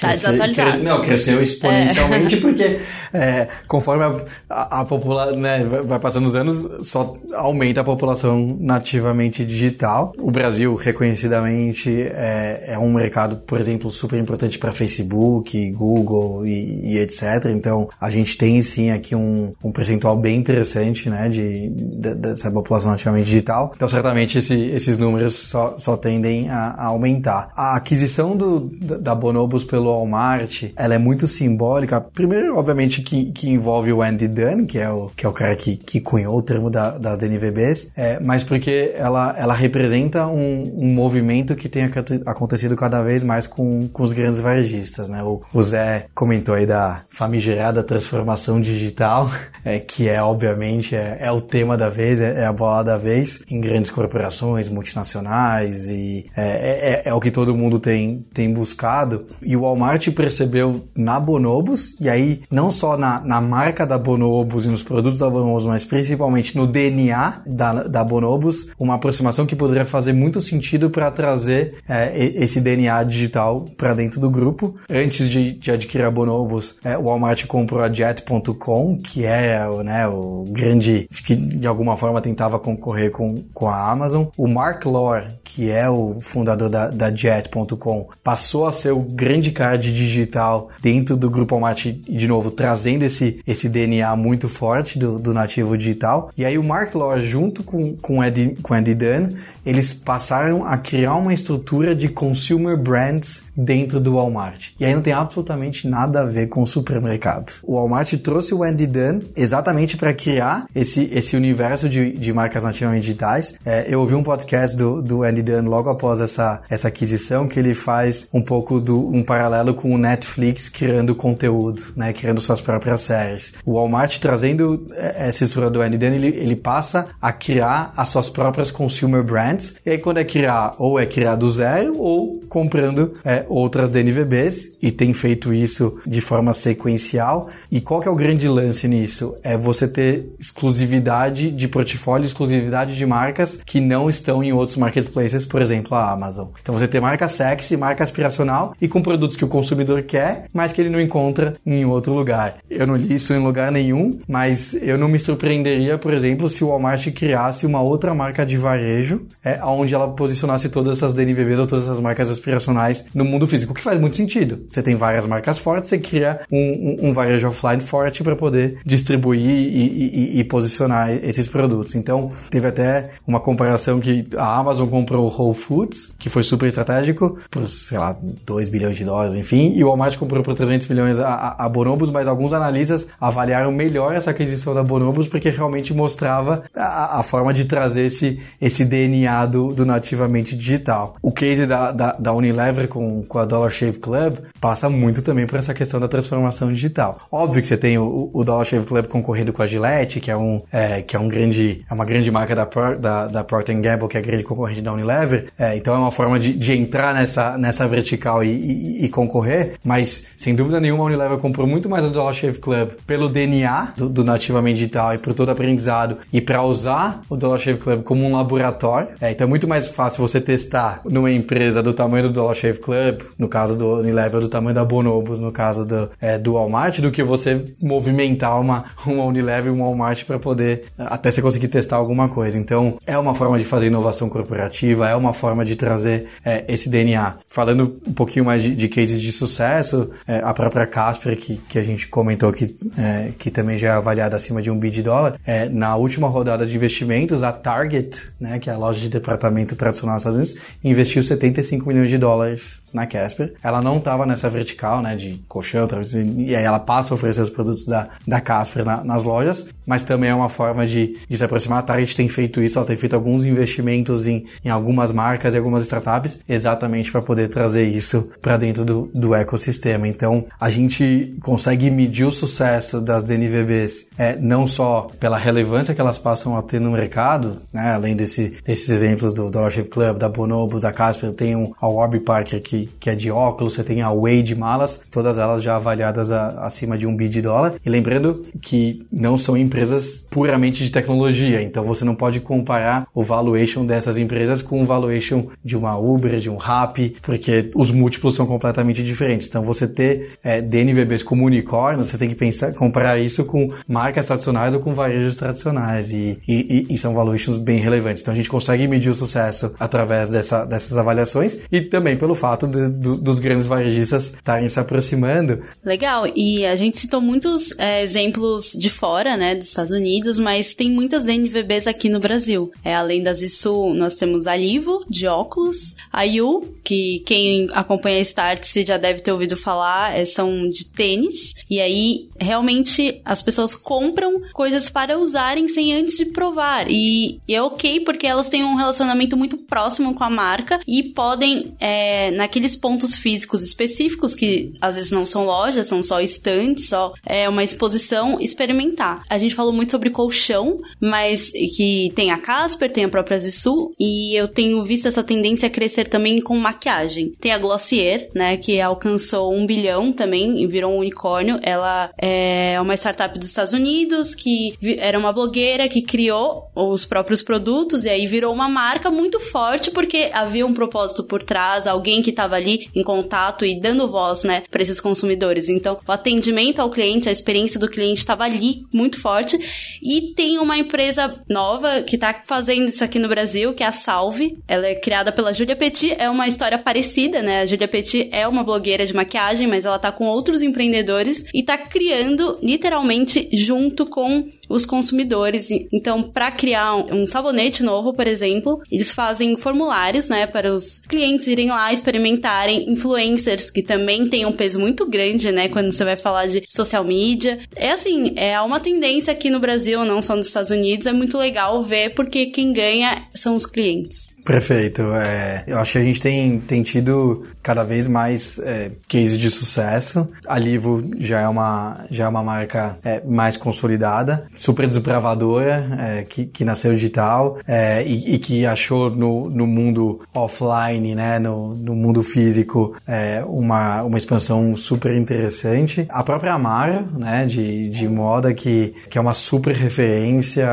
Tá 0.00 0.10
desatualizado. 0.10 0.70
Cresce, 0.70 0.84
não, 0.84 1.02
cresceu 1.02 1.42
exponencialmente, 1.42 2.34
é. 2.36 2.40
porque 2.40 2.80
é, 3.12 3.48
conforme 3.66 4.04
a, 4.04 4.16
a, 4.48 4.80
a 4.80 4.84
população 4.84 5.38
né, 5.38 5.64
vai 5.64 5.98
passando 5.98 6.26
os 6.26 6.36
anos, 6.36 6.66
só 6.82 7.16
aumenta 7.34 7.80
a 7.80 7.84
população 7.84 8.56
nativamente 8.60 9.44
digital. 9.44 10.12
O 10.18 10.30
Brasil, 10.30 10.74
reconhecidamente, 10.74 11.90
é, 11.90 12.74
é 12.74 12.78
um 12.78 12.92
mercado, 12.92 13.36
por 13.36 13.60
exemplo, 13.60 13.90
super 13.90 14.18
importante 14.18 14.58
para 14.58 14.72
Facebook, 14.72 15.70
Google 15.70 16.46
e, 16.46 16.94
e, 16.94 16.98
etc. 16.98 17.46
Então, 17.46 17.88
a 18.00 18.10
gente 18.10 18.36
tem 18.36 18.60
sim 18.62 18.90
aqui 18.90 19.14
um, 19.14 19.54
um 19.62 19.72
percentual 19.72 20.16
bem 20.16 20.36
interessante, 20.36 21.08
né, 21.08 21.28
de, 21.28 21.68
de 21.70 22.14
dessa 22.14 22.50
população 22.50 22.90
nativamente 22.90 23.26
digital. 23.26 23.72
Então, 23.74 23.88
certamente 23.88 24.38
esse, 24.38 24.54
esses 24.54 24.98
números 24.98 25.34
só, 25.34 25.74
só 25.78 25.96
tendem 25.96 26.48
a, 26.50 26.70
a, 26.70 26.86
aumentar. 26.86 27.50
A 27.54 27.76
aquisição 27.76 28.36
do, 28.36 28.70
da 29.00 29.14
Bonobos 29.18 29.64
pelo 29.64 29.92
Walmart, 29.92 30.64
ela 30.76 30.94
é 30.94 30.98
muito 30.98 31.26
simbólica. 31.26 32.00
Primeiro, 32.00 32.56
obviamente, 32.56 33.02
que, 33.02 33.32
que 33.32 33.50
envolve 33.50 33.92
o 33.92 34.02
Andy 34.02 34.28
Dunn, 34.28 34.66
que 34.66 34.78
é 34.78 34.90
o, 34.90 35.10
que 35.14 35.26
é 35.26 35.28
o 35.28 35.32
cara 35.32 35.54
que, 35.56 35.76
que 35.76 36.00
cunhou 36.00 36.36
o 36.36 36.42
termo 36.42 36.70
da, 36.70 36.96
das 36.96 37.18
DNVBs, 37.18 37.90
é, 37.96 38.18
mas 38.20 38.42
porque 38.42 38.92
ela, 38.96 39.34
ela 39.36 39.54
representa 39.54 40.26
um, 40.26 40.72
um 40.76 40.92
movimento 40.94 41.54
que 41.54 41.68
tem 41.68 41.90
acontecido 42.24 42.76
cada 42.76 43.02
vez 43.02 43.22
mais 43.22 43.46
com, 43.46 43.88
com 43.92 44.02
os 44.02 44.12
grandes 44.12 44.40
varejistas, 44.40 45.08
né? 45.08 45.22
O, 45.22 45.40
o 45.52 45.62
Zé 45.62 46.06
comentou 46.14 46.54
aí 46.54 46.66
da 46.66 47.02
famigerada 47.10 47.82
transformação 47.82 48.60
digital, 48.60 49.30
é, 49.64 49.78
que 49.78 50.08
é, 50.08 50.22
obviamente, 50.22 50.94
é, 50.94 51.18
é 51.20 51.32
o 51.32 51.40
tema 51.40 51.76
da 51.76 51.88
vez, 51.88 52.20
é, 52.20 52.42
é, 52.42 52.46
a 52.46 52.52
bola 52.52 52.82
da 52.82 52.96
vez 52.96 53.42
em 53.50 53.60
grandes 53.60 53.90
corporações, 53.90 54.68
multinacionais 54.68 55.90
e 55.90 56.26
é, 56.36 56.42
é, 56.42 56.90
é, 56.90 57.02
é 57.06 57.14
o 57.14 57.20
que 57.20 57.30
todo 57.30 57.54
mundo 57.54 57.78
tem, 57.78 58.22
tem 58.32 58.52
buscado. 58.52 59.07
E 59.42 59.56
o 59.56 59.62
Walmart 59.62 60.10
percebeu 60.10 60.84
na 60.94 61.18
Bonobos, 61.18 61.94
e 62.00 62.08
aí 62.08 62.42
não 62.50 62.70
só 62.70 62.96
na, 62.96 63.20
na 63.20 63.40
marca 63.40 63.86
da 63.86 63.96
Bonobos 63.96 64.66
e 64.66 64.68
nos 64.68 64.82
produtos 64.82 65.18
da 65.18 65.30
Bonobos, 65.30 65.64
mas 65.64 65.78
mas 65.78 65.84
principalmente 65.84 66.56
no 66.56 66.66
DNA 66.66 67.42
da, 67.46 67.84
da 67.84 68.02
Bonobos, 68.02 68.66
uma 68.76 68.96
aproximação 68.96 69.46
que 69.46 69.54
poderia 69.54 69.84
fazer 69.84 70.12
muito 70.12 70.42
sentido 70.42 70.90
para 70.90 71.08
trazer 71.08 71.76
é, 71.88 72.18
esse 72.18 72.60
DNA 72.60 73.04
digital 73.04 73.64
para 73.76 73.94
dentro 73.94 74.20
do 74.20 74.28
grupo. 74.28 74.74
Antes 74.90 75.30
de, 75.30 75.52
de 75.52 75.70
adquirir 75.70 76.02
a 76.02 76.10
Bonobos, 76.10 76.74
é, 76.82 76.98
o 76.98 77.04
Walmart 77.04 77.46
comprou 77.46 77.80
a 77.80 77.92
Jet.com, 77.92 78.96
que 78.96 79.24
é 79.24 79.64
né, 79.84 80.08
o 80.08 80.46
grande, 80.48 81.08
que 81.24 81.36
de 81.36 81.68
alguma 81.68 81.96
forma 81.96 82.20
tentava 82.20 82.58
concorrer 82.58 83.12
com, 83.12 83.44
com 83.54 83.68
a 83.68 83.92
Amazon. 83.92 84.26
O 84.36 84.48
Mark 84.48 84.84
Lore, 84.84 85.28
que 85.44 85.70
é 85.70 85.88
o 85.88 86.18
fundador 86.20 86.68
da, 86.68 86.88
da 86.88 87.14
Jet.com, 87.14 88.08
passou 88.24 88.66
a 88.66 88.72
ser 88.72 88.90
o 88.90 88.97
grande 89.02 89.50
card 89.50 89.92
digital 89.92 90.70
dentro 90.80 91.16
do 91.16 91.30
grupo 91.30 91.54
Walmart, 91.54 91.86
e 91.86 91.92
de 91.92 92.28
novo, 92.28 92.50
trazendo 92.50 93.04
esse, 93.04 93.40
esse 93.46 93.68
DNA 93.68 94.14
muito 94.16 94.48
forte 94.48 94.98
do, 94.98 95.18
do 95.18 95.32
nativo 95.32 95.76
digital. 95.76 96.30
E 96.36 96.44
aí 96.44 96.58
o 96.58 96.64
Mark 96.64 96.94
Law, 96.94 97.20
junto 97.20 97.62
com, 97.62 97.96
com, 97.96 98.22
Eddie, 98.22 98.56
com 98.62 98.74
Eddie 98.74 98.94
Dunn, 98.94 99.34
eles 99.64 99.92
passaram 99.92 100.64
a 100.64 100.78
criar 100.78 101.16
uma 101.16 101.34
estrutura 101.34 101.94
de 101.94 102.08
consumer 102.08 102.76
brands 102.76 103.44
dentro 103.54 104.00
do 104.00 104.14
Walmart. 104.14 104.70
E 104.80 104.84
aí 104.84 104.94
não 104.94 105.02
tem 105.02 105.12
absolutamente 105.12 105.86
nada 105.86 106.22
a 106.22 106.24
ver 106.24 106.46
com 106.46 106.62
o 106.62 106.66
supermercado. 106.66 107.58
O 107.62 107.74
Walmart 107.74 108.14
trouxe 108.14 108.54
o 108.54 108.62
Andy 108.62 108.86
Dunn 108.86 109.20
exatamente 109.36 109.96
para 109.96 110.14
criar 110.14 110.66
esse, 110.74 111.04
esse 111.12 111.36
universo 111.36 111.88
de, 111.88 112.12
de 112.12 112.32
marcas 112.32 112.64
nativamente 112.64 113.02
digitais. 113.02 113.54
É, 113.64 113.86
eu 113.92 114.00
ouvi 114.00 114.14
um 114.14 114.22
podcast 114.22 114.76
do, 114.76 115.02
do 115.02 115.22
Andy 115.22 115.42
Dunn 115.42 115.68
logo 115.68 115.90
após 115.90 116.20
essa, 116.20 116.62
essa 116.70 116.88
aquisição 116.88 117.46
que 117.46 117.58
ele 117.58 117.74
faz 117.74 118.28
um 118.32 118.40
pouco 118.40 118.80
do 118.88 119.06
um 119.14 119.22
paralelo 119.22 119.74
com 119.74 119.94
o 119.94 119.98
Netflix 119.98 120.68
criando 120.70 121.14
conteúdo, 121.14 121.82
né, 121.94 122.12
criando 122.14 122.40
suas 122.40 122.60
próprias 122.60 123.02
séries. 123.02 123.52
O 123.64 123.74
Walmart 123.74 124.18
trazendo 124.18 124.86
é, 124.92 125.28
essa 125.28 125.44
estrutura 125.44 125.70
do 125.70 125.98
Dunn, 125.98 126.14
ele, 126.14 126.28
ele 126.28 126.56
passa 126.56 127.08
a 127.20 127.30
criar 127.30 127.92
as 127.96 128.08
suas 128.08 128.30
próprias 128.30 128.70
consumer 128.70 129.22
brands. 129.22 129.76
E 129.84 129.90
aí 129.90 129.98
quando 129.98 130.18
é 130.18 130.24
criar, 130.24 130.74
ou 130.78 130.98
é 130.98 131.04
criar 131.04 131.34
do 131.34 131.50
zero, 131.52 131.98
ou 131.98 132.40
comprando 132.48 133.14
é, 133.24 133.44
outras 133.48 133.90
DNVBs, 133.90 134.78
e 134.80 134.90
tem 134.90 135.12
feito 135.12 135.52
isso 135.52 136.00
de 136.06 136.22
forma 136.22 136.54
sequencial. 136.54 137.48
E 137.70 137.80
qual 137.80 138.00
que 138.00 138.08
é 138.08 138.10
o 138.10 138.14
grande 138.14 138.48
lance 138.48 138.88
nisso? 138.88 139.36
É 139.42 139.56
você 139.56 139.86
ter 139.86 140.32
exclusividade 140.38 141.50
de 141.50 141.68
portfólio, 141.68 142.24
exclusividade 142.24 142.96
de 142.96 143.04
marcas 143.04 143.60
que 143.66 143.80
não 143.80 144.08
estão 144.08 144.42
em 144.42 144.52
outros 144.52 144.78
marketplaces, 144.78 145.44
por 145.44 145.60
exemplo, 145.60 145.94
a 145.94 146.10
Amazon. 146.10 146.48
Então 146.62 146.74
você 146.74 146.88
tem 146.88 147.00
marca 147.00 147.28
sexy, 147.28 147.76
marca 147.76 148.02
aspiracional 148.02 148.74
e 148.80 148.88
com 148.88 149.02
produtos 149.02 149.36
que 149.36 149.44
o 149.44 149.48
consumidor 149.48 150.02
quer, 150.02 150.46
mas 150.52 150.72
que 150.72 150.80
ele 150.80 150.90
não 150.90 151.00
encontra 151.00 151.54
em 151.64 151.84
outro 151.84 152.12
lugar. 152.12 152.56
Eu 152.68 152.86
não 152.86 152.96
li 152.96 153.14
isso 153.14 153.32
em 153.32 153.38
lugar 153.38 153.70
nenhum, 153.72 154.18
mas 154.28 154.74
eu 154.74 154.98
não 154.98 155.08
me 155.08 155.18
surpreenderia, 155.18 155.98
por 155.98 156.12
exemplo, 156.12 156.48
se 156.48 156.64
o 156.64 156.68
Walmart 156.68 157.08
criasse 157.12 157.66
uma 157.66 157.80
outra 157.80 158.14
marca 158.14 158.44
de 158.44 158.56
varejo, 158.56 159.26
é, 159.44 159.60
onde 159.64 159.94
ela 159.94 160.08
posicionasse 160.08 160.68
todas 160.68 160.98
essas 160.98 161.14
DNVBs 161.14 161.58
ou 161.58 161.66
todas 161.66 161.84
essas 161.84 162.00
marcas 162.00 162.30
aspiracionais 162.30 163.04
no 163.14 163.24
mundo 163.24 163.46
físico, 163.46 163.72
o 163.72 163.74
que 163.74 163.82
faz 163.82 164.00
muito 164.00 164.16
sentido. 164.16 164.64
Você 164.68 164.82
tem 164.82 164.94
várias 164.94 165.26
marcas 165.26 165.58
fortes, 165.58 165.90
você 165.90 165.98
cria 165.98 166.40
um, 166.50 166.58
um, 166.58 167.08
um 167.08 167.12
varejo 167.12 167.48
offline 167.48 167.80
forte 167.80 168.22
para 168.22 168.36
poder 168.36 168.78
distribuir 168.84 169.40
e, 169.40 170.34
e, 170.36 170.40
e, 170.40 170.44
posicionar 170.44 171.10
esses 171.10 171.46
produtos. 171.46 171.94
Então, 171.94 172.30
teve 172.50 172.66
até 172.66 173.10
uma 173.26 173.40
comparação 173.40 174.00
que 174.00 174.26
a 174.36 174.58
Amazon 174.58 174.88
comprou 174.88 175.26
o 175.26 175.34
Whole 175.34 175.54
Foods, 175.54 176.14
que 176.18 176.28
foi 176.28 176.42
super 176.42 176.66
estratégico, 176.66 177.38
por, 177.50 177.66
sei 177.68 177.98
lá, 177.98 178.16
2 178.58 178.68
bilhões 178.70 178.96
de 178.96 179.04
dólares, 179.04 179.34
enfim, 179.36 179.72
e 179.76 179.84
o 179.84 179.86
Walmart 179.86 180.16
comprou 180.16 180.42
por 180.42 180.54
300 180.54 180.88
milhões 180.88 181.18
a, 181.20 181.54
a, 181.56 181.68
Bonobos, 181.68 182.10
mas 182.10 182.26
alguns 182.26 182.52
analistas 182.52 183.06
avaliaram 183.20 183.70
melhor 183.70 184.14
essa 184.14 184.30
aquisição 184.30 184.74
da 184.74 184.82
Bonobos 184.82 185.28
porque 185.28 185.48
realmente 185.48 185.94
mostrava 185.94 186.64
a, 186.74 187.20
a 187.20 187.22
forma 187.22 187.54
de 187.54 187.64
trazer 187.64 188.06
esse, 188.06 188.40
esse 188.60 188.84
DNA 188.84 189.46
do, 189.46 189.72
do 189.72 189.86
nativamente 189.86 190.56
digital. 190.56 191.14
O 191.22 191.30
case 191.30 191.66
da, 191.66 191.92
da, 191.92 192.12
da 192.12 192.32
Unilever 192.32 192.88
com, 192.88 193.22
com 193.22 193.38
a 193.38 193.44
Dollar 193.44 193.70
Shave 193.70 194.00
Club 194.00 194.38
passa 194.60 194.90
muito 194.90 195.22
também 195.22 195.46
por 195.46 195.58
essa 195.58 195.72
questão 195.72 196.00
da 196.00 196.08
transformação 196.08 196.72
digital. 196.72 197.20
Óbvio 197.30 197.62
que 197.62 197.68
você 197.68 197.76
tem 197.76 197.96
o, 197.96 198.30
o 198.32 198.42
Dollar 198.42 198.64
Shave 198.64 198.86
Club 198.86 199.06
concorrendo 199.06 199.52
com 199.52 199.62
a 199.62 199.66
Gillette, 199.68 200.18
que 200.18 200.32
é 200.32 200.36
um, 200.36 200.62
é, 200.72 201.02
que 201.02 201.14
é 201.14 201.18
um 201.18 201.28
grande, 201.28 201.84
é 201.88 201.94
uma 201.94 202.04
grande 202.04 202.28
marca 202.30 202.56
da, 202.56 202.64
da, 202.98 203.26
da 203.28 203.44
Procter 203.44 203.80
Gamble, 203.80 204.08
que 204.08 204.16
é 204.16 204.20
a 204.20 204.22
grande 204.22 204.42
concorrente 204.42 204.80
da 204.80 204.92
Unilever. 204.92 205.46
É, 205.56 205.76
então 205.76 205.94
é 205.94 205.98
uma 205.98 206.10
forma 206.10 206.40
de, 206.40 206.54
de 206.54 206.72
entrar 206.72 207.14
nessa, 207.14 207.56
nessa 207.56 207.86
vertical 207.86 208.42
e, 208.42 208.47
e, 208.48 209.04
e, 209.04 209.08
concorrer, 209.08 209.74
mas 209.84 210.26
sem 210.36 210.54
dúvida 210.54 210.80
nenhuma 210.80 211.04
a 211.04 211.06
Unilever 211.06 211.38
comprou 211.38 211.66
muito 211.66 211.88
mais 211.88 212.04
o 212.04 212.10
Dollar 212.10 212.32
Shave 212.32 212.58
Club 212.58 212.90
pelo 213.06 213.28
DNA 213.28 213.94
do, 213.96 214.08
do 214.08 214.24
nativamente 214.24 214.78
digital 214.78 215.14
e 215.14 215.18
por 215.18 215.34
todo 215.34 215.50
aprendizado 215.50 216.18
e 216.32 216.40
para 216.40 216.62
usar 216.62 217.22
o 217.28 217.36
Dollar 217.36 217.58
Shave 217.58 217.78
Club 217.78 218.02
como 218.02 218.24
um 218.24 218.32
laboratório. 218.32 219.08
É, 219.20 219.30
então 219.30 219.46
é 219.46 219.48
muito 219.48 219.66
mais 219.66 219.88
fácil 219.88 220.26
você 220.26 220.40
testar 220.40 221.00
numa 221.04 221.30
empresa 221.30 221.82
do 221.82 221.92
tamanho 221.92 222.24
do 222.24 222.30
Dollar 222.30 222.54
Shave 222.54 222.78
Club, 222.78 223.20
no 223.38 223.48
caso 223.48 223.76
do 223.76 223.98
Unilever, 223.98 224.40
do 224.40 224.48
tamanho 224.48 224.74
da 224.74 224.84
Bonobos, 224.84 225.38
no 225.38 225.52
caso 225.52 225.84
do, 225.84 226.08
é, 226.20 226.38
do 226.38 226.54
Walmart, 226.54 227.00
do 227.00 227.10
que 227.10 227.22
você 227.22 227.64
movimentar 227.80 228.60
uma, 228.60 228.84
uma 229.06 229.24
Unilever 229.24 229.72
e 229.72 229.76
um 229.76 229.82
Walmart 229.82 230.24
para 230.24 230.38
poder 230.38 230.84
até 230.98 231.30
você 231.30 231.42
conseguir 231.42 231.68
testar 231.68 231.96
alguma 231.96 232.28
coisa. 232.28 232.58
Então 232.58 232.98
é 233.06 233.18
uma 233.18 233.34
forma 233.34 233.58
de 233.58 233.64
fazer 233.64 233.86
inovação 233.86 234.28
corporativa, 234.28 235.08
é 235.08 235.16
uma 235.16 235.32
forma 235.32 235.64
de 235.64 235.76
trazer 235.76 236.28
é, 236.44 236.64
esse 236.68 236.88
DNA. 236.88 237.36
Falando 237.46 237.98
um 238.06 238.12
pouquinho 238.12 238.37
mais 238.44 238.62
de, 238.62 238.74
de 238.74 238.88
cases 238.88 239.20
de 239.20 239.32
sucesso, 239.32 240.10
é, 240.26 240.40
a 240.42 240.52
própria 240.52 240.86
Casper, 240.86 241.36
que, 241.36 241.56
que 241.68 241.78
a 241.78 241.82
gente 241.82 242.08
comentou 242.08 242.52
que, 242.52 242.74
é, 242.96 243.32
que 243.38 243.50
também 243.50 243.78
já 243.78 243.88
é 243.88 243.90
avaliada 243.90 244.36
acima 244.36 244.60
de 244.62 244.70
um 244.70 244.78
bi 244.78 244.90
de 244.90 245.02
dólar, 245.02 245.38
é, 245.46 245.68
na 245.68 245.96
última 245.96 246.28
rodada 246.28 246.66
de 246.66 246.74
investimentos, 246.76 247.42
a 247.42 247.52
Target, 247.52 248.30
né, 248.40 248.58
que 248.58 248.70
é 248.70 248.72
a 248.72 248.76
loja 248.76 249.00
de 249.00 249.08
departamento 249.08 249.76
tradicional 249.76 250.16
dos 250.16 250.22
Estados 250.22 250.52
Unidos, 250.52 250.68
investiu 250.82 251.22
75 251.22 251.86
milhões 251.86 252.10
de 252.10 252.18
dólares 252.18 252.80
na 252.92 253.06
Casper. 253.06 253.54
Ela 253.62 253.80
não 253.80 253.98
estava 253.98 254.26
nessa 254.26 254.48
vertical, 254.48 255.02
né, 255.02 255.16
de 255.16 255.42
colchão, 255.48 255.88
e 256.36 256.54
aí 256.54 256.64
ela 256.64 256.78
passa 256.78 257.12
a 257.12 257.14
oferecer 257.14 257.42
os 257.42 257.50
produtos 257.50 257.86
da, 257.86 258.08
da 258.26 258.40
Casper 258.40 258.84
na, 258.84 259.04
nas 259.04 259.24
lojas, 259.24 259.68
mas 259.86 260.02
também 260.02 260.30
é 260.30 260.34
uma 260.34 260.48
forma 260.48 260.86
de, 260.86 261.18
de 261.28 261.36
se 261.36 261.44
aproximar. 261.44 261.80
A 261.80 261.82
Target 261.82 262.14
tem 262.14 262.28
feito 262.28 262.60
isso, 262.60 262.78
ela 262.78 262.86
tem 262.86 262.96
feito 262.96 263.14
alguns 263.14 263.44
investimentos 263.44 264.26
em, 264.26 264.44
em 264.64 264.68
algumas 264.68 265.12
marcas 265.12 265.54
e 265.54 265.56
algumas 265.56 265.82
startups, 265.82 266.40
exatamente 266.48 267.10
para 267.10 267.22
poder 267.22 267.48
trazer 267.48 267.84
isso 267.84 268.30
para 268.42 268.56
dentro 268.56 268.84
do, 268.84 269.10
do 269.14 269.34
ecossistema. 269.34 270.06
Então, 270.06 270.44
a 270.60 270.70
gente 270.70 271.36
consegue 271.42 271.90
medir 271.90 272.24
o 272.24 272.32
sucesso 272.32 273.00
das 273.00 273.24
DNVBs 273.24 274.08
é, 274.16 274.36
não 274.36 274.66
só 274.66 275.08
pela 275.18 275.38
relevância 275.38 275.94
que 275.94 276.00
elas 276.00 276.18
passam 276.18 276.56
a 276.56 276.62
ter 276.62 276.80
no 276.80 276.92
mercado, 276.92 277.62
né, 277.72 277.92
além 277.92 278.16
desse, 278.16 278.56
desses 278.64 278.88
exemplos 278.90 279.32
do 279.32 279.50
Dollar 279.50 279.70
Shave 279.70 279.88
Club, 279.88 280.18
da 280.18 280.28
Bonobos, 280.28 280.82
da 280.82 280.92
Casper, 280.92 281.32
tem 281.32 281.56
um, 281.56 281.72
a 281.80 281.86
Warby 281.88 282.20
Parker 282.20 282.60
que, 282.62 282.77
que 283.00 283.10
é 283.10 283.14
de 283.14 283.30
óculos, 283.30 283.74
você 283.74 283.84
tem 283.84 284.02
a 284.02 284.12
Way 284.12 284.42
de 284.42 284.54
malas, 284.54 285.00
todas 285.10 285.38
elas 285.38 285.62
já 285.62 285.76
avaliadas 285.76 286.30
a, 286.30 286.64
acima 286.64 286.96
de 286.98 287.06
um 287.06 287.16
bi 287.16 287.28
de 287.28 287.40
dólar. 287.40 287.74
E 287.84 287.88
lembrando 287.88 288.42
que 288.60 289.00
não 289.10 289.38
são 289.38 289.56
empresas 289.56 290.26
puramente 290.30 290.84
de 290.84 290.90
tecnologia, 290.90 291.62
então 291.62 291.84
você 291.84 292.04
não 292.04 292.14
pode 292.14 292.40
comparar 292.40 293.06
o 293.14 293.22
valuation 293.22 293.84
dessas 293.84 294.18
empresas 294.18 294.62
com 294.62 294.82
o 294.82 294.84
valuation 294.84 295.46
de 295.64 295.76
uma 295.76 295.96
Uber, 295.98 296.38
de 296.38 296.50
um 296.50 296.56
Rappi, 296.56 297.16
porque 297.22 297.70
os 297.74 297.90
múltiplos 297.90 298.34
são 298.34 298.46
completamente 298.46 299.02
diferentes. 299.02 299.48
Então 299.48 299.62
você 299.62 299.86
ter 299.86 300.38
é, 300.42 300.60
DNVBs 300.60 301.22
como 301.22 301.44
unicórnio, 301.44 302.04
você 302.04 302.18
tem 302.18 302.28
que 302.28 302.34
pensar, 302.34 302.72
comparar 302.74 303.18
isso 303.18 303.44
com 303.44 303.72
marcas 303.86 304.26
tradicionais 304.26 304.74
ou 304.74 304.80
com 304.80 304.94
varejos 304.94 305.36
tradicionais 305.36 306.12
e, 306.12 306.38
e, 306.46 306.86
e 306.88 306.98
são 306.98 307.14
valuations 307.14 307.56
bem 307.56 307.80
relevantes. 307.80 308.22
Então 308.22 308.34
a 308.34 308.36
gente 308.36 308.48
consegue 308.48 308.86
medir 308.86 309.10
o 309.10 309.14
sucesso 309.14 309.74
através 309.80 310.28
dessa, 310.28 310.64
dessas 310.64 310.96
avaliações 310.96 311.58
e 311.72 311.80
também 311.80 312.16
pelo 312.16 312.34
fato 312.34 312.66
de, 312.68 312.90
do, 312.90 313.16
dos 313.16 313.38
grandes 313.38 313.66
varejistas 313.66 314.32
estarem 314.34 314.68
se 314.68 314.78
aproximando. 314.78 315.62
Legal, 315.84 316.26
e 316.34 316.64
a 316.64 316.76
gente 316.76 316.98
citou 316.98 317.20
muitos 317.20 317.76
é, 317.78 318.02
exemplos 318.02 318.72
de 318.72 318.90
fora, 318.90 319.36
né, 319.36 319.54
dos 319.54 319.66
Estados 319.66 319.92
Unidos, 319.92 320.38
mas 320.38 320.74
tem 320.74 320.90
muitas 320.90 321.22
DNVBs 321.22 321.86
aqui 321.86 322.08
no 322.08 322.20
Brasil. 322.20 322.70
É, 322.84 322.94
além 322.94 323.22
das 323.22 323.42
isso, 323.42 323.92
nós 323.94 324.14
temos 324.14 324.46
a 324.46 324.56
Livo, 324.56 325.04
de 325.08 325.26
óculos, 325.26 325.94
a 326.12 326.22
Yu, 326.22 326.74
que 326.84 327.20
quem 327.26 327.68
acompanha 327.72 328.18
a 328.18 328.22
Startse 328.22 328.84
já 328.84 328.96
deve 328.96 329.20
ter 329.20 329.32
ouvido 329.32 329.56
falar, 329.56 330.16
é, 330.16 330.24
são 330.24 330.68
de 330.68 330.86
tênis, 330.86 331.54
e 331.68 331.80
aí 331.80 332.28
realmente 332.38 333.20
as 333.24 333.42
pessoas 333.42 333.74
compram 333.74 334.40
coisas 334.52 334.88
para 334.90 335.18
usarem 335.18 335.68
sem 335.68 335.92
antes 335.92 336.16
de 336.16 336.26
provar, 336.26 336.90
e, 336.90 337.40
e 337.46 337.54
é 337.54 337.62
ok 337.62 338.00
porque 338.00 338.26
elas 338.26 338.48
têm 338.48 338.64
um 338.64 338.74
relacionamento 338.74 339.36
muito 339.36 339.56
próximo 339.56 340.14
com 340.14 340.24
a 340.24 340.30
marca 340.30 340.80
e 340.86 341.02
podem, 341.02 341.74
é, 341.80 342.30
naqueles 342.58 342.76
pontos 342.76 343.16
físicos 343.16 343.62
específicos, 343.62 344.34
que 344.34 344.72
às 344.80 344.96
vezes 344.96 345.10
não 345.12 345.24
são 345.24 345.44
lojas, 345.44 345.86
são 345.86 346.02
só 346.02 346.20
estantes, 346.20 346.88
só 346.88 347.12
é 347.24 347.48
uma 347.48 347.62
exposição, 347.62 348.40
experimentar. 348.40 349.22
A 349.30 349.38
gente 349.38 349.54
falou 349.54 349.72
muito 349.72 349.92
sobre 349.92 350.10
colchão, 350.10 350.78
mas 351.00 351.50
que 351.50 352.10
tem 352.16 352.32
a 352.32 352.38
Casper, 352.38 352.90
tem 352.90 353.04
a 353.04 353.08
própria 353.08 353.38
Zissu, 353.38 353.92
e 353.98 354.34
eu 354.34 354.48
tenho 354.48 354.84
visto 354.84 355.06
essa 355.06 355.22
tendência 355.22 355.70
crescer 355.70 356.08
também 356.08 356.40
com 356.40 356.56
maquiagem. 356.56 357.32
Tem 357.40 357.52
a 357.52 357.58
Glossier, 357.58 358.28
né, 358.34 358.56
que 358.56 358.80
alcançou 358.80 359.54
um 359.54 359.64
bilhão 359.64 360.12
também 360.12 360.60
e 360.60 360.66
virou 360.66 360.92
um 360.92 360.98
unicórnio. 360.98 361.60
Ela 361.62 362.10
é 362.20 362.76
uma 362.80 362.94
startup 362.94 363.38
dos 363.38 363.48
Estados 363.48 363.72
Unidos 363.72 364.34
que 364.34 364.74
era 364.98 365.18
uma 365.18 365.32
blogueira 365.32 365.88
que 365.88 366.02
criou 366.02 366.70
os 366.74 367.04
próprios 367.04 367.42
produtos 367.42 368.04
e 368.04 368.08
aí 368.08 368.26
virou 368.26 368.52
uma 368.52 368.68
marca 368.68 369.10
muito 369.10 369.38
forte 369.38 369.90
porque 369.90 370.30
havia 370.32 370.66
um 370.66 370.74
propósito 370.74 371.24
por 371.24 371.42
trás, 371.42 371.86
alguém 371.86 372.20
que 372.22 372.30
estava 372.30 372.47
ali 372.56 372.88
em 372.94 373.02
contato 373.02 373.64
e 373.64 373.78
dando 373.78 374.08
voz, 374.08 374.44
né, 374.44 374.62
para 374.70 374.82
esses 374.82 375.00
consumidores. 375.00 375.68
Então, 375.68 375.98
o 376.06 376.12
atendimento 376.12 376.80
ao 376.80 376.90
cliente, 376.90 377.28
a 377.28 377.32
experiência 377.32 377.78
do 377.78 377.88
cliente 377.88 378.18
estava 378.18 378.44
ali 378.44 378.86
muito 378.92 379.20
forte. 379.20 379.58
E 380.02 380.32
tem 380.34 380.58
uma 380.58 380.78
empresa 380.78 381.40
nova 381.48 382.02
que 382.02 382.16
está 382.16 382.42
fazendo 382.44 382.88
isso 382.88 383.04
aqui 383.04 383.18
no 383.18 383.28
Brasil, 383.28 383.72
que 383.74 383.82
é 383.82 383.86
a 383.86 383.92
Salve. 383.92 384.58
Ela 384.66 384.86
é 384.88 384.94
criada 384.94 385.32
pela 385.32 385.52
Julia 385.52 385.76
Petit, 385.76 386.14
é 386.18 386.28
uma 386.30 386.46
história 386.46 386.78
parecida, 386.78 387.42
né? 387.42 387.60
A 387.60 387.66
Julia 387.66 387.88
Petit 387.88 388.28
é 388.32 388.46
uma 388.46 388.62
blogueira 388.62 389.04
de 389.04 389.14
maquiagem, 389.14 389.66
mas 389.66 389.84
ela 389.84 389.98
tá 389.98 390.12
com 390.12 390.26
outros 390.26 390.62
empreendedores 390.62 391.44
e 391.52 391.62
tá 391.62 391.76
criando 391.76 392.58
literalmente 392.62 393.48
junto 393.52 394.06
com 394.06 394.48
os 394.68 394.84
consumidores. 394.84 395.70
Então, 395.92 396.22
para 396.22 396.50
criar 396.50 396.94
um 396.94 397.24
sabonete 397.26 397.82
novo, 397.82 398.12
por 398.12 398.26
exemplo, 398.26 398.80
eles 398.90 399.10
fazem 399.10 399.56
formulários, 399.56 400.28
né, 400.28 400.46
para 400.46 400.72
os 400.72 401.00
clientes 401.00 401.46
irem 401.46 401.68
lá 401.68 401.92
experimentarem, 401.92 402.90
influencers 402.90 403.70
que 403.70 403.82
também 403.82 404.28
têm 404.28 404.46
um 404.46 404.52
peso 404.52 404.78
muito 404.78 405.06
grande, 405.06 405.50
né, 405.50 405.68
quando 405.68 405.92
você 405.92 406.04
vai 406.04 406.16
falar 406.16 406.46
de 406.46 406.62
social 406.68 407.04
media. 407.04 407.58
É 407.74 407.90
assim, 407.90 408.32
é 408.36 408.60
uma 408.60 408.80
tendência 408.80 409.32
aqui 409.32 409.50
no 409.50 409.60
Brasil, 409.60 410.04
não 410.04 410.20
só 410.20 410.36
nos 410.36 410.48
Estados 410.48 410.70
Unidos, 410.70 411.06
é 411.06 411.12
muito 411.12 411.38
legal 411.38 411.82
ver 411.82 412.14
porque 412.14 412.46
quem 412.46 412.72
ganha 412.72 413.22
são 413.34 413.54
os 413.54 413.66
clientes. 413.66 414.37
Perfeito. 414.48 415.02
É, 415.12 415.62
eu 415.66 415.78
acho 415.78 415.92
que 415.92 415.98
a 415.98 416.02
gente 416.02 416.18
tem, 416.18 416.58
tem 416.58 416.82
tido 416.82 417.42
cada 417.62 417.84
vez 417.84 418.06
mais 418.06 418.58
é, 418.60 418.92
cases 419.06 419.36
de 419.36 419.50
sucesso. 419.50 420.26
A 420.46 420.58
Livo 420.58 421.10
já 421.18 421.40
é 421.42 421.46
uma, 421.46 422.06
já 422.10 422.24
é 422.24 422.28
uma 422.28 422.42
marca 422.42 422.96
é, 423.04 423.20
mais 423.26 423.58
consolidada, 423.58 424.46
super 424.54 424.86
desbravadora, 424.86 425.86
é, 426.00 426.22
que, 426.22 426.46
que 426.46 426.64
nasceu 426.64 426.94
digital 426.94 427.58
é, 427.68 428.02
e, 428.06 428.36
e, 428.36 428.38
que 428.38 428.64
achou 428.64 429.10
no, 429.10 429.50
no 429.50 429.66
mundo 429.66 430.22
offline, 430.32 431.14
né, 431.14 431.38
no, 431.38 431.74
no 431.74 431.94
mundo 431.94 432.22
físico, 432.22 432.96
é, 433.06 433.44
uma, 433.46 434.02
uma 434.02 434.16
expansão 434.16 434.74
super 434.74 435.14
interessante. 435.14 436.06
A 436.08 436.22
própria 436.22 436.54
Amara, 436.54 437.06
né, 437.18 437.44
de, 437.44 437.90
de 437.90 438.08
moda, 438.08 438.54
que, 438.54 438.94
que 439.10 439.18
é 439.18 439.20
uma 439.20 439.34
super 439.34 439.76
referência, 439.76 440.66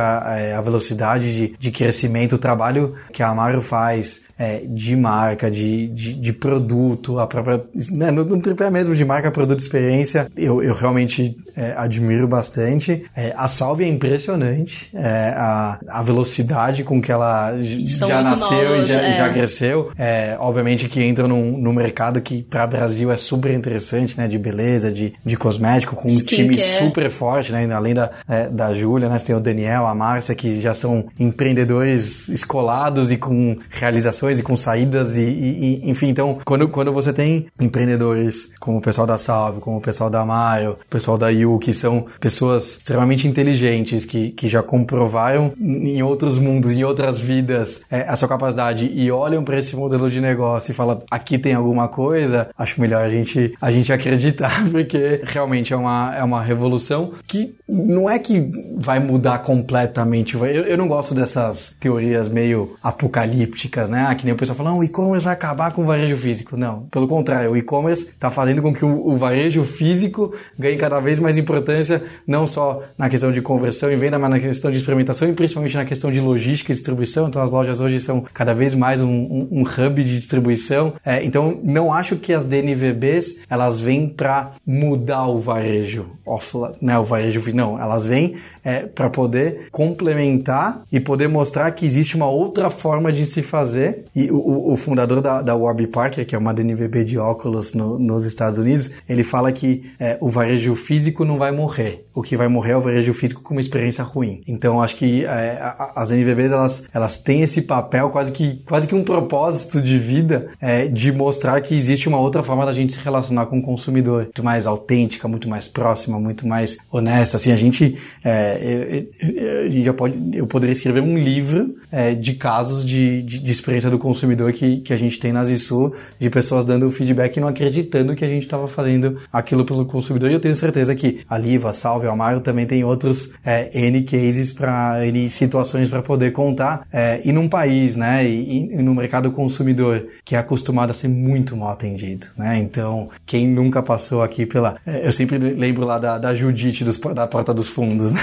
a 0.57 0.61
velocidade 0.61 1.35
de, 1.35 1.55
de 1.59 1.71
crescimento, 1.71 2.37
o 2.37 2.39
trabalho 2.39 2.93
que 3.11 3.21
a 3.21 3.27
Amara 3.27 3.64
faz 3.65 4.21
é, 4.37 4.65
de 4.67 4.95
marca, 4.95 5.49
de, 5.49 5.87
de, 5.87 6.13
de, 6.13 6.33
produto, 6.33 7.19
a 7.19 7.27
própria. 7.27 7.63
Né, 7.91 8.11
no, 8.11 8.23
no 8.23 8.41
tripé 8.41 8.69
mesmo 8.69 8.95
de 8.95 9.03
marca, 9.03 9.31
produto, 9.31 9.59
experiência, 9.59 10.27
eu, 10.35 10.61
eu 10.61 10.73
realmente 10.73 11.35
é, 11.55 11.73
admiro 11.77 12.27
bastante. 12.27 13.03
É, 13.15 13.33
a 13.35 13.47
Salve 13.47 13.83
é 13.83 13.87
impressionante, 13.87 14.89
é, 14.93 15.33
a, 15.35 15.79
a 15.87 16.01
velocidade 16.01 16.83
com 16.83 17.01
que 17.01 17.11
ela 17.11 17.53
São 17.85 18.07
já 18.07 18.21
nasceu 18.21 18.69
novos, 18.69 18.85
e 18.85 18.87
já, 18.87 19.11
já 19.11 19.27
é. 19.27 19.33
cresceu. 19.33 19.91
É, 19.97 20.37
obviamente 20.39 20.87
que 20.89 21.01
entra 21.01 21.27
num, 21.27 21.57
num 21.57 21.73
mercado 21.73 22.21
que 22.21 22.43
para 22.43 22.65
o 22.65 22.67
Brasil 22.67 23.11
é 23.11 23.17
super 23.17 23.53
interessante, 23.53 24.17
né? 24.17 24.27
De 24.27 24.37
beleza, 24.37 24.91
de, 24.91 25.13
de 25.25 25.37
cosmético, 25.37 25.95
com 25.95 26.09
um 26.09 26.17
time 26.17 26.57
super 26.57 27.09
forte, 27.09 27.51
né? 27.51 27.71
Além 27.73 27.93
da, 27.93 28.11
da 28.51 28.73
Júlia, 28.73 29.09
né? 29.09 29.17
Você 29.17 29.25
tem 29.25 29.35
o 29.35 29.39
Daniel, 29.39 29.87
a 29.87 29.95
Márcia, 29.95 30.35
que 30.35 30.59
já 30.59 30.73
são 30.73 31.07
empreendedores 31.19 32.29
escolados 32.29 33.11
e 33.11 33.17
com 33.17 33.54
realizações 33.69 34.39
e 34.39 34.43
com 34.43 34.55
saídas 34.55 35.17
e, 35.17 35.23
e, 35.23 35.81
e, 35.85 35.89
enfim, 35.89 36.09
então 36.09 36.37
quando, 36.43 36.67
quando 36.69 36.91
você 36.91 37.11
tem 37.13 37.47
empreendedores 37.59 38.51
como 38.59 38.77
o 38.77 38.81
pessoal 38.81 39.07
da 39.07 39.17
Salve, 39.17 39.59
como 39.59 39.77
o 39.77 39.81
pessoal 39.81 40.09
da 40.09 40.25
Mario, 40.25 40.71
o 40.71 40.89
pessoal 40.89 41.17
da 41.17 41.29
Yu, 41.29 41.57
que 41.59 41.73
são 41.73 42.05
pessoas 42.19 42.77
extremamente 42.77 43.27
inteligentes, 43.27 44.05
que, 44.05 44.31
que 44.31 44.47
já 44.47 44.61
comprovaram 44.61 45.51
em 45.59 46.01
outros 46.01 46.37
mundos, 46.37 46.71
em 46.71 46.83
outras 46.83 47.19
vidas, 47.19 47.81
é, 47.89 48.01
a 48.01 48.15
sua 48.15 48.27
capacidade 48.27 48.91
e 48.93 49.11
olham 49.11 49.43
para 49.43 49.57
esse 49.57 49.75
modelo 49.75 50.09
de 50.09 50.19
negócio 50.21 50.71
e 50.71 50.73
falam 50.73 51.01
aqui 51.09 51.37
tem 51.37 51.53
alguma 51.53 51.87
coisa, 51.87 52.49
acho 52.57 52.79
melhor 52.79 53.03
a 53.03 53.09
gente, 53.09 53.53
a 53.61 53.71
gente 53.71 53.91
acreditar, 53.91 54.63
porque 54.71 55.21
realmente 55.23 55.73
é 55.73 55.77
uma, 55.77 56.15
é 56.15 56.23
uma 56.23 56.41
revolução 56.41 57.13
que 57.27 57.55
não 57.67 58.09
é 58.09 58.19
que 58.19 58.51
vai 58.77 58.99
mudar 58.99 59.39
completamente. 59.39 60.35
Eu, 60.35 60.45
eu 60.45 60.77
não 60.77 60.87
gosto 60.87 61.13
dessas 61.13 61.75
teorias 61.79 62.27
meio 62.27 62.75
apocalípticas, 62.81 63.44
né? 63.89 64.05
Ah, 64.07 64.15
que 64.15 64.25
nem 64.25 64.33
o 64.33 64.37
pessoal 64.37 64.55
fala, 64.55 64.73
o 64.73 64.83
e-commerce 64.83 65.25
vai 65.25 65.33
acabar 65.33 65.71
com 65.71 65.83
o 65.83 65.85
varejo 65.85 66.15
físico. 66.17 66.57
Não, 66.57 66.81
pelo 66.91 67.07
contrário, 67.07 67.51
o 67.51 67.57
e-commerce 67.57 68.05
está 68.05 68.29
fazendo 68.29 68.61
com 68.61 68.73
que 68.73 68.83
o, 68.83 69.07
o, 69.07 69.17
varejo 69.17 69.63
físico 69.63 70.33
ganhe 70.57 70.77
cada 70.77 70.99
vez 70.99 71.19
mais 71.19 71.37
importância, 71.37 72.03
não 72.27 72.45
só 72.45 72.83
na 72.97 73.09
questão 73.09 73.31
de 73.31 73.41
conversão 73.41 73.91
e 73.91 73.95
venda, 73.95 74.19
mas 74.19 74.29
na 74.29 74.39
questão 74.39 74.71
de 74.71 74.77
experimentação 74.77 75.29
e 75.29 75.33
principalmente 75.33 75.75
na 75.75 75.85
questão 75.85 76.11
de 76.11 76.19
logística 76.19 76.71
e 76.71 76.75
distribuição. 76.75 77.27
Então 77.27 77.41
as 77.41 77.51
lojas 77.51 77.79
hoje 77.79 77.99
são 77.99 78.23
cada 78.33 78.53
vez 78.53 78.73
mais 78.73 79.01
um, 79.01 79.07
um, 79.07 79.47
um 79.51 79.61
hub 79.61 80.03
de 80.03 80.19
distribuição. 80.19 80.93
É, 81.05 81.23
então 81.23 81.59
não 81.63 81.93
acho 81.93 82.15
que 82.17 82.33
as 82.33 82.45
DNVBs 82.45 83.39
elas 83.49 83.79
vêm 83.79 84.07
para 84.07 84.51
mudar 84.65 85.27
o 85.27 85.39
varejo 85.39 86.05
offline, 86.25 86.75
né, 86.81 86.97
o 86.97 87.03
varejo 87.03 87.41
não, 87.53 87.79
elas 87.79 88.07
vêm 88.07 88.35
é, 88.63 88.85
para 88.85 89.09
poder 89.09 89.67
complementar 89.71 90.81
e 90.91 90.99
poder 90.99 91.27
mostrar 91.27 91.71
que 91.71 91.85
existe 91.85 92.15
uma 92.15 92.27
outra 92.27 92.69
forma 92.69 93.11
de 93.11 93.24
se 93.25 93.41
fazer. 93.41 94.05
E 94.15 94.29
o, 94.31 94.73
o 94.73 94.77
fundador 94.77 95.21
da, 95.21 95.41
da 95.41 95.55
Warby 95.55 95.87
Parker, 95.87 96.25
que 96.25 96.35
é 96.35 96.37
uma 96.37 96.53
DNVB 96.53 97.03
de 97.03 97.17
óculos 97.17 97.73
no, 97.73 97.97
nos 97.99 98.25
Estados 98.25 98.57
Unidos, 98.57 98.91
ele 99.07 99.23
fala 99.23 99.51
que 99.51 99.83
é, 99.99 100.17
o 100.21 100.29
varejo 100.29 100.75
físico 100.75 101.25
não 101.25 101.37
vai 101.37 101.51
morrer. 101.51 102.05
O 102.13 102.21
que 102.21 102.37
vai 102.37 102.47
morrer 102.47 102.71
é 102.71 102.77
o 102.77 102.81
varejo 102.81 103.13
físico 103.13 103.41
com 103.41 103.53
uma 103.53 103.61
experiência 103.61 104.03
ruim. 104.03 104.41
Então, 104.47 104.81
acho 104.81 104.95
que 104.95 105.25
é, 105.25 105.59
as 105.95 106.11
NVBs 106.11 106.51
elas, 106.51 106.83
elas 106.93 107.19
têm 107.19 107.41
esse 107.41 107.63
papel 107.63 108.09
quase 108.09 108.31
que, 108.31 108.63
quase 108.65 108.87
que 108.87 108.95
um 108.95 109.03
propósito 109.03 109.81
de 109.81 109.97
vida 109.97 110.47
é, 110.61 110.87
de 110.87 111.11
mostrar 111.11 111.59
que 111.61 111.75
existe 111.75 112.07
uma 112.07 112.19
outra 112.19 112.41
forma 112.41 112.65
da 112.65 112.73
gente 112.73 112.93
se 112.93 112.99
relacionar 112.99 113.47
com 113.47 113.59
o 113.59 113.61
consumidor, 113.61 114.23
muito 114.23 114.43
mais 114.43 114.65
autêntica, 114.65 115.27
muito 115.27 115.49
mais 115.49 115.67
próxima, 115.67 116.19
muito 116.19 116.47
mais 116.47 116.77
honesta. 116.91 117.37
Assim, 117.37 117.51
a 117.51 117.57
gente 117.57 117.97
é, 118.23 119.05
é, 119.19 119.65
a 119.65 119.69
gente 119.69 119.83
já 119.83 119.93
pode, 119.93 120.15
eu 120.33 120.47
poderia 120.47 120.71
escrever 120.71 121.01
um 121.01 121.17
livro 121.17 121.75
é, 121.91 122.13
de 122.13 122.33
casos 122.33 122.85
de, 122.85 123.14
de, 123.21 123.39
de, 123.39 123.51
experiência 123.51 123.89
do 123.89 123.97
consumidor 123.97 124.51
que, 124.53 124.77
que 124.77 124.93
a 124.93 124.97
gente 124.97 125.19
tem 125.19 125.31
na 125.31 125.43
Zisu, 125.43 125.93
de 126.19 126.29
pessoas 126.29 126.65
dando 126.65 126.89
feedback 126.91 127.37
e 127.37 127.39
não 127.39 127.47
acreditando 127.47 128.15
que 128.15 128.23
a 128.23 128.27
gente 128.27 128.43
estava 128.43 128.67
fazendo 128.67 129.19
aquilo 129.31 129.65
pelo 129.65 129.85
consumidor. 129.85 130.29
E 130.29 130.33
eu 130.33 130.39
tenho 130.39 130.55
certeza 130.55 130.95
que 130.95 131.21
a 131.29 131.37
Liva, 131.37 131.69
a 131.69 131.73
Salve, 131.73 132.07
a 132.07 132.11
Amaro 132.11 132.41
também 132.41 132.65
tem 132.65 132.83
outros 132.83 133.33
é, 133.45 133.69
N 133.73 134.01
cases 134.03 134.51
para 134.51 135.05
N 135.05 135.29
situações 135.29 135.89
para 135.89 136.01
poder 136.01 136.31
contar. 136.31 136.87
É, 136.91 137.21
e 137.23 137.31
num 137.31 137.47
país, 137.47 137.95
né, 137.95 138.25
e, 138.27 138.73
e, 138.73 138.81
no 138.81 138.93
mercado 138.93 139.31
consumidor 139.31 140.07
que 140.23 140.35
é 140.35 140.39
acostumado 140.39 140.91
a 140.91 140.93
ser 140.93 141.07
muito 141.07 141.55
mal 141.55 141.69
atendido, 141.69 142.27
né? 142.37 142.57
Então, 142.59 143.09
quem 143.25 143.47
nunca 143.47 143.81
passou 143.81 144.21
aqui 144.21 144.45
pela. 144.45 144.75
É, 144.85 145.07
eu 145.07 145.11
sempre 145.11 145.37
lembro 145.37 145.85
lá 145.85 145.97
da, 145.97 146.17
da 146.17 146.33
Judite 146.33 146.83
dos, 146.83 146.97
da 146.97 147.27
Porta 147.27 147.53
dos 147.53 147.67
Fundos, 147.67 148.11
né? 148.13 148.21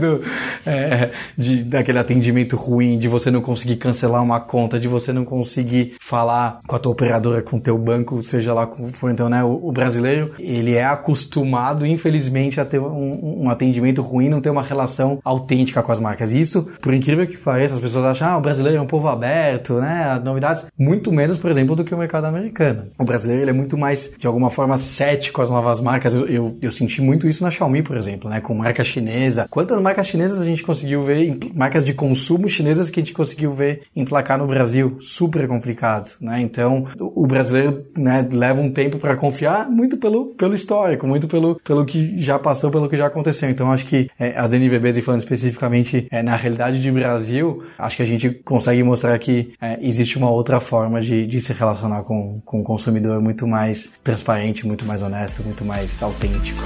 do, 0.00 0.22
é, 0.66 1.10
de, 1.36 1.62
daquele 1.62 1.98
atendimento 1.98 2.56
ruim, 2.56 2.98
de 2.98 3.08
você 3.08 3.30
não 3.30 3.40
conseguir 3.40 3.76
cancelar 3.76 4.22
uma 4.22 4.33
conta, 4.40 4.78
de 4.78 4.88
você 4.88 5.12
não 5.12 5.24
conseguir 5.24 5.94
falar 6.00 6.60
com 6.66 6.76
a 6.76 6.78
tua 6.78 6.92
operadora, 6.92 7.42
com 7.42 7.56
o 7.56 7.60
teu 7.60 7.78
banco, 7.78 8.22
seja 8.22 8.52
lá 8.52 8.66
como 8.66 8.88
for. 8.88 9.10
Então, 9.10 9.28
né, 9.28 9.42
o, 9.42 9.68
o 9.68 9.72
brasileiro, 9.72 10.32
ele 10.38 10.74
é 10.74 10.84
acostumado, 10.84 11.86
infelizmente, 11.86 12.60
a 12.60 12.64
ter 12.64 12.80
um, 12.80 13.44
um, 13.44 13.50
atendimento 13.50 14.02
ruim, 14.02 14.28
não 14.28 14.40
ter 14.40 14.50
uma 14.50 14.62
relação 14.62 15.18
autêntica 15.24 15.82
com 15.82 15.92
as 15.92 16.00
marcas. 16.00 16.32
Isso, 16.32 16.66
por 16.80 16.92
incrível 16.92 17.26
que 17.26 17.36
pareça, 17.36 17.74
as 17.74 17.80
pessoas 17.80 18.04
acham, 18.04 18.28
ah, 18.28 18.38
o 18.38 18.40
brasileiro 18.40 18.78
é 18.78 18.80
um 18.80 18.86
povo 18.86 19.08
aberto, 19.08 19.74
né, 19.74 20.20
novidades, 20.24 20.66
muito 20.78 21.12
menos, 21.12 21.38
por 21.38 21.50
exemplo, 21.50 21.76
do 21.76 21.84
que 21.84 21.94
o 21.94 21.98
mercado 21.98 22.26
americano. 22.26 22.86
O 22.98 23.04
brasileiro, 23.04 23.42
ele 23.42 23.50
é 23.50 23.54
muito 23.54 23.76
mais, 23.78 24.12
de 24.18 24.26
alguma 24.26 24.50
forma, 24.50 24.76
cético 24.76 25.42
às 25.42 25.50
novas 25.50 25.80
marcas. 25.80 26.14
Eu, 26.14 26.26
eu, 26.26 26.58
eu 26.60 26.72
senti 26.72 27.00
muito 27.00 27.26
isso 27.28 27.42
na 27.42 27.50
Xiaomi, 27.50 27.82
por 27.82 27.96
exemplo, 27.96 28.28
né, 28.28 28.40
com 28.40 28.54
marca 28.54 28.84
chinesa, 28.84 29.46
Quantas 29.50 29.80
marcas 29.80 30.06
chinesas 30.06 30.40
a 30.40 30.44
gente 30.44 30.62
conseguiu 30.62 31.04
ver, 31.04 31.38
marcas 31.54 31.84
de 31.84 31.94
consumo 31.94 32.48
chinesas 32.48 32.90
que 32.90 33.00
a 33.00 33.02
gente 33.02 33.12
conseguiu 33.12 33.52
ver 33.52 33.82
emplacar 34.24 34.38
no 34.38 34.46
Brasil? 34.46 34.96
Super 34.98 35.46
complicado, 35.46 36.08
né? 36.20 36.40
Então, 36.40 36.86
o 36.98 37.26
brasileiro 37.26 37.84
né, 37.96 38.26
leva 38.32 38.60
um 38.60 38.72
tempo 38.72 38.98
para 38.98 39.14
confiar 39.16 39.70
muito 39.70 39.98
pelo, 39.98 40.26
pelo 40.34 40.54
histórico, 40.54 41.06
muito 41.06 41.28
pelo, 41.28 41.60
pelo 41.60 41.84
que 41.84 42.18
já 42.18 42.38
passou, 42.38 42.70
pelo 42.70 42.88
que 42.88 42.96
já 42.96 43.06
aconteceu. 43.06 43.50
Então, 43.50 43.70
acho 43.70 43.84
que 43.84 44.10
é, 44.18 44.36
as 44.36 44.52
NVBs, 44.52 44.96
e 44.96 45.02
falando 45.02 45.20
especificamente 45.20 46.08
é, 46.10 46.22
na 46.22 46.34
realidade 46.34 46.80
de 46.80 46.90
Brasil, 46.90 47.62
acho 47.78 47.96
que 47.96 48.02
a 48.02 48.06
gente 48.06 48.30
consegue 48.30 48.82
mostrar 48.82 49.18
que 49.18 49.52
é, 49.60 49.78
existe 49.82 50.16
uma 50.16 50.30
outra 50.30 50.58
forma 50.58 51.00
de, 51.00 51.26
de 51.26 51.40
se 51.40 51.52
relacionar 51.52 52.02
com, 52.02 52.40
com 52.44 52.60
o 52.60 52.64
consumidor 52.64 53.20
muito 53.20 53.46
mais 53.46 53.92
transparente, 54.02 54.66
muito 54.66 54.86
mais 54.86 55.02
honesto, 55.02 55.42
muito 55.42 55.64
mais 55.64 56.02
autêntico. 56.02 56.62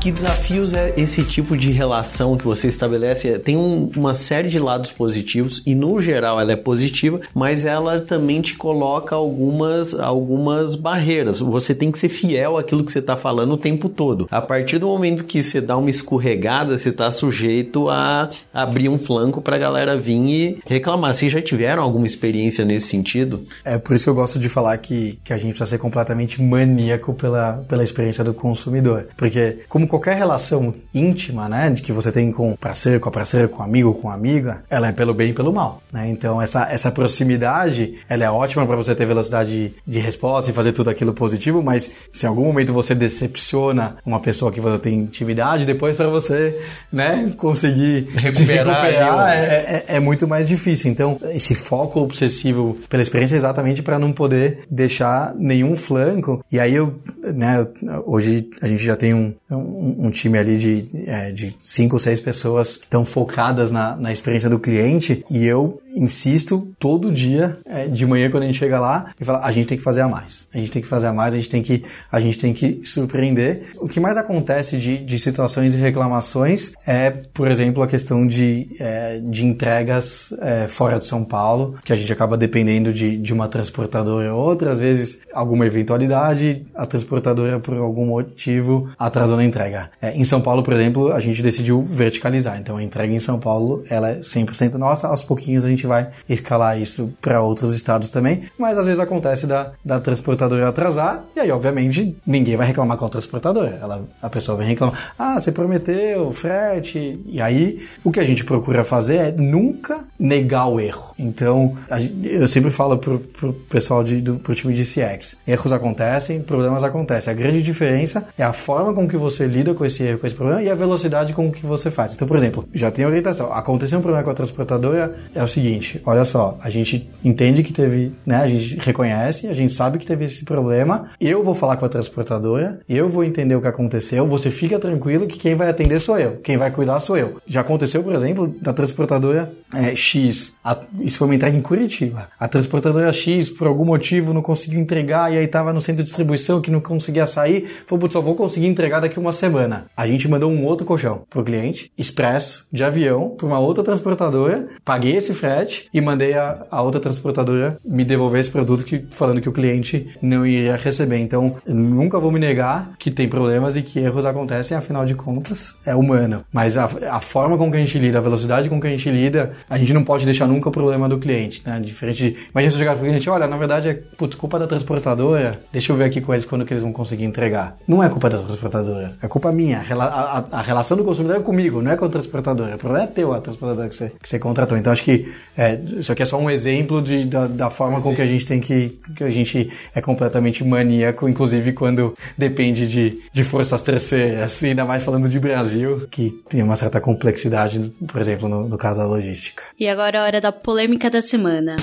Que 0.00 0.10
desafios 0.10 0.72
é 0.72 0.94
esse 0.96 1.22
tipo 1.22 1.54
de 1.54 1.70
relação 1.70 2.34
que 2.34 2.44
você 2.44 2.68
estabelece? 2.68 3.38
Tem 3.38 3.54
um, 3.54 3.90
uma 3.94 4.14
série 4.14 4.48
de 4.48 4.58
lados 4.58 4.90
positivos 4.90 5.62
e 5.66 5.74
no 5.74 6.00
geral 6.00 6.40
ela 6.40 6.52
é 6.52 6.56
positiva, 6.56 7.20
mas 7.34 7.66
ela 7.66 8.00
também 8.00 8.40
te 8.40 8.56
coloca 8.56 9.14
algumas, 9.14 9.92
algumas 9.92 10.74
barreiras. 10.74 11.40
Você 11.40 11.74
tem 11.74 11.92
que 11.92 11.98
ser 11.98 12.08
fiel 12.08 12.56
àquilo 12.56 12.82
que 12.82 12.90
você 12.90 13.00
está 13.00 13.14
falando 13.14 13.52
o 13.52 13.58
tempo 13.58 13.90
todo. 13.90 14.26
A 14.30 14.40
partir 14.40 14.78
do 14.78 14.86
momento 14.86 15.22
que 15.22 15.42
você 15.42 15.60
dá 15.60 15.76
uma 15.76 15.90
escorregada, 15.90 16.78
você 16.78 16.88
está 16.88 17.10
sujeito 17.10 17.90
a 17.90 18.30
abrir 18.54 18.88
um 18.88 18.98
flanco 18.98 19.42
para 19.42 19.56
a 19.56 19.58
galera 19.58 19.98
vir 19.98 20.10
e 20.10 20.58
reclamar. 20.64 21.12
Vocês 21.12 21.30
já 21.30 21.42
tiveram 21.42 21.82
alguma 21.82 22.06
experiência 22.06 22.64
nesse 22.64 22.86
sentido? 22.86 23.44
É 23.62 23.76
por 23.76 23.94
isso 23.94 24.06
que 24.06 24.10
eu 24.10 24.14
gosto 24.14 24.38
de 24.38 24.48
falar 24.48 24.78
que, 24.78 25.18
que 25.22 25.34
a 25.34 25.36
gente 25.36 25.50
precisa 25.50 25.66
ser 25.66 25.78
completamente 25.78 26.42
maníaco 26.42 27.12
pela, 27.12 27.62
pela 27.68 27.84
experiência 27.84 28.24
do 28.24 28.32
consumidor. 28.32 29.08
Porque, 29.14 29.58
como 29.68 29.89
qualquer 29.90 30.16
relação 30.16 30.72
íntima, 30.94 31.48
né, 31.48 31.68
de 31.70 31.82
que 31.82 31.92
você 31.92 32.12
tem 32.12 32.30
com 32.32 32.54
parceiro, 32.56 33.00
com 33.00 33.08
a 33.08 33.12
parceira, 33.12 33.48
com 33.48 33.62
amigo, 33.62 33.92
com 33.94 34.10
amiga, 34.10 34.62
ela 34.70 34.86
é 34.88 34.92
pelo 34.92 35.12
bem 35.12 35.30
e 35.30 35.32
pelo 35.34 35.52
mal, 35.52 35.82
né? 35.92 36.08
Então 36.08 36.40
essa, 36.40 36.68
essa 36.70 36.90
proximidade, 36.90 37.98
ela 38.08 38.24
é 38.24 38.30
ótima 38.30 38.66
para 38.66 38.76
você 38.76 38.94
ter 38.94 39.04
velocidade 39.04 39.74
de 39.86 39.98
resposta 39.98 40.50
e 40.50 40.54
fazer 40.54 40.72
tudo 40.72 40.90
aquilo 40.90 41.12
positivo, 41.12 41.62
mas 41.62 41.90
se 42.12 42.24
em 42.24 42.28
algum 42.28 42.44
momento 42.44 42.72
você 42.72 42.94
decepciona 42.94 43.96
uma 44.06 44.20
pessoa 44.20 44.52
que 44.52 44.60
você 44.60 44.78
tem 44.78 45.00
intimidade, 45.00 45.64
depois 45.64 45.96
para 45.96 46.08
você, 46.08 46.60
né, 46.92 47.32
conseguir 47.36 48.08
recuperar, 48.14 48.82
recuperar 48.82 49.32
é, 49.32 49.44
é, 49.44 49.84
é, 49.88 50.00
muito 50.00 50.28
mais 50.28 50.46
difícil. 50.46 50.90
Então 50.90 51.16
esse 51.24 51.54
foco 51.54 52.00
obsessivo 52.00 52.78
pela 52.88 53.02
experiência 53.02 53.34
é 53.34 53.38
exatamente 53.38 53.82
para 53.82 53.98
não 53.98 54.12
poder 54.12 54.60
deixar 54.70 55.34
nenhum 55.36 55.76
flanco. 55.76 56.44
E 56.50 56.60
aí 56.60 56.74
eu, 56.74 56.94
né, 57.22 57.66
hoje 58.06 58.48
a 58.62 58.68
gente 58.68 58.84
já 58.84 58.96
tem 58.96 59.14
um, 59.14 59.34
um 59.50 59.79
um, 59.80 60.10
time 60.10 60.38
ali 60.38 60.56
de, 60.56 60.88
é, 61.06 61.32
de 61.32 61.56
cinco 61.60 61.96
ou 61.96 62.00
seis 62.00 62.20
pessoas 62.20 62.76
que 62.76 62.84
estão 62.84 63.04
focadas 63.04 63.70
na, 63.70 63.96
na 63.96 64.12
experiência 64.12 64.50
do 64.50 64.58
cliente. 64.58 65.24
E 65.30 65.44
eu 65.44 65.79
insisto 65.94 66.72
todo 66.78 67.12
dia, 67.12 67.58
é, 67.64 67.86
de 67.86 68.06
manhã 68.06 68.30
quando 68.30 68.44
a 68.44 68.46
gente 68.46 68.58
chega 68.58 68.78
lá, 68.78 69.12
e 69.20 69.24
fala, 69.24 69.44
a 69.44 69.52
gente 69.52 69.66
tem 69.66 69.78
que 69.78 69.84
fazer 69.84 70.02
a 70.02 70.08
mais. 70.08 70.48
A 70.52 70.58
gente 70.58 70.70
tem 70.70 70.82
que 70.82 70.88
fazer 70.88 71.08
a 71.08 71.12
mais, 71.12 71.34
a 71.34 71.36
gente 71.36 71.48
tem 71.48 71.62
que, 71.62 71.82
a 72.10 72.20
gente 72.20 72.38
tem 72.38 72.52
que 72.52 72.80
surpreender. 72.84 73.70
O 73.80 73.88
que 73.88 74.00
mais 74.00 74.16
acontece 74.16 74.76
de, 74.76 74.98
de 74.98 75.18
situações 75.18 75.74
e 75.74 75.78
reclamações 75.78 76.72
é, 76.86 77.10
por 77.10 77.50
exemplo, 77.50 77.82
a 77.82 77.86
questão 77.86 78.26
de, 78.26 78.68
é, 78.78 79.20
de 79.20 79.44
entregas 79.44 80.32
é, 80.40 80.66
fora 80.66 80.98
de 80.98 81.06
São 81.06 81.24
Paulo, 81.24 81.76
que 81.84 81.92
a 81.92 81.96
gente 81.96 82.12
acaba 82.12 82.36
dependendo 82.36 82.92
de, 82.92 83.16
de 83.16 83.32
uma 83.32 83.48
transportadora 83.48 84.34
ou 84.34 84.40
outra, 84.40 84.70
às 84.70 84.78
vezes 84.78 85.20
alguma 85.32 85.66
eventualidade, 85.66 86.64
a 86.74 86.86
transportadora 86.86 87.58
por 87.60 87.76
algum 87.76 88.06
motivo 88.06 88.90
atrasou 88.98 89.36
na 89.36 89.44
entrega. 89.44 89.90
É, 90.00 90.16
em 90.16 90.24
São 90.24 90.40
Paulo, 90.40 90.62
por 90.62 90.72
exemplo, 90.72 91.12
a 91.12 91.20
gente 91.20 91.42
decidiu 91.42 91.82
verticalizar, 91.82 92.58
então 92.58 92.76
a 92.76 92.82
entrega 92.82 93.12
em 93.12 93.20
São 93.20 93.38
Paulo 93.38 93.84
ela 93.88 94.10
é 94.10 94.20
100% 94.20 94.74
nossa, 94.74 95.08
aos 95.08 95.22
pouquinhos 95.22 95.64
a 95.64 95.68
gente 95.68 95.79
vai 95.86 96.08
escalar 96.28 96.80
isso 96.80 97.12
para 97.20 97.40
outros 97.40 97.74
estados 97.74 98.08
também, 98.08 98.44
mas 98.58 98.78
às 98.78 98.86
vezes 98.86 99.00
acontece 99.00 99.46
da, 99.46 99.72
da 99.84 100.00
transportadora 100.00 100.68
atrasar, 100.68 101.24
e 101.34 101.40
aí 101.40 101.50
obviamente 101.50 102.16
ninguém 102.26 102.56
vai 102.56 102.66
reclamar 102.66 102.96
com 102.96 103.06
a 103.06 103.08
transportadora, 103.08 103.78
ela, 103.80 104.02
a 104.20 104.28
pessoa 104.28 104.56
vem 104.58 104.68
reclamar, 104.68 105.14
ah, 105.18 105.38
você 105.38 105.52
prometeu 105.52 106.32
frete, 106.32 107.20
e 107.26 107.40
aí 107.40 107.82
o 108.04 108.10
que 108.10 108.20
a 108.20 108.24
gente 108.24 108.44
procura 108.44 108.84
fazer 108.84 109.16
é 109.16 109.32
nunca 109.32 110.04
negar 110.18 110.66
o 110.66 110.80
erro. 110.80 111.14
Então, 111.18 111.76
eu 112.22 112.48
sempre 112.48 112.70
falo 112.70 112.98
pro, 112.98 113.18
pro 113.18 113.52
pessoal 113.52 114.02
de, 114.02 114.20
do 114.20 114.36
pro 114.36 114.54
time 114.54 114.74
de 114.74 114.84
CX, 114.84 115.36
erros 115.46 115.72
acontecem, 115.72 116.40
problemas 116.42 116.84
acontecem, 116.84 117.32
a 117.32 117.36
grande 117.36 117.62
diferença 117.62 118.26
é 118.38 118.42
a 118.42 118.52
forma 118.52 118.92
com 118.94 119.08
que 119.08 119.16
você 119.16 119.46
lida 119.46 119.74
com 119.74 119.84
esse 119.84 120.02
erro, 120.02 120.18
com 120.18 120.26
esse 120.26 120.36
problema, 120.36 120.62
e 120.62 120.70
a 120.70 120.74
velocidade 120.74 121.32
com 121.32 121.50
que 121.50 121.64
você 121.64 121.90
faz. 121.90 122.14
Então, 122.14 122.26
por 122.26 122.36
exemplo, 122.36 122.68
já 122.72 122.90
tem 122.90 123.06
orientação, 123.06 123.52
aconteceu 123.52 123.98
um 123.98 124.02
problema 124.02 124.24
com 124.24 124.30
a 124.30 124.34
transportadora, 124.34 125.14
é 125.34 125.42
o 125.42 125.48
seguinte, 125.48 125.69
olha 126.04 126.24
só, 126.24 126.56
a 126.60 126.70
gente 126.70 127.08
entende 127.24 127.62
que 127.62 127.72
teve, 127.72 128.12
né, 128.24 128.36
a 128.36 128.48
gente 128.48 128.78
reconhece, 128.78 129.46
a 129.46 129.54
gente 129.54 129.72
sabe 129.72 129.98
que 129.98 130.06
teve 130.06 130.24
esse 130.24 130.44
problema, 130.44 131.10
eu 131.20 131.42
vou 131.42 131.54
falar 131.54 131.76
com 131.76 131.84
a 131.84 131.88
transportadora, 131.88 132.80
eu 132.88 133.08
vou 133.08 133.24
entender 133.24 133.54
o 133.54 133.60
que 133.60 133.68
aconteceu, 133.68 134.26
você 134.26 134.50
fica 134.50 134.78
tranquilo 134.78 135.26
que 135.26 135.38
quem 135.38 135.54
vai 135.54 135.68
atender 135.68 136.00
sou 136.00 136.18
eu, 136.18 136.36
quem 136.38 136.56
vai 136.56 136.70
cuidar 136.70 137.00
sou 137.00 137.16
eu. 137.16 137.36
Já 137.46 137.60
aconteceu, 137.60 138.02
por 138.02 138.14
exemplo, 138.14 138.54
da 138.60 138.72
transportadora 138.72 139.52
é, 139.74 139.94
X, 139.94 140.58
a, 140.64 140.76
isso 141.00 141.18
foi 141.18 141.28
uma 141.28 141.34
entrega 141.34 141.56
em 141.56 141.62
Curitiba, 141.62 142.28
a 142.38 142.48
transportadora 142.48 143.12
X, 143.12 143.50
por 143.50 143.66
algum 143.66 143.84
motivo, 143.84 144.32
não 144.32 144.42
conseguiu 144.42 144.80
entregar, 144.80 145.32
e 145.32 145.38
aí 145.38 145.46
tava 145.46 145.72
no 145.72 145.80
centro 145.80 146.02
de 146.02 146.08
distribuição 146.08 146.60
que 146.60 146.70
não 146.70 146.80
conseguia 146.80 147.26
sair, 147.26 147.66
falou, 147.86 148.00
putz, 148.00 148.12
só 148.12 148.20
vou 148.20 148.34
conseguir 148.34 148.66
entregar 148.66 149.00
daqui 149.00 149.18
uma 149.18 149.32
semana. 149.32 149.86
A 149.96 150.06
gente 150.06 150.28
mandou 150.28 150.50
um 150.50 150.64
outro 150.64 150.86
colchão 150.86 151.22
pro 151.28 151.44
cliente, 151.44 151.90
expresso, 151.96 152.66
de 152.72 152.82
avião, 152.82 153.30
para 153.30 153.46
uma 153.46 153.58
outra 153.58 153.84
transportadora, 153.84 154.68
paguei 154.84 155.16
esse 155.16 155.34
frete 155.34 155.59
e 155.92 156.00
mandei 156.00 156.34
a, 156.34 156.66
a 156.70 156.82
outra 156.82 157.00
transportadora 157.00 157.78
me 157.84 158.04
devolver 158.04 158.40
esse 158.40 158.50
produto 158.50 158.84
que, 158.84 159.04
falando 159.10 159.40
que 159.40 159.48
o 159.48 159.52
cliente 159.52 160.08
não 160.20 160.46
iria 160.46 160.76
receber. 160.76 161.18
Então, 161.18 161.56
nunca 161.66 162.18
vou 162.18 162.30
me 162.30 162.38
negar 162.38 162.92
que 162.98 163.10
tem 163.10 163.28
problemas 163.28 163.76
e 163.76 163.82
que 163.82 163.98
erros 163.98 164.26
acontecem, 164.26 164.76
afinal 164.76 165.04
de 165.04 165.14
contas, 165.14 165.74
é 165.86 165.94
humano. 165.94 166.44
Mas 166.52 166.76
a, 166.76 166.84
a 167.10 167.20
forma 167.20 167.56
com 167.56 167.70
que 167.70 167.76
a 167.76 167.80
gente 167.80 167.98
lida, 167.98 168.18
a 168.18 168.20
velocidade 168.20 168.68
com 168.68 168.80
que 168.80 168.86
a 168.86 168.90
gente 168.90 169.10
lida, 169.10 169.52
a 169.68 169.78
gente 169.78 169.92
não 169.92 170.04
pode 170.04 170.24
deixar 170.24 170.46
nunca 170.46 170.68
o 170.68 170.72
problema 170.72 171.08
do 171.08 171.18
cliente, 171.18 171.62
né? 171.64 171.80
Diferente 171.80 172.22
de. 172.22 172.36
Imagina 172.50 172.70
você 172.72 172.78
chegar 172.78 172.96
pro 172.96 173.04
cliente, 173.04 173.28
olha, 173.28 173.46
na 173.46 173.56
verdade 173.56 173.88
é 173.88 173.94
putz, 173.94 174.34
culpa 174.36 174.58
da 174.58 174.66
transportadora, 174.66 175.60
deixa 175.72 175.92
eu 175.92 175.96
ver 175.96 176.04
aqui 176.04 176.20
com 176.20 176.32
eles 176.32 176.44
quando 176.44 176.64
que 176.64 176.72
eles 176.72 176.82
vão 176.82 176.92
conseguir 176.92 177.24
entregar. 177.24 177.76
Não 177.86 178.02
é 178.02 178.08
culpa 178.08 178.28
da 178.28 178.38
transportadora, 178.38 179.12
é 179.22 179.28
culpa 179.28 179.52
minha. 179.52 179.82
A, 179.90 180.04
a, 180.04 180.44
a 180.52 180.62
relação 180.62 180.96
do 180.96 181.04
consumidor 181.04 181.36
é 181.36 181.40
comigo, 181.40 181.82
não 181.82 181.90
é 181.90 181.96
com 181.96 182.04
a 182.04 182.08
transportadora. 182.08 182.74
O 182.74 182.78
problema 182.78 183.04
é 183.04 183.06
teu, 183.06 183.32
a 183.32 183.40
transportadora 183.40 183.88
que 183.88 183.96
você, 183.96 184.12
que 184.22 184.28
você 184.28 184.38
contratou. 184.38 184.76
Então 184.78 184.92
acho 184.92 185.02
que 185.02 185.32
é, 185.56 185.74
isso 185.98 186.12
aqui 186.12 186.22
é 186.22 186.26
só 186.26 186.38
um 186.38 186.48
exemplo 186.48 187.02
de, 187.02 187.24
da, 187.24 187.46
da 187.46 187.70
forma 187.70 188.00
com 188.00 188.14
que 188.14 188.22
a 188.22 188.26
gente 188.26 188.44
tem 188.44 188.60
que. 188.60 188.98
que 189.16 189.24
a 189.24 189.30
gente 189.30 189.70
é 189.94 190.00
completamente 190.00 190.64
maníaco, 190.64 191.28
inclusive 191.28 191.72
quando 191.72 192.16
depende 192.36 192.86
de, 192.86 193.22
de 193.32 193.44
forças 193.44 193.82
terceiras, 193.82 194.62
ainda 194.62 194.84
mais 194.84 195.02
falando 195.02 195.28
de 195.28 195.38
Brasil, 195.38 196.06
que 196.10 196.30
tem 196.48 196.62
uma 196.62 196.76
certa 196.76 197.00
complexidade, 197.00 197.92
por 198.06 198.20
exemplo, 198.20 198.48
no, 198.48 198.68
no 198.68 198.78
caso 198.78 199.00
da 199.00 199.06
logística. 199.06 199.62
E 199.78 199.88
agora 199.88 200.18
é 200.18 200.20
a 200.20 200.24
hora 200.24 200.40
da 200.40 200.52
polêmica 200.52 201.10
da 201.10 201.20
semana. 201.20 201.76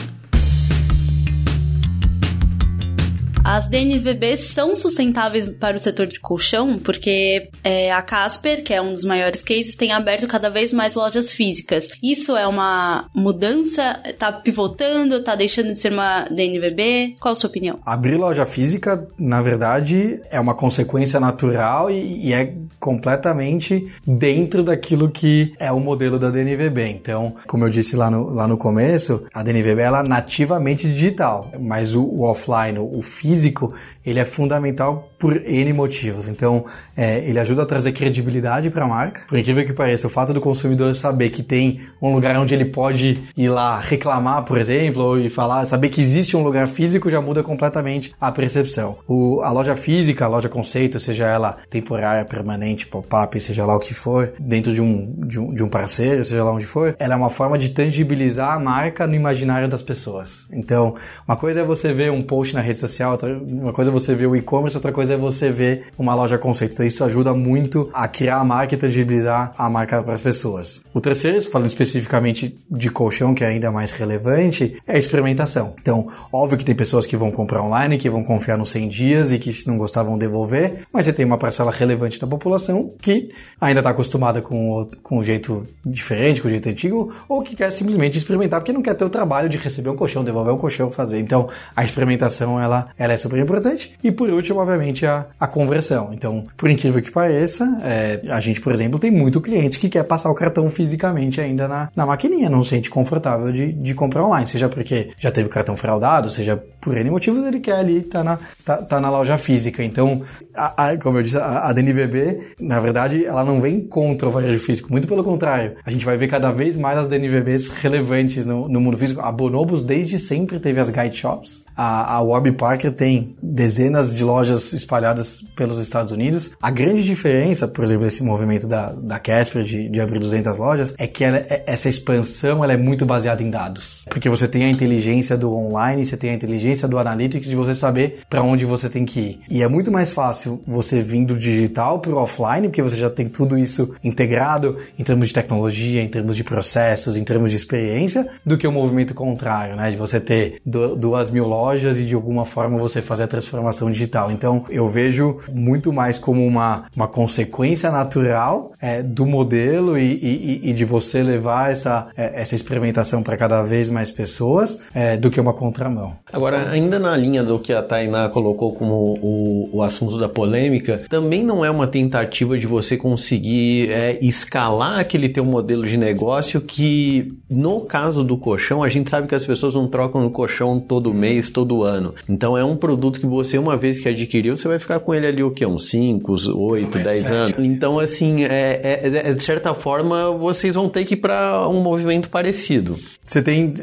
As 3.49 3.65
DNVBs 3.69 4.41
são 4.41 4.75
sustentáveis 4.75 5.49
para 5.49 5.77
o 5.77 5.79
setor 5.79 6.05
de 6.05 6.19
colchão, 6.19 6.77
porque 6.77 7.49
é, 7.63 7.89
a 7.93 8.01
Casper, 8.01 8.61
que 8.61 8.73
é 8.73 8.81
um 8.81 8.91
dos 8.91 9.05
maiores 9.05 9.41
cases, 9.41 9.73
tem 9.73 9.93
aberto 9.93 10.27
cada 10.27 10.49
vez 10.49 10.73
mais 10.73 10.95
lojas 10.95 11.31
físicas. 11.31 11.87
Isso 12.03 12.35
é 12.35 12.45
uma 12.45 13.09
mudança? 13.15 14.01
Tá 14.19 14.33
pivotando? 14.33 15.23
Tá 15.23 15.33
deixando 15.33 15.73
de 15.73 15.79
ser 15.79 15.93
uma 15.93 16.25
DNVB? 16.25 17.15
Qual 17.21 17.31
a 17.31 17.35
sua 17.35 17.49
opinião? 17.49 17.79
Abrir 17.85 18.17
loja 18.17 18.45
física, 18.45 19.05
na 19.17 19.41
verdade, 19.41 20.21
é 20.29 20.41
uma 20.41 20.53
consequência 20.53 21.17
natural 21.17 21.89
e, 21.89 22.27
e 22.27 22.33
é 22.33 22.53
completamente 22.81 23.87
dentro 24.05 24.61
daquilo 24.61 25.09
que 25.09 25.53
é 25.57 25.71
o 25.71 25.79
modelo 25.79 26.19
da 26.19 26.29
DNVB. 26.29 26.89
Então, 26.89 27.33
como 27.47 27.63
eu 27.63 27.69
disse 27.69 27.95
lá 27.95 28.11
no, 28.11 28.29
lá 28.29 28.45
no 28.45 28.57
começo, 28.57 29.25
a 29.33 29.41
DNVB 29.41 29.81
ela 29.83 30.01
é 30.01 30.03
nativamente 30.03 30.85
digital, 30.85 31.49
mas 31.57 31.95
o, 31.95 32.03
o 32.03 32.23
offline, 32.23 32.77
o 32.77 33.01
físico, 33.01 33.36
físico, 33.37 33.73
ele 34.05 34.19
é 34.19 34.25
fundamental 34.25 35.09
por 35.19 35.35
N 35.45 35.73
motivos. 35.73 36.27
Então, 36.27 36.65
é, 36.95 37.27
ele 37.27 37.39
ajuda 37.39 37.63
a 37.63 37.65
trazer 37.65 37.91
credibilidade 37.91 38.69
para 38.69 38.85
a 38.85 38.87
marca. 38.87 39.21
Por 39.27 39.37
incrível 39.37 39.65
que 39.65 39.73
pareça, 39.73 40.07
o 40.07 40.09
fato 40.09 40.33
do 40.33 40.41
consumidor 40.41 40.95
saber 40.95 41.29
que 41.29 41.43
tem 41.43 41.79
um 42.01 42.13
lugar 42.13 42.37
onde 42.37 42.53
ele 42.53 42.65
pode 42.65 43.23
ir 43.35 43.49
lá 43.49 43.79
reclamar, 43.79 44.43
por 44.43 44.57
exemplo, 44.57 45.19
ir 45.19 45.29
falar, 45.29 45.65
saber 45.65 45.89
que 45.89 46.01
existe 46.01 46.35
um 46.35 46.43
lugar 46.43 46.67
físico 46.67 47.09
já 47.09 47.21
muda 47.21 47.43
completamente 47.43 48.13
a 48.19 48.31
percepção. 48.31 48.97
O, 49.07 49.41
a 49.41 49.51
loja 49.51 49.75
física, 49.75 50.25
a 50.25 50.27
loja 50.27 50.49
conceito, 50.49 50.99
seja 50.99 51.25
ela 51.25 51.57
temporária, 51.69 52.25
permanente, 52.25 52.87
pop-up, 52.87 53.39
seja 53.39 53.65
lá 53.65 53.75
o 53.75 53.79
que 53.79 53.93
for, 53.93 54.33
dentro 54.39 54.73
de 54.73 54.81
um, 54.81 55.13
de 55.25 55.39
um, 55.39 55.53
de 55.53 55.63
um 55.63 55.69
parceiro, 55.69 56.23
seja 56.23 56.43
lá 56.43 56.51
onde 56.51 56.65
for, 56.65 56.95
ela 56.97 57.13
é 57.13 57.17
uma 57.17 57.29
forma 57.29 57.57
de 57.57 57.69
tangibilizar 57.69 58.53
a 58.53 58.59
marca 58.59 59.05
no 59.05 59.15
imaginário 59.15 59.67
das 59.67 59.83
pessoas. 59.83 60.47
Então, 60.51 60.95
uma 61.27 61.35
coisa 61.35 61.61
é 61.61 61.63
você 61.63 61.93
ver 61.93 62.11
um 62.11 62.23
post 62.23 62.55
na 62.55 62.61
rede 62.61 62.79
social, 62.79 63.17
uma 63.35 63.73
coisa 63.73 63.91
é 63.91 63.93
você 63.93 64.15
ver 64.15 64.27
o 64.27 64.35
e-commerce, 64.35 64.77
outra 64.77 64.91
coisa 64.91 65.13
é 65.13 65.17
você 65.17 65.49
ver 65.49 65.85
uma 65.97 66.15
loja 66.15 66.37
conceito. 66.37 66.73
Então 66.73 66.85
isso 66.85 67.03
ajuda 67.03 67.33
muito 67.33 67.89
a 67.93 68.07
criar 68.07 68.37
a 68.37 68.45
marca 68.45 68.75
e 68.75 68.77
tangibilizar 68.77 69.53
a 69.57 69.69
marca 69.69 70.01
para 70.01 70.13
as 70.13 70.21
pessoas. 70.21 70.81
O 70.93 71.01
terceiro, 71.01 71.41
falando 71.41 71.67
especificamente 71.67 72.55
de 72.69 72.89
colchão, 72.89 73.33
que 73.33 73.43
é 73.43 73.47
ainda 73.47 73.71
mais 73.71 73.91
relevante, 73.91 74.77
é 74.87 74.95
a 74.95 74.97
experimentação. 74.97 75.75
Então, 75.81 76.07
óbvio 76.31 76.57
que 76.57 76.65
tem 76.65 76.75
pessoas 76.75 77.05
que 77.05 77.17
vão 77.17 77.31
comprar 77.31 77.61
online, 77.61 77.97
que 77.97 78.09
vão 78.09 78.23
confiar 78.23 78.57
nos 78.57 78.71
100 78.71 78.89
dias 78.89 79.31
e 79.31 79.39
que 79.39 79.51
se 79.51 79.67
não 79.67 79.77
gostar 79.77 80.03
vão 80.03 80.17
devolver, 80.17 80.81
mas 80.91 81.05
você 81.05 81.13
tem 81.13 81.25
uma 81.25 81.37
parcela 81.37 81.71
relevante 81.71 82.19
da 82.19 82.27
população 82.27 82.93
que 83.01 83.31
ainda 83.59 83.79
está 83.79 83.89
acostumada 83.89 84.41
com 84.41 84.71
o, 84.71 84.85
com 85.01 85.17
o 85.19 85.23
jeito 85.23 85.67
diferente, 85.85 86.41
com 86.41 86.47
o 86.47 86.51
jeito 86.51 86.69
antigo, 86.69 87.13
ou 87.27 87.41
que 87.41 87.55
quer 87.55 87.71
simplesmente 87.71 88.17
experimentar 88.17 88.59
porque 88.59 88.73
não 88.73 88.81
quer 88.81 88.93
ter 88.93 89.05
o 89.05 89.09
trabalho 89.09 89.49
de 89.49 89.57
receber 89.57 89.89
um 89.89 89.95
colchão, 89.95 90.23
devolver 90.23 90.53
um 90.53 90.57
colchão, 90.57 90.89
fazer. 90.89 91.19
Então, 91.19 91.49
a 91.75 91.83
experimentação 91.83 92.59
ela, 92.59 92.89
ela 92.97 93.13
é 93.13 93.16
super 93.17 93.39
importante. 93.39 93.93
E 94.03 94.11
por 94.11 94.29
último, 94.29 94.59
obviamente, 94.59 95.05
a, 95.05 95.25
a 95.39 95.47
conversão. 95.47 96.11
Então, 96.13 96.47
por 96.55 96.69
incrível 96.69 97.01
que 97.01 97.11
pareça, 97.11 97.81
é, 97.83 98.21
a 98.29 98.39
gente, 98.39 98.61
por 98.61 98.73
exemplo, 98.73 98.99
tem 98.99 99.11
muito 99.11 99.41
cliente 99.41 99.79
que 99.79 99.89
quer 99.89 100.03
passar 100.03 100.29
o 100.29 100.35
cartão 100.35 100.69
fisicamente 100.69 101.41
ainda 101.41 101.67
na, 101.67 101.89
na 101.95 102.05
maquininha, 102.05 102.49
não 102.49 102.63
se 102.63 102.77
sente 102.77 102.89
confortável 102.89 103.51
de, 103.51 103.73
de 103.73 103.93
comprar 103.95 104.23
online, 104.23 104.47
seja 104.47 104.69
porque 104.69 105.09
já 105.17 105.31
teve 105.31 105.47
o 105.47 105.49
cartão 105.49 105.75
fraudado, 105.75 106.29
seja 106.29 106.61
por 106.79 106.95
N 106.95 107.09
motivos, 107.09 107.45
ele 107.45 107.59
quer 107.59 107.77
ali 107.77 107.97
estar 107.97 108.19
tá 108.19 108.23
na, 108.23 108.39
tá, 108.63 108.77
tá, 108.77 109.01
na 109.01 109.09
loja 109.09 109.37
física. 109.37 109.83
Então, 109.83 110.21
a, 110.55 110.89
a, 110.89 110.97
como 110.97 111.17
eu 111.17 111.23
disse, 111.23 111.37
a, 111.37 111.67
a 111.67 111.73
DNVB, 111.73 112.55
na 112.59 112.79
verdade, 112.79 113.25
ela 113.25 113.43
não 113.43 113.59
vem 113.59 113.81
contra 113.81 114.27
o 114.27 114.31
varejo 114.31 114.59
físico, 114.59 114.91
muito 114.91 115.07
pelo 115.07 115.23
contrário. 115.23 115.75
A 115.85 115.91
gente 115.91 116.05
vai 116.05 116.15
ver 116.15 116.27
cada 116.27 116.51
vez 116.51 116.77
mais 116.77 116.97
as 116.97 117.07
DNVBs 117.07 117.69
relevantes 117.69 118.45
no, 118.45 118.69
no 118.69 118.79
mundo 118.79 118.97
físico. 118.97 119.21
A 119.21 119.31
Bonobos 119.31 119.83
desde 119.83 120.19
sempre 120.19 120.59
teve 120.59 120.79
as 120.79 120.89
guide 120.89 121.17
shops. 121.17 121.65
A, 121.75 122.15
a 122.15 122.21
Warby 122.21 122.51
Parker 122.53 122.91
tem 122.97 123.35
dezenas 123.41 124.13
de 124.13 124.23
lojas 124.23 124.73
espalhadas 124.73 125.41
pelos 125.55 125.79
Estados 125.79 126.11
Unidos. 126.11 126.51
A 126.61 126.71
grande 126.71 127.03
diferença, 127.03 127.67
por 127.67 127.83
exemplo, 127.83 128.05
esse 128.05 128.23
movimento 128.23 128.67
da, 128.67 128.91
da 128.91 129.19
Casper 129.19 129.63
de, 129.63 129.87
de 129.87 130.01
abrir 130.01 130.19
200 130.19 130.57
lojas, 130.57 130.93
é 130.97 131.07
que 131.07 131.23
ela, 131.23 131.37
é, 131.37 131.63
essa 131.67 131.87
expansão 131.87 132.63
ela 132.63 132.73
é 132.73 132.77
muito 132.77 133.05
baseada 133.05 133.41
em 133.41 133.49
dados. 133.49 134.05
Porque 134.09 134.29
você 134.29 134.47
tem 134.47 134.65
a 134.65 134.69
inteligência 134.69 135.37
do 135.37 135.53
online, 135.53 136.05
você 136.05 136.17
tem 136.17 136.31
a 136.31 136.33
inteligência 136.33 136.87
do 136.87 136.97
Analytics 136.97 137.47
de 137.47 137.55
você 137.55 137.73
saber 137.75 138.21
para 138.29 138.41
onde 138.41 138.65
você 138.65 138.89
tem 138.89 139.05
que 139.05 139.19
ir. 139.19 139.39
E 139.49 139.61
é 139.61 139.67
muito 139.67 139.91
mais 139.91 140.11
fácil 140.11 140.61
você 140.65 141.01
vir 141.01 141.25
do 141.25 141.37
digital 141.37 141.99
para 141.99 142.11
o 142.11 142.17
offline, 142.17 142.67
porque 142.67 142.81
você 142.81 142.97
já 142.97 143.09
tem 143.09 143.27
tudo 143.27 143.57
isso 143.57 143.95
integrado 144.03 144.77
em 144.97 145.03
termos 145.03 145.27
de 145.27 145.33
tecnologia, 145.33 146.01
em 146.01 146.09
termos 146.09 146.35
de 146.35 146.43
processos, 146.43 147.15
em 147.15 147.23
termos 147.23 147.51
de 147.51 147.57
experiência, 147.57 148.27
do 148.45 148.57
que 148.57 148.67
o 148.67 148.71
movimento 148.71 149.13
contrário, 149.13 149.75
né? 149.75 149.91
De 149.91 149.97
você 149.97 150.19
ter 150.19 150.61
duas 150.65 151.29
mil 151.29 151.45
lojas 151.45 151.99
e 151.99 152.05
de 152.05 152.13
alguma 152.13 152.45
forma 152.45 152.77
você 152.87 153.01
fazer 153.01 153.23
a 153.23 153.27
transformação 153.27 153.91
digital. 153.91 154.31
Então 154.31 154.63
eu 154.69 154.87
vejo 154.87 155.37
muito 155.51 155.91
mais 155.91 156.17
como 156.17 156.45
uma, 156.45 156.85
uma 156.95 157.07
consequência 157.07 157.91
natural 157.91 158.71
é, 158.81 159.01
do 159.03 159.25
modelo 159.25 159.97
e, 159.97 160.03
e, 160.03 160.69
e, 160.69 160.73
de 160.73 160.85
você 160.85 161.23
levar 161.23 161.71
essa, 161.71 162.07
é, 162.15 162.41
essa 162.41 162.55
experimentação 162.55 163.23
para 163.23 163.35
cada 163.35 163.63
vez 163.63 163.89
mais 163.89 164.11
pessoas 164.11 164.79
é, 164.93 165.17
do 165.17 165.29
que 165.29 165.39
uma 165.39 165.53
contramão. 165.53 166.13
Agora, 166.31 166.69
ainda 166.69 166.99
na 166.99 167.15
linha 167.15 167.43
do 167.43 167.59
que 167.59 167.73
a 167.73 167.81
Tainá 167.81 168.29
colocou 168.29 168.73
como 168.73 169.17
o, 169.21 169.69
o 169.73 169.83
assunto 169.83 170.17
da 170.17 170.29
polêmica, 170.29 171.01
também 171.09 171.43
não 171.43 171.65
é 171.65 171.69
uma 171.69 171.87
tentativa 171.87 172.57
de 172.57 172.67
você 172.67 172.95
conseguir 172.97 173.91
é, 173.91 174.17
escalar 174.21 174.99
aquele 174.99 175.29
teu 175.29 175.43
modelo 175.43 175.85
de 175.85 175.97
negócio 175.97 176.61
que, 176.61 177.33
no 177.49 177.81
caso 177.81 178.23
do 178.23 178.37
colchão, 178.37 178.83
a 178.83 178.89
gente 178.89 179.09
sabe 179.09 179.27
que 179.27 179.35
as 179.35 179.45
pessoas 179.45 179.73
não 179.73 179.87
trocam 179.87 180.21
no 180.21 180.29
colchão 180.29 180.79
todo 180.79 181.13
mês, 181.13 181.49
todo 181.49 181.83
ano. 181.83 182.13
Então 182.29 182.57
é 182.57 182.63
um 182.63 182.75
produto 182.77 183.19
que 183.19 183.25
você, 183.25 183.57
uma 183.57 183.75
vez 183.75 183.99
que 183.99 184.07
adquiriu, 184.07 184.55
você 184.55 184.67
vai 184.67 184.79
ficar 184.79 184.99
com 184.99 185.13
ele 185.13 185.27
ali 185.27 185.43
o 185.43 185.51
que? 185.51 185.65
Uns 185.65 185.89
5, 185.89 186.35
8, 186.55 186.99
10 186.99 187.31
anos. 187.31 187.53
Então, 187.59 187.99
assim, 187.99 188.43
é, 188.43 188.79
é, 188.83 189.29
é, 189.29 189.33
de 189.33 189.43
certa 189.43 189.73
forma, 189.73 190.31
vocês 190.31 190.75
vão 190.75 190.89
ter 190.89 191.05
que 191.05 191.13
ir 191.13 191.17
para 191.17 191.67
um 191.67 191.81
movimento 191.81 192.29
parecido. 192.29 192.97
Você 193.25 193.41
tem 193.41 193.73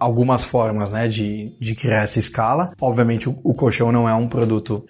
algumas 0.00 0.44
formas 0.44 0.90
né, 0.90 1.08
de, 1.08 1.52
de 1.58 1.74
criar 1.74 2.02
essa 2.02 2.18
escala. 2.18 2.72
Obviamente, 2.80 3.28
o, 3.28 3.38
o 3.42 3.52
colchão 3.52 3.92
não 3.92 4.08
é 4.08 4.14
um 4.14 4.26
produto 4.26 4.84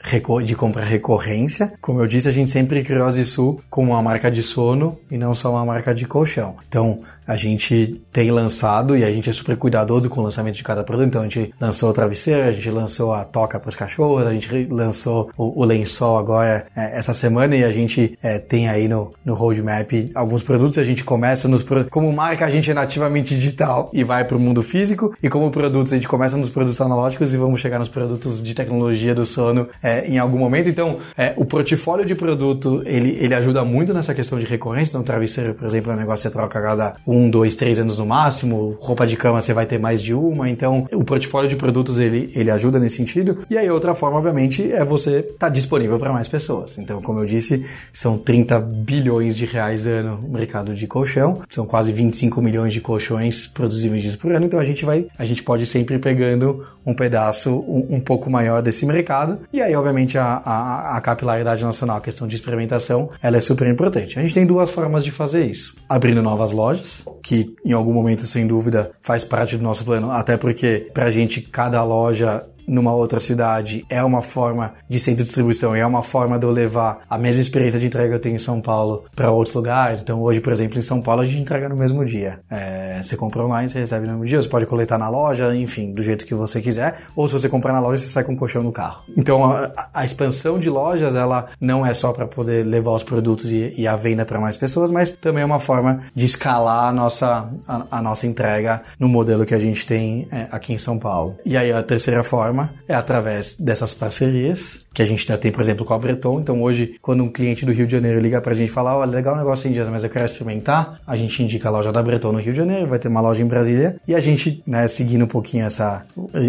de 0.44 0.54
compra 0.54 0.84
recorrência. 0.84 1.72
Como 1.80 2.00
eu 2.00 2.06
disse, 2.06 2.28
a 2.28 2.32
gente 2.32 2.50
sempre 2.50 2.82
criou 2.84 3.06
a 3.06 3.10
Zissu 3.10 3.60
como 3.68 3.92
uma 3.92 4.02
marca 4.02 4.30
de 4.30 4.42
sono 4.42 4.98
e 5.10 5.18
não 5.18 5.34
só 5.34 5.50
uma 5.50 5.64
marca 5.64 5.94
de 5.94 6.06
colchão. 6.06 6.56
Então, 6.68 7.00
a 7.26 7.36
gente 7.36 8.00
tem 8.12 8.30
lançado 8.30 8.96
e 8.96 9.04
a 9.04 9.10
gente 9.10 9.28
é 9.28 9.32
super 9.32 9.56
cuidadoso 9.56 10.08
com 10.08 10.20
o 10.20 10.24
lançamento 10.24 10.56
de 10.56 10.62
cada 10.62 10.84
produto. 10.84 11.08
Então, 11.08 11.22
a 11.22 11.24
gente 11.24 11.52
lançou 11.60 11.90
o 11.90 11.92
travesseiro, 11.92 12.48
a 12.48 12.52
gente 12.52 12.70
lançou 12.70 13.12
a 13.12 13.24
toca 13.24 13.53
para 13.58 13.68
os 13.68 13.74
cachorros, 13.74 14.26
a 14.26 14.32
gente 14.32 14.68
lançou 14.70 15.30
o, 15.36 15.60
o 15.62 15.64
lençol 15.64 16.18
agora 16.18 16.66
é, 16.76 16.98
essa 16.98 17.12
semana 17.12 17.56
e 17.56 17.64
a 17.64 17.72
gente 17.72 18.18
é, 18.22 18.38
tem 18.38 18.68
aí 18.68 18.88
no, 18.88 19.12
no 19.24 19.34
roadmap 19.34 19.90
alguns 20.14 20.42
produtos. 20.42 20.78
A 20.78 20.84
gente 20.84 21.04
começa 21.04 21.48
nos 21.48 21.64
como 21.90 22.12
marca 22.12 22.46
a 22.46 22.50
gente 22.50 22.70
é 22.70 22.74
nativamente 22.74 23.34
digital 23.34 23.90
e 23.92 24.04
vai 24.04 24.24
para 24.24 24.36
o 24.36 24.40
mundo 24.40 24.62
físico 24.62 25.14
e 25.22 25.28
como 25.28 25.50
produtos 25.50 25.92
a 25.92 25.96
gente 25.96 26.08
começa 26.08 26.36
nos 26.36 26.48
produtos 26.48 26.80
analógicos 26.80 27.32
e 27.34 27.36
vamos 27.36 27.60
chegar 27.60 27.78
nos 27.78 27.88
produtos 27.88 28.42
de 28.42 28.54
tecnologia 28.54 29.14
do 29.14 29.26
sono 29.26 29.68
é, 29.82 30.06
em 30.06 30.18
algum 30.18 30.38
momento. 30.38 30.68
Então, 30.68 30.98
é, 31.16 31.32
o 31.36 31.44
portfólio 31.44 32.04
de 32.04 32.14
produto 32.14 32.82
ele, 32.84 33.16
ele 33.20 33.34
ajuda 33.34 33.64
muito 33.64 33.92
nessa 33.92 34.14
questão 34.14 34.38
de 34.38 34.44
recorrência. 34.44 34.90
Então, 34.90 35.02
travesseiro, 35.02 35.54
por 35.54 35.66
exemplo, 35.66 35.92
é 35.92 35.94
um 35.94 35.98
negócio 35.98 36.22
que 36.22 36.28
você 36.28 36.30
troca 36.30 36.58
a 36.58 36.62
cada 36.62 36.96
um, 37.06 37.28
dois, 37.28 37.56
três 37.56 37.78
anos 37.78 37.98
no 37.98 38.06
máximo. 38.06 38.76
Roupa 38.80 39.06
de 39.06 39.16
cama 39.16 39.40
você 39.40 39.52
vai 39.52 39.66
ter 39.66 39.78
mais 39.78 40.02
de 40.02 40.14
uma. 40.14 40.48
Então, 40.48 40.86
o 40.92 41.04
portfólio 41.04 41.48
de 41.48 41.56
produtos 41.56 41.98
ele, 41.98 42.30
ele 42.34 42.50
ajuda 42.50 42.78
nesse 42.78 42.96
sentido. 42.96 43.43
E 43.48 43.56
aí, 43.56 43.70
outra 43.70 43.94
forma, 43.94 44.18
obviamente, 44.18 44.72
é 44.72 44.84
você 44.84 45.20
estar 45.20 45.46
tá 45.46 45.48
disponível 45.48 45.98
para 45.98 46.12
mais 46.12 46.28
pessoas. 46.28 46.78
Então, 46.78 47.00
como 47.00 47.20
eu 47.20 47.26
disse, 47.26 47.64
são 47.92 48.18
30 48.18 48.60
bilhões 48.60 49.36
de 49.36 49.44
reais 49.44 49.86
ano 49.86 50.18
no 50.20 50.28
mercado 50.28 50.74
de 50.74 50.86
colchão. 50.86 51.40
São 51.48 51.66
quase 51.66 51.92
25 51.92 52.40
milhões 52.42 52.72
de 52.72 52.80
colchões 52.80 53.46
produzidos 53.46 53.84
por 54.16 54.32
ano, 54.32 54.46
então 54.46 54.58
a 54.58 54.64
gente 54.64 54.84
vai, 54.84 55.06
a 55.18 55.24
gente 55.24 55.42
pode 55.42 55.66
sempre 55.66 55.98
pegando 55.98 56.66
um 56.84 56.94
pedaço 56.94 57.50
um, 57.50 57.96
um 57.96 58.00
pouco 58.00 58.30
maior 58.30 58.62
desse 58.62 58.84
mercado. 58.84 59.40
E 59.52 59.60
aí, 59.60 59.74
obviamente, 59.74 60.18
a, 60.18 60.42
a, 60.44 60.96
a, 60.96 61.00
capilaridade 61.00 61.64
nacional, 61.64 61.96
a 61.96 62.00
questão 62.00 62.26
de 62.26 62.36
experimentação, 62.36 63.10
ela 63.22 63.36
é 63.36 63.40
super 63.40 63.66
importante. 63.68 64.18
A 64.18 64.22
gente 64.22 64.34
tem 64.34 64.46
duas 64.46 64.70
formas 64.70 65.04
de 65.04 65.10
fazer 65.10 65.46
isso: 65.46 65.76
abrindo 65.88 66.22
novas 66.22 66.52
lojas, 66.52 67.04
que 67.22 67.54
em 67.64 67.72
algum 67.72 67.92
momento, 67.92 68.22
sem 68.26 68.46
dúvida, 68.46 68.90
faz 69.00 69.24
parte 69.24 69.56
do 69.56 69.62
nosso 69.62 69.84
plano, 69.84 70.10
até 70.10 70.36
porque 70.36 70.90
para 70.92 71.06
a 71.06 71.10
gente 71.10 71.40
cada 71.40 71.82
loja 71.82 72.44
numa 72.66 72.94
outra 72.94 73.20
cidade 73.20 73.84
é 73.88 74.02
uma 74.02 74.22
forma 74.22 74.74
de 74.88 74.98
centro 74.98 75.18
de 75.18 75.24
distribuição, 75.24 75.74
é 75.74 75.86
uma 75.86 76.02
forma 76.02 76.38
de 76.38 76.46
eu 76.46 76.50
levar 76.50 77.00
a 77.08 77.18
mesma 77.18 77.42
experiência 77.42 77.78
de 77.78 77.86
entrega 77.86 78.08
que 78.08 78.14
eu 78.14 78.20
tenho 78.20 78.36
em 78.36 78.38
São 78.38 78.60
Paulo 78.60 79.04
para 79.14 79.30
outros 79.30 79.54
lugares. 79.54 80.00
Então, 80.00 80.20
hoje, 80.20 80.40
por 80.40 80.52
exemplo, 80.52 80.78
em 80.78 80.82
São 80.82 81.00
Paulo, 81.00 81.22
a 81.22 81.24
gente 81.24 81.40
entrega 81.40 81.68
no 81.68 81.76
mesmo 81.76 82.04
dia. 82.04 82.40
É, 82.50 83.00
você 83.02 83.16
compra 83.16 83.44
online, 83.44 83.68
você 83.68 83.80
recebe 83.80 84.06
no 84.06 84.12
mesmo 84.12 84.26
dia, 84.26 84.42
você 84.42 84.48
pode 84.48 84.66
coletar 84.66 84.98
na 84.98 85.08
loja, 85.08 85.54
enfim, 85.54 85.92
do 85.92 86.02
jeito 86.02 86.24
que 86.24 86.34
você 86.34 86.60
quiser, 86.60 86.98
ou 87.14 87.28
se 87.28 87.34
você 87.34 87.48
comprar 87.48 87.72
na 87.72 87.80
loja, 87.80 87.98
você 87.98 88.08
sai 88.08 88.24
com 88.24 88.32
um 88.32 88.36
colchão 88.36 88.62
no 88.62 88.72
carro. 88.72 89.02
Então, 89.16 89.44
a, 89.44 89.70
a 89.92 90.04
expansão 90.04 90.58
de 90.58 90.70
lojas, 90.70 91.14
ela 91.14 91.48
não 91.60 91.84
é 91.84 91.92
só 91.92 92.12
para 92.12 92.26
poder 92.26 92.64
levar 92.64 92.92
os 92.92 93.02
produtos 93.02 93.50
e, 93.50 93.74
e 93.76 93.86
a 93.86 93.96
venda 93.96 94.24
para 94.24 94.40
mais 94.40 94.56
pessoas, 94.56 94.90
mas 94.90 95.12
também 95.12 95.42
é 95.42 95.46
uma 95.46 95.58
forma 95.58 96.00
de 96.14 96.24
escalar 96.24 96.88
a 96.88 96.92
nossa, 96.92 97.48
a, 97.66 97.82
a 97.90 98.02
nossa 98.02 98.26
entrega 98.26 98.82
no 98.98 99.08
modelo 99.08 99.44
que 99.44 99.54
a 99.54 99.58
gente 99.58 99.84
tem 99.84 100.26
é, 100.30 100.46
aqui 100.50 100.72
em 100.72 100.78
São 100.78 100.98
Paulo. 100.98 101.36
E 101.44 101.56
aí, 101.56 101.72
a 101.72 101.82
terceira 101.82 102.22
forma 102.22 102.53
forma 102.54 102.72
é 102.86 102.94
através 102.94 103.56
dessas 103.56 103.92
parcerias 103.92 104.84
que 104.94 105.02
a 105.02 105.04
gente 105.04 105.26
já 105.26 105.36
tem, 105.36 105.50
por 105.50 105.60
exemplo, 105.60 105.84
com 105.84 105.92
a 105.92 105.98
Breton. 105.98 106.40
Então, 106.40 106.62
hoje, 106.62 106.94
quando 107.02 107.24
um 107.24 107.28
cliente 107.28 107.66
do 107.66 107.72
Rio 107.72 107.84
de 107.84 107.92
Janeiro 107.92 108.20
liga 108.20 108.40
pra 108.40 108.54
gente 108.54 108.68
e 108.68 108.72
fala, 108.72 108.96
olha, 108.96 109.10
legal 109.10 109.34
o 109.34 109.36
negócio 109.36 109.68
em 109.68 109.72
dias, 109.72 109.88
mas 109.88 110.04
eu 110.04 110.10
quero 110.10 110.24
experimentar, 110.24 111.00
a 111.04 111.16
gente 111.16 111.42
indica 111.42 111.68
a 111.68 111.72
loja 111.72 111.90
da 111.90 112.00
Breton 112.00 112.30
no 112.30 112.38
Rio 112.38 112.52
de 112.52 112.58
Janeiro, 112.58 112.88
vai 112.88 112.98
ter 113.00 113.08
uma 113.08 113.20
loja 113.20 113.42
em 113.42 113.46
Brasília, 113.46 114.00
e 114.06 114.14
a 114.14 114.20
gente, 114.20 114.62
né, 114.64 114.86
seguindo 114.86 115.24
um 115.24 115.28
pouquinho 115.28 115.66
essa, 115.66 116.06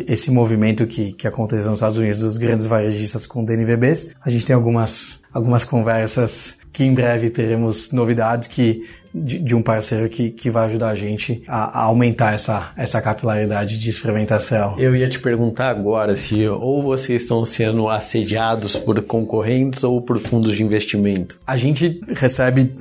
esse 0.07 0.29
movimento 0.29 0.85
que, 0.85 1.11
que 1.13 1.27
aconteceu 1.27 1.71
nos 1.71 1.79
Estados 1.79 1.97
Unidos 1.97 2.21
dos 2.21 2.37
grandes 2.37 2.67
varejistas 2.67 3.25
com 3.25 3.43
DNVBs, 3.43 4.11
a 4.23 4.29
gente 4.29 4.45
tem 4.45 4.55
algumas, 4.55 5.21
algumas 5.33 5.63
conversas 5.63 6.57
que 6.75 6.83
em 6.83 6.93
breve 6.93 7.29
teremos 7.29 7.89
novidades 7.93 8.49
que 8.49 8.83
de, 9.15 9.39
de, 9.39 9.55
um 9.55 9.61
parceiro 9.61 10.09
que, 10.09 10.29
que 10.29 10.49
vai 10.49 10.67
ajudar 10.67 10.89
a 10.89 10.95
gente 10.95 11.41
a, 11.47 11.79
a, 11.79 11.83
aumentar 11.83 12.33
essa, 12.33 12.71
essa 12.75 13.01
capilaridade 13.01 13.79
de 13.79 13.89
experimentação. 13.89 14.77
Eu 14.77 14.93
ia 14.93 15.07
te 15.07 15.19
perguntar 15.19 15.69
agora 15.69 16.17
se 16.17 16.45
ou 16.47 16.83
vocês 16.83 17.21
estão 17.21 17.45
sendo 17.45 17.87
assediados 17.87 18.75
por 18.75 19.01
concorrentes 19.03 19.85
ou 19.85 20.01
por 20.01 20.19
fundos 20.19 20.57
de 20.57 20.61
investimento. 20.61 21.39
A 21.47 21.55
gente 21.55 22.01
recebe 22.13 22.73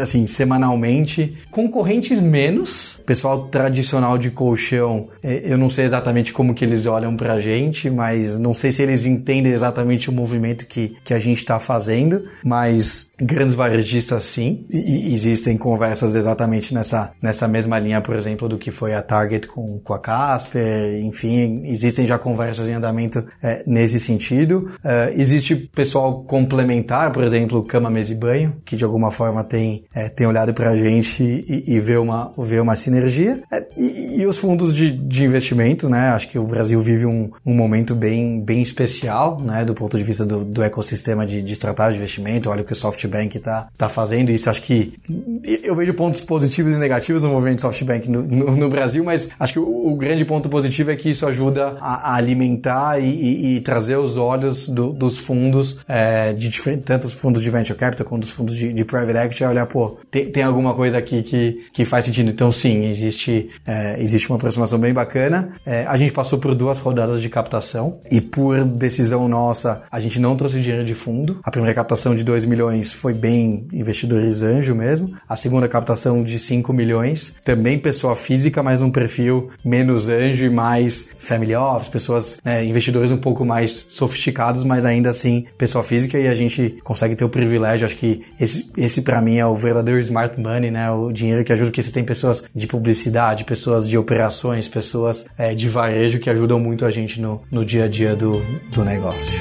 assim, 0.00 0.26
semanalmente 0.26 1.36
concorrentes 1.50 2.20
menos. 2.20 3.00
Pessoal 3.06 3.46
tradicional 3.46 4.18
de 4.18 4.30
colchão, 4.30 5.08
é, 5.22 5.52
eu 5.52 5.56
não 5.56 5.70
sei 5.70 5.84
exatamente 5.84 6.32
como 6.32 6.52
que 6.52 6.64
eles 6.64 6.84
olham 6.84 7.16
pra 7.16 7.40
gente, 7.40 7.88
mas 7.88 8.36
não 8.36 8.52
sei 8.52 8.70
se 8.70 8.82
eles 8.82 9.06
entendem 9.06 9.52
exatamente 9.52 10.10
o 10.10 10.12
movimento 10.12 10.66
que, 10.66 10.94
que 11.02 11.14
a 11.14 11.18
gente 11.18 11.38
está 11.38 11.58
fazendo, 11.58 12.24
mas 12.44 12.87
grandes 13.18 13.54
varejistas 13.54 14.24
sim, 14.24 14.66
e, 14.70 15.10
e 15.10 15.14
existem 15.14 15.56
conversas 15.56 16.14
exatamente 16.14 16.74
nessa, 16.74 17.12
nessa 17.20 17.48
mesma 17.48 17.78
linha, 17.78 18.00
por 18.00 18.16
exemplo, 18.16 18.48
do 18.48 18.58
que 18.58 18.70
foi 18.70 18.94
a 18.94 19.02
Target 19.02 19.46
com, 19.46 19.78
com 19.78 19.94
a 19.94 19.98
Casper, 19.98 21.00
enfim, 21.04 21.62
existem 21.64 22.06
já 22.06 22.18
conversas 22.18 22.68
em 22.68 22.74
andamento 22.74 23.24
é, 23.42 23.62
nesse 23.66 23.98
sentido. 23.98 24.70
É, 24.84 25.12
existe 25.16 25.54
pessoal 25.56 26.22
complementar, 26.24 27.12
por 27.12 27.22
exemplo, 27.24 27.62
cama, 27.64 27.90
mesa 27.90 28.12
e 28.12 28.16
banho, 28.16 28.56
que 28.64 28.76
de 28.76 28.84
alguma 28.84 29.10
forma 29.10 29.42
tem, 29.44 29.84
é, 29.94 30.08
tem 30.08 30.26
olhado 30.26 30.52
para 30.54 30.70
a 30.70 30.76
gente 30.76 31.22
e, 31.22 31.64
e, 31.66 31.80
vê, 31.80 31.96
uma, 31.96 32.32
vê 32.38 32.60
uma 32.60 32.76
sinergia. 32.76 33.42
É, 33.52 33.66
e, 33.76 34.20
e, 34.20 34.26
os 34.26 34.38
fundos 34.38 34.74
de, 34.74 34.90
de 34.90 35.24
investimento, 35.24 35.88
né? 35.88 36.10
Acho 36.10 36.28
que 36.28 36.38
o 36.38 36.44
Brasil 36.44 36.80
vive 36.80 37.06
um, 37.06 37.30
um 37.44 37.54
momento 37.54 37.94
bem, 37.94 38.40
bem 38.40 38.62
especial, 38.62 39.40
né? 39.40 39.64
Do 39.64 39.74
ponto 39.74 39.96
de 39.96 40.04
vista 40.04 40.24
do, 40.24 40.44
do 40.44 40.62
ecossistema 40.62 41.26
de, 41.26 41.42
de 41.42 41.52
estratégia 41.52 41.92
de 41.92 41.98
investimento. 41.98 42.50
Olha 42.50 42.62
o 42.62 42.64
que 42.64 42.74
SoftBank 42.78 43.36
está 43.36 43.68
tá 43.76 43.88
fazendo. 43.88 44.30
Isso 44.30 44.48
acho 44.48 44.62
que 44.62 44.94
eu 45.62 45.74
vejo 45.74 45.94
pontos 45.94 46.20
positivos 46.20 46.72
e 46.72 46.76
negativos 46.76 47.22
no 47.22 47.30
movimento 47.30 47.62
SoftBank 47.62 48.10
no, 48.10 48.22
no, 48.22 48.56
no 48.56 48.68
Brasil, 48.68 49.04
mas 49.04 49.28
acho 49.38 49.54
que 49.54 49.58
o, 49.58 49.92
o, 49.92 49.96
grande 49.96 50.24
ponto 50.24 50.48
positivo 50.48 50.90
é 50.90 50.96
que 50.96 51.10
isso 51.10 51.26
ajuda 51.26 51.76
a, 51.80 52.12
a 52.12 52.14
alimentar 52.16 52.98
e, 53.00 53.04
e, 53.04 53.56
e, 53.56 53.60
trazer 53.60 53.96
os 53.96 54.16
olhos 54.16 54.68
do, 54.68 54.92
dos 54.92 55.18
fundos, 55.18 55.80
é, 55.88 56.32
de 56.32 56.50
tanto 56.78 57.04
os 57.04 57.12
fundos 57.12 57.42
de 57.42 57.50
venture 57.50 57.78
capital 57.78 58.06
quanto 58.06 58.24
os 58.24 58.30
fundos 58.30 58.54
de, 58.54 58.72
de 58.72 58.84
private 58.84 59.18
equity, 59.18 59.44
a 59.44 59.50
olhar, 59.50 59.66
pô, 59.66 59.98
tem, 60.10 60.30
tem, 60.30 60.42
alguma 60.42 60.74
coisa 60.74 60.98
aqui 60.98 61.22
que, 61.22 61.64
que 61.72 61.84
faz 61.84 62.04
sentido. 62.04 62.30
Então, 62.30 62.52
sim, 62.52 62.86
existe, 62.86 63.50
é, 63.66 64.00
existe 64.00 64.28
uma 64.28 64.36
aproximação 64.36 64.78
bem 64.78 64.92
bacana. 64.92 65.50
É, 65.64 65.84
a 65.86 65.96
gente 65.96 66.12
passou 66.12 66.38
por 66.38 66.54
duas 66.54 66.78
rodadas 66.78 67.20
de 67.20 67.28
captação 67.28 67.98
e 68.10 68.20
por 68.20 68.64
decisão 68.64 69.28
nossa, 69.28 69.82
a 69.90 70.00
gente 70.00 70.18
não 70.18 70.36
trouxe 70.36 70.60
dinheiro 70.60 70.84
de 70.84 70.94
fundo. 70.94 71.40
A 71.42 71.50
primeira 71.50 71.74
captação 71.74 72.14
de 72.14 72.22
2 72.22 72.44
milhões 72.44 72.67
milhões 72.68 72.92
foi 72.92 73.14
bem 73.14 73.66
investidores 73.72 74.42
anjo 74.42 74.74
mesmo. 74.74 75.14
A 75.28 75.36
segunda 75.36 75.68
captação 75.68 76.22
de 76.22 76.38
5 76.38 76.72
milhões, 76.72 77.34
também 77.44 77.78
pessoa 77.78 78.14
física, 78.14 78.62
mas 78.62 78.80
num 78.80 78.90
perfil 78.90 79.50
menos 79.64 80.08
anjo 80.08 80.44
e 80.44 80.50
mais 80.50 81.10
family 81.16 81.54
office, 81.54 81.88
pessoas, 81.88 82.38
né, 82.44 82.64
investidores 82.64 83.10
um 83.10 83.16
pouco 83.16 83.44
mais 83.44 83.72
sofisticados, 83.72 84.64
mas 84.64 84.84
ainda 84.84 85.10
assim 85.10 85.46
pessoa 85.56 85.82
física 85.82 86.18
e 86.18 86.28
a 86.28 86.34
gente 86.34 86.76
consegue 86.84 87.16
ter 87.16 87.24
o 87.24 87.28
privilégio, 87.28 87.86
acho 87.86 87.96
que 87.96 88.24
esse, 88.38 88.70
esse 88.76 89.02
para 89.02 89.20
mim 89.20 89.38
é 89.38 89.46
o 89.46 89.54
verdadeiro 89.54 90.00
smart 90.00 90.38
money, 90.40 90.70
né, 90.70 90.90
o 90.90 91.10
dinheiro 91.10 91.44
que 91.44 91.52
ajuda, 91.52 91.70
que 91.70 91.82
você 91.82 91.90
tem 91.90 92.04
pessoas 92.04 92.44
de 92.54 92.66
publicidade, 92.66 93.44
pessoas 93.44 93.88
de 93.88 93.96
operações, 93.96 94.68
pessoas 94.68 95.26
é, 95.36 95.54
de 95.54 95.68
varejo 95.68 96.18
que 96.18 96.30
ajudam 96.30 96.60
muito 96.60 96.84
a 96.84 96.90
gente 96.90 97.20
no, 97.20 97.40
no 97.50 97.64
dia 97.64 97.84
a 97.84 97.88
dia 97.88 98.14
do, 98.14 98.40
do 98.72 98.84
negócio. 98.84 99.38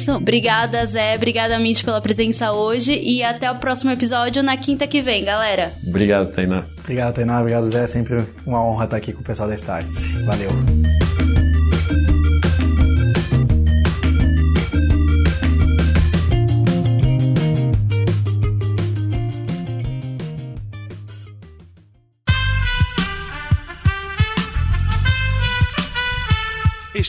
Isso. 0.00 0.12
Obrigada, 0.12 0.84
Zé. 0.86 1.14
Obrigada, 1.14 1.58
Mitch, 1.58 1.84
pela 1.84 2.00
presença 2.00 2.52
hoje. 2.52 2.98
E 2.98 3.22
até 3.22 3.50
o 3.50 3.56
próximo 3.56 3.90
episódio 3.90 4.42
na 4.42 4.56
quinta 4.56 4.86
que 4.86 5.02
vem, 5.02 5.24
galera. 5.24 5.72
Obrigado, 5.86 6.32
Tainá. 6.32 6.64
Obrigado, 6.78 7.14
Tainá. 7.14 7.40
Obrigado, 7.40 7.68
Zé. 7.68 7.84
É 7.84 7.86
sempre 7.86 8.24
uma 8.46 8.64
honra 8.64 8.84
estar 8.84 8.96
aqui 8.96 9.12
com 9.12 9.20
o 9.20 9.24
pessoal 9.24 9.48
da 9.48 9.54
Starts. 9.54 10.14
Valeu. 10.24 11.09